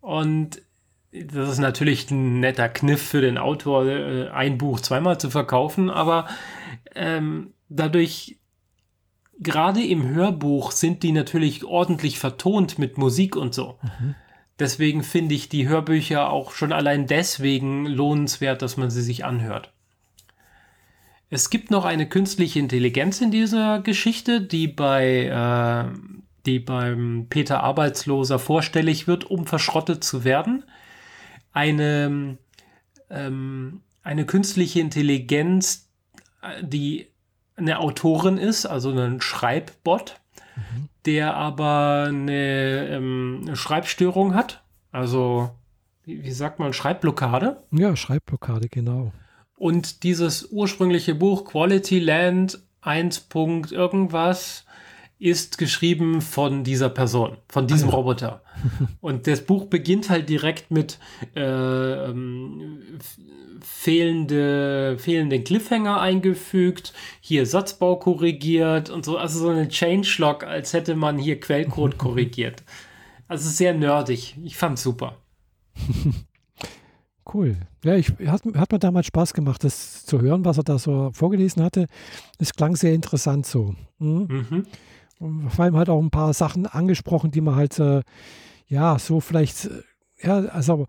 Und 0.01 0.61
das 1.13 1.49
ist 1.49 1.59
natürlich 1.59 2.11
ein 2.11 2.41
netter 2.41 2.67
Kniff 2.67 3.01
für 3.01 3.21
den 3.21 3.37
Autor, 3.37 3.85
äh, 3.85 4.27
ein 4.27 4.57
Buch 4.57 4.81
zweimal 4.81 5.21
zu 5.21 5.29
verkaufen, 5.29 5.89
aber 5.89 6.27
ähm, 6.95 7.53
dadurch 7.69 8.35
gerade 9.39 9.83
im 9.83 10.07
Hörbuch 10.07 10.71
sind 10.71 11.03
die 11.03 11.11
natürlich 11.11 11.63
ordentlich 11.63 12.19
vertont 12.19 12.79
mit 12.79 12.97
Musik 12.97 13.35
und 13.35 13.53
so. 13.53 13.77
Mhm. 13.81 14.15
Deswegen 14.59 15.03
finde 15.03 15.35
ich 15.35 15.49
die 15.49 15.67
Hörbücher 15.67 16.31
auch 16.31 16.51
schon 16.51 16.73
allein 16.73 17.05
deswegen 17.05 17.85
lohnenswert, 17.85 18.61
dass 18.61 18.75
man 18.75 18.89
sie 18.89 19.03
sich 19.03 19.23
anhört. 19.23 19.71
Es 21.29 21.49
gibt 21.49 21.71
noch 21.71 21.85
eine 21.85 22.07
künstliche 22.07 22.59
Intelligenz 22.59 23.21
in 23.21 23.31
dieser 23.31 23.81
Geschichte, 23.81 24.41
die 24.41 24.67
bei 24.67 25.25
äh, 25.25 26.17
die 26.47 26.59
beim 26.59 27.27
Peter 27.29 27.61
Arbeitsloser 27.61 28.39
vorstellig 28.39 29.05
wird, 29.05 29.29
um 29.29 29.45
verschrottet 29.45 30.03
zu 30.03 30.23
werden. 30.23 30.63
Eine, 31.51 32.37
ähm, 33.09 33.81
eine 34.01 34.25
künstliche 34.25 34.79
Intelligenz, 34.79 35.89
äh, 36.41 36.63
die 36.63 37.07
eine 37.57 37.79
Autorin 37.79 38.37
ist, 38.37 38.65
also 38.65 38.91
ein 38.91 39.19
Schreibbot, 39.19 40.19
mhm. 40.55 40.89
der 41.05 41.35
aber 41.35 42.05
eine, 42.07 42.87
ähm, 42.89 43.41
eine, 43.45 43.55
Schreibstörung 43.55 44.35
hat. 44.35 44.63
Also, 44.91 45.49
wie, 46.03 46.23
wie 46.23 46.31
sagt 46.31 46.59
man, 46.59 46.73
Schreibblockade? 46.73 47.57
Ja, 47.71 47.95
Schreibblockade, 47.95 48.69
genau. 48.69 49.11
Und 49.57 50.03
dieses 50.03 50.51
ursprüngliche 50.51 51.15
Buch 51.15 51.45
Quality 51.45 51.99
Land 51.99 52.59
1. 52.81 53.27
irgendwas 53.33 54.65
ist 55.19 55.57
geschrieben 55.57 56.21
von 56.21 56.63
dieser 56.63 56.89
Person, 56.89 57.37
von 57.49 57.67
diesem 57.67 57.89
ja. 57.89 57.95
Roboter. 57.95 58.41
Und 59.01 59.27
das 59.27 59.41
Buch 59.41 59.65
beginnt 59.65 60.09
halt 60.09 60.29
direkt 60.29 60.69
mit 60.69 60.99
äh, 61.35 61.41
ähm, 61.41 62.81
fehlende, 63.61 64.97
fehlenden 64.99 65.43
Cliffhanger 65.43 65.99
eingefügt, 65.99 66.93
hier 67.19 67.45
Satzbau 67.45 67.95
korrigiert 67.95 68.89
und 68.89 69.05
so, 69.05 69.17
also 69.17 69.39
so 69.39 69.49
eine 69.49 69.69
Changelog, 69.69 70.43
als 70.43 70.73
hätte 70.73 70.95
man 70.95 71.17
hier 71.17 71.39
Quellcode 71.39 71.97
korrigiert. 71.97 72.63
Also 73.27 73.49
sehr 73.49 73.73
nerdig. 73.73 74.35
Ich 74.43 74.55
fand's 74.55 74.83
super. 74.83 75.17
Cool. 77.33 77.57
Ja, 77.83 77.95
ich, 77.95 78.09
hat, 78.25 78.41
hat 78.55 78.71
mir 78.71 78.79
damals 78.79 79.07
Spaß 79.07 79.33
gemacht, 79.33 79.63
das 79.63 80.05
zu 80.05 80.21
hören, 80.21 80.45
was 80.45 80.57
er 80.57 80.63
da 80.63 80.79
so 80.79 81.11
vorgelesen 81.11 81.61
hatte. 81.61 81.87
Es 82.39 82.53
klang 82.53 82.75
sehr 82.77 82.93
interessant 82.93 83.45
so. 83.45 83.75
Mhm. 83.99 84.27
Mhm. 84.49 84.65
Vor 85.19 85.65
allem 85.65 85.75
halt 85.75 85.89
auch 85.89 86.01
ein 86.01 86.11
paar 86.11 86.33
Sachen 86.33 86.65
angesprochen, 86.65 87.31
die 87.31 87.41
man 87.41 87.55
halt, 87.55 87.79
äh, 87.79 88.01
ja, 88.67 88.99
so 88.99 89.19
vielleicht, 89.19 89.65
äh, 89.65 89.81
ja, 90.21 90.37
also 90.47 90.87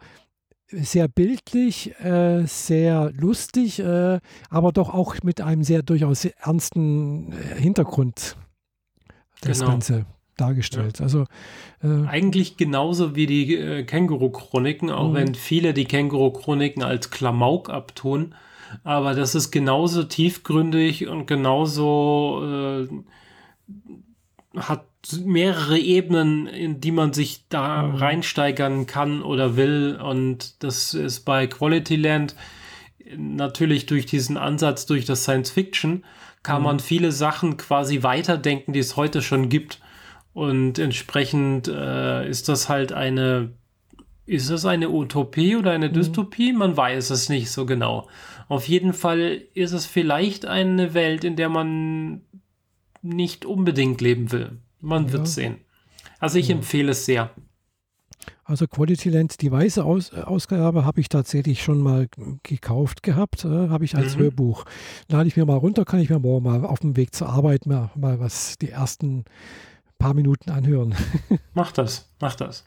sehr 0.71 1.09
bildlich, 1.09 1.99
äh, 2.01 2.45
sehr 2.45 3.11
lustig, 3.13 3.79
äh, 3.81 4.21
aber 4.51 4.73
doch 4.73 4.93
auch 4.93 5.17
mit 5.23 5.41
einem 5.41 5.63
sehr 5.63 5.83
durchaus 5.83 6.27
ernsten 6.27 7.33
äh, 7.33 7.61
Hintergrund 7.61 8.37
das 9.41 9.61
genau. 9.61 9.71
Ganze 9.71 10.07
dargestellt. 10.37 10.99
Ja. 10.99 11.05
Also 11.05 11.25
äh, 11.83 12.07
eigentlich 12.07 12.57
genauso 12.57 13.17
wie 13.17 13.27
die 13.27 13.57
äh, 13.57 13.83
Känguru-Chroniken, 13.85 14.91
auch 14.91 15.11
mhm. 15.11 15.15
wenn 15.15 15.35
viele 15.35 15.73
die 15.73 15.87
Känguru-Chroniken 15.87 16.83
als 16.83 17.11
Klamauk 17.11 17.71
abtun, 17.71 18.35
aber 18.85 19.15
das 19.15 19.35
ist 19.35 19.51
genauso 19.51 20.05
tiefgründig 20.05 21.09
und 21.09 21.27
genauso 21.27 22.87
hat 24.61 24.85
mehrere 25.25 25.79
Ebenen, 25.79 26.47
in 26.47 26.81
die 26.81 26.93
man 26.93 27.13
sich 27.13 27.45
da 27.49 27.83
mhm. 27.83 27.95
reinsteigern 27.97 28.87
kann 28.87 29.23
oder 29.23 29.57
will. 29.57 29.99
Und 30.03 30.63
das 30.63 30.95
ist 30.95 31.21
bei 31.21 31.47
Quality 31.47 31.97
Land 31.97 32.35
natürlich 33.17 33.87
durch 33.87 34.07
diesen 34.07 34.37
Ansatz, 34.37 34.87
durch 34.87 35.05
das 35.05 35.23
Science 35.23 35.51
Fiction, 35.51 36.05
kann 36.43 36.61
mhm. 36.61 36.65
man 36.65 36.81
viele 36.81 37.13
Sachen 37.13 37.57
quasi 37.57 38.03
weiterdenken, 38.03 38.73
die 38.73 38.81
es 38.81 38.97
heute 38.97 39.23
schon 39.23 39.49
gibt. 39.49 39.81
Und 40.35 40.79
entsprechend 40.79 41.69
äh, 41.69 42.29
ist 42.29 42.49
das 42.49 42.69
halt 42.69 42.93
eine, 42.93 43.53
ist 44.27 44.51
es 44.51 44.65
eine 44.65 44.91
Utopie 44.91 45.57
oder 45.57 45.73
eine 45.73 45.89
mhm. 45.89 45.95
Dystopie? 45.95 46.53
Man 46.53 46.77
weiß 46.77 47.11
es 47.11 47.29
nicht 47.29 47.51
so 47.51 47.67
genau. 47.67 48.09
Auf 48.49 48.69
jeden 48.69 48.93
Fall 48.93 49.43
ist 49.55 49.73
es 49.73 49.87
vielleicht 49.87 50.47
eine 50.47 50.95
Welt, 50.95 51.25
in 51.25 51.37
der 51.37 51.49
man 51.49 52.23
nicht 53.03 53.45
unbedingt 53.45 54.01
leben 54.01 54.33
will. 54.33 54.59
Man 54.81 55.07
ja. 55.07 55.13
wird 55.13 55.29
sehen. 55.29 55.57
Also 56.19 56.39
ich 56.39 56.49
ja. 56.49 56.57
empfehle 56.57 56.93
es 56.93 57.05
sehr. 57.05 57.31
Also 58.45 58.67
Quality 58.67 59.11
Land, 59.11 59.41
die 59.43 59.53
weiße 59.53 59.85
Aus 59.85 60.13
äh, 60.13 60.23
Ausgabe 60.23 60.85
habe 60.85 61.01
ich 61.01 61.09
tatsächlich 61.09 61.63
schon 61.63 61.81
mal 61.81 62.09
gekauft 62.43 63.03
gehabt, 63.03 63.45
äh, 63.45 63.69
habe 63.69 63.85
ich 63.85 63.95
als 63.95 64.17
mhm. 64.17 64.23
Hörbuch. 64.23 64.65
Lade 65.09 65.29
ich 65.29 65.37
mir 65.37 65.47
mal 65.47 65.57
runter, 65.57 65.85
kann 65.85 66.01
ich 66.01 66.11
mir 66.11 66.19
morgen 66.19 66.45
mal 66.45 66.65
auf 66.65 66.81
dem 66.81 66.97
Weg 66.97 67.15
zur 67.15 67.29
Arbeit 67.29 67.67
mal, 67.67 67.91
mal 67.95 68.21
was 68.21 68.59
die 68.59 68.71
ersten 68.71 69.25
paar 69.99 70.15
Minuten 70.15 70.51
anhören. 70.51 70.95
mach 71.55 71.73
das, 71.73 72.11
mach 72.21 72.35
das. 72.35 72.65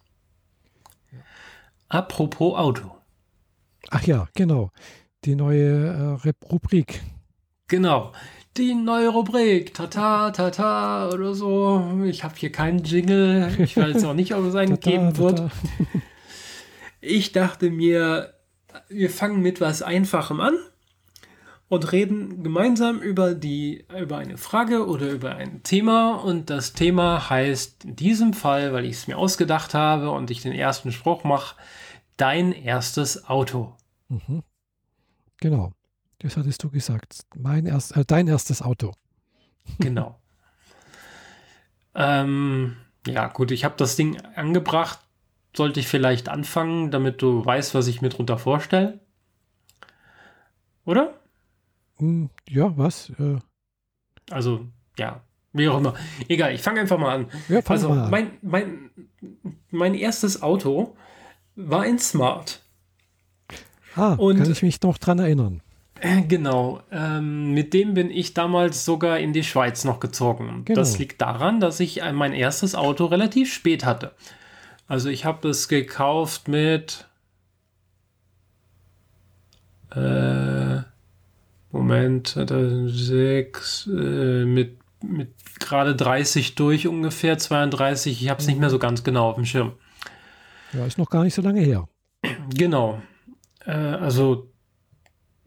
Apropos 1.90 2.58
Auto. 2.58 2.92
Ach 3.90 4.04
ja, 4.04 4.28
genau. 4.34 4.72
Die 5.26 5.36
neue 5.36 6.20
äh, 6.24 6.34
Rubrik. 6.50 7.04
Genau 7.68 8.14
die 8.58 8.74
neue 8.76 9.10
Rubrik, 9.10 9.74
tata, 9.74 10.32
tata 10.32 11.10
oder 11.10 11.34
so. 11.34 12.02
Ich 12.06 12.24
habe 12.24 12.36
hier 12.38 12.52
keinen 12.52 12.84
Jingle. 12.84 13.56
Ich 13.60 13.78
weiß 13.78 14.04
auch 14.04 14.14
nicht, 14.14 14.36
ob 14.36 14.46
es 14.46 14.56
einen 14.56 14.80
geben 14.80 15.18
wird. 15.18 15.52
Ich 17.00 17.32
dachte 17.32 17.70
mir, 17.72 18.34
wir 18.90 19.10
fangen 19.10 19.42
mit 19.42 19.60
was 19.60 19.82
Einfachem 19.82 20.40
an. 20.40 20.56
und 21.72 21.90
reden 21.94 22.44
gemeinsam 22.44 23.00
über 23.00 23.34
die 23.34 23.86
über 23.98 24.18
eine 24.18 24.38
Frage 24.38 24.86
oder 24.88 25.10
über 25.10 25.36
ein 25.36 25.64
Thema 25.64 26.16
und 26.16 26.50
das 26.50 26.74
Thema 26.74 27.30
heißt 27.30 27.86
in 27.86 27.96
diesem 27.96 28.34
Fall, 28.34 28.74
weil 28.74 28.84
ich 28.84 28.92
es 28.98 29.08
mir 29.08 29.18
ausgedacht 29.18 29.74
habe 29.74 30.12
und 30.12 30.30
ich 30.32 30.42
den 30.42 30.52
ersten 30.52 30.92
Spruch 30.92 31.24
mache, 31.24 31.56
dein 32.18 32.52
erstes 32.52 33.26
Auto. 33.30 33.74
Mhm. 34.10 34.44
Genau, 35.40 35.72
das 36.22 36.38
hattest 36.38 36.64
du 36.64 36.70
gesagt. 36.70 37.26
Mein 37.36 37.66
erst, 37.66 37.96
äh, 37.98 38.06
dein 38.06 38.28
erstes 38.28 38.62
Auto. 38.62 38.94
Genau. 39.80 40.20
ähm, 41.96 42.78
ja, 43.08 43.28
gut, 43.28 43.52
ich 43.52 43.64
habe 43.64 43.76
das 43.78 43.96
Ding 43.96 44.20
angebracht. 44.36 45.00
Sollte 45.56 45.80
ich 45.80 45.88
vielleicht 45.88 46.30
anfangen, 46.30 46.92
damit 46.92 47.22
du 47.22 47.46
weißt, 47.46 47.76
was 47.76 47.88
ich 47.88 48.02
mir 48.02 48.10
darunter 48.10 48.38
vorstelle? 48.38 49.00
Oder? 50.86 51.20
Hm, 51.98 52.30
ja, 52.48 52.76
was? 52.78 53.10
Äh. 53.20 53.40
Also, 54.30 54.68
ja, 54.98 55.22
wie 55.54 55.68
auch 55.68 55.78
immer. 55.78 55.94
Egal, 56.30 56.54
ich 56.54 56.62
fange 56.62 56.80
einfach 56.80 56.98
mal 56.98 57.14
an. 57.14 57.26
Ja, 57.50 57.62
fang 57.62 57.76
also, 57.76 57.90
mal 57.90 58.04
an. 58.06 58.10
Mein, 58.10 58.32
mein, 58.42 58.90
mein 59.72 59.94
erstes 59.94 60.42
Auto 60.42 60.96
war 61.56 61.82
ein 61.82 62.00
Smart. 62.00 62.62
Ah, 63.96 64.14
Und, 64.14 64.38
kann 64.38 64.52
ich 64.52 64.64
mich 64.64 64.82
noch 64.82 64.98
dran 64.98 65.20
erinnern. 65.20 65.62
Äh, 66.02 66.24
genau, 66.24 66.82
ähm, 66.92 67.54
mit 67.54 67.76
dem 67.76 67.94
bin 67.94 68.10
ich 68.10 68.34
damals 68.34 68.86
sogar 68.86 69.20
in 69.20 69.34
die 69.34 69.44
Schweiz 69.44 69.84
noch 69.84 70.00
gezogen. 70.00 70.64
Genau. 70.66 70.80
Das 70.80 70.98
liegt 70.98 71.22
daran, 71.22 71.60
dass 71.60 71.80
ich 71.80 72.02
mein 72.14 72.34
erstes 72.34 72.74
Auto 72.74 73.06
relativ 73.06 73.54
spät 73.54 73.86
hatte. 73.86 74.12
Also 74.88 75.10
ich 75.10 75.26
habe 75.26 75.50
es 75.50 75.68
gekauft 75.68 76.48
mit 76.48 77.06
äh, 79.96 80.80
Moment, 81.72 82.30
2006 82.30 83.88
äh, 83.88 84.46
mit, 84.46 84.80
mit 85.04 85.30
gerade 85.60 85.96
30 85.96 86.56
durch 86.56 86.88
ungefähr, 86.88 87.38
32. 87.38 88.24
Ich 88.24 88.30
habe 88.30 88.42
es 88.42 88.48
nicht 88.48 88.60
mehr 88.60 88.72
so 88.72 88.80
ganz 88.80 89.04
genau 89.04 89.30
auf 89.30 89.36
dem 89.36 89.46
Schirm. 89.46 89.74
Ja, 90.74 90.84
ist 90.84 90.98
noch 90.98 91.12
gar 91.12 91.24
nicht 91.24 91.36
so 91.36 91.44
lange 91.44 91.62
her. 91.62 91.88
Genau. 92.56 93.02
Äh, 93.66 93.72
also 93.72 94.51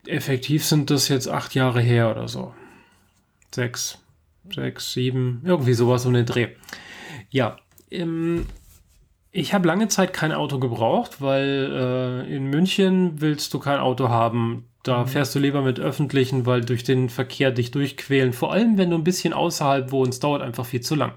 effektiv 0.06 0.64
sind 0.64 0.90
das 0.90 1.08
jetzt 1.08 1.28
acht 1.28 1.54
Jahre 1.54 1.80
her 1.80 2.10
oder 2.10 2.28
so. 2.28 2.54
Sechs, 3.54 3.98
sechs, 4.52 4.92
sieben, 4.92 5.42
irgendwie 5.44 5.74
sowas 5.74 6.06
um 6.06 6.14
den 6.14 6.26
Dreh. 6.26 6.48
Ja, 7.30 7.56
ähm, 7.90 8.46
ich 9.36 9.52
habe 9.52 9.66
lange 9.66 9.88
Zeit 9.88 10.12
kein 10.12 10.32
Auto 10.32 10.58
gebraucht, 10.58 11.20
weil 11.20 12.24
äh, 12.28 12.36
in 12.36 12.46
München 12.46 13.20
willst 13.20 13.52
du 13.52 13.58
kein 13.58 13.80
Auto 13.80 14.08
haben. 14.08 14.66
Da 14.84 15.00
mhm. 15.00 15.08
fährst 15.08 15.34
du 15.34 15.40
lieber 15.40 15.62
mit 15.62 15.80
öffentlichen, 15.80 16.46
weil 16.46 16.60
durch 16.60 16.84
den 16.84 17.08
Verkehr 17.08 17.50
dich 17.50 17.70
durchquälen. 17.70 18.32
Vor 18.32 18.52
allem, 18.52 18.78
wenn 18.78 18.90
du 18.90 18.96
ein 18.96 19.04
bisschen 19.04 19.32
außerhalb 19.32 19.90
wohnst, 19.90 20.22
dauert 20.22 20.42
einfach 20.42 20.66
viel 20.66 20.82
zu 20.82 20.94
lang. 20.94 21.14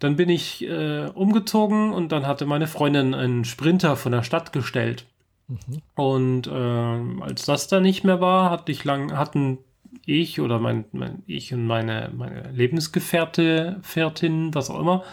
Dann 0.00 0.16
bin 0.16 0.28
ich 0.28 0.66
äh, 0.66 1.06
umgezogen 1.14 1.92
und 1.92 2.10
dann 2.10 2.26
hatte 2.26 2.46
meine 2.46 2.66
Freundin 2.66 3.14
einen 3.14 3.44
Sprinter 3.44 3.96
von 3.96 4.12
der 4.12 4.22
Stadt 4.22 4.52
gestellt. 4.52 5.06
Mhm. 5.48 5.82
Und 5.94 6.46
äh, 6.46 7.22
als 7.22 7.44
das 7.44 7.68
da 7.68 7.80
nicht 7.80 8.04
mehr 8.04 8.20
war, 8.20 8.50
hatte 8.50 8.72
ich 8.72 8.84
lang, 8.84 9.16
hatten 9.16 9.58
ich 10.06 10.40
oder 10.40 10.58
mein, 10.58 10.84
mein 10.92 11.22
ich 11.26 11.52
und 11.52 11.66
meine, 11.66 12.10
meine 12.14 12.50
Lebensgefährte, 12.52 13.78
Fährtin, 13.82 14.54
was 14.54 14.70
auch 14.70 14.80
immer, 14.80 15.04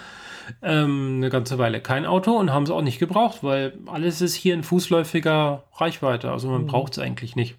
ähm, 0.61 1.17
eine 1.17 1.29
ganze 1.29 1.57
Weile 1.57 1.81
kein 1.81 2.05
Auto 2.05 2.31
und 2.31 2.51
haben 2.51 2.63
es 2.63 2.71
auch 2.71 2.81
nicht 2.81 2.99
gebraucht, 2.99 3.43
weil 3.43 3.77
alles 3.85 4.21
ist 4.21 4.35
hier 4.35 4.53
in 4.53 4.63
fußläufiger 4.63 5.63
Reichweite. 5.75 6.31
Also 6.31 6.49
man 6.49 6.63
mhm. 6.63 6.67
braucht 6.67 6.93
es 6.93 6.99
eigentlich 6.99 7.35
nicht. 7.35 7.55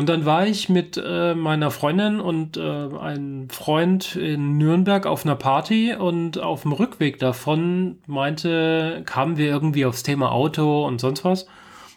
Und 0.00 0.08
dann 0.08 0.24
war 0.24 0.46
ich 0.46 0.70
mit 0.70 0.96
äh, 0.96 1.34
meiner 1.34 1.70
Freundin 1.70 2.20
und 2.20 2.56
äh, 2.56 2.62
einem 2.62 3.50
Freund 3.50 4.16
in 4.16 4.56
Nürnberg 4.56 5.04
auf 5.04 5.26
einer 5.26 5.36
Party 5.36 5.94
und 5.94 6.38
auf 6.38 6.62
dem 6.62 6.72
Rückweg 6.72 7.18
davon 7.18 7.98
meinte, 8.06 9.02
kamen 9.04 9.36
wir 9.36 9.48
irgendwie 9.48 9.84
aufs 9.84 10.02
Thema 10.02 10.32
Auto 10.32 10.86
und 10.86 11.02
sonst 11.02 11.22
was. 11.26 11.46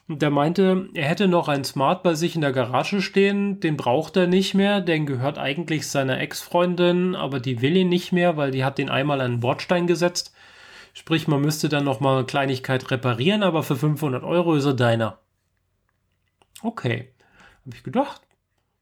Und 0.09 0.21
der 0.21 0.31
meinte, 0.31 0.89
er 0.93 1.05
hätte 1.05 1.29
noch 1.29 1.47
ein 1.47 1.63
Smart 1.63 2.03
bei 2.03 2.13
sich 2.13 2.35
in 2.35 2.41
der 2.41 2.51
Garage 2.51 3.01
stehen, 3.01 3.61
den 3.61 3.77
braucht 3.77 4.17
er 4.17 4.27
nicht 4.27 4.53
mehr, 4.53 4.81
den 4.81 5.05
gehört 5.05 5.37
eigentlich 5.37 5.87
seiner 5.87 6.19
Ex-Freundin, 6.19 7.15
aber 7.15 7.39
die 7.39 7.61
will 7.61 7.77
ihn 7.77 7.87
nicht 7.87 8.11
mehr, 8.11 8.35
weil 8.35 8.51
die 8.51 8.65
hat 8.65 8.79
den 8.79 8.89
einmal 8.89 9.21
an 9.21 9.31
den 9.31 9.39
Bordstein 9.39 9.87
gesetzt. 9.87 10.33
Sprich, 10.93 11.29
man 11.29 11.39
müsste 11.39 11.69
dann 11.69 11.85
noch 11.85 12.01
mal 12.01 12.17
eine 12.17 12.25
Kleinigkeit 12.25 12.91
reparieren, 12.91 13.43
aber 13.43 13.63
für 13.63 13.77
500 13.77 14.25
Euro 14.25 14.55
ist 14.55 14.65
er 14.65 14.73
deiner. 14.73 15.19
Okay, 16.61 17.12
habe 17.65 17.75
ich 17.75 17.83
gedacht, 17.83 18.21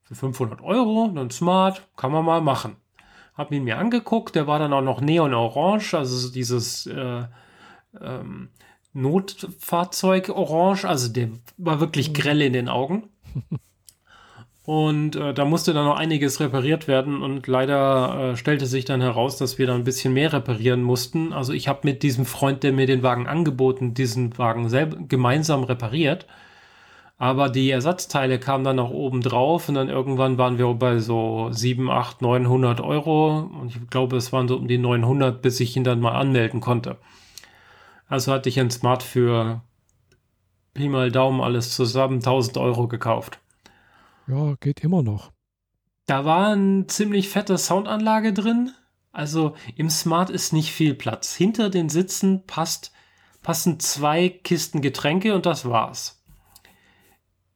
für 0.03 0.15
500 0.15 0.61
Euro, 0.61 1.11
dann 1.13 1.29
Smart, 1.29 1.87
kann 1.95 2.11
man 2.11 2.25
mal 2.25 2.41
machen. 2.41 2.75
Hab 3.35 3.51
ihn 3.51 3.63
mir 3.63 3.77
angeguckt, 3.77 4.35
der 4.35 4.47
war 4.47 4.59
dann 4.59 4.73
auch 4.73 4.81
noch 4.81 5.01
neon-orange, 5.01 5.93
also 5.93 6.31
dieses 6.31 6.85
äh, 6.87 7.23
ähm, 7.99 8.49
Notfahrzeug 8.93 10.29
orange, 10.29 10.85
also 10.85 11.11
der 11.11 11.29
war 11.57 11.79
wirklich 11.79 12.09
mhm. 12.09 12.13
grell 12.13 12.41
in 12.41 12.53
den 12.53 12.69
Augen. 12.69 13.09
Und 14.63 15.15
äh, 15.15 15.33
da 15.33 15.43
musste 15.43 15.73
dann 15.73 15.85
noch 15.85 15.97
einiges 15.97 16.39
repariert 16.39 16.87
werden 16.87 17.23
und 17.23 17.47
leider 17.47 18.33
äh, 18.33 18.37
stellte 18.37 18.67
sich 18.67 18.85
dann 18.85 19.01
heraus, 19.01 19.37
dass 19.37 19.57
wir 19.57 19.65
da 19.65 19.73
ein 19.73 19.83
bisschen 19.83 20.13
mehr 20.13 20.31
reparieren 20.31 20.83
mussten. 20.83 21.33
Also 21.33 21.51
ich 21.51 21.67
habe 21.67 21.79
mit 21.83 22.03
diesem 22.03 22.25
Freund, 22.25 22.61
der 22.61 22.71
mir 22.71 22.85
den 22.85 23.01
Wagen 23.01 23.27
angeboten, 23.27 23.95
diesen 23.95 24.37
Wagen 24.37 24.69
selber 24.69 24.97
gemeinsam 25.07 25.63
repariert. 25.63 26.27
Aber 27.21 27.49
die 27.49 27.69
Ersatzteile 27.69 28.39
kamen 28.39 28.63
dann 28.63 28.77
noch 28.77 28.89
oben 28.89 29.21
drauf 29.21 29.69
und 29.69 29.75
dann 29.75 29.89
irgendwann 29.89 30.39
waren 30.39 30.57
wir 30.57 30.73
bei 30.73 30.97
so 30.97 31.49
7, 31.51 31.87
8, 31.87 32.23
900 32.23 32.81
Euro 32.81 33.41
und 33.41 33.67
ich 33.67 33.89
glaube, 33.91 34.17
es 34.17 34.33
waren 34.33 34.47
so 34.47 34.57
um 34.57 34.67
die 34.67 34.79
900, 34.79 35.39
bis 35.39 35.59
ich 35.59 35.77
ihn 35.77 35.83
dann 35.83 35.99
mal 35.99 36.13
anmelden 36.13 36.61
konnte. 36.61 36.97
Also 38.07 38.31
hatte 38.31 38.49
ich 38.49 38.59
ein 38.59 38.71
Smart 38.71 39.03
für 39.03 39.61
Pi 40.73 40.89
mal 40.89 41.11
Daumen 41.11 41.41
alles 41.41 41.75
zusammen 41.75 42.15
1000 42.15 42.57
Euro 42.57 42.87
gekauft. 42.87 43.39
Ja, 44.25 44.55
geht 44.59 44.83
immer 44.83 45.03
noch. 45.03 45.31
Da 46.07 46.25
war 46.25 46.53
eine 46.53 46.87
ziemlich 46.87 47.29
fette 47.29 47.59
Soundanlage 47.59 48.33
drin. 48.33 48.71
Also 49.11 49.53
im 49.75 49.91
Smart 49.91 50.31
ist 50.31 50.53
nicht 50.53 50.71
viel 50.71 50.95
Platz. 50.95 51.35
Hinter 51.35 51.69
den 51.69 51.89
Sitzen 51.89 52.47
passt, 52.47 52.91
passen 53.43 53.79
zwei 53.79 54.29
Kisten 54.29 54.81
Getränke 54.81 55.35
und 55.35 55.45
das 55.45 55.69
war's. 55.69 56.20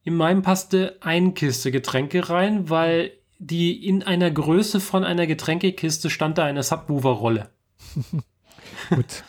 In 0.05 0.15
meinem 0.15 0.43
passte 0.43 0.97
eine 1.01 1.33
Kiste 1.33 1.71
Getränke 1.71 2.29
rein, 2.29 2.69
weil 2.69 3.11
die 3.39 3.85
in 3.85 4.03
einer 4.03 4.29
Größe 4.29 4.79
von 4.79 5.03
einer 5.03 5.25
Getränkekiste 5.25 6.11
stand 6.11 6.37
da 6.37 6.45
eine 6.45 6.61
Subwoofer-Rolle. 6.61 7.49
Gut. 8.91 9.23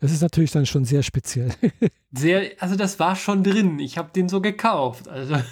Das 0.00 0.12
ist 0.12 0.22
natürlich 0.22 0.50
dann 0.50 0.64
schon 0.64 0.86
sehr 0.86 1.02
speziell. 1.02 1.52
Sehr, 2.16 2.52
also 2.60 2.76
das 2.76 3.00
war 3.00 3.16
schon 3.16 3.42
drin. 3.42 3.80
Ich 3.80 3.98
habe 3.98 4.12
den 4.14 4.28
so 4.28 4.40
gekauft. 4.40 5.08
Also 5.08 5.34
ja. 5.34 5.44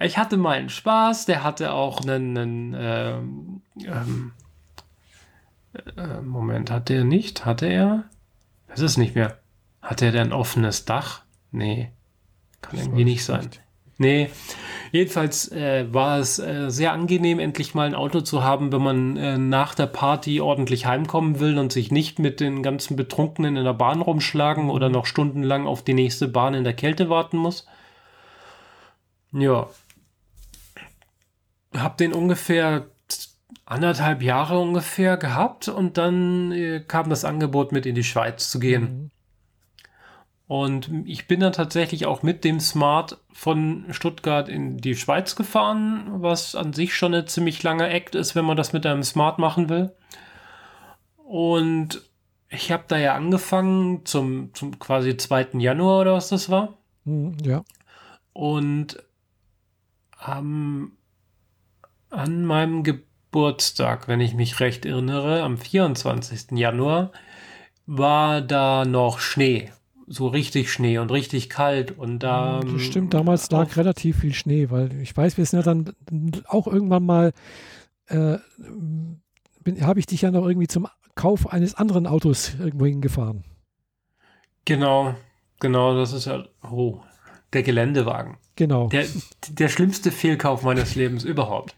ich 0.00 0.18
hatte 0.18 0.36
meinen 0.36 0.70
Spaß. 0.70 1.26
Der 1.26 1.44
hatte 1.44 1.72
auch 1.72 2.00
einen, 2.00 2.36
einen 2.36 2.74
ähm, 2.76 3.62
ähm, 3.84 4.32
äh, 5.96 6.20
Moment, 6.20 6.72
hat 6.72 6.88
der 6.88 7.04
nicht? 7.04 7.46
Hatte 7.46 7.66
er? 7.66 8.04
Das 8.66 8.80
ist 8.80 8.96
nicht 8.96 9.14
mehr. 9.14 9.38
Hatte 9.80 10.06
er 10.06 10.12
denn 10.12 10.28
ein 10.28 10.32
offenes 10.32 10.84
Dach? 10.84 11.22
Nee, 11.52 11.92
kann 12.60 12.76
das 12.76 12.86
irgendwie 12.86 13.04
nicht 13.04 13.24
sein. 13.24 13.44
Nicht. 13.44 13.62
Nee, 14.00 14.30
jedenfalls 14.92 15.50
äh, 15.50 15.92
war 15.92 16.20
es 16.20 16.38
äh, 16.38 16.70
sehr 16.70 16.92
angenehm, 16.92 17.40
endlich 17.40 17.74
mal 17.74 17.86
ein 17.86 17.96
Auto 17.96 18.20
zu 18.20 18.44
haben, 18.44 18.70
wenn 18.70 18.82
man 18.82 19.16
äh, 19.16 19.38
nach 19.38 19.74
der 19.74 19.86
Party 19.86 20.40
ordentlich 20.40 20.86
heimkommen 20.86 21.40
will 21.40 21.58
und 21.58 21.72
sich 21.72 21.90
nicht 21.90 22.20
mit 22.20 22.38
den 22.38 22.62
ganzen 22.62 22.94
Betrunkenen 22.94 23.56
in 23.56 23.64
der 23.64 23.74
Bahn 23.74 24.00
rumschlagen 24.00 24.70
oder 24.70 24.88
noch 24.88 25.04
stundenlang 25.04 25.66
auf 25.66 25.82
die 25.82 25.94
nächste 25.94 26.28
Bahn 26.28 26.54
in 26.54 26.62
der 26.62 26.74
Kälte 26.74 27.10
warten 27.10 27.38
muss. 27.38 27.66
Ja. 29.32 29.68
Hab 31.76 31.96
den 31.96 32.12
ungefähr 32.12 32.86
anderthalb 33.66 34.22
Jahre 34.22 34.60
ungefähr 34.60 35.16
gehabt 35.16 35.66
und 35.66 35.98
dann 35.98 36.52
äh, 36.52 36.80
kam 36.86 37.10
das 37.10 37.24
Angebot 37.24 37.72
mit 37.72 37.84
in 37.84 37.96
die 37.96 38.04
Schweiz 38.04 38.48
zu 38.48 38.60
gehen. 38.60 38.82
Mhm. 38.82 39.10
Und 40.48 40.90
ich 41.04 41.28
bin 41.28 41.40
dann 41.40 41.52
tatsächlich 41.52 42.06
auch 42.06 42.22
mit 42.22 42.42
dem 42.42 42.58
Smart 42.58 43.18
von 43.30 43.84
Stuttgart 43.90 44.48
in 44.48 44.78
die 44.78 44.96
Schweiz 44.96 45.36
gefahren, 45.36 46.06
was 46.22 46.54
an 46.54 46.72
sich 46.72 46.94
schon 46.94 47.12
eine 47.12 47.26
ziemlich 47.26 47.62
lange 47.62 47.86
Act 47.90 48.14
ist, 48.14 48.34
wenn 48.34 48.46
man 48.46 48.56
das 48.56 48.72
mit 48.72 48.86
einem 48.86 49.02
Smart 49.02 49.38
machen 49.38 49.68
will. 49.68 49.92
Und 51.18 52.00
ich 52.48 52.72
habe 52.72 52.84
da 52.88 52.96
ja 52.96 53.14
angefangen 53.14 54.06
zum, 54.06 54.54
zum 54.54 54.78
quasi 54.78 55.18
2. 55.18 55.48
Januar 55.58 56.00
oder 56.00 56.14
was 56.14 56.30
das 56.30 56.48
war. 56.48 56.78
Mhm, 57.04 57.36
ja. 57.44 57.62
Und 58.32 59.02
ähm, 60.26 60.92
an 62.08 62.46
meinem 62.46 62.84
Geburtstag, 62.84 64.08
wenn 64.08 64.22
ich 64.22 64.32
mich 64.32 64.60
recht 64.60 64.86
erinnere, 64.86 65.42
am 65.42 65.58
24. 65.58 66.52
Januar, 66.52 67.12
war 67.84 68.40
da 68.40 68.86
noch 68.86 69.18
Schnee 69.18 69.70
so 70.08 70.28
richtig 70.28 70.72
Schnee 70.72 70.98
und 70.98 71.12
richtig 71.12 71.48
kalt 71.48 71.96
und 71.96 72.20
da. 72.20 72.60
das 72.60 72.82
stimmt, 72.82 73.14
damals 73.14 73.50
lag 73.50 73.76
relativ 73.76 74.20
viel 74.20 74.32
Schnee, 74.32 74.70
weil 74.70 75.00
ich 75.00 75.16
weiß, 75.16 75.36
wir 75.36 75.44
sind 75.44 75.58
ja 75.58 75.62
dann 75.62 75.94
auch 76.46 76.66
irgendwann 76.66 77.04
mal, 77.04 77.32
äh, 78.06 78.38
habe 79.80 80.00
ich 80.00 80.06
dich 80.06 80.22
ja 80.22 80.30
noch 80.30 80.46
irgendwie 80.46 80.66
zum 80.66 80.88
Kauf 81.14 81.52
eines 81.52 81.74
anderen 81.74 82.06
Autos 82.06 82.52
irgendwo 82.58 82.86
hingefahren. 82.86 83.44
Genau, 84.64 85.14
genau, 85.60 85.94
das 85.94 86.12
ist 86.12 86.26
ja, 86.26 86.44
oh, 86.70 87.00
der 87.52 87.62
Geländewagen. 87.62 88.36
Genau. 88.56 88.88
Der, 88.88 89.06
der 89.50 89.68
schlimmste 89.68 90.10
Fehlkauf 90.10 90.62
meines 90.62 90.94
Lebens 90.94 91.24
überhaupt. 91.24 91.74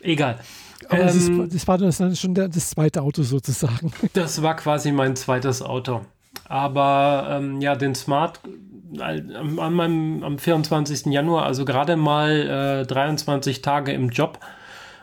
Egal. 0.00 0.38
Aber 0.88 1.00
ähm, 1.00 1.06
das, 1.06 1.16
ist, 1.16 1.54
das, 1.54 1.68
war 1.68 1.78
dann 1.78 2.16
schon 2.16 2.34
der, 2.34 2.48
das 2.48 2.70
zweite 2.70 3.02
Auto 3.02 3.22
sozusagen. 3.22 3.92
Das 4.12 4.42
war 4.42 4.56
quasi 4.56 4.92
mein 4.92 5.16
zweites 5.16 5.62
Auto. 5.62 6.02
Aber 6.48 7.28
ähm, 7.30 7.60
ja, 7.60 7.76
den 7.76 7.94
Smart 7.94 8.40
am, 8.98 9.58
an 9.58 9.74
meinem, 9.74 10.22
am 10.22 10.38
24. 10.38 11.06
Januar, 11.06 11.44
also 11.44 11.64
gerade 11.64 11.96
mal 11.96 12.82
äh, 12.82 12.86
23 12.86 13.62
Tage 13.62 13.92
im 13.92 14.10
Job, 14.10 14.40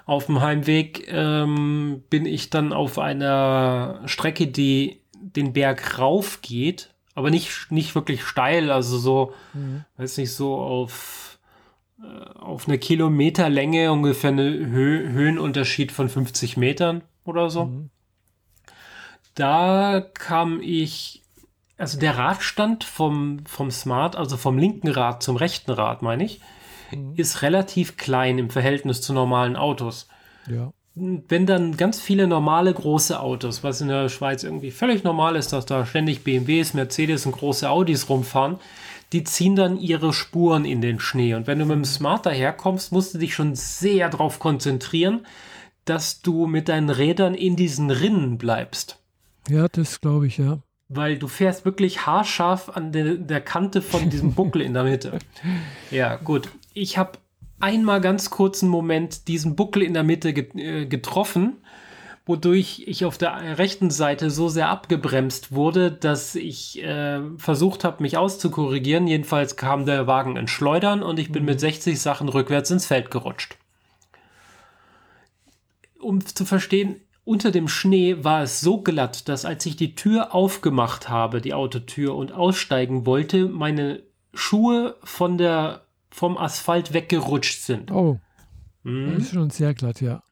auf 0.06 0.28
dem 0.28 0.42
Heimweg 0.42 1.08
ähm, 1.12 2.04
bin 2.10 2.26
ich 2.26 2.50
dann 2.50 2.74
auf 2.74 3.00
einer 3.00 4.02
Strecke, 4.06 4.48
die 4.48 5.02
den 5.14 5.54
Berg 5.54 5.98
rauf 5.98 6.42
geht, 6.42 6.94
aber 7.16 7.32
nicht, 7.32 7.72
nicht 7.72 7.96
wirklich 7.96 8.24
steil, 8.24 8.72
also 8.72 8.98
so, 8.98 9.34
mhm. 9.54 9.84
weiß 9.98 10.18
nicht, 10.18 10.32
so 10.32 10.58
auf, 10.58 11.40
äh, 12.00 12.40
auf 12.40 12.68
eine 12.68 12.78
Kilometerlänge 12.78 13.92
ungefähr 13.92 14.30
eine 14.30 14.44
Hö 14.44 15.10
Höhenunterschied 15.10 15.92
von 15.92 16.08
50 16.08 16.58
Metern 16.58 17.02
oder 17.24 17.50
so. 17.50 17.66
Mhm. 17.66 17.90
Da 19.34 20.06
kam 20.14 20.62
ich, 20.62 21.24
also 21.78 22.00
der 22.00 22.18
Radstand 22.18 22.84
vom, 22.84 23.40
vom 23.46 23.72
Smart, 23.72 24.16
also 24.16 24.38
vom 24.38 24.58
linken 24.58 24.88
Rad 24.88 25.24
zum 25.24 25.36
rechten 25.36 25.72
Rad, 25.72 26.02
meine 26.02 26.24
ich, 26.24 26.40
mhm. 26.92 27.14
ist 27.16 27.42
relativ 27.42 27.98
klein 27.98 28.38
im 28.38 28.50
Verhältnis 28.50 29.02
zu 29.02 29.14
normalen 29.14 29.56
Autos. 29.56 30.08
Ja. 30.48 30.72
Wenn 30.96 31.46
dann 31.46 31.76
ganz 31.76 32.00
viele 32.00 32.26
normale 32.26 32.74
große 32.74 33.20
Autos, 33.20 33.64
was 33.64 33.82
in 33.82 33.90
der 33.90 34.08
Schweiz 34.08 34.44
irgendwie 34.44 34.72
völlig 34.72 35.04
normal 35.04 35.36
ist, 35.36 35.52
dass 35.52 35.66
da 35.66 35.86
ständig 35.86 36.24
BMWs, 36.24 36.74
Mercedes 36.74 37.26
und 37.26 37.34
große 37.34 37.70
Audis 37.70 38.08
rumfahren, 38.08 38.60
die 39.12 39.26
ziehen 39.26 39.58
dann 39.58 39.78
ihre 39.78 40.14
Spuren 40.14 40.64
in 40.64 40.80
den 40.80 41.02
Schnee. 41.02 41.34
Und 41.36 41.48
wenn 41.48 41.60
du 41.60 41.66
mit 41.66 41.76
dem 41.76 41.86
Smart 41.86 42.26
daherkommst, 42.26 42.94
musst 42.94 43.14
du 43.14 43.18
dich 43.18 43.34
schon 43.34 43.56
sehr 43.56 44.10
darauf 44.10 44.40
konzentrieren, 44.40 45.26
dass 45.84 46.22
du 46.22 46.48
mit 46.48 46.70
deinen 46.70 46.90
Rädern 46.90 47.36
in 47.36 47.58
diesen 47.58 47.92
Rinnen 47.92 48.38
bleibst. 48.38 49.00
Ja, 49.50 49.68
das 49.68 50.00
glaube 50.00 50.28
ich, 50.28 50.38
ja. 50.38 50.60
Weil 50.88 51.18
du 51.18 51.28
fährst 51.28 51.66
wirklich 51.66 52.06
haarscharf 52.06 52.70
an 52.70 52.92
der, 52.92 53.16
der 53.16 53.42
Kante 53.42 53.82
von 53.82 54.10
diesem 54.10 54.34
Buckel 54.36 54.62
in 54.62 54.74
der 54.74 54.84
Mitte. 54.84 55.20
Ja, 55.90 56.18
gut. 56.18 56.50
Ich 56.74 56.98
habe 56.98 57.14
einmal 57.60 58.02
ganz 58.02 58.30
kurzen 58.30 58.70
Moment 58.70 59.28
diesen 59.28 59.56
Buckel 59.56 59.82
in 59.82 59.94
der 59.94 60.04
Mitte 60.04 60.30
äh, 60.30 60.86
getroffen, 60.86 61.58
wodurch 62.26 62.84
ich 62.86 63.06
auf 63.06 63.18
der 63.18 63.58
rechten 63.58 63.90
Seite 63.90 64.30
so 64.30 64.50
sehr 64.50 64.70
abgebremst 64.70 65.52
wurde, 65.52 65.92
dass 65.92 66.36
ich 66.36 66.84
äh, 66.84 67.22
versucht 67.38 67.84
habe, 67.84 68.02
mich 68.02 68.18
auszukorrigieren. 68.18 69.08
Jedenfalls 69.08 69.56
kam 69.58 69.86
der 69.86 70.08
Wagen 70.08 70.36
ins 70.36 70.52
Schleudern 70.52 71.04
und 71.04 71.20
ich 71.20 71.32
bin 71.32 71.44
mhm. 71.44 71.50
mit 71.50 71.60
60 71.60 72.00
Sachen 72.00 72.30
rückwärts 72.30 72.72
ins 72.72 72.86
Feld 72.86 73.12
gerutscht. 73.12 73.58
Um 76.00 76.24
zu 76.24 76.46
verstehen, 76.46 77.02
unter 77.26 77.52
dem 77.52 77.68
Schnee 77.68 78.24
war 78.24 78.44
es 78.44 78.62
so 78.62 78.82
glatt, 78.82 79.28
dass 79.28 79.44
als 79.44 79.66
ich 79.66 79.76
die 79.76 79.96
Tür 79.96 80.34
aufgemacht 80.34 81.10
habe, 81.10 81.42
die 81.42 81.54
Autotür, 81.54 82.16
und 82.16 82.32
aussteigen 82.32 83.06
wollte, 83.06 83.48
meine 83.48 84.04
Schuhe 84.34 84.96
von 85.04 85.38
der 85.38 85.82
vom 86.12 86.38
Asphalt 86.38 86.94
weggerutscht 86.94 87.62
sind. 87.62 87.92
Oh. 87.92 88.20
Mhm. 88.84 89.16
Das 89.16 89.24
ist 89.24 89.34
schon 89.34 89.50
sehr 89.50 89.74
glatt, 89.74 90.00
ja. 90.00 90.24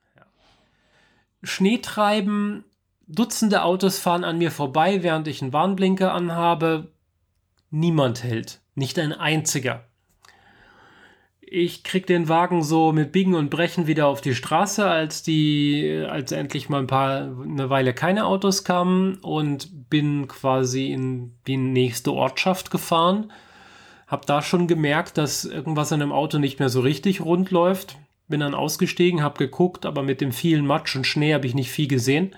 Schneetreiben, 1.41 2.63
Dutzende 3.07 3.63
Autos 3.63 3.99
fahren 3.99 4.23
an 4.23 4.37
mir 4.37 4.49
vorbei, 4.49 5.03
während 5.03 5.27
ich 5.27 5.41
einen 5.41 5.51
Warnblinker 5.51 6.13
anhabe. 6.13 6.93
Niemand 7.69 8.23
hält. 8.23 8.61
Nicht 8.75 8.97
ein 8.97 9.11
einziger. 9.11 9.83
Ich 11.55 11.83
krieg 11.83 12.07
den 12.07 12.29
Wagen 12.29 12.63
so 12.63 12.91
mit 12.91 13.11
Biegen 13.11 13.35
und 13.35 13.51
Brechen 13.51 13.85
wieder 13.85 14.07
auf 14.07 14.21
die 14.21 14.33
Straße, 14.33 14.85
als 14.85 15.21
die, 15.21 16.03
als 16.09 16.31
endlich 16.31 16.67
mal 16.67 16.79
ein 16.79 16.87
paar, 16.87 17.37
eine 17.43 17.69
Weile 17.69 17.93
keine 17.93 18.25
Autos 18.25 18.63
kamen 18.63 19.17
und 19.21 19.89
bin 19.89 20.27
quasi 20.27 20.91
in 20.91 21.35
die 21.45 21.57
nächste 21.57 22.11
Ortschaft 22.11 22.71
gefahren 22.71 23.31
hab 24.13 24.27
da 24.27 24.43
schon 24.43 24.67
gemerkt, 24.67 25.17
dass 25.17 25.43
irgendwas 25.43 25.91
an 25.91 25.99
dem 25.99 26.11
Auto 26.11 26.37
nicht 26.37 26.59
mehr 26.59 26.69
so 26.69 26.81
richtig 26.81 27.21
rund 27.21 27.49
läuft. 27.49 27.97
Bin 28.27 28.41
dann 28.41 28.53
ausgestiegen, 28.53 29.23
hab 29.23 29.39
geguckt, 29.39 29.87
aber 29.87 30.03
mit 30.03 30.21
dem 30.21 30.31
vielen 30.31 30.67
Matsch 30.67 30.95
und 30.95 31.07
Schnee 31.07 31.33
habe 31.33 31.47
ich 31.47 31.55
nicht 31.55 31.71
viel 31.71 31.87
gesehen. 31.87 32.35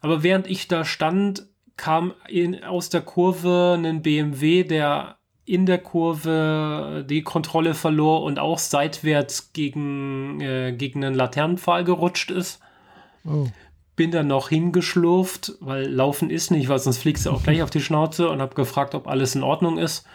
Aber 0.00 0.22
während 0.22 0.46
ich 0.46 0.68
da 0.68 0.84
stand, 0.84 1.48
kam 1.76 2.14
in, 2.28 2.62
aus 2.62 2.90
der 2.90 3.00
Kurve 3.00 3.76
ein 3.76 4.02
BMW, 4.02 4.62
der 4.62 5.16
in 5.44 5.66
der 5.66 5.78
Kurve 5.78 7.04
die 7.08 7.22
Kontrolle 7.22 7.74
verlor 7.74 8.22
und 8.22 8.38
auch 8.38 8.58
seitwärts 8.58 9.52
gegen, 9.52 10.40
äh, 10.40 10.72
gegen 10.72 11.04
einen 11.04 11.14
Laternenpfahl 11.14 11.84
gerutscht 11.84 12.30
ist. 12.30 12.60
Oh. 13.24 13.46
Bin 13.96 14.10
dann 14.10 14.26
noch 14.26 14.48
hingeschlurft, 14.48 15.52
weil 15.60 15.86
Laufen 15.86 16.30
ist 16.30 16.50
nicht, 16.50 16.68
weil 16.68 16.78
sonst 16.78 16.98
fliegst 16.98 17.26
du 17.26 17.30
auch 17.30 17.42
gleich 17.42 17.62
auf 17.62 17.70
die 17.70 17.80
Schnauze 17.80 18.28
und 18.28 18.40
habe 18.40 18.54
gefragt, 18.54 18.94
ob 18.94 19.06
alles 19.06 19.34
in 19.34 19.42
Ordnung 19.42 19.78
ist 19.78 20.06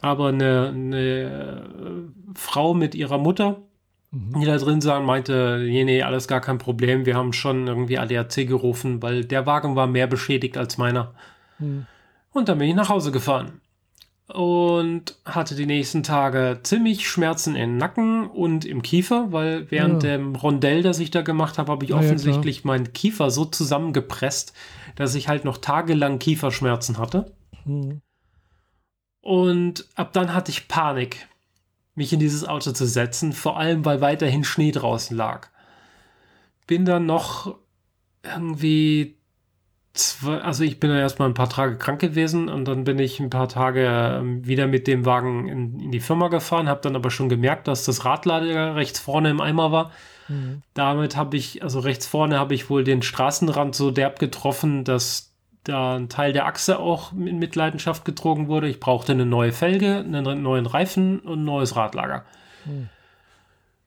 aber 0.00 0.28
eine, 0.28 0.68
eine 0.68 2.10
Frau 2.34 2.74
mit 2.74 2.94
ihrer 2.94 3.18
Mutter, 3.18 3.62
mhm. 4.10 4.40
die 4.40 4.46
da 4.46 4.56
drin 4.56 4.80
saß, 4.80 5.02
meinte, 5.04 5.58
nee, 5.62 5.84
nee, 5.84 6.02
alles 6.02 6.28
gar 6.28 6.40
kein 6.40 6.58
Problem, 6.58 7.06
wir 7.06 7.16
haben 7.16 7.32
schon 7.32 7.66
irgendwie 7.66 7.98
ADAC 7.98 8.46
gerufen, 8.46 9.02
weil 9.02 9.24
der 9.24 9.46
Wagen 9.46 9.76
war 9.76 9.86
mehr 9.86 10.06
beschädigt 10.06 10.56
als 10.56 10.78
meiner. 10.78 11.14
Mhm. 11.58 11.86
Und 12.32 12.48
dann 12.48 12.58
bin 12.58 12.68
ich 12.68 12.74
nach 12.74 12.88
Hause 12.88 13.12
gefahren 13.12 13.60
und 14.28 15.16
hatte 15.24 15.54
die 15.54 15.66
nächsten 15.66 16.02
Tage 16.02 16.60
ziemlich 16.62 17.08
Schmerzen 17.08 17.54
im 17.54 17.76
Nacken 17.76 18.28
und 18.28 18.64
im 18.64 18.82
Kiefer, 18.82 19.30
weil 19.30 19.70
während 19.70 20.02
ja. 20.02 20.16
dem 20.16 20.34
Rondell, 20.34 20.82
das 20.82 20.98
ich 20.98 21.10
da 21.10 21.22
gemacht 21.22 21.58
habe, 21.58 21.70
habe 21.70 21.84
ich 21.84 21.90
ja, 21.90 21.96
offensichtlich 21.96 22.58
ja, 22.58 22.62
meinen 22.64 22.92
Kiefer 22.92 23.30
so 23.30 23.44
zusammengepresst, 23.44 24.52
dass 24.96 25.14
ich 25.14 25.28
halt 25.28 25.44
noch 25.44 25.58
tagelang 25.58 26.18
Kieferschmerzen 26.18 26.98
hatte. 26.98 27.32
Mhm. 27.64 28.00
Und 29.20 29.88
ab 29.94 30.12
dann 30.12 30.34
hatte 30.34 30.50
ich 30.50 30.68
Panik, 30.68 31.28
mich 31.94 32.12
in 32.12 32.20
dieses 32.20 32.44
Auto 32.44 32.72
zu 32.72 32.86
setzen, 32.86 33.32
vor 33.32 33.58
allem 33.58 33.84
weil 33.84 34.00
weiterhin 34.00 34.44
Schnee 34.44 34.72
draußen 34.72 35.16
lag. 35.16 35.48
Bin 36.66 36.84
dann 36.84 37.06
noch 37.06 37.56
irgendwie, 38.22 39.15
zwei, 39.98 40.38
also 40.38 40.64
ich 40.64 40.80
bin 40.80 40.90
dann 40.90 40.98
erstmal 40.98 41.28
ein 41.28 41.34
paar 41.34 41.48
Tage 41.48 41.76
krank 41.76 42.00
gewesen 42.00 42.48
und 42.48 42.66
dann 42.66 42.84
bin 42.84 42.98
ich 42.98 43.20
ein 43.20 43.30
paar 43.30 43.48
Tage 43.48 43.86
ähm, 44.20 44.46
wieder 44.46 44.66
mit 44.66 44.86
dem 44.86 45.04
Wagen 45.04 45.48
in, 45.48 45.80
in 45.80 45.90
die 45.92 46.00
Firma 46.00 46.28
gefahren, 46.28 46.68
habe 46.68 46.80
dann 46.82 46.96
aber 46.96 47.10
schon 47.10 47.28
gemerkt, 47.28 47.68
dass 47.68 47.84
das 47.84 48.04
Radlader 48.04 48.76
rechts 48.76 48.98
vorne 48.98 49.30
im 49.30 49.40
Eimer 49.40 49.72
war. 49.72 49.90
Mhm. 50.28 50.62
Damit 50.74 51.16
habe 51.16 51.36
ich, 51.36 51.62
also 51.62 51.80
rechts 51.80 52.06
vorne 52.06 52.38
habe 52.38 52.54
ich 52.54 52.70
wohl 52.70 52.84
den 52.84 53.02
Straßenrand 53.02 53.74
so 53.74 53.90
derb 53.90 54.18
getroffen, 54.18 54.84
dass 54.84 55.32
da 55.64 55.96
ein 55.96 56.08
Teil 56.08 56.32
der 56.32 56.46
Achse 56.46 56.78
auch 56.78 57.12
in 57.12 57.38
Mitleidenschaft 57.38 58.04
getrogen 58.04 58.48
wurde. 58.48 58.68
Ich 58.68 58.80
brauchte 58.80 59.12
eine 59.12 59.26
neue 59.26 59.52
Felge, 59.52 59.98
einen 59.98 60.42
neuen 60.42 60.66
Reifen 60.66 61.20
und 61.20 61.40
ein 61.40 61.44
neues 61.44 61.76
Radlager. 61.76 62.24
Hm. 62.64 62.88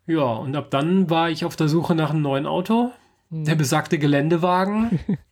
Ja, 0.08 0.24
und 0.24 0.56
ab 0.56 0.72
dann 0.72 1.10
war 1.10 1.30
ich 1.30 1.46
auf 1.46 1.56
der 1.56 1.68
Suche 1.68 1.96
nach 1.96 2.10
einem 2.10 2.22
neuen 2.22 2.46
Auto. 2.46 2.92
Hm. 3.30 3.46
Der 3.46 3.56
besagte 3.56 4.00
Geländewagen, 4.00 5.00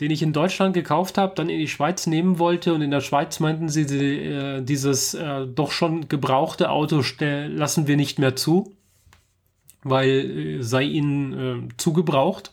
den 0.00 0.10
ich 0.10 0.22
in 0.22 0.32
Deutschland 0.32 0.74
gekauft 0.74 1.18
habe, 1.18 1.34
dann 1.34 1.48
in 1.48 1.58
die 1.58 1.68
Schweiz 1.68 2.06
nehmen 2.06 2.38
wollte. 2.38 2.72
Und 2.72 2.82
in 2.82 2.90
der 2.90 3.02
Schweiz 3.02 3.38
meinten 3.40 3.68
sie, 3.68 3.84
sie 3.84 4.16
äh, 4.16 4.62
dieses 4.62 5.14
äh, 5.14 5.46
doch 5.46 5.72
schon 5.72 6.08
gebrauchte 6.08 6.70
Auto 6.70 7.02
lassen 7.20 7.86
wir 7.86 7.96
nicht 7.96 8.18
mehr 8.18 8.34
zu, 8.34 8.72
weil 9.82 10.08
äh, 10.08 10.62
sei 10.62 10.84
ihnen 10.84 11.68
äh, 11.68 11.68
zugebraucht. 11.76 12.52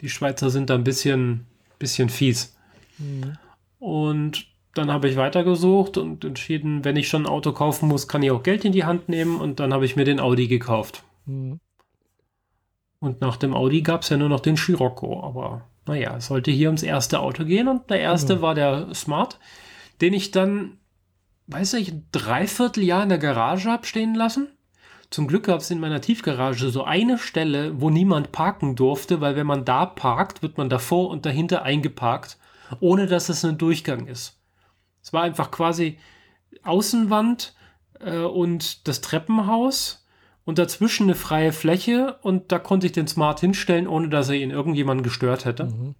Die 0.00 0.08
Schweizer 0.08 0.50
sind 0.50 0.70
da 0.70 0.74
ein 0.74 0.84
bisschen 0.84 1.46
bisschen 1.78 2.08
fies. 2.08 2.56
Mhm. 2.98 3.36
Und 3.78 4.46
dann 4.74 4.90
habe 4.90 5.08
ich 5.08 5.16
weitergesucht 5.16 5.98
und 5.98 6.24
entschieden, 6.24 6.84
wenn 6.84 6.96
ich 6.96 7.08
schon 7.08 7.22
ein 7.22 7.28
Auto 7.28 7.52
kaufen 7.52 7.88
muss, 7.88 8.08
kann 8.08 8.22
ich 8.22 8.30
auch 8.30 8.42
Geld 8.42 8.64
in 8.64 8.72
die 8.72 8.84
Hand 8.84 9.08
nehmen 9.08 9.40
und 9.40 9.60
dann 9.60 9.72
habe 9.72 9.84
ich 9.84 9.94
mir 9.94 10.04
den 10.04 10.18
Audi 10.18 10.48
gekauft. 10.48 11.04
Mhm. 11.26 11.60
Und 12.98 13.20
nach 13.20 13.36
dem 13.36 13.54
Audi 13.54 13.82
gab 13.82 14.02
es 14.02 14.08
ja 14.08 14.16
nur 14.16 14.28
noch 14.28 14.40
den 14.40 14.56
Scirocco, 14.56 15.22
aber 15.22 15.68
naja, 15.86 16.16
es 16.16 16.26
sollte 16.26 16.50
hier 16.50 16.68
ums 16.68 16.82
erste 16.82 17.20
Auto 17.20 17.44
gehen 17.44 17.68
und 17.68 17.90
der 17.90 18.00
erste 18.00 18.36
mhm. 18.36 18.42
war 18.42 18.54
der 18.54 18.94
Smart, 18.94 19.38
den 20.00 20.14
ich 20.14 20.30
dann, 20.30 20.78
weiß 21.46 21.74
ich, 21.74 21.92
ein 21.92 22.08
Dreivierteljahr 22.12 23.02
in 23.02 23.10
der 23.10 23.18
Garage 23.18 23.70
habe 23.70 23.86
stehen 23.86 24.14
lassen. 24.14 24.48
Zum 25.10 25.28
Glück 25.28 25.44
gab 25.44 25.60
es 25.60 25.70
in 25.70 25.80
meiner 25.80 26.00
Tiefgarage 26.00 26.70
so 26.70 26.84
eine 26.84 27.18
Stelle, 27.18 27.80
wo 27.80 27.90
niemand 27.90 28.32
parken 28.32 28.74
durfte, 28.74 29.20
weil 29.20 29.36
wenn 29.36 29.46
man 29.46 29.64
da 29.64 29.86
parkt, 29.86 30.42
wird 30.42 30.58
man 30.58 30.68
davor 30.68 31.10
und 31.10 31.26
dahinter 31.26 31.62
eingeparkt, 31.62 32.38
ohne 32.80 33.06
dass 33.06 33.28
es 33.28 33.44
ein 33.44 33.58
Durchgang 33.58 34.06
ist. 34.06 34.40
Es 35.02 35.12
war 35.12 35.22
einfach 35.22 35.50
quasi 35.50 35.98
Außenwand 36.62 37.54
äh, 38.00 38.18
und 38.18 38.88
das 38.88 39.02
Treppenhaus 39.02 40.03
und 40.44 40.58
dazwischen 40.58 41.04
eine 41.04 41.14
freie 41.14 41.52
Fläche 41.52 42.16
und 42.22 42.52
da 42.52 42.58
konnte 42.58 42.86
ich 42.86 42.92
den 42.92 43.06
Smart 43.06 43.40
hinstellen, 43.40 43.88
ohne 43.88 44.08
dass 44.08 44.28
er 44.28 44.36
ihn 44.36 44.50
irgendjemand 44.50 45.02
gestört 45.02 45.44
hätte. 45.44 45.64
Mhm. 45.64 45.94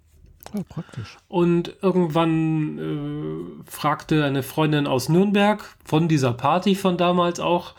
Ja, 0.54 0.62
praktisch. 0.68 1.16
Und 1.28 1.74
irgendwann 1.80 2.78
äh, 2.78 3.70
fragte 3.70 4.24
eine 4.24 4.42
Freundin 4.42 4.86
aus 4.86 5.08
Nürnberg 5.08 5.64
von 5.84 6.08
dieser 6.08 6.32
Party 6.32 6.74
von 6.74 6.96
damals 6.96 7.40
auch, 7.40 7.74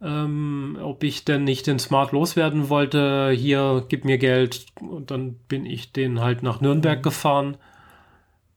ähm, 0.00 0.78
ob 0.80 1.02
ich 1.02 1.24
denn 1.24 1.44
nicht 1.44 1.66
den 1.66 1.78
Smart 1.78 2.12
loswerden 2.12 2.68
wollte. 2.68 3.30
Hier, 3.30 3.84
gib 3.88 4.04
mir 4.04 4.18
Geld. 4.18 4.66
Und 4.80 5.10
dann 5.10 5.34
bin 5.48 5.66
ich 5.66 5.92
den 5.92 6.20
halt 6.20 6.42
nach 6.42 6.60
Nürnberg 6.60 7.02
gefahren. 7.02 7.56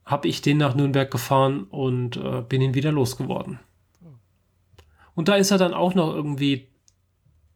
Habe 0.05 0.27
ich 0.27 0.41
den 0.41 0.57
nach 0.57 0.75
Nürnberg 0.75 1.09
gefahren 1.11 1.63
und 1.63 2.17
äh, 2.17 2.41
bin 2.47 2.61
ihn 2.61 2.73
wieder 2.73 2.91
losgeworden. 2.91 3.59
Und 5.15 5.27
da 5.27 5.35
ist 5.35 5.51
er 5.51 5.57
dann 5.57 5.73
auch 5.73 5.95
noch 5.95 6.13
irgendwie 6.13 6.66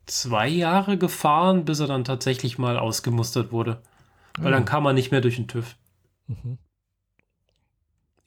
zwei 0.06 0.48
Jahre 0.48 0.98
gefahren, 0.98 1.66
bis 1.66 1.80
er 1.80 1.88
dann 1.88 2.04
tatsächlich 2.04 2.58
mal 2.58 2.78
ausgemustert 2.78 3.52
wurde. 3.52 3.82
Weil 4.38 4.52
ja. 4.52 4.52
dann 4.52 4.66
kam 4.66 4.86
er 4.86 4.94
nicht 4.94 5.12
mehr 5.12 5.22
durch 5.22 5.36
den 5.36 5.48
TÜV. 5.48 5.76
Mhm. 6.28 6.58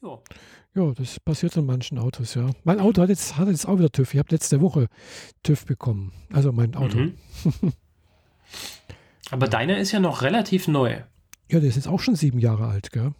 Ja. 0.02 0.18
Ja, 0.76 0.92
das 0.92 1.20
passiert 1.20 1.56
in 1.56 1.66
manchen 1.66 1.98
Autos, 1.98 2.34
ja. 2.34 2.50
Mein 2.64 2.80
Auto 2.80 3.00
hat 3.00 3.08
jetzt, 3.08 3.36
hat 3.36 3.46
jetzt 3.48 3.66
auch 3.66 3.78
wieder 3.78 3.92
TÜV. 3.92 4.14
Ich 4.14 4.18
habe 4.18 4.32
letzte 4.32 4.60
Woche 4.60 4.88
TÜV 5.44 5.66
bekommen. 5.66 6.12
Also 6.32 6.50
mein 6.50 6.74
Auto. 6.74 6.98
Mhm. 6.98 7.14
Aber 9.30 9.46
deiner 9.46 9.78
ist 9.78 9.92
ja 9.92 10.00
noch 10.00 10.22
relativ 10.22 10.66
neu. 10.66 11.02
Ja, 11.48 11.60
der 11.60 11.68
ist 11.68 11.76
jetzt 11.76 11.88
auch 11.88 12.00
schon 12.00 12.16
sieben 12.16 12.40
Jahre 12.40 12.66
alt, 12.66 12.90
gell? 12.90 13.12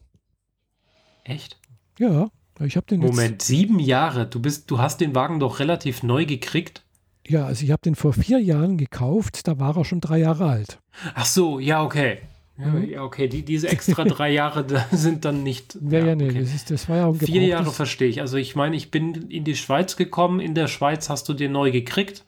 Echt? 1.22 1.58
Ja, 1.98 2.30
ich 2.60 2.76
habe 2.76 2.86
den 2.86 3.00
Moment, 3.00 3.42
sieben 3.42 3.78
Jahre? 3.78 4.26
Du, 4.26 4.40
bist, 4.40 4.70
du 4.70 4.78
hast 4.78 5.00
den 5.00 5.14
Wagen 5.14 5.40
doch 5.40 5.60
relativ 5.60 6.02
neu 6.02 6.26
gekriegt? 6.26 6.84
Ja, 7.26 7.46
also 7.46 7.64
ich 7.64 7.70
habe 7.70 7.80
den 7.82 7.94
vor 7.94 8.12
vier 8.12 8.38
Jahren 8.38 8.76
gekauft, 8.76 9.48
da 9.48 9.58
war 9.58 9.76
er 9.76 9.84
schon 9.84 10.00
drei 10.00 10.18
Jahre 10.18 10.46
alt. 10.46 10.78
Ach 11.14 11.24
so, 11.24 11.58
ja, 11.58 11.82
okay. 11.82 12.18
Mhm. 12.56 12.88
Ja, 12.88 13.02
okay, 13.02 13.26
die, 13.28 13.42
diese 13.42 13.68
extra 13.68 14.04
drei 14.04 14.30
Jahre 14.32 14.64
sind 14.92 15.24
dann 15.24 15.42
nicht. 15.42 15.76
Ja, 15.90 15.98
ja, 15.98 16.06
ja 16.06 16.14
nee, 16.14 16.30
okay. 16.30 16.40
das, 16.40 16.54
ist, 16.54 16.70
das 16.70 16.88
war 16.88 16.98
ja 16.98 17.06
auch 17.06 17.16
Vier 17.16 17.42
Jahre 17.42 17.72
verstehe 17.72 18.08
ich. 18.08 18.20
Also 18.20 18.36
ich 18.36 18.54
meine, 18.54 18.76
ich 18.76 18.90
bin 18.90 19.28
in 19.28 19.44
die 19.44 19.56
Schweiz 19.56 19.96
gekommen. 19.96 20.38
In 20.38 20.54
der 20.54 20.68
Schweiz 20.68 21.08
hast 21.10 21.28
du 21.28 21.34
den 21.34 21.52
neu 21.52 21.72
gekriegt. 21.72 22.24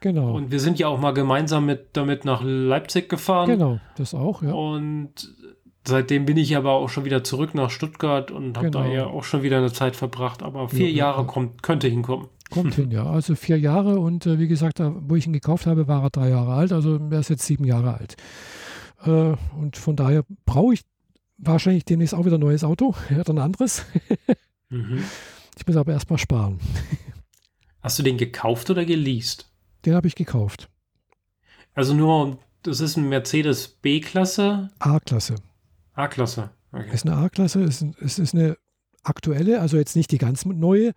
Genau. 0.00 0.32
Und 0.32 0.52
wir 0.52 0.60
sind 0.60 0.78
ja 0.78 0.86
auch 0.86 1.00
mal 1.00 1.12
gemeinsam 1.12 1.66
mit, 1.66 1.88
damit 1.94 2.24
nach 2.24 2.40
Leipzig 2.44 3.08
gefahren. 3.08 3.48
Genau, 3.48 3.80
das 3.96 4.14
auch, 4.14 4.42
ja. 4.42 4.52
Und 4.52 5.10
seitdem 5.88 6.26
bin 6.26 6.36
ich 6.36 6.56
aber 6.56 6.72
auch 6.72 6.88
schon 6.88 7.04
wieder 7.04 7.24
zurück 7.24 7.54
nach 7.54 7.70
Stuttgart 7.70 8.30
und 8.30 8.56
habe 8.56 8.70
genau. 8.70 8.84
da 8.84 8.90
ja 8.90 9.06
auch 9.06 9.24
schon 9.24 9.42
wieder 9.42 9.58
eine 9.58 9.72
Zeit 9.72 9.96
verbracht. 9.96 10.42
Aber 10.42 10.68
vier 10.68 10.90
ja, 10.90 11.06
Jahre 11.06 11.22
ja. 11.22 11.26
Kommt, 11.26 11.62
könnte 11.62 11.88
hinkommen. 11.88 12.28
Kommt 12.50 12.74
hin, 12.76 12.90
ja. 12.90 13.04
Also 13.04 13.34
vier 13.34 13.58
Jahre 13.58 13.98
und 13.98 14.26
äh, 14.26 14.38
wie 14.38 14.48
gesagt, 14.48 14.80
da, 14.80 14.94
wo 14.96 15.16
ich 15.16 15.26
ihn 15.26 15.32
gekauft 15.32 15.66
habe, 15.66 15.88
war 15.88 16.02
er 16.02 16.10
drei 16.10 16.30
Jahre 16.30 16.54
alt. 16.54 16.72
Also 16.72 16.98
er 17.10 17.18
ist 17.18 17.30
jetzt 17.30 17.44
sieben 17.44 17.64
Jahre 17.64 17.94
alt. 17.94 18.16
Äh, 19.04 19.34
und 19.58 19.76
von 19.76 19.96
daher 19.96 20.24
brauche 20.46 20.74
ich 20.74 20.82
wahrscheinlich 21.38 21.84
demnächst 21.84 22.14
auch 22.14 22.24
wieder 22.24 22.38
ein 22.38 22.40
neues 22.40 22.64
Auto. 22.64 22.94
Er 23.10 23.18
hat 23.18 23.30
ein 23.30 23.38
anderes. 23.38 23.84
mhm. 24.68 25.02
Ich 25.56 25.66
muss 25.66 25.76
aber 25.76 25.92
erstmal 25.92 26.18
sparen. 26.18 26.60
Hast 27.82 27.98
du 27.98 28.02
den 28.02 28.16
gekauft 28.16 28.70
oder 28.70 28.84
geleast? 28.84 29.50
Den 29.84 29.94
habe 29.94 30.06
ich 30.06 30.14
gekauft. 30.14 30.68
Also 31.74 31.94
nur, 31.94 32.38
das 32.62 32.80
ist 32.80 32.96
ein 32.96 33.08
Mercedes 33.08 33.68
B-Klasse? 33.68 34.70
A-Klasse. 34.78 35.36
A-Klasse. 35.98 36.50
Okay. 36.72 36.92
Ist 36.92 37.06
eine 37.06 37.16
A-Klasse, 37.16 37.62
es 37.62 37.82
ist, 37.82 38.18
ist 38.18 38.34
eine 38.34 38.56
aktuelle, 39.02 39.60
also 39.60 39.76
jetzt 39.76 39.96
nicht 39.96 40.10
die 40.10 40.18
ganz 40.18 40.44
neue, 40.44 40.92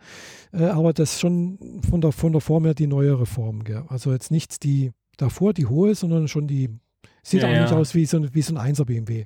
äh, 0.51 0.65
aber 0.65 0.93
das 0.93 1.19
schon 1.19 1.81
von 1.89 2.01
der, 2.01 2.11
von 2.11 2.31
der 2.31 2.41
Form 2.41 2.65
her 2.65 2.73
die 2.73 2.87
neuere 2.87 3.25
Form. 3.25 3.63
Gell? 3.63 3.83
Also 3.87 4.11
jetzt 4.11 4.31
nicht 4.31 4.63
die 4.63 4.91
davor, 5.17 5.53
die 5.53 5.67
hohe, 5.67 5.95
sondern 5.95 6.27
schon 6.27 6.47
die 6.47 6.79
Sieht 7.23 7.43
ja, 7.43 7.49
auch 7.49 7.61
nicht 7.61 7.73
aus 7.73 7.93
wie 7.93 8.05
so, 8.05 8.17
ein, 8.17 8.33
wie 8.33 8.41
so 8.41 8.55
ein 8.55 8.73
1er 8.73 8.85
BMW. 8.85 9.25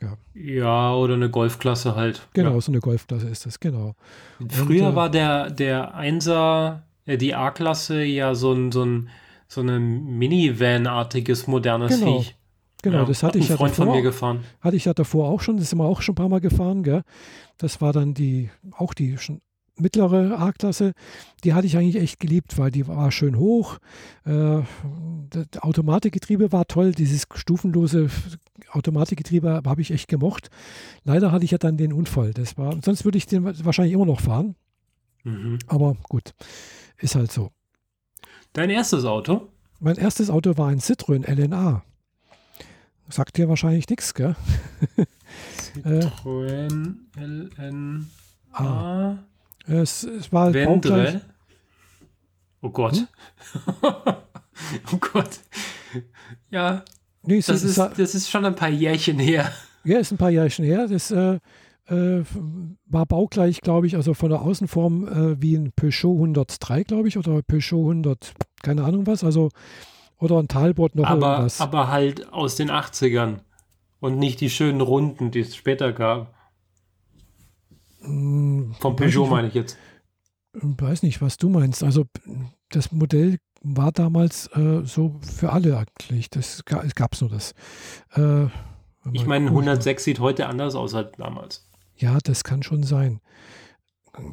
Ja. 0.00 0.16
ja, 0.34 0.94
oder 0.94 1.14
eine 1.14 1.30
Golfklasse 1.30 1.94
halt. 1.94 2.28
Genau, 2.34 2.54
ja. 2.54 2.60
so 2.60 2.70
eine 2.70 2.80
Golfklasse 2.80 3.28
ist 3.28 3.46
das, 3.46 3.60
genau. 3.60 3.94
Früher 4.48 4.88
Und, 4.88 4.92
äh, 4.92 4.96
war 4.96 5.10
der, 5.10 5.50
der 5.50 5.96
1er, 5.96 6.80
äh, 7.06 7.16
die 7.16 7.34
A-Klasse 7.34 8.02
ja 8.02 8.34
so 8.34 8.52
ein, 8.52 8.72
so 8.72 8.84
ein, 8.84 9.08
so 9.48 9.62
ein 9.62 10.18
Minivan-artiges, 10.18 11.46
modernes 11.46 11.98
genau. 11.98 12.18
Viech. 12.18 12.36
Genau, 12.82 12.98
ja, 12.98 13.04
das 13.04 13.22
hatte 13.22 13.38
ich 13.38 13.48
ja 13.48 13.56
Freund 13.56 13.72
davor, 13.72 13.86
von 13.86 13.94
mir 13.96 14.02
gefahren. 14.02 14.44
Hatte 14.60 14.76
ich 14.76 14.84
ja 14.84 14.94
davor 14.94 15.28
auch 15.28 15.40
schon, 15.40 15.56
das 15.56 15.70
sind 15.70 15.78
wir 15.78 15.84
auch 15.84 16.02
schon 16.02 16.12
ein 16.12 16.16
paar 16.16 16.28
Mal 16.28 16.40
gefahren, 16.40 16.82
gell? 16.82 17.02
Das 17.58 17.80
war 17.80 17.92
dann 17.92 18.14
die, 18.14 18.50
auch 18.72 18.94
die 18.94 19.18
schon 19.18 19.40
mittlere 19.78 20.38
A-Klasse, 20.38 20.92
die 21.44 21.54
hatte 21.54 21.66
ich 21.66 21.76
eigentlich 21.76 22.02
echt 22.02 22.20
geliebt, 22.20 22.58
weil 22.58 22.70
die 22.70 22.86
war 22.88 23.10
schön 23.12 23.38
hoch. 23.38 23.78
Äh, 24.24 24.60
das 25.30 25.62
Automatikgetriebe 25.62 26.52
war 26.52 26.66
toll, 26.66 26.92
dieses 26.92 27.26
stufenlose 27.34 28.08
Automatikgetriebe 28.70 29.62
habe 29.64 29.80
ich 29.80 29.90
echt 29.90 30.08
gemocht. 30.08 30.48
Leider 31.04 31.32
hatte 31.32 31.44
ich 31.44 31.50
ja 31.50 31.58
dann 31.58 31.76
den 31.76 31.92
Unfall. 31.92 32.32
Das 32.32 32.56
war, 32.56 32.76
sonst 32.82 33.04
würde 33.04 33.18
ich 33.18 33.26
den 33.26 33.44
wahrscheinlich 33.44 33.94
immer 33.94 34.06
noch 34.06 34.20
fahren. 34.20 34.56
Mhm. 35.24 35.58
Aber 35.66 35.96
gut, 36.08 36.34
ist 36.98 37.14
halt 37.14 37.32
so. 37.32 37.50
Dein 38.52 38.70
erstes 38.70 39.04
Auto? 39.04 39.48
Mein 39.80 39.96
erstes 39.96 40.30
Auto 40.30 40.56
war 40.56 40.68
ein 40.68 40.80
Citroën 40.80 41.28
LNA. 41.30 41.82
Sagt 43.08 43.36
dir 43.36 43.48
wahrscheinlich 43.48 43.88
nichts, 43.88 44.14
gell? 44.14 44.34
Citroën 45.84 46.94
LNA. 47.16 48.04
Ah. 48.52 49.18
Es, 49.66 50.04
es 50.04 50.32
war 50.32 50.52
Wendre. 50.52 51.20
Oh 52.60 52.70
Gott. 52.70 52.96
Hm? 52.96 53.06
oh 54.92 54.96
Gott. 54.98 55.40
Ja. 56.50 56.84
Nee, 57.22 57.42
das, 57.44 57.62
ist, 57.62 57.78
das 57.78 58.14
ist 58.14 58.30
schon 58.30 58.44
ein 58.44 58.54
paar 58.54 58.68
Jährchen 58.68 59.18
her. 59.18 59.52
Ja, 59.84 59.98
ist 59.98 60.12
ein 60.12 60.18
paar 60.18 60.30
Jährchen 60.30 60.64
her. 60.64 60.86
Das 60.88 61.10
äh, 61.10 61.38
äh, 61.88 62.24
war 62.86 63.06
baugleich, 63.06 63.60
glaube 63.60 63.86
ich, 63.86 63.96
also 63.96 64.14
von 64.14 64.30
der 64.30 64.42
Außenform 64.42 65.08
äh, 65.08 65.42
wie 65.42 65.56
ein 65.56 65.72
Peugeot 65.72 66.14
103, 66.14 66.84
glaube 66.84 67.08
ich, 67.08 67.16
oder 67.16 67.42
Peugeot 67.42 67.82
100, 67.82 68.34
keine 68.62 68.84
Ahnung 68.84 69.06
was. 69.06 69.22
Also, 69.22 69.50
oder 70.18 70.38
ein 70.38 70.48
Talbot 70.48 70.94
noch 70.94 71.06
aber, 71.06 71.32
irgendwas. 71.32 71.60
Aber 71.60 71.88
halt 71.88 72.32
aus 72.32 72.56
den 72.56 72.70
80ern 72.70 73.40
und 74.00 74.18
nicht 74.18 74.40
die 74.40 74.50
schönen 74.50 74.80
Runden, 74.80 75.30
die 75.30 75.40
es 75.40 75.56
später 75.56 75.92
gab. 75.92 76.34
Vom 78.00 78.74
Peugeot 78.80 79.26
meine 79.26 79.48
ich 79.48 79.54
jetzt. 79.54 79.76
Weiß 80.52 81.02
nicht, 81.02 81.20
was 81.20 81.36
du 81.36 81.48
meinst. 81.48 81.82
Also 81.82 82.04
das 82.70 82.92
Modell 82.92 83.38
war 83.62 83.92
damals 83.92 84.48
äh, 84.54 84.82
so 84.84 85.16
für 85.20 85.52
alle 85.52 85.76
eigentlich. 85.76 86.30
Das 86.30 86.64
gab 86.64 87.12
es 87.12 87.20
nur 87.20 87.30
das. 87.30 87.52
Äh, 88.14 88.46
ich 89.12 89.26
meine, 89.26 89.46
106 89.46 90.04
sieht 90.04 90.20
heute 90.20 90.46
anders 90.46 90.74
aus 90.74 90.94
als 90.94 91.12
damals. 91.16 91.68
Ja, 91.96 92.18
das 92.22 92.44
kann 92.44 92.62
schon 92.62 92.82
sein. 92.82 93.20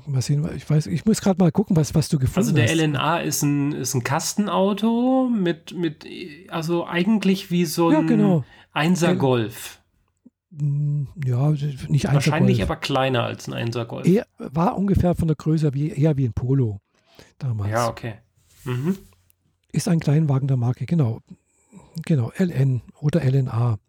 Mal 0.06 0.22
sehen, 0.22 0.48
ich 0.56 0.70
weiß, 0.70 0.88
ich 0.88 1.06
muss 1.06 1.22
gerade 1.22 1.42
mal 1.42 1.52
gucken, 1.52 1.76
was, 1.76 1.94
was 1.94 2.08
du 2.10 2.18
gefunden 2.18 2.40
hast. 2.40 2.48
Also 2.48 2.56
der 2.56 2.70
hast. 2.70 2.94
LNA 2.94 3.18
ist 3.20 3.42
ein, 3.44 3.72
ist 3.74 3.94
ein 3.94 4.04
Kastenauto 4.04 5.30
mit, 5.30 5.74
mit, 5.76 6.06
also 6.50 6.86
eigentlich 6.88 7.52
wie 7.52 7.66
so 7.66 7.90
ein 7.90 7.94
ja, 7.94 8.02
genau. 8.02 8.46
Einser 8.72 9.16
Golf. 9.16 9.82
Hm, 10.58 11.08
ja, 11.26 11.50
nicht 11.52 12.08
ein 12.08 12.16
Wahrscheinlich 12.16 12.62
aber 12.62 12.76
kleiner 12.76 13.24
als 13.24 13.50
ein 13.50 13.70
1er 13.70 13.86
Golf. 13.86 14.08
Er 14.08 14.26
war 14.38 14.78
ungefähr 14.78 15.16
von 15.16 15.28
der 15.28 15.36
Größe 15.36 15.74
wie, 15.74 15.90
eher 15.90 16.16
wie 16.18 16.26
ein 16.26 16.34
Polo 16.34 16.80
damals. 17.40 17.72
Ja, 17.72 17.88
okay. 17.88 18.16
Mhm. 18.64 18.98
Ist 19.72 19.88
ein 19.88 20.00
Kleinwagen 20.00 20.48
der 20.48 20.58
Marke, 20.58 20.86
genau. 20.86 21.22
Genau, 22.06 22.32
LN 22.38 22.82
oder 23.00 23.24
LNA. 23.24 23.80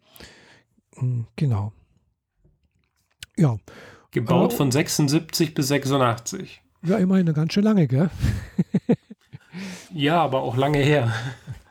Hm, 0.97 1.27
genau. 1.37 1.73
Ja. 3.37 3.59
Gebaut 4.15 4.55
äh, 4.55 4.57
von 4.57 4.71
76 4.71 5.53
bis 5.53 5.69
86. 5.69 6.63
Ja, 6.87 6.97
immerhin 6.97 7.27
eine 7.27 7.35
ganz 7.35 7.53
schön 7.53 7.65
lange, 7.65 7.87
gell? 7.87 8.11
ja, 9.93 10.23
aber 10.23 10.43
auch 10.43 10.57
lange 10.57 10.79
her. 10.79 11.13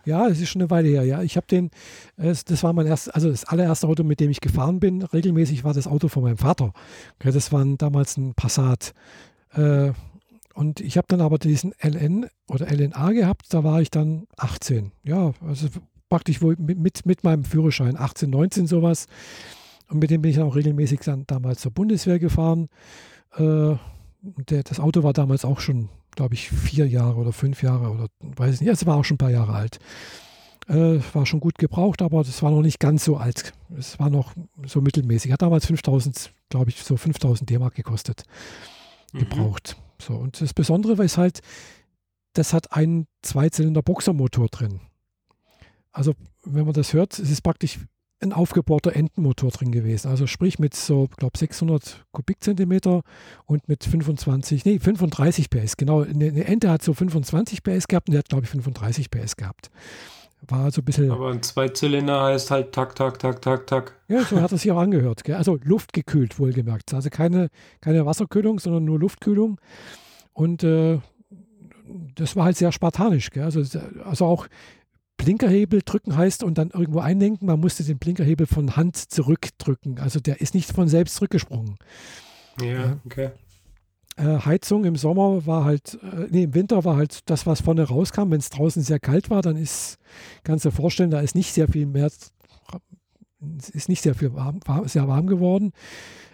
Ja, 0.05 0.27
es 0.27 0.41
ist 0.41 0.49
schon 0.49 0.61
eine 0.61 0.69
Weile 0.69 0.89
her, 0.89 1.03
ja. 1.03 1.21
Ich 1.21 1.37
habe 1.37 1.47
den, 1.47 1.71
das 2.17 2.61
war 2.61 2.73
mein 2.73 2.87
erstes, 2.87 3.13
also 3.13 3.29
das 3.29 3.45
allererste 3.45 3.87
Auto, 3.87 4.03
mit 4.03 4.19
dem 4.19 4.29
ich 4.29 4.41
gefahren 4.41 4.79
bin. 4.79 5.01
Regelmäßig 5.01 5.63
war 5.63 5.73
das 5.73 5.87
Auto 5.87 6.09
von 6.09 6.23
meinem 6.23 6.37
Vater. 6.37 6.73
Das 7.19 7.51
war 7.53 7.65
damals 7.77 8.17
ein 8.17 8.33
Passat. 8.33 8.93
Äh, 9.53 9.93
und 10.53 10.81
ich 10.81 10.97
habe 10.97 11.07
dann 11.07 11.21
aber 11.21 11.39
diesen 11.39 11.73
LN 11.81 12.27
oder 12.49 12.69
LNA 12.69 13.11
gehabt, 13.13 13.45
da 13.53 13.63
war 13.63 13.81
ich 13.81 13.89
dann 13.89 14.27
18. 14.37 14.91
Ja, 15.03 15.31
also 15.47 15.67
praktisch 16.09 16.41
wohl 16.41 16.55
mit, 16.59 17.05
mit 17.05 17.23
meinem 17.23 17.45
Führerschein, 17.45 17.97
18, 17.97 18.29
19 18.29 18.67
sowas. 18.67 19.07
Und 19.89 19.99
mit 19.99 20.09
dem 20.09 20.21
bin 20.21 20.31
ich 20.31 20.37
dann 20.37 20.47
auch 20.47 20.55
regelmäßig 20.55 21.01
dann 21.01 21.25
damals 21.27 21.61
zur 21.61 21.71
Bundeswehr 21.71 22.19
gefahren. 22.19 22.69
Äh, 23.35 23.75
der, 24.21 24.63
das 24.63 24.79
Auto 24.79 25.03
war 25.03 25.13
damals 25.13 25.45
auch 25.45 25.59
schon 25.59 25.89
glaube 26.15 26.33
ich, 26.33 26.49
vier 26.49 26.87
Jahre 26.87 27.15
oder 27.15 27.33
fünf 27.33 27.63
Jahre 27.63 27.89
oder 27.89 28.07
weiß 28.19 28.55
ich 28.55 28.61
nicht. 28.61 28.69
Es 28.69 28.85
war 28.85 28.97
auch 28.97 29.05
schon 29.05 29.15
ein 29.15 29.19
paar 29.19 29.31
Jahre 29.31 29.53
alt. 29.53 29.79
Äh, 30.67 30.99
war 31.13 31.25
schon 31.25 31.39
gut 31.39 31.57
gebraucht, 31.57 32.01
aber 32.01 32.23
das 32.23 32.41
war 32.41 32.51
noch 32.51 32.61
nicht 32.61 32.79
ganz 32.79 33.03
so 33.03 33.17
alt. 33.17 33.53
Es 33.77 33.99
war 33.99 34.09
noch 34.09 34.33
so 34.65 34.81
mittelmäßig. 34.81 35.31
Hat 35.31 35.41
damals 35.41 35.65
5000, 35.65 36.31
glaube 36.49 36.69
ich, 36.69 36.83
so 36.83 36.95
5000 36.95 37.49
D-Mark 37.49 37.75
gekostet. 37.75 38.23
Mhm. 39.11 39.19
Gebraucht. 39.19 39.75
So, 40.01 40.13
und 40.13 40.39
das 40.39 40.53
Besondere 40.53 41.03
ist 41.03 41.17
halt, 41.17 41.41
das 42.33 42.53
hat 42.53 42.71
einen 42.73 43.07
Zweizylinder-Boxermotor 43.21 44.47
drin. 44.47 44.79
Also, 45.91 46.13
wenn 46.43 46.65
man 46.65 46.73
das 46.73 46.93
hört, 46.93 47.19
es 47.19 47.29
ist 47.29 47.41
praktisch 47.41 47.79
ein 48.23 48.33
aufgebohrter 48.33 48.95
Entenmotor 48.95 49.51
drin 49.51 49.71
gewesen. 49.71 50.09
Also 50.09 50.27
sprich 50.27 50.59
mit 50.59 50.73
so, 50.73 51.07
glaube 51.17 51.37
600 51.37 52.05
Kubikzentimeter 52.11 53.01
und 53.45 53.67
mit 53.67 53.83
25, 53.83 54.65
nee, 54.65 54.79
35 54.79 55.49
PS. 55.49 55.77
Genau, 55.77 56.01
eine 56.01 56.45
Ente 56.45 56.69
hat 56.71 56.81
so 56.81 56.93
25 56.93 57.63
PS 57.63 57.87
gehabt 57.87 58.07
und 58.09 58.13
der 58.13 58.19
hat, 58.19 58.29
glaube 58.29 58.45
ich, 58.45 58.49
35 58.49 59.11
PS 59.11 59.35
gehabt. 59.35 59.69
War 60.47 60.71
so 60.71 60.81
ein 60.81 60.85
bisschen. 60.85 61.09
Aber 61.09 61.29
ein 61.29 61.41
Zweizylinder 61.41 62.21
heißt 62.21 62.51
halt 62.51 62.73
tak, 62.73 62.95
tak, 62.95 63.17
tak, 63.19 63.41
tak, 63.41 63.65
tak. 63.67 63.93
Ja, 64.09 64.23
so 64.25 64.41
hat 64.41 64.51
es 64.51 64.61
sich 64.61 64.71
auch 64.71 64.79
angehört. 64.79 65.23
Gell? 65.23 65.35
Also 65.35 65.57
luftgekühlt, 65.63 66.37
wohlgemerkt. 66.37 66.93
Also 66.93 67.09
keine, 67.09 67.49
keine 67.79 68.05
Wasserkühlung, 68.05 68.59
sondern 68.59 68.83
nur 68.83 68.99
Luftkühlung. 68.99 69.59
Und 70.33 70.63
äh, 70.63 70.99
das 72.15 72.35
war 72.35 72.45
halt 72.45 72.57
sehr 72.57 72.73
spartanisch. 72.73 73.29
Gell? 73.29 73.43
Also, 73.43 73.61
also 74.03 74.25
auch 74.25 74.47
Blinkerhebel 75.23 75.81
drücken 75.83 76.15
heißt 76.15 76.43
und 76.43 76.57
dann 76.57 76.71
irgendwo 76.71 76.99
einlenken. 76.99 77.47
Man 77.47 77.59
musste 77.59 77.83
den 77.83 77.97
Blinkerhebel 77.97 78.47
von 78.47 78.75
Hand 78.75 78.97
zurückdrücken. 78.97 79.99
Also 79.99 80.19
der 80.19 80.41
ist 80.41 80.53
nicht 80.53 80.71
von 80.71 80.87
selbst 80.87 81.15
zurückgesprungen. 81.15 81.77
Ja, 82.61 82.97
okay. 83.05 83.31
Äh, 84.15 84.39
Heizung 84.45 84.85
im 84.85 84.95
Sommer 84.95 85.45
war 85.45 85.65
halt, 85.65 85.97
äh, 86.03 86.27
nee, 86.29 86.43
im 86.43 86.53
Winter 86.53 86.83
war 86.85 86.97
halt 86.97 87.29
das, 87.29 87.47
was 87.47 87.61
vorne 87.61 87.83
rauskam. 87.83 88.29
Wenn 88.29 88.39
es 88.39 88.49
draußen 88.49 88.83
sehr 88.83 88.99
kalt 88.99 89.29
war, 89.29 89.41
dann 89.41 89.55
ist, 89.55 89.97
kannst 90.43 90.65
du 90.65 90.69
dir 90.69 90.75
vorstellen, 90.75 91.09
da 91.09 91.19
ist 91.19 91.35
nicht 91.35 91.53
sehr 91.53 91.67
viel 91.67 91.87
mehr, 91.87 92.11
ist 93.73 93.89
nicht 93.89 94.01
sehr 94.01 94.15
viel 94.15 94.33
warm, 94.33 94.59
sehr 94.85 95.07
warm 95.07 95.27
geworden. 95.27 95.71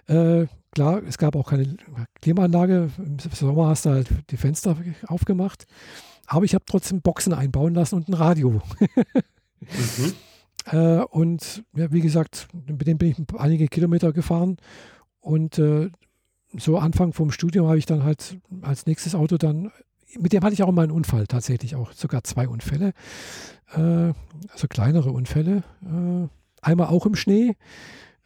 Äh, 0.08 0.48
klar, 0.72 1.02
es 1.08 1.18
gab 1.18 1.36
auch 1.36 1.50
keine 1.50 1.78
Klimaanlage. 2.22 2.90
Im 2.98 3.18
Sommer 3.34 3.68
hast 3.68 3.86
du 3.86 3.92
halt 3.92 4.10
die 4.30 4.38
Fenster 4.38 4.76
aufgemacht. 5.08 5.66
Aber 6.32 6.46
ich 6.46 6.54
habe 6.54 6.64
trotzdem 6.68 7.02
Boxen 7.02 7.34
einbauen 7.34 7.74
lassen 7.74 7.96
und 7.96 8.08
ein 8.08 8.14
Radio. 8.14 8.62
mhm. 9.62 10.14
äh, 10.66 11.02
und 11.02 11.64
ja, 11.76 11.92
wie 11.92 12.02
gesagt, 12.02 12.48
mit 12.54 12.86
dem 12.88 13.00
bin 13.00 13.10
ich 13.10 13.18
einige 13.40 13.68
Kilometer 13.68 14.14
gefahren. 14.14 14.58
Und 15.22 15.58
äh, 15.58 15.90
so 16.56 16.78
Anfang 16.78 17.14
vom 17.14 17.32
Studium 17.32 17.66
habe 17.66 17.80
ich 17.80 17.88
dann 17.88 18.04
halt 18.04 18.38
als 18.62 18.86
nächstes 18.86 19.16
Auto 19.16 19.38
dann, 19.38 19.72
mit 20.20 20.32
dem 20.32 20.44
hatte 20.44 20.54
ich 20.54 20.62
auch 20.62 20.72
mal 20.72 20.84
einen 20.84 20.92
Unfall, 20.92 21.26
tatsächlich 21.26 21.76
auch 21.76 21.94
sogar 21.94 22.24
zwei 22.24 22.48
Unfälle, 22.48 22.94
äh, 23.74 24.14
also 24.52 24.68
kleinere 24.70 25.12
Unfälle. 25.12 25.64
Äh, 25.84 26.28
einmal 26.62 26.88
auch 26.88 27.08
im 27.08 27.16
Schnee, 27.16 27.56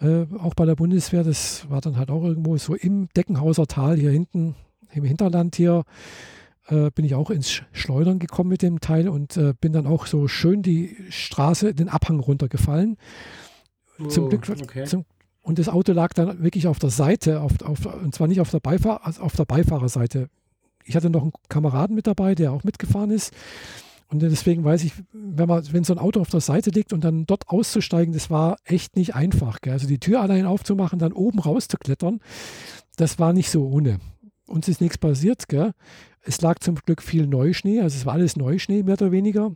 äh, 0.01 0.25
auch 0.39 0.55
bei 0.55 0.65
der 0.65 0.75
Bundeswehr, 0.75 1.23
das 1.23 1.69
war 1.69 1.79
dann 1.79 1.95
halt 1.95 2.11
auch 2.11 2.23
irgendwo 2.23 2.57
so 2.57 2.75
im 2.75 3.07
Deckenhauser 3.15 3.65
Tal 3.65 3.97
hier 3.97 4.11
hinten, 4.11 4.55
im 4.91 5.05
Hinterland 5.05 5.55
hier, 5.55 5.85
äh, 6.67 6.91
bin 6.91 7.05
ich 7.05 7.15
auch 7.15 7.29
ins 7.29 7.61
Schleudern 7.71 8.19
gekommen 8.19 8.49
mit 8.49 8.61
dem 8.61 8.79
Teil 8.79 9.09
und 9.09 9.37
äh, 9.37 9.53
bin 9.59 9.73
dann 9.73 9.87
auch 9.87 10.05
so 10.05 10.27
schön 10.27 10.61
die 10.61 10.95
Straße, 11.09 11.73
den 11.73 11.89
Abhang 11.89 12.19
runtergefallen. 12.19 12.97
Oh, 13.99 14.07
zum 14.07 14.29
Glück, 14.29 14.49
okay. 14.49 14.85
zum, 14.85 15.05
und 15.41 15.59
das 15.59 15.69
Auto 15.69 15.91
lag 15.91 16.13
dann 16.13 16.41
wirklich 16.41 16.67
auf 16.67 16.79
der 16.79 16.89
Seite, 16.89 17.41
auf, 17.41 17.61
auf, 17.63 17.85
und 17.85 18.15
zwar 18.15 18.27
nicht 18.27 18.39
auf 18.39 18.49
der, 18.49 18.61
Beifahr 18.61 19.05
also 19.05 19.21
auf 19.21 19.35
der 19.35 19.45
Beifahrerseite. 19.45 20.29
Ich 20.85 20.95
hatte 20.95 21.09
noch 21.09 21.21
einen 21.21 21.33
Kameraden 21.49 21.95
mit 21.95 22.07
dabei, 22.07 22.33
der 22.33 22.53
auch 22.53 22.63
mitgefahren 22.63 23.11
ist. 23.11 23.33
Und 24.07 24.21
deswegen 24.21 24.63
weiß 24.63 24.83
ich, 24.83 24.93
wenn, 25.11 25.47
man, 25.47 25.63
wenn 25.73 25.83
so 25.83 25.93
ein 25.93 25.99
Auto 25.99 26.21
auf 26.21 26.29
der 26.29 26.39
Seite 26.39 26.69
liegt 26.69 26.93
und 26.93 27.03
dann 27.03 27.25
dort 27.25 27.49
auszusteigen, 27.49 28.13
das 28.13 28.29
war 28.29 28.57
echt 28.63 28.95
nicht 28.95 29.15
einfach. 29.15 29.59
Gell? 29.59 29.73
Also 29.73 29.87
die 29.87 29.99
Tür 29.99 30.21
allein 30.21 30.45
aufzumachen, 30.45 30.99
dann 30.99 31.13
oben 31.13 31.39
rauszuklettern, 31.39 32.19
das 32.95 33.19
war 33.19 33.33
nicht 33.33 33.49
so 33.49 33.67
ohne. 33.67 33.99
Uns 34.45 34.67
ist 34.67 34.81
nichts 34.81 34.97
passiert. 34.97 35.49
Gell? 35.49 35.71
Es 36.23 36.41
lag 36.41 36.59
zum 36.59 36.75
Glück 36.75 37.01
viel 37.01 37.27
Neuschnee, 37.27 37.81
also 37.81 37.97
es 37.97 38.05
war 38.05 38.13
alles 38.13 38.35
Neuschnee 38.35 38.83
mehr 38.83 38.93
oder 38.93 39.11
weniger. 39.11 39.51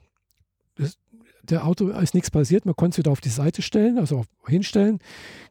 Das, 0.76 0.98
der 1.44 1.65
Auto 1.65 1.89
ist 1.89 2.14
nichts 2.14 2.30
passiert, 2.30 2.65
man 2.65 2.76
konnte 2.76 2.95
es 2.95 2.98
wieder 2.98 3.11
auf 3.11 3.22
die 3.22 3.30
Seite 3.30 3.61
stellen, 3.61 3.98
also 3.98 4.26
hinstellen. 4.45 4.99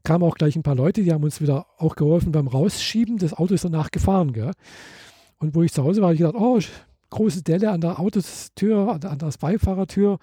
Kamen 0.05 0.24
auch 0.24 0.36
gleich 0.36 0.56
ein 0.56 0.62
paar 0.62 0.74
Leute, 0.74 1.02
die 1.02 1.12
haben 1.12 1.24
uns 1.24 1.40
wieder 1.40 1.66
auch 1.78 1.97
geholfen 1.97 2.32
beim 2.32 2.48
Rausschieben. 2.48 3.16
Das 3.16 3.32
Auto 3.32 3.55
ist 3.55 3.64
danach 3.64 3.90
gefahren. 3.90 4.32
Gell? 4.32 4.52
Und 5.38 5.55
wo 5.55 5.62
ich 5.62 5.72
zu 5.72 5.82
Hause 5.82 6.01
war, 6.01 6.09
habe 6.09 6.14
ich 6.14 6.20
gedacht, 6.20 6.36
oh, 6.38 6.60
große 7.10 7.43
Delle 7.43 7.70
an 7.70 7.80
der 7.80 7.98
Autotür, 7.98 8.93
an 8.93 9.18
der 9.18 9.32
Beifahrertür. 9.40 10.18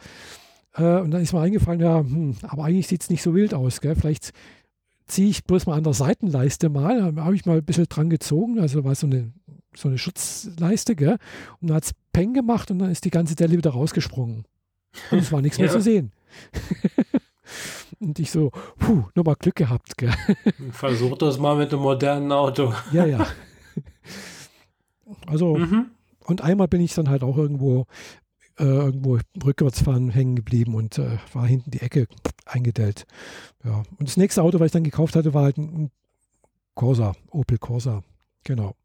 Äh, 0.76 1.00
und 1.00 1.12
dann 1.12 1.22
ist 1.22 1.34
mir 1.34 1.42
eingefallen, 1.42 1.82
ja, 1.82 2.00
hm, 2.00 2.36
aber 2.44 2.66
eigentlich 2.66 2.88
sieht 2.88 3.02
es 3.02 3.10
nicht 3.10 3.24
so 3.24 3.34
wild 3.34 3.54
aus. 3.54 3.82
Gell? 3.82 3.96
Vielleicht 3.96 4.32
ziehe 5.06 5.30
ich 5.30 5.44
bloß 5.44 5.66
mal 5.66 5.78
an 5.78 5.84
der 5.84 5.94
Seitenleiste 5.94 6.70
mal. 6.70 7.14
Da 7.14 7.24
habe 7.24 7.36
ich 7.36 7.46
mal 7.46 7.58
ein 7.58 7.66
bisschen 7.66 7.88
dran 7.90 8.10
gezogen, 8.10 8.60
also 8.60 8.84
war 8.84 8.96
so 8.96 9.08
eine, 9.08 9.34
so 9.76 9.88
eine 9.88 9.98
Schutzleiste, 9.98 10.96
gell? 10.96 11.18
Und 11.62 11.70
dann 11.70 11.78
hat 11.78 11.86
es 11.86 11.92
Peng 12.12 12.34
gemacht 12.34 12.72
und 12.72 12.80
dann 12.80 12.92
ist 12.92 13.06
die 13.06 13.10
ganze 13.10 13.36
Delle 13.36 13.58
wieder 13.58 13.72
rausgesprungen. 13.72 14.46
Und 15.12 15.20
es 15.20 15.32
war 15.32 15.42
nichts 15.42 15.58
ja. 15.58 15.66
mehr 15.66 15.74
zu 15.74 15.82
sehen. 15.82 16.12
und 18.00 18.20
ich 18.20 18.32
so, 18.32 18.52
puh, 18.78 19.06
nochmal 19.16 19.36
Glück 19.36 19.56
gehabt, 19.56 19.98
gell? 19.98 20.14
Versuch 20.72 21.18
das 21.18 21.40
mal 21.40 21.56
mit 21.56 21.74
einem 21.74 21.82
modernen 21.82 22.32
Auto. 22.32 22.74
ja, 22.92 23.06
ja. 23.06 23.26
Also, 25.28 25.58
mhm. 25.58 25.92
und 26.26 26.42
einmal 26.42 26.68
bin 26.68 26.82
ich 26.82 26.94
dann 26.94 27.10
halt 27.10 27.24
auch 27.24 27.38
irgendwo 27.38 27.86
äh, 28.60 28.64
irgendwo 28.64 29.20
rückwärts 29.44 29.82
fahren 29.82 30.10
hängen 30.10 30.36
geblieben 30.36 30.76
und 30.76 30.98
äh, 30.98 31.18
war 31.34 31.46
hinten 31.48 31.72
die 31.72 31.82
Ecke 31.82 32.08
eingedellt. 32.46 33.06
Ja. 33.64 33.84
Und 33.98 34.08
das 34.08 34.18
nächste 34.18 34.44
Auto, 34.44 34.60
was 34.60 34.68
ich 34.68 34.72
dann 34.72 34.84
gekauft 34.84 35.16
hatte, 35.16 35.34
war 35.34 35.44
halt 35.44 35.58
ein, 35.58 35.92
Corsa, 36.76 37.14
Opel 37.30 37.58
Corsa. 37.58 38.04
Genau. 38.44 38.76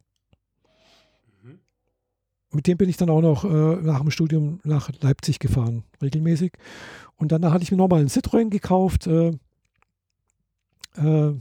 Mit 2.50 2.66
dem 2.66 2.78
bin 2.78 2.88
ich 2.88 2.96
dann 2.96 3.10
auch 3.10 3.20
noch 3.20 3.44
äh, 3.44 3.76
nach 3.82 4.00
dem 4.00 4.10
Studium 4.10 4.60
nach 4.64 4.90
Leipzig 5.00 5.38
gefahren, 5.38 5.84
regelmäßig. 6.00 6.52
Und 7.16 7.32
danach 7.32 7.52
hatte 7.52 7.64
ich 7.64 7.70
mir 7.70 7.76
nochmal 7.76 8.00
einen 8.00 8.08
Citroën 8.08 8.48
gekauft. 8.48 9.06
Äh, 9.06 9.32
äh, 10.96 11.34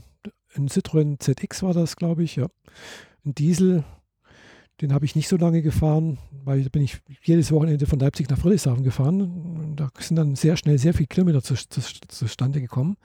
ein 0.56 0.68
Citroën 0.68 1.18
ZX 1.18 1.62
war 1.62 1.72
das, 1.72 1.96
glaube 1.96 2.24
ich, 2.24 2.36
ja. 2.36 2.46
Ein 3.24 3.34
Diesel, 3.34 3.84
den 4.80 4.92
habe 4.92 5.04
ich 5.04 5.16
nicht 5.16 5.28
so 5.28 5.36
lange 5.36 5.62
gefahren, 5.62 6.18
weil 6.44 6.62
da 6.62 6.68
bin 6.68 6.82
ich 6.82 6.98
jedes 7.22 7.52
Wochenende 7.52 7.86
von 7.86 7.98
Leipzig 7.98 8.28
nach 8.28 8.38
Friedrichshafen 8.38 8.84
gefahren. 8.84 9.74
Da 9.76 9.88
sind 9.98 10.16
dann 10.16 10.36
sehr 10.36 10.56
schnell 10.56 10.78
sehr 10.78 10.94
viele 10.94 11.08
Kilometer 11.08 11.42
zu, 11.42 11.54
zu, 11.54 11.80
zustande 12.08 12.60
gekommen. 12.60 12.96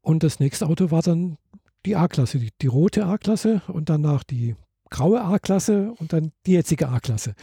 Und 0.00 0.22
das 0.22 0.40
nächste 0.40 0.66
Auto 0.66 0.90
war 0.90 1.02
dann 1.02 1.36
die 1.84 1.96
A-Klasse, 1.96 2.38
die, 2.38 2.50
die, 2.60 2.66
rote 2.66 3.06
A-Klasse 3.06 3.62
und 3.68 3.88
danach 3.88 4.24
die 4.24 4.56
graue 4.96 5.22
A-Klasse 5.22 5.92
und 5.98 6.14
dann 6.14 6.32
die 6.46 6.52
jetzige 6.52 6.88
A-Klasse. 6.88 7.34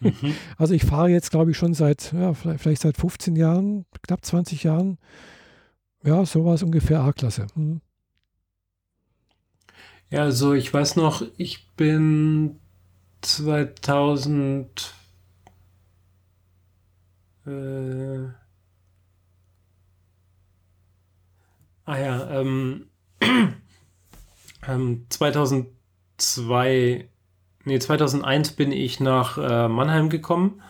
Mhm. 0.00 0.34
also 0.56 0.72
ich 0.72 0.84
fahre 0.84 1.10
jetzt, 1.10 1.30
glaube 1.30 1.50
ich, 1.50 1.58
schon 1.58 1.74
seit, 1.74 2.14
ja, 2.14 2.32
vielleicht, 2.32 2.62
vielleicht, 2.62 2.80
seit 2.80 2.96
15 2.96 3.36
Jahren, 3.36 3.84
knapp 4.06 4.24
20 4.24 4.62
Jahren. 4.62 4.96
Ja, 6.02 6.24
sowas 6.24 6.62
ungefähr 6.62 7.00
A-Klasse. 7.00 7.46
Mhm. 7.54 7.82
Ja, 10.08 10.22
also 10.22 10.54
ich 10.54 10.72
weiß 10.72 10.96
noch, 10.96 11.22
ich 11.36 11.68
bin 11.76 12.58
2000 13.20 14.94
äh, 17.46 18.28
ah 21.84 21.98
ja, 21.98 22.40
ähm, 22.40 22.86
ähm, 24.66 25.06
2002, 26.18 27.08
nee, 27.64 27.78
2001 27.78 28.52
bin 28.52 28.72
ich 28.72 29.00
nach 29.00 29.38
äh, 29.38 29.68
Mannheim 29.68 30.10
gekommen 30.10 30.60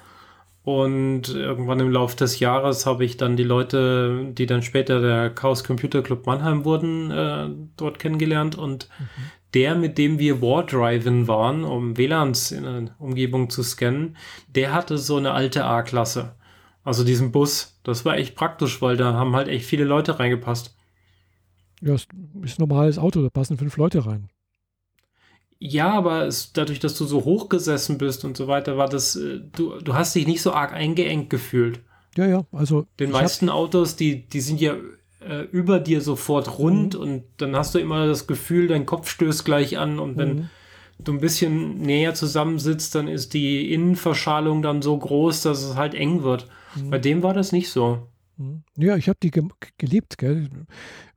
und 0.68 1.30
irgendwann 1.30 1.80
im 1.80 1.90
Laufe 1.90 2.14
des 2.14 2.40
Jahres 2.40 2.84
habe 2.84 3.02
ich 3.02 3.16
dann 3.16 3.38
die 3.38 3.42
Leute, 3.42 4.26
die 4.32 4.44
dann 4.44 4.60
später 4.60 5.00
der 5.00 5.30
Chaos 5.30 5.64
Computer 5.64 6.02
Club 6.02 6.26
Mannheim 6.26 6.66
wurden, 6.66 7.10
äh, 7.10 7.48
dort 7.78 7.98
kennengelernt. 7.98 8.54
Und 8.58 8.90
mhm. 8.98 9.04
der, 9.54 9.74
mit 9.76 9.96
dem 9.96 10.18
wir 10.18 10.42
Wardriven 10.42 11.26
waren, 11.26 11.64
um 11.64 11.96
WLANs 11.96 12.50
in 12.50 12.64
der 12.64 12.94
Umgebung 12.98 13.48
zu 13.48 13.62
scannen, 13.62 14.18
der 14.54 14.74
hatte 14.74 14.98
so 14.98 15.16
eine 15.16 15.32
alte 15.32 15.64
A-Klasse. 15.64 16.34
Also 16.84 17.02
diesen 17.02 17.32
Bus. 17.32 17.80
Das 17.82 18.04
war 18.04 18.18
echt 18.18 18.34
praktisch, 18.34 18.82
weil 18.82 18.98
da 18.98 19.14
haben 19.14 19.34
halt 19.34 19.48
echt 19.48 19.64
viele 19.64 19.84
Leute 19.84 20.18
reingepasst. 20.18 20.76
Ja, 21.80 21.94
ist 21.94 22.08
ein 22.12 22.44
normales 22.58 22.98
Auto, 22.98 23.22
da 23.22 23.30
passen 23.30 23.56
fünf 23.56 23.78
Leute 23.78 24.04
rein. 24.04 24.28
Ja, 25.60 25.90
aber 25.90 26.26
es, 26.26 26.52
dadurch, 26.52 26.78
dass 26.78 26.96
du 26.96 27.04
so 27.04 27.24
hoch 27.24 27.48
gesessen 27.48 27.98
bist 27.98 28.24
und 28.24 28.36
so 28.36 28.46
weiter, 28.46 28.76
war 28.76 28.88
das, 28.88 29.16
äh, 29.16 29.40
du, 29.52 29.80
du 29.80 29.94
hast 29.94 30.14
dich 30.14 30.26
nicht 30.26 30.42
so 30.42 30.52
arg 30.52 30.72
eingeengt 30.72 31.30
gefühlt. 31.30 31.80
Ja, 32.16 32.26
ja, 32.26 32.44
also. 32.52 32.86
Den 32.98 33.10
meisten 33.10 33.48
Autos, 33.48 33.96
die, 33.96 34.28
die 34.28 34.40
sind 34.40 34.60
ja 34.60 34.76
äh, 35.20 35.42
über 35.50 35.80
dir 35.80 36.00
sofort 36.00 36.58
rund 36.58 36.94
mhm. 36.94 37.00
und 37.00 37.24
dann 37.38 37.56
hast 37.56 37.74
du 37.74 37.78
immer 37.78 38.06
das 38.06 38.26
Gefühl, 38.26 38.68
dein 38.68 38.86
Kopf 38.86 39.10
stößt 39.10 39.44
gleich 39.44 39.78
an 39.78 39.98
und 39.98 40.16
wenn 40.16 40.34
mhm. 40.34 40.50
du 41.00 41.12
ein 41.12 41.20
bisschen 41.20 41.78
näher 41.78 42.14
zusammensitzt, 42.14 42.94
dann 42.94 43.08
ist 43.08 43.34
die 43.34 43.72
Innenverschalung 43.72 44.62
dann 44.62 44.80
so 44.80 44.96
groß, 44.96 45.42
dass 45.42 45.62
es 45.62 45.74
halt 45.74 45.94
eng 45.94 46.22
wird. 46.22 46.46
Mhm. 46.76 46.90
Bei 46.90 46.98
dem 46.98 47.22
war 47.22 47.34
das 47.34 47.50
nicht 47.50 47.70
so. 47.70 48.08
Mhm. 48.36 48.62
Ja, 48.76 48.96
ich 48.96 49.08
habe 49.08 49.18
die 49.22 49.30
ge 49.30 49.42
geliebt. 49.76 50.18
Gell? 50.18 50.48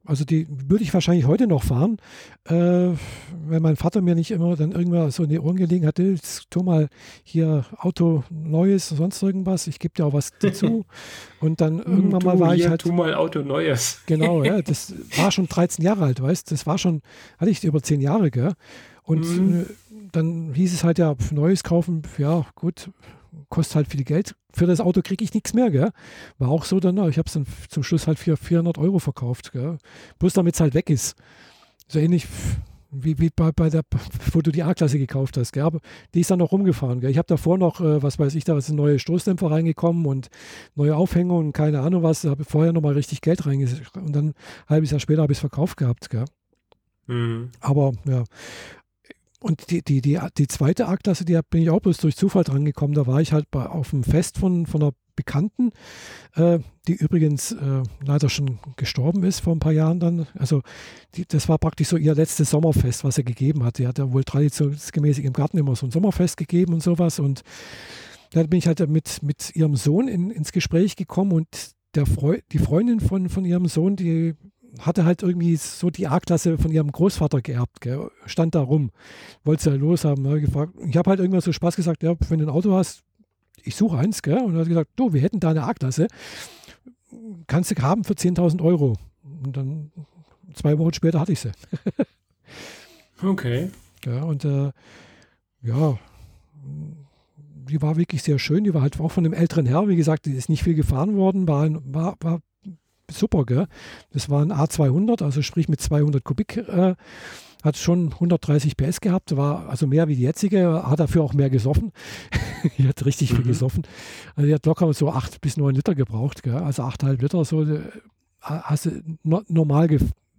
Also 0.04 0.26
die 0.26 0.48
würde 0.50 0.84
ich 0.84 0.94
wahrscheinlich 0.94 1.28
heute 1.28 1.46
noch 1.46 1.64
fahren, 1.64 1.98
äh, 2.46 2.54
wenn 2.54 3.62
mein 3.62 3.76
Vater 3.76 4.02
mir 4.02 4.16
nicht 4.16 4.32
immer 4.32 4.56
dann 4.56 4.72
irgendwann 4.72 5.12
so 5.12 5.24
in 5.24 5.30
die 5.30 5.40
Ohren 5.40 5.58
gelegen 5.58 5.86
hat, 5.86 6.02
tu 6.50 6.64
mal 6.64 6.90
hier 7.24 7.66
Auto 7.78 8.24
Neues, 8.32 8.90
sonst 8.90 9.22
irgendwas, 9.22 9.68
ich 9.68 9.78
gebe 9.78 9.94
dir 9.94 10.06
auch 10.06 10.14
was 10.14 10.32
dazu. 10.40 10.86
Und 11.40 11.62
dann 11.62 11.86
hm, 11.86 11.96
irgendwann 11.96 12.24
mal 12.24 12.40
war 12.40 12.56
ich 12.56 12.68
halt. 12.68 12.82
Tu 12.82 12.92
mal 12.92 13.14
Auto 13.14 13.42
Neues. 13.42 14.02
Genau, 14.08 14.44
ja, 14.44 14.62
das 14.64 14.94
war 15.18 15.32
schon 15.32 15.48
13 15.48 15.86
Jahre 15.86 16.06
alt, 16.06 16.22
weißt 16.22 16.52
das 16.52 16.66
war 16.66 16.78
schon, 16.78 17.02
hatte 17.38 17.52
ich 17.52 17.64
über 17.64 17.82
10 17.82 18.02
Jahre, 18.02 18.32
gell? 18.32 18.54
Und 19.04 19.22
mhm. 19.22 19.66
dann 20.12 20.54
hieß 20.54 20.74
es 20.74 20.84
halt 20.84 20.98
ja, 20.98 21.16
Neues 21.32 21.64
kaufen, 21.64 22.02
ja 22.18 22.46
gut, 22.56 22.90
kostet 23.50 23.76
halt 23.76 23.88
viel 23.88 24.04
Geld. 24.04 24.36
Für 24.54 24.66
das 24.66 24.82
Auto 24.82 25.02
kriege 25.02 25.24
ich 25.24 25.34
nichts 25.34 25.54
mehr, 25.54 25.72
gell? 25.72 25.92
War 26.38 26.50
auch 26.50 26.66
so 26.66 26.80
dann, 26.80 26.98
ich 27.10 27.18
habe 27.18 27.28
es 27.28 27.34
dann 27.34 27.46
zum 27.70 27.84
Schluss 27.84 28.08
halt 28.08 28.20
für 28.20 28.38
400 28.38 28.78
Euro 28.78 29.00
verkauft, 29.00 29.52
gell? 29.52 29.78
Bloß 30.20 30.34
damit 30.34 30.56
es 30.56 30.62
halt 30.62 30.74
weg 30.74 30.90
ist. 30.90 31.16
So 31.88 32.00
ähnlich 32.00 32.28
wie, 32.92 33.18
wie 33.20 33.30
bei, 33.34 33.52
bei 33.52 33.70
der, 33.70 33.84
wo 34.32 34.42
du 34.42 34.52
die 34.52 34.64
A-Klasse 34.64 35.00
gekauft 35.00 35.38
hast, 35.38 35.54
gell? 35.54 35.64
Aber 35.64 35.80
die 36.14 36.20
ist 36.20 36.30
dann 36.30 36.40
noch 36.40 36.52
rumgefahren, 36.52 37.00
gell? 37.00 37.10
Ich 37.10 37.18
habe 37.18 37.28
davor 37.28 37.58
noch, 37.58 37.80
äh, 37.80 38.04
was 38.04 38.20
weiß 38.20 38.36
ich, 38.36 38.44
da 38.44 38.58
ist 38.58 38.70
ein 38.70 38.76
neuer 38.76 39.00
Stoßdämpfer 39.00 39.50
reingekommen 39.50 40.06
und 40.06 40.30
neue 40.76 40.96
Aufhängung 40.96 41.48
und 41.48 41.54
keine 41.54 41.80
Ahnung 41.80 42.04
was. 42.04 42.22
Da 42.22 42.32
habe 42.32 42.44
ich 42.44 42.48
vorher 42.48 42.74
nochmal 42.74 42.94
richtig 42.94 43.22
Geld 43.22 43.46
reingesetzt 43.46 43.96
und 43.96 44.14
dann 44.14 44.28
ein 44.28 44.34
halbes 44.68 44.92
Jahr 44.92 45.00
später 45.00 45.22
habe 45.22 45.32
ich 45.32 45.38
es 45.38 45.42
verkauft 45.42 45.78
gehabt, 45.78 46.10
gell? 46.10 46.26
Mhm. 47.08 47.50
Aber 47.62 47.94
ja, 48.06 48.24
und 49.42 49.72
die, 49.72 49.82
die, 49.82 50.02
die, 50.02 50.20
die 50.38 50.48
zweite 50.48 50.88
A-Klasse, 50.88 51.26
die 51.26 51.40
bin 51.50 51.64
ich 51.64 51.70
auch 51.70 51.80
bloß 51.80 51.98
durch 51.98 52.16
Zufall 52.16 52.44
dran 52.44 52.64
gekommen. 52.64 52.94
Da 52.94 53.08
war 53.08 53.22
ich 53.22 53.34
halt 53.34 53.50
bei, 53.50 53.66
auf 53.66 53.90
dem 53.90 54.04
Fest 54.04 54.38
von, 54.38 54.68
von 54.68 54.84
einer 54.84 54.94
Bekannten, 55.16 55.72
äh, 56.36 56.60
die 56.88 56.94
übrigens 56.94 57.52
äh, 57.52 57.84
leider 58.06 58.30
schon 58.30 58.60
gestorben 58.78 59.24
ist 59.24 59.40
vor 59.40 59.54
ein 59.54 59.60
paar 59.60 59.72
Jahren 59.72 60.00
dann. 60.00 60.28
Also 60.36 60.62
die, 61.16 61.26
das 61.28 61.50
war 61.50 61.58
praktisch 61.58 61.90
so 61.90 61.98
ihr 61.98 62.16
letztes 62.16 62.52
Sommerfest, 62.52 63.04
was 63.04 63.18
er 63.18 63.24
gegeben 63.24 63.64
hat. 63.64 63.78
Die 63.78 63.88
hat 63.88 63.98
ja 63.98 64.12
wohl 64.12 64.24
traditionsgemäß 64.24 65.20
im 65.20 65.34
Garten 65.34 65.58
immer 65.58 65.76
so 65.76 65.88
ein 65.88 65.92
Sommerfest 65.92 66.38
gegeben 66.38 66.74
und 66.74 66.84
sowas. 66.84 67.20
Und 67.20 67.42
da 68.32 68.44
bin 68.44 68.60
ich 68.60 68.68
halt 68.68 68.88
mit, 68.90 69.22
mit 69.24 69.56
ihrem 69.56 69.76
Sohn 69.76 70.08
in, 70.08 70.32
ins 70.32 70.52
Gespräch 70.52 70.96
gekommen 70.96 71.34
und 71.34 71.72
der 71.96 72.06
Freu 72.06 72.40
die 72.52 72.60
Freundin 72.60 73.00
von, 73.00 73.28
von 73.28 73.44
ihrem 73.44 73.68
Sohn, 73.68 73.96
die 73.96 74.36
hatte 74.80 75.06
halt 75.06 75.22
irgendwie 75.22 75.56
so 75.56 75.90
die 75.90 76.08
A-Klasse 76.08 76.58
von 76.58 76.72
ihrem 76.72 76.92
Großvater 76.92 77.42
geerbt, 77.42 77.82
gell? 77.82 78.10
stand 78.26 78.56
da 78.56 78.62
rum, 78.62 78.92
wollte 79.44 79.64
sie 79.64 79.70
ja 79.72 79.76
loshaben. 79.76 80.28
Hab 80.28 80.36
ich 80.36 80.46
gefragt. 80.46 80.74
ich 80.88 80.98
habe 80.98 81.10
halt 81.10 81.20
irgendwas 81.20 81.44
so 81.44 81.52
Spaß 81.52 81.76
gesagt, 81.76 82.04
ja, 82.04 82.16
wenn 82.30 82.40
du 82.40 82.46
ein 82.46 82.50
Auto 82.50 82.74
hast, 82.74 83.04
ich 83.64 83.76
suche 83.76 83.98
eins, 83.98 84.22
gell? 84.22 84.40
und 84.40 84.56
er 84.56 84.62
hat 84.62 84.68
gesagt, 84.68 84.92
du, 84.96 85.14
wir 85.14 85.22
hätten 85.22 85.40
da 85.40 85.50
eine 85.50 85.64
A-Klasse, 85.64 86.08
kannst 87.48 87.72
du 87.72 87.82
haben 87.82 88.04
für 88.04 88.14
10.000 88.14 88.62
Euro. 88.64 88.96
Und 89.44 89.58
dann 89.58 89.92
zwei 90.54 90.78
Wochen 90.78 90.94
später 90.94 91.20
hatte 91.20 91.34
ich 91.34 91.40
sie. 91.40 91.52
okay. 93.24 93.70
Ja, 94.06 94.24
und 94.24 94.46
äh, 94.46 94.72
ja, 95.62 96.00
die 97.70 97.82
war 97.82 97.98
wirklich 97.98 98.24
sehr 98.24 98.40
schön. 98.40 98.64
Die 98.64 98.74
war 98.74 98.82
halt 98.82 99.00
auch 99.00 99.12
von 99.12 99.26
einem 99.26 99.34
älteren 99.34 99.66
Herr. 99.66 99.88
Wie 99.88 99.96
gesagt, 99.96 100.26
die 100.26 100.34
ist 100.34 100.50
nicht 100.50 100.64
viel 100.64 100.74
gefahren 100.76 101.16
worden, 101.16 101.48
war, 101.48 101.70
war, 101.86 102.16
war 102.20 102.42
super, 103.12 103.46
gell? 103.46 103.68
Das 104.12 104.30
war 104.30 104.42
ein 104.42 104.52
A200, 104.52 105.24
also 105.24 105.42
sprich 105.42 105.70
mit 105.70 105.82
200 105.82 106.24
Kubik. 106.24 106.58
Äh, 106.58 106.96
hat 107.64 107.78
schon 107.78 108.12
130 108.14 108.76
PS 108.76 109.02
gehabt, 109.02 109.36
war 109.38 109.70
also 109.70 109.86
mehr 109.86 110.08
wie 110.08 110.16
die 110.16 110.24
jetzige, 110.24 110.84
hat 110.88 111.00
dafür 111.00 111.24
auch 111.24 111.34
mehr 111.34 111.50
gesoffen. 111.50 111.92
die 112.78 112.88
hat 112.88 113.06
richtig 113.06 113.32
mhm. 113.32 113.38
viel 113.38 113.46
gesoffen. 113.46 113.84
Also 114.36 114.48
die 114.48 114.54
hat 114.54 114.66
locker 114.66 114.92
so 114.94 115.12
8 115.12 115.42
bis 115.42 115.58
9 115.58 115.76
Liter 115.76 115.96
gebraucht, 115.96 116.44
gell? 116.44 116.56
also 116.56 116.84
8,5 116.84 117.22
Liter, 117.22 117.46
so 117.46 117.64
äh, 117.64 117.82
hast 118.42 118.86
du 118.86 119.04
no, 119.24 119.44
normal, 119.48 119.90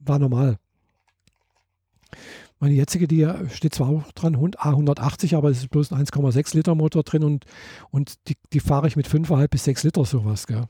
war 0.01 0.19
normal. 0.19 0.59
Meine 2.59 2.75
jetzige, 2.75 3.09
die 3.09 3.29
steht 3.51 3.75
zwar 3.75 3.89
auch 3.89 4.13
dran, 4.13 4.37
A180, 4.37 5.37
aber 5.37 5.51
es 5.51 5.59
ist 5.59 5.71
bloß 5.71 5.93
ein 5.93 6.05
1,6 6.05 6.57
Liter 6.57 6.75
Motor 6.77 7.03
drin 7.03 7.25
und, 7.25 7.45
und 7.91 8.29
die, 8.29 8.37
die 8.53 8.61
fahre 8.61 8.87
ich 8.87 8.95
mit 8.95 9.09
5,5 9.09 9.49
bis 9.49 9.65
6 9.65 9.83
Liter 9.85 10.05
sowas. 10.05 10.47
Gell? 10.47 10.69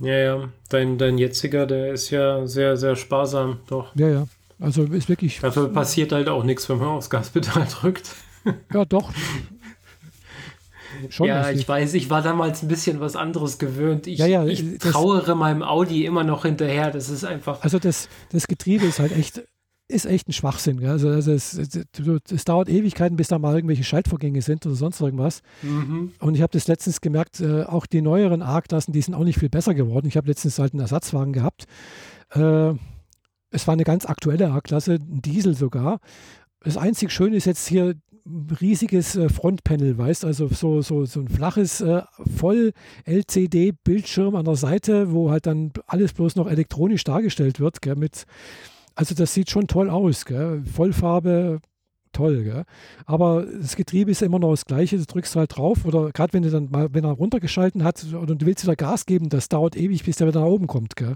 Ja, 0.00 0.14
ja. 0.18 0.48
Dein, 0.68 0.98
dein 0.98 1.18
jetziger, 1.18 1.66
der 1.66 1.92
ist 1.92 2.10
ja 2.10 2.46
sehr, 2.46 2.76
sehr 2.76 2.96
sparsam, 2.96 3.60
doch. 3.66 3.94
Ja, 3.96 4.08
ja. 4.08 4.26
Also 4.60 4.84
ist 4.84 5.08
wirklich. 5.08 5.40
Dafür 5.40 5.72
passiert 5.72 6.12
halt 6.12 6.28
auch 6.28 6.44
nichts, 6.44 6.68
wenn 6.68 6.78
man 6.78 6.88
aufs 6.88 7.10
Gaspedal 7.10 7.66
drückt. 7.80 8.10
Ja, 8.72 8.84
doch. 8.84 9.12
Schon 11.10 11.28
ja, 11.28 11.50
ich 11.50 11.68
weiß, 11.68 11.94
ich 11.94 12.10
war 12.10 12.22
damals 12.22 12.62
ein 12.62 12.68
bisschen 12.68 12.98
was 12.98 13.14
anderes 13.14 13.58
gewöhnt. 13.58 14.06
Ich, 14.06 14.18
ja, 14.18 14.26
ja, 14.26 14.44
ich 14.46 14.78
trauere 14.78 15.34
meinem 15.34 15.62
Audi 15.62 16.04
immer 16.04 16.24
noch 16.24 16.42
hinterher. 16.42 16.90
Das 16.90 17.08
ist 17.08 17.24
einfach. 17.24 17.62
Also 17.62 17.78
das, 17.78 18.08
das 18.30 18.46
Getriebe 18.46 18.86
ist 18.86 18.98
halt 18.98 19.16
echt 19.16 19.42
ist 19.88 20.06
echt 20.06 20.28
ein 20.28 20.32
Schwachsinn. 20.32 20.80
Gell? 20.80 20.90
Also, 20.90 21.08
also 21.08 21.32
es, 21.32 21.54
es, 21.54 21.80
es, 22.30 22.44
dauert 22.44 22.68
Ewigkeiten, 22.68 23.16
bis 23.16 23.28
da 23.28 23.38
mal 23.38 23.54
irgendwelche 23.54 23.84
Schaltvorgänge 23.84 24.42
sind 24.42 24.66
oder 24.66 24.74
sonst 24.74 25.00
irgendwas. 25.00 25.42
Mhm. 25.62 26.12
Und 26.20 26.34
ich 26.34 26.42
habe 26.42 26.52
das 26.52 26.68
letztens 26.68 27.00
gemerkt, 27.00 27.40
äh, 27.40 27.62
auch 27.64 27.86
die 27.86 28.02
neueren 28.02 28.42
A-Klassen, 28.42 28.92
die 28.92 29.00
sind 29.00 29.14
auch 29.14 29.24
nicht 29.24 29.38
viel 29.38 29.48
besser 29.48 29.74
geworden. 29.74 30.06
Ich 30.06 30.16
habe 30.16 30.28
letztens 30.28 30.58
halt 30.58 30.74
einen 30.74 30.80
Ersatzwagen 30.80 31.32
gehabt. 31.32 31.64
Äh, 32.30 32.74
es 33.50 33.66
war 33.66 33.72
eine 33.72 33.84
ganz 33.84 34.04
aktuelle 34.04 34.50
A-Klasse, 34.50 34.94
ein 34.94 35.22
Diesel 35.22 35.54
sogar. 35.54 36.00
Das 36.60 36.76
einzig 36.76 37.10
Schöne 37.10 37.36
ist 37.36 37.46
jetzt 37.46 37.66
hier 37.66 37.94
riesiges 38.60 39.16
äh, 39.16 39.28
Frontpanel, 39.28 39.96
weißt 39.96 40.24
also 40.24 40.48
so, 40.48 40.82
so, 40.82 41.06
so 41.06 41.20
ein 41.20 41.28
flaches, 41.28 41.80
äh, 41.80 42.02
voll 42.36 42.72
LCD-Bildschirm 43.06 44.34
an 44.34 44.44
der 44.44 44.56
Seite, 44.56 45.12
wo 45.12 45.30
halt 45.30 45.46
dann 45.46 45.72
alles 45.86 46.12
bloß 46.12 46.36
noch 46.36 46.46
elektronisch 46.46 47.04
dargestellt 47.04 47.58
wird, 47.58 47.80
gell, 47.80 47.96
mit 47.96 48.26
also 48.98 49.14
das 49.14 49.32
sieht 49.32 49.48
schon 49.48 49.68
toll 49.68 49.90
aus, 49.90 50.24
gell? 50.24 50.64
Vollfarbe, 50.64 51.60
toll, 52.10 52.42
gell? 52.42 52.64
Aber 53.06 53.46
das 53.46 53.76
Getriebe 53.76 54.10
ist 54.10 54.22
immer 54.22 54.40
noch 54.40 54.50
das 54.50 54.64
gleiche, 54.64 54.98
du 54.98 55.06
drückst 55.06 55.36
halt 55.36 55.56
drauf 55.56 55.84
oder 55.84 56.10
gerade 56.10 56.32
wenn 56.32 56.42
du 56.42 56.50
dann 56.50 56.68
mal, 56.68 56.92
wenn 56.92 57.04
er 57.04 57.12
runtergeschalten 57.12 57.84
hat 57.84 58.04
oder 58.12 58.34
du 58.34 58.44
willst 58.44 58.64
wieder 58.64 58.74
Gas 58.74 59.06
geben, 59.06 59.28
das 59.28 59.48
dauert 59.48 59.76
ewig, 59.76 60.02
bis 60.02 60.16
der 60.16 60.26
wieder 60.26 60.40
nach 60.40 60.48
oben 60.48 60.66
kommt, 60.66 60.96
gell? 60.96 61.14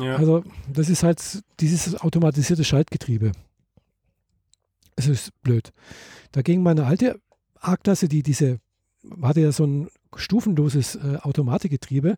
Ja. 0.00 0.14
Also 0.14 0.44
das 0.72 0.88
ist 0.88 1.02
halt 1.02 1.42
dieses 1.58 2.00
automatisierte 2.00 2.62
Schaltgetriebe. 2.62 3.32
Es 4.94 5.08
ist 5.08 5.32
blöd. 5.42 5.72
Dagegen 6.30 6.62
meine 6.62 6.86
alte 6.86 7.18
A-Klasse, 7.60 8.06
die 8.06 8.22
diese 8.22 8.60
hatte 9.20 9.40
ja 9.40 9.50
so 9.50 9.66
ein 9.66 9.88
stufenloses 10.14 10.94
äh, 10.94 11.18
Automatikgetriebe. 11.22 12.14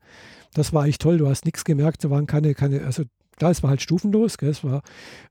Das 0.52 0.74
war 0.74 0.86
echt 0.86 1.00
toll. 1.00 1.16
Du 1.16 1.28
hast 1.28 1.46
nichts 1.46 1.64
gemerkt. 1.64 2.04
Da 2.04 2.10
waren 2.10 2.26
keine, 2.26 2.54
keine, 2.54 2.84
also 2.84 3.04
Klar, 3.36 3.50
es 3.50 3.62
war 3.62 3.70
halt 3.70 3.82
stufenlos, 3.82 4.38
gell, 4.38 4.48
es 4.48 4.64
war, 4.64 4.82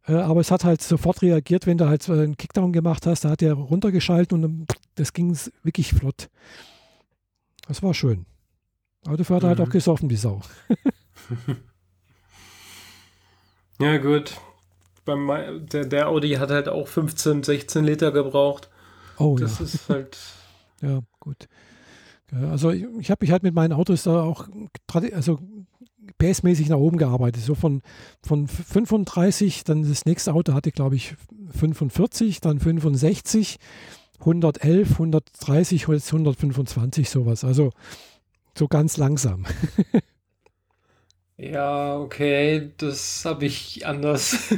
äh, 0.08 0.14
aber 0.14 0.40
es 0.40 0.52
hat 0.52 0.64
halt 0.64 0.82
sofort 0.82 1.24
reagiert, 1.24 1.66
wenn 1.66 1.78
du 1.78 1.88
halt 1.88 2.08
einen 2.10 2.38
Kickdown 2.38 2.72
gemacht 2.72 3.08
hast, 3.08 3.26
da 3.26 3.32
hat 3.32 3.42
er 3.42 3.54
runtergeschalten 3.54 4.44
und 4.44 4.68
das 4.94 5.12
ging 5.14 5.36
wirklich 5.64 5.94
flott. 5.94 6.30
Das 7.68 7.82
war 7.82 7.96
schön. 7.96 8.26
Aber 9.06 9.18
dafür 9.18 9.38
hat 9.38 9.44
er 9.44 9.50
halt 9.50 9.60
auch 9.60 9.68
mhm. 9.68 9.72
gesoffen, 9.72 10.10
die 10.10 10.16
Sau. 10.16 10.42
ja, 13.80 13.98
gut. 13.98 14.40
Beim, 15.04 15.66
der, 15.68 15.86
der 15.86 16.08
Audi 16.08 16.34
hat 16.34 16.50
halt 16.52 16.70
auch 16.70 16.88
15, 16.88 17.44
16 17.44 17.86
Liter 17.86 18.12
gebraucht. 18.12 18.70
Oh, 19.18 19.38
das 19.38 19.60
ja. 19.60 19.66
ist 19.66 19.90
halt. 19.90 20.18
ja, 20.82 21.00
gut. 21.20 21.48
Also 22.32 22.72
ich, 22.72 22.86
ich 23.00 23.12
habe 23.12 23.24
mich 23.24 23.32
halt 23.32 23.44
mit 23.44 23.54
meinen 23.54 23.74
Autos 23.74 24.04
da 24.04 24.22
auch 24.24 24.48
also 25.14 25.40
PS-mäßig 26.20 26.70
nach 26.70 26.78
oben 26.78 26.98
gearbeitet. 26.98 27.44
So 27.44 27.56
von, 27.56 27.82
von 28.22 28.48
35, 28.48 29.64
dann 29.64 29.88
das 29.88 30.06
nächste 30.06 30.34
Auto 30.34 30.54
hatte, 30.54 30.72
glaube 30.72 30.96
ich, 30.96 31.16
45, 31.52 32.42
dann 32.42 32.60
65, 32.60 33.58
111, 34.20 34.92
130, 34.92 35.88
125, 35.88 37.10
sowas. 37.10 37.44
Also 37.44 37.72
so 38.58 38.68
ganz 38.68 38.98
langsam. 38.98 39.46
ja, 41.38 41.98
okay, 41.98 42.72
das 42.78 43.26
habe 43.26 43.46
ich 43.46 43.86
anders. 43.86 44.38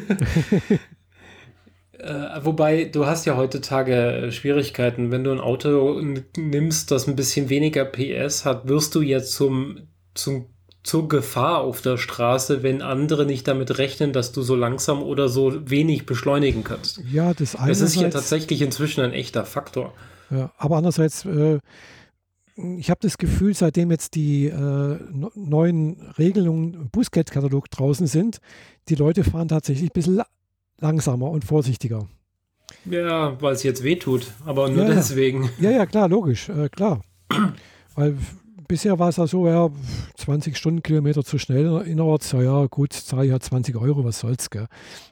Äh, 2.00 2.44
wobei, 2.44 2.86
du 2.86 3.08
hast 3.08 3.26
ja 3.26 3.38
heutzutage 3.38 4.30
Schwierigkeiten. 4.32 5.10
Wenn 5.10 5.24
du 5.24 5.32
ein 5.32 5.40
Auto 5.40 6.00
nimmst, 6.38 6.92
das 6.92 7.08
ein 7.08 7.16
bisschen 7.16 7.50
weniger 7.50 7.86
PS 7.86 8.46
hat, 8.46 8.68
wirst 8.68 8.94
du 8.94 9.02
jetzt 9.02 9.34
zum, 9.34 9.88
zum 10.14 10.46
zur 10.88 11.10
Gefahr 11.10 11.60
auf 11.60 11.82
der 11.82 11.98
Straße, 11.98 12.64
wenn 12.64 12.82
andere 12.82 13.26
nicht 13.26 13.46
damit 13.46 13.78
rechnen, 13.78 14.14
dass 14.14 14.32
du 14.32 14.42
so 14.42 14.56
langsam 14.56 15.04
oder 15.04 15.28
so 15.28 15.70
wenig 15.70 16.06
beschleunigen 16.06 16.64
kannst. 16.64 17.02
Ja, 17.12 17.34
das 17.34 17.58
Das 17.68 17.82
ist 17.82 17.96
ja 17.96 18.10
tatsächlich 18.10 18.62
inzwischen 18.62 19.02
ein 19.02 19.12
echter 19.12 19.46
Faktor. 19.46 19.94
Ja, 20.32 20.50
aber 20.58 20.78
andererseits, 20.78 21.26
äh, 21.26 21.60
ich 22.56 22.90
habe 22.90 23.02
das 23.02 23.18
Gefühl, 23.18 23.54
seitdem 23.54 23.92
jetzt 23.92 24.16
die 24.16 24.46
äh, 24.46 24.98
neuen 25.36 26.00
Regelungen 26.18 26.74
im 26.74 26.90
Bußgeldkatalog 26.90 27.70
draußen 27.70 28.08
sind, 28.08 28.38
die 28.88 28.96
Leute 28.96 29.26
fahren 29.26 29.50
tatsächlich 29.50 29.90
ein 29.90 29.94
bisschen 29.94 30.22
langsamer 30.80 31.30
und 31.30 31.44
vorsichtiger. 31.44 32.08
Ja, 32.86 33.36
weil 33.42 33.56
es 33.56 33.64
jetzt 33.64 33.84
wehtut, 33.84 34.32
aber 34.46 34.70
nur 34.70 34.86
ja, 34.86 34.94
deswegen. 34.94 35.50
Ja, 35.60 35.72
ja, 35.72 35.86
klar, 35.86 36.08
logisch, 36.08 36.48
äh, 36.48 36.70
klar. 36.70 37.02
weil 37.96 38.16
bisher 38.68 39.00
war 39.00 39.10
es 39.10 39.18
ja 39.18 39.28
so, 39.28 39.48
ja, 39.48 39.70
20 40.16 40.58
Stundenkilometer 40.58 41.24
zu 41.24 41.38
schnell 41.38 41.82
innerorts, 41.82 42.32
ja, 42.32 42.42
ja 42.42 42.66
gut, 42.68 42.94
zahle 42.94 43.26
ich 43.26 43.32
ja 43.32 43.40
20 43.40 43.76
Euro, 43.76 44.04
was 44.04 44.20
soll's, 44.20 44.50
gell? 44.50 44.68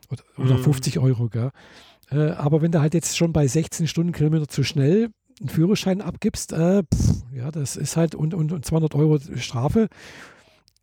Oder, 0.10 0.24
oder 0.38 0.58
50 0.58 0.96
mhm. 0.96 1.04
Euro, 1.04 1.30
gell? 1.30 1.52
Äh, 2.12 2.32
aber 2.32 2.62
wenn 2.62 2.72
du 2.72 2.82
halt 2.82 2.94
jetzt 2.94 3.18
schon 3.18 3.34
bei 3.34 3.48
16 3.48 3.88
Stundenkilometer 3.88 4.48
zu 4.48 4.64
schnell 4.64 5.10
einen 5.40 5.50
Führerschein 5.50 6.02
abgibst, 6.02 6.54
äh, 6.54 6.84
pff, 6.84 7.24
ja, 7.34 7.52
das 7.52 7.76
ist 7.76 7.98
halt 7.98 8.16
und, 8.16 8.34
und, 8.34 8.52
und 8.52 8.66
200 8.66 8.96
Euro 8.96 9.20
Strafe, 9.36 9.88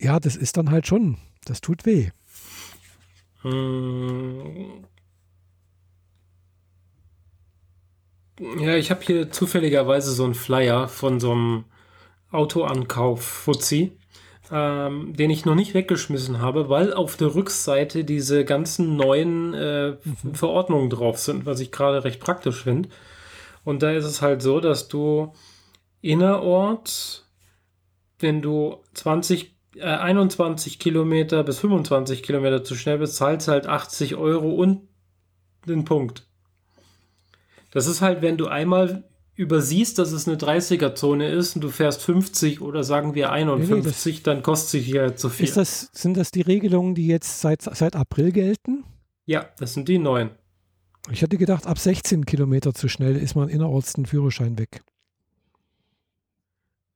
ja, 0.00 0.18
das 0.18 0.36
ist 0.36 0.56
dann 0.56 0.70
halt 0.70 0.86
schon, 0.86 1.16
das 1.44 1.60
tut 1.60 1.86
weh. 1.86 2.10
Hm. 3.42 4.84
Ja, 8.58 8.76
ich 8.76 8.90
habe 8.90 9.02
hier 9.02 9.30
zufälligerweise 9.30 10.12
so 10.12 10.24
einen 10.24 10.34
Flyer 10.34 10.88
von 10.88 11.20
so 11.20 11.32
einem 11.32 11.64
Autoankauf-Fuzzi, 12.32 13.92
ähm, 14.50 15.14
den 15.14 15.30
ich 15.30 15.44
noch 15.44 15.54
nicht 15.54 15.74
weggeschmissen 15.74 16.40
habe, 16.40 16.68
weil 16.68 16.92
auf 16.92 17.16
der 17.16 17.34
Rückseite 17.34 18.04
diese 18.04 18.44
ganzen 18.44 18.96
neuen 18.96 19.54
äh, 19.54 19.96
mhm. 20.02 20.34
Verordnungen 20.34 20.90
drauf 20.90 21.18
sind, 21.18 21.46
was 21.46 21.60
ich 21.60 21.70
gerade 21.70 22.04
recht 22.04 22.20
praktisch 22.20 22.64
finde. 22.64 22.88
Und 23.64 23.82
da 23.82 23.92
ist 23.92 24.04
es 24.04 24.22
halt 24.22 24.42
so, 24.42 24.60
dass 24.60 24.88
du 24.88 25.32
innerorts, 26.00 27.28
wenn 28.18 28.42
du 28.42 28.82
20, 28.94 29.54
äh, 29.76 29.82
21 29.82 30.78
Kilometer 30.78 31.44
bis 31.44 31.60
25 31.60 32.22
Kilometer 32.22 32.64
zu 32.64 32.74
schnell 32.74 32.98
bist, 32.98 33.16
zahlst 33.16 33.48
halt 33.48 33.66
80 33.66 34.16
Euro 34.16 34.50
und 34.50 34.88
den 35.66 35.84
Punkt. 35.84 36.26
Das 37.70 37.86
ist 37.86 38.02
halt, 38.02 38.20
wenn 38.20 38.36
du 38.36 38.48
einmal 38.48 39.04
übersiehst, 39.34 39.98
dass 39.98 40.12
es 40.12 40.28
eine 40.28 40.36
30er-Zone 40.36 41.28
ist 41.30 41.56
und 41.56 41.62
du 41.62 41.70
fährst 41.70 42.02
50 42.02 42.60
oder 42.60 42.84
sagen 42.84 43.14
wir 43.14 43.32
51, 43.32 44.04
nee, 44.04 44.12
nee, 44.12 44.20
dann 44.24 44.42
kostet 44.42 44.70
sich 44.70 44.88
ja 44.88 45.14
zu 45.16 45.30
viel. 45.30 45.50
Das, 45.50 45.90
sind 45.92 46.16
das 46.16 46.30
die 46.30 46.42
Regelungen, 46.42 46.94
die 46.94 47.06
jetzt 47.06 47.40
seit, 47.40 47.62
seit 47.62 47.96
April 47.96 48.32
gelten? 48.32 48.84
Ja, 49.24 49.46
das 49.58 49.74
sind 49.74 49.88
die 49.88 49.98
neuen. 49.98 50.30
Ich 51.10 51.22
hätte 51.22 51.38
gedacht, 51.38 51.66
ab 51.66 51.78
16 51.78 52.26
Kilometer 52.26 52.74
zu 52.74 52.88
schnell 52.88 53.16
ist 53.16 53.34
man 53.34 53.48
innerorts 53.48 53.94
den 53.94 54.06
Führerschein 54.06 54.58
weg. 54.58 54.82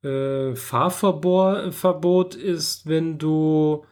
Äh, 0.04 0.54
Fahrverbot 0.54 2.34
ist, 2.34 2.86
wenn 2.86 3.18
du 3.18 3.84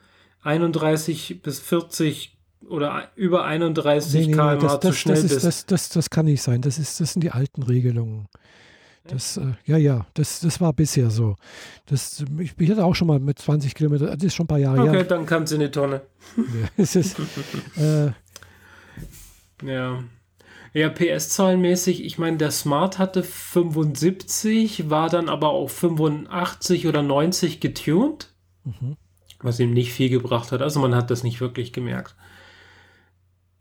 31 0.42 1.42
bis 1.42 1.58
40 1.58 2.33
oder 2.68 3.10
über 3.16 3.44
31 3.44 4.12
nee, 4.12 4.26
nee, 4.26 4.32
km/h 4.32 4.54
das, 4.56 4.80
das, 4.80 4.80
zu 4.80 4.92
schnell 4.92 5.14
das 5.16 5.24
ist, 5.24 5.34
bist. 5.34 5.44
Das, 5.44 5.66
das, 5.66 5.88
das 5.90 6.10
kann 6.10 6.26
nicht 6.26 6.42
sein. 6.42 6.60
Das, 6.60 6.78
ist, 6.78 7.00
das 7.00 7.12
sind 7.12 7.22
die 7.22 7.30
alten 7.30 7.62
Regelungen. 7.62 8.28
Das, 9.06 9.36
äh, 9.36 9.52
ja, 9.66 9.76
ja, 9.76 10.06
das, 10.14 10.40
das 10.40 10.60
war 10.60 10.72
bisher 10.72 11.10
so. 11.10 11.36
Das, 11.86 12.24
ich, 12.38 12.54
ich 12.58 12.70
hatte 12.70 12.84
auch 12.84 12.94
schon 12.94 13.08
mal 13.08 13.20
mit 13.20 13.38
20 13.38 13.74
Kilometern, 13.74 14.08
das 14.14 14.22
ist 14.22 14.34
schon 14.34 14.44
ein 14.44 14.48
paar 14.48 14.58
Jahre 14.58 14.82
her. 14.82 14.92
Okay, 14.92 15.04
dann 15.06 15.26
kam 15.26 15.42
es 15.42 15.52
in 15.52 15.60
die 15.60 15.70
Tonne. 15.70 16.02
Ja, 16.36 16.68
es 16.76 16.96
ist, 16.96 17.18
äh, 17.76 18.12
ja. 19.62 20.02
Ja, 20.72 20.88
PS-Zahlenmäßig, 20.88 22.04
ich 22.04 22.18
meine, 22.18 22.36
der 22.36 22.50
Smart 22.50 22.98
hatte 22.98 23.22
75, 23.22 24.90
war 24.90 25.08
dann 25.08 25.28
aber 25.28 25.50
auf 25.50 25.70
85 25.70 26.88
oder 26.88 27.00
90 27.00 27.60
getuned, 27.60 28.32
mhm. 28.64 28.96
was 29.40 29.60
ihm 29.60 29.70
nicht 29.70 29.92
viel 29.92 30.08
gebracht 30.08 30.50
hat. 30.50 30.62
Also 30.62 30.80
man 30.80 30.96
hat 30.96 31.12
das 31.12 31.22
nicht 31.22 31.40
wirklich 31.40 31.72
gemerkt. 31.72 32.16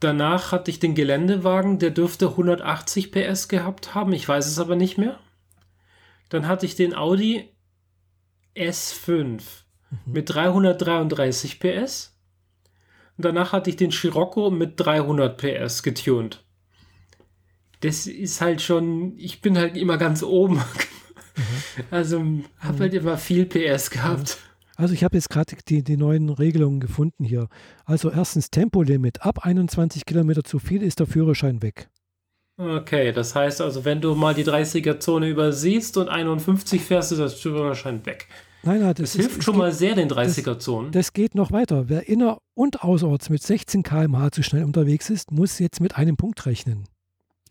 Danach 0.03 0.51
hatte 0.51 0.69
ich 0.69 0.79
den 0.79 0.95
Geländewagen, 0.95 1.79
der 1.79 1.89
dürfte 1.89 2.27
180 2.27 3.09
PS 3.09 3.47
gehabt 3.47 3.95
haben, 3.95 4.11
ich 4.11 4.27
weiß 4.27 4.47
es 4.47 4.59
aber 4.59 4.75
nicht 4.75 4.97
mehr. 4.97 5.17
Dann 6.27 6.45
hatte 6.45 6.65
ich 6.65 6.75
den 6.75 6.93
Audi 6.93 7.49
S5 8.53 9.13
mhm. 9.13 9.39
mit 10.05 10.29
333 10.29 11.57
PS. 11.61 12.19
Und 13.15 13.23
danach 13.23 13.53
hatte 13.53 13.69
ich 13.69 13.77
den 13.77 13.93
Scirocco 13.93 14.49
mit 14.49 14.73
300 14.77 15.37
PS 15.37 15.83
getuned. 15.83 16.43
Das 17.79 18.05
ist 18.05 18.41
halt 18.41 18.61
schon, 18.61 19.17
ich 19.17 19.39
bin 19.39 19.57
halt 19.57 19.77
immer 19.77 19.97
ganz 19.97 20.21
oben. 20.21 20.55
Mhm. 20.55 21.83
Also 21.91 22.21
habe 22.59 22.79
halt 22.79 22.93
immer 22.93 23.17
viel 23.17 23.45
PS 23.45 23.89
gehabt. 23.89 24.37
Also 24.75 24.93
ich 24.93 25.03
habe 25.03 25.15
jetzt 25.15 25.29
gerade 25.29 25.55
die, 25.67 25.83
die 25.83 25.97
neuen 25.97 26.29
Regelungen 26.29 26.79
gefunden 26.79 27.23
hier. 27.23 27.47
Also 27.85 28.09
erstens 28.09 28.49
Tempolimit. 28.49 29.21
Ab 29.21 29.45
21 29.45 30.05
Kilometer 30.05 30.43
zu 30.43 30.59
viel 30.59 30.81
ist 30.81 30.99
der 30.99 31.07
Führerschein 31.07 31.61
weg. 31.61 31.89
Okay, 32.57 33.11
das 33.11 33.33
heißt 33.33 33.61
also, 33.61 33.83
wenn 33.83 33.99
du 33.99 34.13
mal 34.13 34.35
die 34.35 34.43
30er-Zone 34.43 35.27
übersiehst 35.27 35.97
und 35.97 36.07
51 36.07 36.81
fährst, 36.81 37.11
ist 37.11 37.19
der 37.19 37.29
Führerschein 37.29 38.05
weg. 38.05 38.27
Nein, 38.61 38.79
nein, 38.79 38.93
das, 38.93 39.13
das 39.13 39.21
hilft 39.21 39.39
ist, 39.39 39.43
schon 39.43 39.57
mal 39.57 39.71
sehr 39.71 39.95
den 39.95 40.09
30er-Zonen. 40.09 40.91
Das, 40.91 41.07
das, 41.07 41.13
geht 41.13 41.35
noch 41.35 41.51
weiter. 41.51 41.89
Wer 41.89 42.07
inner- 42.07 42.37
und 42.53 42.83
außerorts 42.83 43.29
mit 43.29 43.41
16 43.41 43.83
km/h 43.83 44.31
zu 44.31 44.43
schnell 44.43 44.63
unterwegs 44.63 45.09
ist, 45.09 45.31
muss 45.31 45.59
jetzt 45.59 45.81
mit 45.81 45.97
einem 45.97 46.15
Punkt 46.15 46.45
rechnen. 46.45 46.85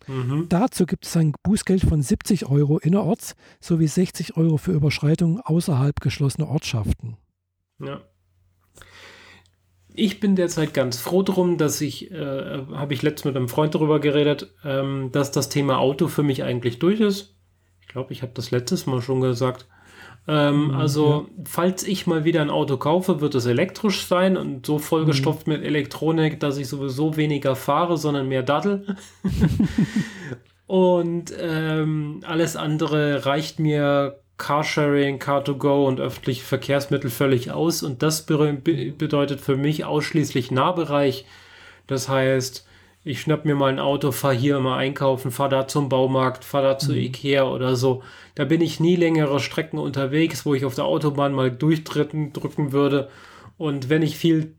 Mhm. 0.07 0.47
Dazu 0.49 0.85
gibt 0.85 1.05
es 1.05 1.15
ein 1.17 1.33
Bußgeld 1.43 1.81
von 1.83 2.01
70 2.01 2.47
Euro 2.47 2.77
innerorts 2.77 3.35
sowie 3.59 3.87
60 3.87 4.37
Euro 4.37 4.57
für 4.57 4.71
Überschreitungen 4.71 5.39
außerhalb 5.39 5.99
geschlossener 5.99 6.49
Ortschaften. 6.49 7.17
Ja. 7.79 8.01
Ich 9.95 10.19
bin 10.19 10.35
derzeit 10.35 10.73
ganz 10.73 10.99
froh 10.99 11.21
drum, 11.21 11.57
dass 11.57 11.79
ich, 11.79 12.09
äh, 12.11 12.65
habe 12.71 12.93
ich 12.93 13.03
letztens 13.03 13.25
mit 13.25 13.35
einem 13.35 13.47
Freund 13.47 13.75
darüber 13.75 13.99
geredet, 13.99 14.53
ähm, 14.63 15.11
dass 15.11 15.31
das 15.31 15.49
Thema 15.49 15.77
Auto 15.77 16.07
für 16.07 16.23
mich 16.23 16.43
eigentlich 16.43 16.79
durch 16.79 16.99
ist. 16.99 17.35
Ich 17.81 17.87
glaube, 17.87 18.11
ich 18.11 18.23
habe 18.23 18.31
das 18.33 18.49
letztes 18.49 18.87
Mal 18.87 19.01
schon 19.01 19.21
gesagt. 19.21 19.67
Ähm, 20.27 20.67
mhm, 20.67 20.75
also, 20.75 21.27
ja. 21.27 21.43
falls 21.45 21.83
ich 21.83 22.07
mal 22.07 22.23
wieder 22.23 22.41
ein 22.41 22.49
Auto 22.49 22.77
kaufe, 22.77 23.19
wird 23.19 23.35
es 23.35 23.45
elektrisch 23.45 24.05
sein 24.05 24.37
und 24.37 24.65
so 24.65 24.79
vollgestopft 24.79 25.47
mhm. 25.47 25.53
mit 25.53 25.63
Elektronik, 25.63 26.39
dass 26.39 26.57
ich 26.57 26.67
sowieso 26.67 27.17
weniger 27.17 27.55
fahre, 27.55 27.97
sondern 27.97 28.29
mehr 28.29 28.43
daddel. 28.43 28.95
und 30.67 31.33
ähm, 31.37 32.21
alles 32.25 32.55
andere 32.55 33.25
reicht 33.25 33.59
mir 33.59 34.19
Carsharing, 34.37 35.19
Car2Go 35.19 35.85
und 35.85 35.99
öffentliche 35.99 36.43
Verkehrsmittel 36.43 37.09
völlig 37.09 37.51
aus. 37.51 37.83
Und 37.83 38.01
das 38.01 38.25
be 38.25 38.93
bedeutet 38.97 39.41
für 39.41 39.57
mich 39.57 39.83
ausschließlich 39.85 40.51
Nahbereich. 40.51 41.25
Das 41.87 42.07
heißt, 42.07 42.65
ich 43.03 43.21
schnapp 43.21 43.45
mir 43.45 43.55
mal 43.55 43.71
ein 43.71 43.79
Auto, 43.79 44.11
fahre 44.11 44.33
hier 44.33 44.59
mal 44.59 44.77
einkaufen, 44.77 45.31
fahre 45.31 45.49
da 45.49 45.67
zum 45.67 45.89
Baumarkt, 45.89 46.45
fahre 46.45 46.67
da 46.67 46.77
zu 46.77 46.91
mhm. 46.91 46.99
Ikea 46.99 47.43
oder 47.43 47.75
so. 47.75 48.01
Da 48.35 48.45
bin 48.45 48.61
ich 48.61 48.79
nie 48.79 48.95
längere 48.95 49.39
Strecken 49.39 49.77
unterwegs, 49.77 50.45
wo 50.45 50.53
ich 50.53 50.63
auf 50.63 50.75
der 50.75 50.85
Autobahn 50.85 51.33
mal 51.33 51.51
durchdrücken 51.51 52.31
drücken 52.31 52.71
würde. 52.71 53.09
Und 53.57 53.89
wenn 53.89 54.01
ich 54.01 54.17
viel 54.17 54.55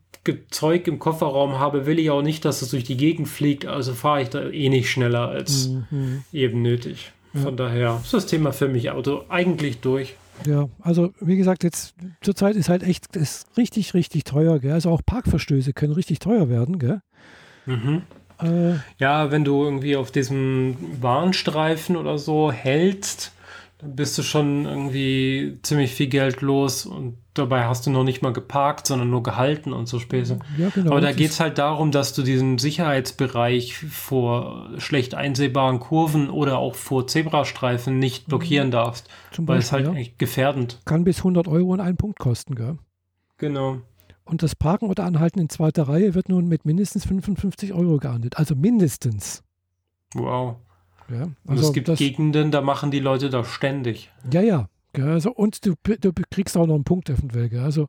Zeug 0.50 0.86
im 0.86 0.98
Kofferraum 0.98 1.58
habe, 1.58 1.86
will 1.86 1.98
ich 1.98 2.10
auch 2.10 2.22
nicht, 2.22 2.44
dass 2.44 2.62
es 2.62 2.70
durch 2.70 2.84
die 2.84 2.96
Gegend 2.96 3.28
fliegt. 3.28 3.66
Also 3.66 3.94
fahre 3.94 4.22
ich 4.22 4.28
da 4.28 4.48
eh 4.48 4.68
nicht 4.68 4.90
schneller 4.90 5.28
als 5.28 5.68
mhm. 5.68 6.24
eben 6.32 6.62
nötig. 6.62 7.12
Von 7.32 7.44
ja. 7.44 7.50
daher 7.50 8.00
ist 8.02 8.14
das 8.14 8.26
Thema 8.26 8.52
für 8.52 8.68
mich 8.68 8.90
Auto 8.90 9.24
eigentlich 9.28 9.80
durch. 9.80 10.14
Ja, 10.46 10.68
also 10.80 11.12
wie 11.20 11.36
gesagt, 11.36 11.64
jetzt 11.64 11.94
zurzeit 12.20 12.56
ist 12.56 12.68
halt 12.68 12.82
echt 12.82 13.16
ist 13.16 13.46
richtig, 13.56 13.94
richtig 13.94 14.24
teuer. 14.24 14.58
Gell? 14.58 14.72
Also 14.72 14.90
auch 14.90 15.02
Parkverstöße 15.04 15.72
können 15.72 15.92
richtig 15.92 16.18
teuer 16.18 16.48
werden. 16.48 16.78
Gell? 16.78 17.00
Mhm. 17.66 18.02
Äh, 18.40 18.74
ja, 18.98 19.30
wenn 19.30 19.44
du 19.44 19.64
irgendwie 19.64 19.96
auf 19.96 20.10
diesem 20.10 20.76
Warnstreifen 21.00 21.96
oder 21.96 22.18
so 22.18 22.50
hältst, 22.52 23.32
dann 23.78 23.96
bist 23.96 24.16
du 24.16 24.22
schon 24.22 24.64
irgendwie 24.64 25.58
ziemlich 25.62 25.92
viel 25.92 26.08
Geld 26.08 26.40
los 26.40 26.86
und 26.86 27.18
dabei 27.34 27.64
hast 27.64 27.86
du 27.86 27.90
noch 27.90 28.04
nicht 28.04 28.22
mal 28.22 28.32
geparkt, 28.32 28.86
sondern 28.86 29.10
nur 29.10 29.22
gehalten 29.22 29.72
und 29.72 29.86
so 29.86 29.98
Späße. 29.98 30.38
Ja, 30.56 30.68
genau. 30.70 30.92
Aber 30.92 31.00
da 31.00 31.12
geht 31.12 31.30
es 31.30 31.40
halt 31.40 31.58
darum, 31.58 31.90
dass 31.90 32.14
du 32.14 32.22
diesen 32.22 32.58
Sicherheitsbereich 32.58 33.76
vor 33.76 34.70
schlecht 34.78 35.14
einsehbaren 35.14 35.80
Kurven 35.80 36.30
oder 36.30 36.58
auch 36.58 36.76
vor 36.76 37.06
Zebrastreifen 37.06 37.98
nicht 37.98 38.26
blockieren 38.26 38.68
mhm. 38.68 38.72
darfst, 38.72 39.08
Zum 39.32 39.48
weil 39.48 39.58
Beispiel, 39.58 39.80
es 39.80 39.86
halt 39.88 39.98
ja. 39.98 40.12
gefährdend. 40.16 40.80
Kann 40.84 41.04
bis 41.04 41.18
100 41.18 41.48
Euro 41.48 41.74
in 41.74 41.80
einen 41.80 41.96
Punkt 41.96 42.18
kosten, 42.18 42.54
gell? 42.54 42.78
Genau. 43.38 43.80
Und 44.24 44.42
das 44.42 44.54
Parken 44.56 44.86
oder 44.86 45.04
Anhalten 45.04 45.38
in 45.38 45.48
zweiter 45.48 45.84
Reihe 45.88 46.14
wird 46.14 46.28
nun 46.28 46.46
mit 46.46 46.64
mindestens 46.64 47.04
55 47.04 47.72
Euro 47.74 47.98
geahndet. 47.98 48.38
Also 48.38 48.54
mindestens. 48.54 49.42
Wow. 50.14 50.56
Ja, 51.10 51.22
also 51.22 51.34
und 51.46 51.58
es 51.58 51.72
gibt 51.72 51.88
das, 51.88 51.98
Gegenden, 51.98 52.50
da 52.50 52.62
machen 52.62 52.90
die 52.90 53.00
Leute 53.00 53.28
das 53.28 53.48
ständig. 53.48 54.10
Ja, 54.32 54.40
ja. 54.40 54.68
Also, 54.96 55.32
und 55.32 55.66
du, 55.66 55.74
du 55.82 56.12
kriegst 56.30 56.56
auch 56.56 56.66
noch 56.66 56.76
einen 56.76 56.84
Punkt 56.84 57.10
eventuell. 57.10 57.48
Gell? 57.48 57.60
Also, 57.60 57.88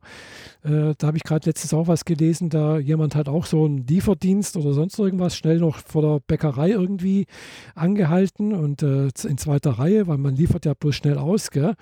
äh, 0.64 0.94
da 0.98 1.06
habe 1.06 1.16
ich 1.16 1.22
gerade 1.22 1.48
letztens 1.48 1.72
auch 1.72 1.86
was 1.86 2.04
gelesen, 2.04 2.50
da 2.50 2.78
jemand 2.78 3.14
hat 3.14 3.28
auch 3.28 3.46
so 3.46 3.64
einen 3.64 3.86
Lieferdienst 3.86 4.56
oder 4.56 4.72
sonst 4.72 4.98
irgendwas 4.98 5.36
schnell 5.36 5.58
noch 5.58 5.78
vor 5.78 6.02
der 6.02 6.20
Bäckerei 6.26 6.70
irgendwie 6.70 7.26
angehalten 7.74 8.52
und 8.52 8.82
äh, 8.82 9.08
in 9.24 9.38
zweiter 9.38 9.72
Reihe, 9.72 10.08
weil 10.08 10.18
man 10.18 10.34
liefert 10.34 10.64
ja 10.64 10.74
bloß 10.74 10.96
schnell 10.96 11.18
aus. 11.18 11.50
Gell? 11.50 11.74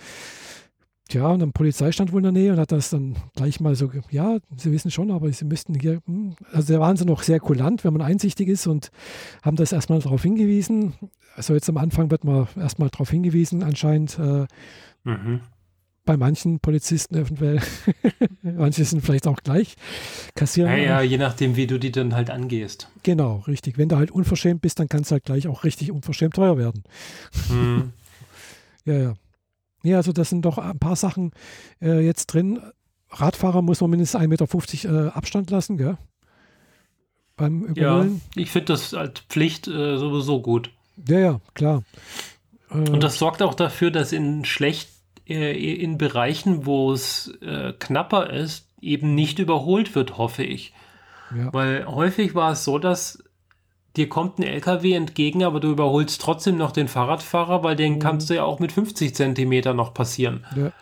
Tja, 1.08 1.28
und 1.28 1.42
am 1.42 1.52
Polizeistand 1.52 2.12
wohl 2.12 2.20
in 2.24 2.32
der 2.34 2.42
Nähe 2.42 2.52
und 2.52 2.58
hat 2.58 2.72
das 2.72 2.88
dann 2.88 3.16
gleich 3.36 3.60
mal 3.60 3.74
so, 3.74 3.90
ja, 4.10 4.38
Sie 4.56 4.72
wissen 4.72 4.90
schon, 4.90 5.10
aber 5.10 5.30
Sie 5.30 5.44
müssten 5.44 5.74
hier, 5.74 6.00
hm, 6.06 6.34
also 6.50 6.72
da 6.72 6.80
waren 6.80 6.96
sie 6.96 7.04
noch 7.04 7.22
sehr 7.22 7.40
kulant, 7.40 7.84
wenn 7.84 7.92
man 7.92 8.00
einsichtig 8.00 8.48
ist 8.48 8.66
und 8.66 8.90
haben 9.42 9.56
das 9.56 9.72
erstmal 9.72 9.98
darauf 9.98 10.22
hingewiesen. 10.22 10.94
Also 11.36 11.52
jetzt 11.52 11.68
am 11.68 11.76
Anfang 11.76 12.10
wird 12.10 12.24
man 12.24 12.48
erstmal 12.56 12.88
darauf 12.88 13.10
hingewiesen, 13.10 13.62
anscheinend. 13.62 14.18
Äh, 14.18 14.46
mhm. 15.04 15.40
Bei 16.06 16.18
manchen 16.18 16.60
Polizisten 16.60 17.16
eventuell. 17.16 17.62
Manche 18.42 18.84
sind 18.84 19.00
vielleicht 19.00 19.26
auch 19.26 19.42
gleich. 19.42 19.74
Kassieren. 20.34 20.70
Ja, 20.72 20.76
ja, 20.76 21.00
je 21.00 21.16
nachdem, 21.16 21.56
wie 21.56 21.66
du 21.66 21.78
die 21.78 21.92
dann 21.92 22.14
halt 22.14 22.28
angehst. 22.28 22.90
Genau, 23.04 23.42
richtig. 23.46 23.78
Wenn 23.78 23.88
du 23.88 23.96
halt 23.96 24.10
unverschämt 24.10 24.60
bist, 24.60 24.78
dann 24.78 24.90
kann 24.90 25.00
es 25.00 25.10
halt 25.10 25.24
gleich 25.24 25.48
auch 25.48 25.64
richtig 25.64 25.90
unverschämt 25.90 26.34
teuer 26.34 26.58
werden. 26.58 26.84
Mhm. 27.48 27.92
ja, 28.84 28.94
ja. 28.94 29.14
Ja, 29.84 29.98
also 29.98 30.12
das 30.12 30.30
sind 30.30 30.42
doch 30.42 30.58
ein 30.58 30.78
paar 30.78 30.96
Sachen 30.96 31.32
äh, 31.80 32.04
jetzt 32.04 32.26
drin. 32.26 32.58
Radfahrer 33.10 33.62
muss 33.62 33.80
man 33.80 33.90
mindestens 33.90 34.20
1,50 34.20 34.28
Meter 34.28 35.06
äh, 35.06 35.10
Abstand 35.10 35.50
lassen, 35.50 35.76
gell? 35.76 35.98
Beim 37.36 37.62
Überholen. 37.64 38.22
Ja, 38.34 38.42
ich 38.42 38.50
finde 38.50 38.72
das 38.72 38.94
als 38.94 39.20
Pflicht 39.28 39.68
äh, 39.68 39.98
sowieso 39.98 40.40
gut. 40.40 40.70
Ja, 41.06 41.18
ja, 41.18 41.40
klar. 41.52 41.82
Und 42.70 43.02
das 43.02 43.18
sorgt 43.18 43.42
auch 43.42 43.54
dafür, 43.54 43.90
dass 43.90 44.12
in 44.12 44.44
schlecht, 44.44 44.88
äh, 45.28 45.52
in 45.52 45.98
Bereichen, 45.98 46.64
wo 46.64 46.92
es 46.92 47.32
äh, 47.42 47.72
knapper 47.78 48.30
ist, 48.30 48.68
eben 48.80 49.14
nicht 49.14 49.38
überholt 49.38 49.94
wird, 49.94 50.16
hoffe 50.16 50.44
ich. 50.44 50.72
Ja. 51.36 51.52
Weil 51.52 51.86
häufig 51.86 52.34
war 52.34 52.52
es 52.52 52.64
so, 52.64 52.78
dass 52.78 53.22
dir 53.96 54.08
kommt 54.08 54.38
ein 54.38 54.42
LKW 54.42 54.92
entgegen, 54.92 55.44
aber 55.44 55.60
du 55.60 55.70
überholst 55.70 56.20
trotzdem 56.20 56.56
noch 56.56 56.72
den 56.72 56.88
Fahrradfahrer, 56.88 57.62
weil 57.62 57.76
den 57.76 57.94
mhm. 57.94 57.98
kannst 58.00 58.30
du 58.30 58.34
ja 58.34 58.44
auch 58.44 58.58
mit 58.58 58.72
50 58.72 59.14
Zentimeter 59.14 59.74
noch 59.74 59.94
passieren. 59.94 60.44
Ja. 60.56 60.72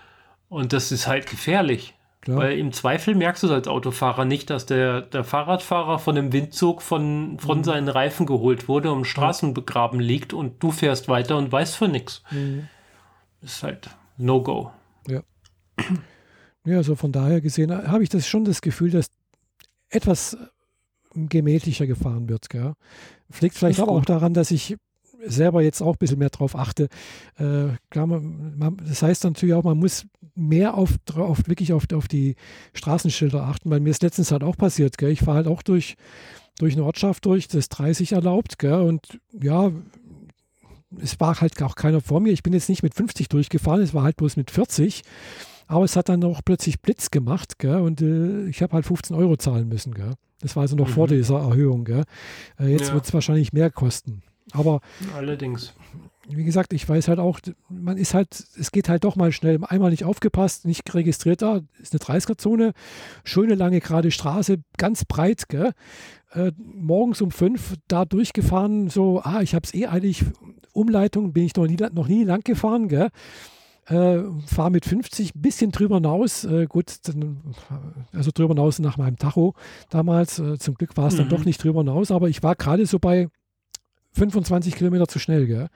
Und 0.48 0.72
das 0.72 0.92
ist 0.92 1.06
halt 1.06 1.26
gefährlich. 1.26 1.94
Klar. 2.22 2.38
Weil 2.38 2.58
im 2.58 2.72
Zweifel 2.72 3.16
merkst 3.16 3.42
du 3.42 3.52
als 3.52 3.66
Autofahrer 3.66 4.24
nicht, 4.24 4.48
dass 4.48 4.64
der, 4.64 5.00
der 5.00 5.24
Fahrradfahrer 5.24 5.98
von 5.98 6.14
dem 6.14 6.32
Windzug 6.32 6.80
von, 6.80 7.36
von 7.40 7.58
mhm. 7.58 7.64
seinen 7.64 7.88
Reifen 7.88 8.26
geholt 8.26 8.68
wurde, 8.68 8.92
um 8.92 9.04
Straßen 9.04 9.54
begraben 9.54 9.98
liegt 9.98 10.32
und 10.32 10.62
du 10.62 10.70
fährst 10.70 11.08
weiter 11.08 11.36
und 11.36 11.50
weißt 11.50 11.76
für 11.76 11.88
nichts. 11.88 12.22
Mhm. 12.30 12.68
Ist 13.40 13.64
halt 13.64 13.90
No-Go. 14.18 14.70
Ja. 15.08 15.22
Ja, 16.64 16.76
also 16.76 16.94
von 16.94 17.10
daher 17.10 17.40
gesehen 17.40 17.72
habe 17.72 18.04
ich 18.04 18.08
das 18.08 18.28
schon 18.28 18.44
das 18.44 18.62
Gefühl, 18.62 18.92
dass 18.92 19.10
etwas 19.88 20.36
gemächlicher 21.14 21.86
gefahren 21.86 22.28
wird. 22.28 22.48
Gell? 22.50 22.74
Liegt 23.40 23.56
vielleicht 23.56 23.80
aber 23.80 23.92
auch 23.92 24.04
daran, 24.04 24.34
dass 24.34 24.50
ich 24.50 24.76
selber 25.24 25.62
jetzt 25.62 25.82
auch 25.82 25.94
ein 25.94 25.98
bisschen 25.98 26.18
mehr 26.18 26.30
drauf 26.30 26.56
achte. 26.56 26.88
Äh, 27.38 27.68
klar, 27.90 28.06
man, 28.06 28.58
man, 28.58 28.76
das 28.86 29.02
heißt 29.02 29.24
natürlich 29.24 29.54
auch, 29.54 29.62
man 29.62 29.78
muss 29.78 30.06
mehr 30.34 30.74
auf, 30.74 30.96
auf 31.14 31.46
wirklich 31.46 31.72
auf, 31.72 31.84
auf 31.92 32.08
die 32.08 32.36
Straßenschilder 32.74 33.42
achten, 33.42 33.70
weil 33.70 33.80
mir 33.80 33.90
ist 33.90 34.02
letztens 34.02 34.32
halt 34.32 34.42
auch 34.42 34.56
passiert. 34.56 34.98
Gell? 34.98 35.10
Ich 35.10 35.20
fahre 35.20 35.38
halt 35.38 35.46
auch 35.46 35.62
durch, 35.62 35.96
durch 36.58 36.74
eine 36.74 36.84
Ortschaft 36.84 37.24
durch, 37.24 37.48
das 37.48 37.68
30 37.68 38.12
erlaubt. 38.12 38.58
Gell? 38.58 38.80
Und 38.80 39.20
ja, 39.40 39.70
es 41.00 41.18
war 41.20 41.40
halt 41.40 41.60
auch 41.62 41.74
keiner 41.74 42.00
vor 42.00 42.20
mir. 42.20 42.32
Ich 42.32 42.42
bin 42.42 42.52
jetzt 42.52 42.68
nicht 42.68 42.82
mit 42.82 42.94
50 42.94 43.28
durchgefahren, 43.28 43.80
es 43.80 43.94
war 43.94 44.02
halt 44.02 44.16
bloß 44.16 44.36
mit 44.36 44.50
40. 44.50 45.02
Aber 45.66 45.84
es 45.84 45.96
hat 45.96 46.08
dann 46.08 46.24
auch 46.24 46.40
plötzlich 46.44 46.82
Blitz 46.82 47.10
gemacht 47.10 47.58
gell? 47.58 47.76
und 47.76 48.02
äh, 48.02 48.46
ich 48.46 48.62
habe 48.62 48.74
halt 48.74 48.84
15 48.84 49.16
Euro 49.16 49.36
zahlen 49.36 49.68
müssen. 49.68 49.94
Gell? 49.94 50.14
Das 50.42 50.56
war 50.56 50.62
also 50.62 50.76
noch 50.76 50.88
mhm. 50.88 50.92
vor 50.92 51.08
dieser 51.08 51.38
Erhöhung. 51.38 51.86
Äh, 51.86 52.04
jetzt 52.66 52.88
ja. 52.88 52.94
wird 52.94 53.06
es 53.06 53.14
wahrscheinlich 53.14 53.52
mehr 53.52 53.70
kosten. 53.70 54.22
Aber 54.52 54.80
allerdings. 55.16 55.72
Wie 56.28 56.44
gesagt, 56.44 56.72
ich 56.72 56.88
weiß 56.88 57.08
halt 57.08 57.18
auch, 57.18 57.40
man 57.68 57.96
ist 57.96 58.14
halt, 58.14 58.44
es 58.56 58.70
geht 58.70 58.88
halt 58.88 59.02
doch 59.02 59.16
mal 59.16 59.32
schnell. 59.32 59.58
Einmal 59.64 59.90
nicht 59.90 60.04
aufgepasst, 60.04 60.64
nicht 60.66 60.94
registriert, 60.94 61.42
da 61.42 61.60
ist 61.80 61.92
eine 61.92 62.00
30er-Zone, 62.00 62.74
schöne 63.24 63.56
lange 63.56 63.80
gerade 63.80 64.10
Straße, 64.12 64.58
ganz 64.76 65.04
breit, 65.04 65.48
gell? 65.48 65.72
Äh, 66.32 66.52
morgens 66.56 67.20
um 67.22 67.32
fünf 67.32 67.74
da 67.88 68.04
durchgefahren, 68.04 68.88
so, 68.88 69.20
ah, 69.22 69.42
ich 69.42 69.54
habe 69.54 69.64
es 69.66 69.74
eh 69.74 69.86
eilig, 69.86 70.24
Umleitung 70.72 71.32
bin 71.32 71.44
ich 71.44 71.56
noch 71.56 71.66
nie, 71.66 71.76
noch 71.92 72.06
nie 72.06 72.24
lang 72.24 72.42
gefahren, 72.42 72.88
gell? 72.88 73.08
Äh, 73.86 74.22
fahre 74.46 74.70
mit 74.70 74.84
50 74.84 75.34
ein 75.34 75.42
bisschen 75.42 75.72
drüber 75.72 75.96
hinaus. 75.96 76.44
Äh, 76.44 76.66
gut, 76.66 77.00
also 78.12 78.30
drüber 78.32 78.54
hinaus 78.54 78.78
nach 78.78 78.96
meinem 78.96 79.16
Tacho 79.16 79.54
damals. 79.90 80.38
Äh, 80.38 80.58
zum 80.58 80.74
Glück 80.74 80.96
war 80.96 81.08
es 81.08 81.14
mhm. 81.14 81.18
dann 81.18 81.28
doch 81.30 81.44
nicht 81.44 81.62
drüber 81.62 81.80
hinaus, 81.80 82.10
aber 82.10 82.28
ich 82.28 82.42
war 82.42 82.54
gerade 82.54 82.86
so 82.86 82.98
bei 82.98 83.28
25 84.12 84.76
Kilometer 84.76 85.08
zu 85.08 85.18
schnell. 85.18 85.46
Gell? 85.46 85.68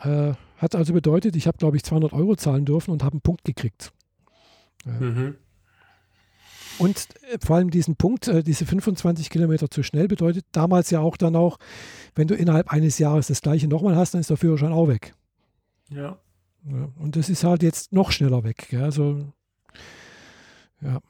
Äh, 0.00 0.34
hat 0.56 0.74
also 0.74 0.94
bedeutet, 0.94 1.36
ich 1.36 1.46
habe, 1.46 1.58
glaube 1.58 1.76
ich, 1.76 1.84
200 1.84 2.14
Euro 2.14 2.34
zahlen 2.34 2.64
dürfen 2.64 2.92
und 2.92 3.02
habe 3.02 3.14
einen 3.14 3.20
Punkt 3.20 3.44
gekriegt. 3.44 3.92
Mhm. 4.84 5.36
Und 6.78 7.08
äh, 7.30 7.38
vor 7.44 7.56
allem 7.56 7.70
diesen 7.70 7.96
Punkt, 7.96 8.28
äh, 8.28 8.42
diese 8.42 8.64
25 8.66 9.30
Kilometer 9.30 9.70
zu 9.70 9.82
schnell, 9.82 10.08
bedeutet 10.08 10.46
damals 10.52 10.90
ja 10.90 11.00
auch 11.00 11.16
dann 11.16 11.36
auch, 11.36 11.58
wenn 12.14 12.28
du 12.28 12.34
innerhalb 12.34 12.72
eines 12.72 12.98
Jahres 12.98 13.26
das 13.26 13.42
gleiche 13.42 13.68
nochmal 13.68 13.96
hast, 13.96 14.14
dann 14.14 14.20
ist 14.20 14.30
der 14.30 14.36
Führerschein 14.36 14.72
auch 14.72 14.88
weg. 14.88 15.14
Ja. 15.90 16.18
Ja, 16.68 16.88
und 16.96 17.16
das 17.16 17.28
ist 17.28 17.44
halt 17.44 17.62
jetzt 17.62 17.92
noch 17.92 18.10
schneller 18.10 18.42
weg. 18.44 18.66
Gell? 18.70 18.82
Also, 18.82 19.32
ja. 20.80 21.00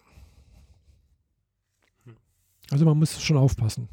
Also 2.70 2.85
man 2.85 2.99
muss 2.99 3.23
schon 3.23 3.37
aufpassen. 3.37 3.89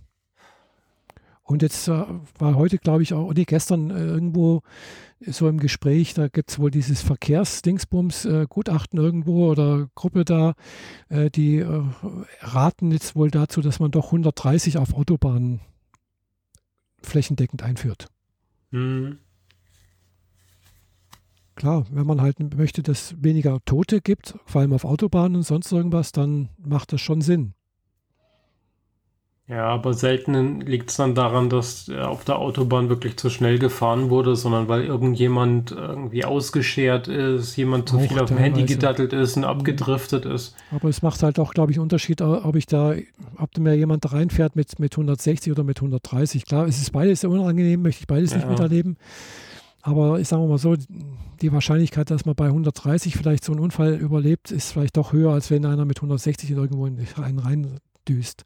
Und 1.44 1.62
jetzt 1.62 1.88
äh, 1.88 2.06
war 2.40 2.56
heute, 2.56 2.78
glaube 2.78 3.04
ich, 3.04 3.14
auch, 3.14 3.34
nee, 3.34 3.44
gestern 3.44 3.92
äh, 3.92 4.06
irgendwo 4.06 4.62
so 5.26 5.48
im 5.48 5.60
Gespräch, 5.60 6.14
da 6.14 6.28
gibt 6.28 6.52
es 6.52 6.60
wohl 6.60 6.72
dieses 6.72 7.02
Verkehrsdingsbums-Gutachten 7.02 9.00
äh, 9.00 9.02
irgendwo 9.02 9.50
oder 9.52 9.90
Gruppe 9.96 10.26
da, 10.26 10.54
die 11.10 11.64
raten 12.42 12.92
jetzt 12.92 13.16
wohl 13.16 13.32
dazu, 13.32 13.62
dass 13.62 13.80
man 13.80 13.92
doch 13.92 14.08
130 14.08 14.78
auf 14.78 14.94
Autobahnen 14.94 15.62
flächendeckend 17.02 17.64
einführt. 17.64 18.08
Mhm. 18.72 19.20
Klar, 21.56 21.86
wenn 21.92 22.08
man 22.08 22.22
halt 22.22 22.56
möchte, 22.56 22.82
dass 22.82 23.12
es 23.12 23.24
weniger 23.24 23.60
Tote 23.66 24.02
gibt, 24.02 24.36
vor 24.46 24.62
allem 24.62 24.74
auf 24.74 24.86
Autobahnen 24.86 25.36
und 25.38 25.44
sonst 25.44 25.72
irgendwas, 25.72 26.12
dann 26.12 26.50
macht 26.58 26.94
das 26.94 27.02
schon 27.02 27.22
Sinn. 27.22 27.54
Ja, 29.46 29.66
aber 29.66 29.94
selten 29.94 30.62
liegt 30.62 30.90
es 30.90 30.96
dann 30.96 31.16
daran, 31.16 31.50
dass 31.50 31.90
auf 31.90 32.24
der 32.24 32.40
Autobahn 32.40 32.88
wirklich 32.88 33.18
zu 33.18 33.30
schnell 33.30 33.60
gefahren 33.60 34.10
wurde, 34.10 34.38
sondern 34.38 34.70
weil 34.70 34.86
irgendjemand 34.86 35.72
irgendwie 35.72 36.24
ausgeschert 36.24 37.10
ist, 37.10 37.58
jemand 37.58 37.90
zu 37.90 37.98
auch 37.98 38.02
viel 38.02 38.20
auf 38.20 38.30
dem 38.30 38.38
Handy 38.38 38.64
gedattelt 38.64 39.12
ist 39.12 39.36
und 39.36 39.44
abgedriftet 39.44 40.24
ist. 40.26 40.56
Aber 40.72 40.88
es 40.88 41.02
macht 41.02 41.22
halt 41.24 41.40
auch, 41.40 41.54
glaube 41.54 41.74
ich, 41.74 41.78
einen 41.78 41.84
Unterschied, 41.84 42.22
ob 42.22 42.56
ich 42.56 42.68
da, 42.68 42.96
ob 43.38 43.58
mir 43.58 43.76
jemand 43.76 44.06
da 44.06 44.10
reinfährt 44.10 44.56
mit, 44.56 44.80
mit 44.80 44.94
160 44.94 45.52
oder 45.52 45.66
mit 45.66 45.78
130. 45.78 46.46
Klar, 46.46 46.66
es 46.66 46.82
ist 46.82 46.94
beides 46.94 47.22
sehr 47.22 47.30
unangenehm, 47.30 47.82
möchte 47.82 48.00
ich 48.00 48.08
beides 48.08 48.32
ja. 48.32 48.38
nicht 48.38 48.50
miterleben. 48.50 48.96
Aber 49.86 50.18
ich 50.20 50.30
sage 50.30 50.48
mal 50.48 50.58
so, 50.58 50.76
die 51.42 51.52
Wahrscheinlichkeit, 51.52 52.10
dass 52.10 52.26
man 52.26 52.36
bei 52.36 52.46
130 52.46 53.18
vielleicht 53.18 53.44
so 53.44 53.52
einen 53.52 53.62
Unfall 53.62 53.96
überlebt, 53.96 54.50
ist 54.50 54.72
vielleicht 54.72 54.96
doch 54.96 55.12
höher, 55.12 55.34
als 55.34 55.52
wenn 55.52 55.66
einer 55.66 55.84
mit 55.84 55.98
160 55.98 56.50
irgendwo 56.52 56.86
in 56.86 57.06
einen 57.22 57.40
reindüst. 57.40 58.46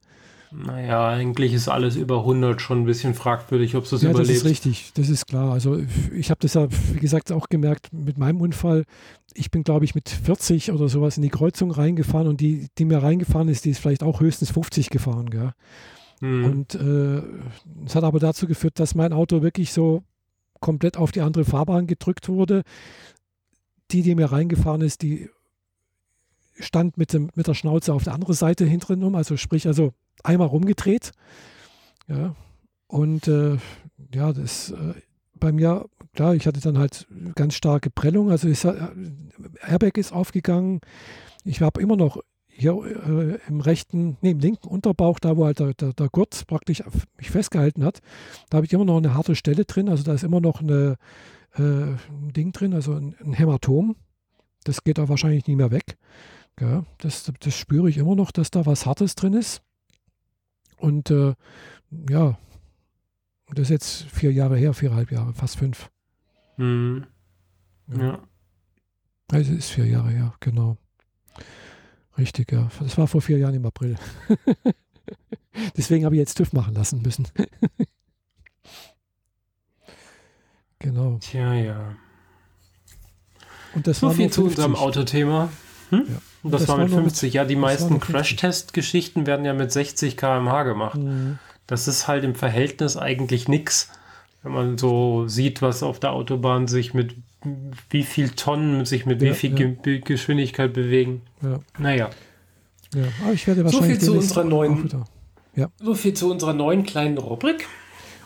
Naja, 0.52 1.10
eigentlich 1.10 1.54
ist 1.54 1.68
alles 1.68 1.96
über 1.96 2.20
100 2.20 2.60
schon 2.60 2.80
ein 2.80 2.86
bisschen 2.86 3.14
fragwürdig, 3.14 3.76
ob 3.76 3.84
es 3.84 3.92
das 3.92 4.02
ja, 4.02 4.10
überlebt. 4.10 4.30
Das 4.32 4.38
ist 4.38 4.46
richtig, 4.46 4.92
das 4.96 5.10
ist 5.10 5.28
klar. 5.28 5.52
Also 5.52 5.80
ich 6.12 6.32
habe 6.32 6.40
das 6.42 6.56
ja, 6.56 6.68
wie 6.94 7.00
gesagt, 7.00 7.32
auch 7.32 7.50
gemerkt 7.50 7.94
mit 7.94 8.18
meinem 8.18 8.42
Unfall. 8.42 8.86
Ich 9.36 9.52
bin, 9.52 9.64
glaube 9.64 9.86
ich, 9.86 9.94
mit 9.94 10.10
40 10.10 10.72
oder 10.72 10.90
sowas 10.90 11.18
in 11.18 11.24
die 11.24 11.30
Kreuzung 11.30 11.70
reingefahren 11.70 12.28
und 12.28 12.42
die, 12.42 12.70
die 12.80 12.86
mir 12.86 13.04
reingefahren 13.04 13.50
ist, 13.50 13.66
die 13.66 13.72
ist 13.72 13.80
vielleicht 13.80 14.02
auch 14.02 14.22
höchstens 14.22 14.50
50 14.52 14.90
gefahren. 14.90 15.30
Gell? 15.30 15.52
Hm. 16.22 16.46
Und 16.46 16.76
es 16.76 16.82
äh, 17.94 17.96
hat 17.96 18.04
aber 18.04 18.20
dazu 18.20 18.48
geführt, 18.48 18.80
dass 18.80 18.96
mein 18.96 19.14
Auto 19.14 19.44
wirklich 19.44 19.72
so 19.72 20.02
komplett 20.60 20.98
auf 20.98 21.12
die 21.12 21.22
andere 21.22 21.46
Fahrbahn 21.46 21.88
gedrückt 21.88 22.30
wurde. 22.30 22.64
Die, 23.92 24.02
die 24.02 24.16
mir 24.16 24.32
reingefahren 24.32 24.82
ist, 24.82 25.02
die 25.02 25.30
stand 26.60 26.98
mit, 26.98 27.14
dem, 27.14 27.30
mit 27.36 27.48
der 27.48 27.54
Schnauze 27.54 27.94
auf 27.94 28.04
der 28.04 28.14
anderen 28.14 28.34
Seite 28.34 28.66
hinten 28.66 29.04
um, 29.04 29.16
also 29.16 29.38
sprich, 29.38 29.68
also 29.68 29.94
einmal 30.24 30.48
rumgedreht. 30.48 31.12
Ja, 32.08 32.36
und 32.88 33.28
äh, 33.28 33.58
ja, 34.14 34.34
das 34.34 34.72
äh, 34.72 34.94
bei 35.40 35.52
mir, 35.52 35.86
klar, 36.14 36.36
ich 36.36 36.48
hatte 36.48 36.60
dann 36.60 36.78
halt 36.78 37.08
ganz 37.36 37.56
starke 37.56 37.90
Prellung, 37.90 38.32
also 38.32 38.48
ist, 38.48 38.66
äh, 38.66 38.76
Airbag 39.62 39.98
ist 39.98 40.12
aufgegangen. 40.12 40.82
Ich 41.44 41.62
habe 41.62 41.82
immer 41.82 41.96
noch 41.96 42.22
hier 42.58 42.74
äh, 42.74 43.40
im 43.48 43.62
rechten, 43.62 44.18
nee, 44.22 44.32
im 44.32 44.40
linken 44.40 44.68
Unterbauch, 44.68 45.20
da 45.20 45.38
wo 45.38 45.46
halt 45.46 45.60
der, 45.60 45.74
der, 45.74 45.94
der 45.94 46.10
Gurt 46.10 46.46
praktisch 46.48 46.84
mich 47.18 47.30
festgehalten 47.30 47.84
hat, 47.84 48.02
da 48.50 48.58
habe 48.58 48.66
ich 48.66 48.74
immer 48.74 48.86
noch 48.86 48.98
eine 48.98 49.14
harte 49.14 49.36
Stelle 49.36 49.66
drin. 49.66 49.90
Also 49.90 50.04
da 50.04 50.14
ist 50.14 50.24
immer 50.24 50.42
noch 50.42 50.62
eine, 50.62 50.98
äh, 51.56 51.62
ein 51.62 52.34
Ding 52.36 52.52
drin, 52.52 52.74
also 52.74 52.94
ein, 52.94 53.16
ein 53.24 53.34
Hämatom. 53.34 53.96
Das 54.64 54.84
geht 54.84 54.98
da 54.98 55.08
wahrscheinlich 55.08 55.48
nie 55.48 55.56
mehr 55.56 55.72
weg. 55.72 55.98
Ja, 56.60 56.84
das, 56.98 57.32
das 57.40 57.56
spüre 57.56 57.90
ich 57.90 57.98
immer 57.98 58.16
noch, 58.16 58.32
dass 58.32 58.50
da 58.50 58.66
was 58.66 58.86
Hartes 58.88 59.14
drin 59.14 59.34
ist. 59.34 59.62
Und 60.78 61.12
äh, 61.12 61.36
ja, 62.10 62.38
das 63.50 63.64
ist 63.64 63.70
jetzt 63.70 64.04
vier 64.04 64.34
Jahre 64.34 64.58
her, 64.58 64.74
viereinhalb 64.74 65.12
Jahre, 65.12 65.34
fast 65.34 65.58
fünf. 65.58 65.90
Mhm. 66.58 67.06
Ja. 67.96 68.20
Also 69.32 69.54
ist 69.54 69.70
vier 69.70 69.86
Jahre, 69.86 70.14
ja, 70.14 70.34
genau. 70.40 70.78
Richtig, 72.18 72.52
ja. 72.52 72.70
Das 72.80 72.98
war 72.98 73.08
vor 73.08 73.22
vier 73.22 73.38
Jahren 73.38 73.54
im 73.54 73.66
April. 73.66 73.96
Deswegen 75.78 76.06
habe 76.06 76.16
ich 76.16 76.20
jetzt 76.20 76.36
TÜV 76.36 76.54
machen 76.54 76.74
lassen 76.74 77.02
müssen. 77.02 77.28
genau. 80.80 81.18
Tja, 81.22 81.54
ja. 81.54 81.96
Und 83.74 83.88
das 83.88 84.00
so 84.00 84.08
war 84.08 84.14
viel 84.14 84.32
zu 84.32 84.46
unserem 84.46 84.76
Autothema. 84.76 85.50
Hm? 85.90 86.06
Ja. 86.10 86.22
Und 86.44 86.52
das, 86.52 86.62
das, 86.62 86.70
war 86.70 86.78
mit 86.78 86.90
50. 86.90 87.24
Mit, 87.24 87.34
ja, 87.34 87.46
die 87.46 87.56
meisten 87.56 88.00
Crash-Test-Geschichten 88.00 89.28
werden 89.28 89.46
ja 89.46 89.54
mit 89.54 89.72
60 89.72 90.18
km/h 90.18 90.64
gemacht. 90.64 90.98
Mhm. 90.98 91.40
Das 91.68 91.88
ist 91.88 92.08
halt 92.08 92.24
im 92.24 92.36
Verhältnis 92.36 92.98
eigentlich 92.98 93.48
nichts, 93.48 93.92
wenn 94.42 94.54
man 94.54 94.78
so 94.78 95.28
sieht, 95.28 95.62
was 95.62 95.84
auf 95.84 96.00
der 96.00 96.14
Autobahn 96.14 96.68
sich 96.68 96.94
mit 96.94 97.16
wie 97.90 98.04
viel 98.04 98.30
Tonnen 98.30 98.86
sich 98.86 99.06
mit 99.06 99.22
ja, 99.22 99.30
wie 99.30 99.34
viel 99.34 99.60
ja. 99.60 99.68
Ge 99.82 100.00
Geschwindigkeit 100.00 100.74
bewegen. 100.74 101.22
Ja. 101.42 101.60
Naja. 101.78 102.10
Ja, 102.96 103.04
aber 103.24 103.34
ich 103.34 103.46
werde 103.48 103.66
wahrscheinlich 103.66 104.00
so 104.00 104.14
viel 104.14 104.14
zu 104.14 104.14
unserer 104.14 104.44
neuen, 104.46 104.90
ja. 105.56 105.70
so 105.82 105.94
viel 105.94 106.14
zu 106.14 106.32
unserer 106.32 106.54
neuen 106.54 106.84
kleinen 106.84 107.18
Rubrik, 107.18 107.68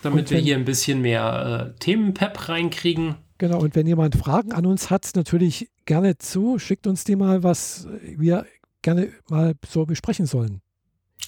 damit 0.02 0.30
wenn, 0.30 0.36
wir 0.36 0.42
hier 0.42 0.56
ein 0.56 0.64
bisschen 0.64 1.00
mehr 1.00 1.72
äh, 1.74 1.78
Themenpep 1.80 2.48
reinkriegen. 2.48 3.16
Genau, 3.38 3.58
und 3.60 3.74
wenn 3.74 3.86
jemand 3.86 4.14
Fragen 4.14 4.52
an 4.52 4.66
uns 4.66 4.88
hat, 4.90 5.10
natürlich 5.16 5.68
gerne 5.84 6.16
zu, 6.18 6.60
schickt 6.60 6.86
uns 6.86 7.02
die 7.02 7.16
mal, 7.16 7.42
was 7.42 7.88
wir 8.02 8.46
gerne 8.82 9.08
mal 9.28 9.54
so 9.66 9.84
besprechen 9.84 10.26
sollen. 10.26 10.60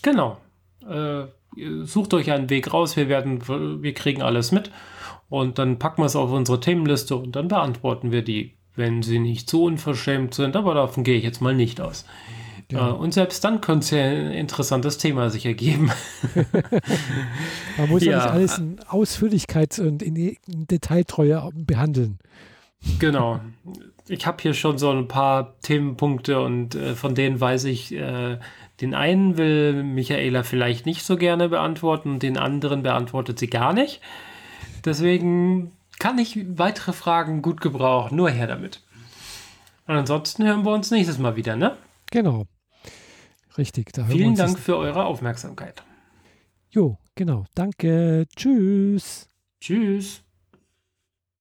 Genau. 0.02 0.38
Äh, 0.88 1.24
sucht 1.84 2.14
euch 2.14 2.30
einen 2.30 2.50
Weg 2.50 2.72
raus, 2.72 2.96
wir 2.96 3.08
werden, 3.08 3.40
wir 3.82 3.94
kriegen 3.94 4.22
alles 4.22 4.52
mit 4.52 4.70
und 5.28 5.58
dann 5.58 5.78
packen 5.78 6.02
wir 6.02 6.06
es 6.06 6.16
auf 6.16 6.30
unsere 6.30 6.60
Themenliste 6.60 7.16
und 7.16 7.36
dann 7.36 7.48
beantworten 7.48 8.12
wir 8.12 8.22
die, 8.22 8.54
wenn 8.76 9.02
sie 9.02 9.18
nicht 9.18 9.48
so 9.48 9.64
unverschämt 9.64 10.34
sind, 10.34 10.56
aber 10.56 10.74
davon 10.74 11.04
gehe 11.04 11.16
ich 11.16 11.24
jetzt 11.24 11.40
mal 11.40 11.54
nicht 11.54 11.80
aus. 11.80 12.04
Ja. 12.70 12.90
Äh, 12.90 12.92
und 12.92 13.14
selbst 13.14 13.44
dann 13.44 13.60
könnte 13.60 13.84
es 13.84 13.90
ja 13.90 14.04
ein 14.04 14.32
interessantes 14.32 14.98
Thema 14.98 15.30
sich 15.30 15.46
ergeben. 15.46 15.90
Man 17.78 17.88
muss 17.88 18.04
ja, 18.04 18.12
ja 18.12 18.18
nicht 18.18 18.28
alles 18.28 18.58
in 18.58 18.80
Ausführlichkeit 18.88 19.78
und 19.78 20.02
in 20.02 20.36
Detailtreue 20.46 21.50
behandeln. 21.54 22.18
Genau. 22.98 23.40
Ich 24.06 24.26
habe 24.26 24.42
hier 24.42 24.52
schon 24.52 24.76
so 24.76 24.90
ein 24.90 25.08
paar 25.08 25.58
Themenpunkte 25.60 26.40
und 26.40 26.74
äh, 26.74 26.94
von 26.94 27.14
denen 27.14 27.40
weiß 27.40 27.64
ich, 27.64 27.94
äh, 27.94 28.38
den 28.80 28.94
einen 28.94 29.38
will 29.38 29.82
Michaela 29.82 30.42
vielleicht 30.42 30.84
nicht 30.84 31.04
so 31.04 31.16
gerne 31.16 31.48
beantworten, 31.48 32.18
den 32.18 32.36
anderen 32.36 32.82
beantwortet 32.82 33.38
sie 33.38 33.48
gar 33.48 33.72
nicht. 33.72 34.00
Deswegen 34.84 35.72
kann 35.98 36.18
ich 36.18 36.38
weitere 36.58 36.92
Fragen 36.92 37.42
gut 37.42 37.60
gebrauchen. 37.60 38.16
Nur 38.16 38.30
her 38.30 38.46
damit. 38.46 38.82
Und 39.86 39.94
ansonsten 39.94 40.44
hören 40.44 40.64
wir 40.64 40.72
uns 40.72 40.90
nächstes 40.90 41.18
Mal 41.18 41.36
wieder, 41.36 41.56
ne? 41.56 41.76
Genau. 42.10 42.46
Richtig. 43.56 43.92
Vielen 44.08 44.34
Dank 44.34 44.58
für 44.58 44.76
eure 44.76 45.04
Aufmerksamkeit. 45.04 45.82
Jo, 46.70 46.98
genau. 47.14 47.44
Danke. 47.54 48.26
Tschüss. 48.34 49.28
Tschüss. 49.60 50.23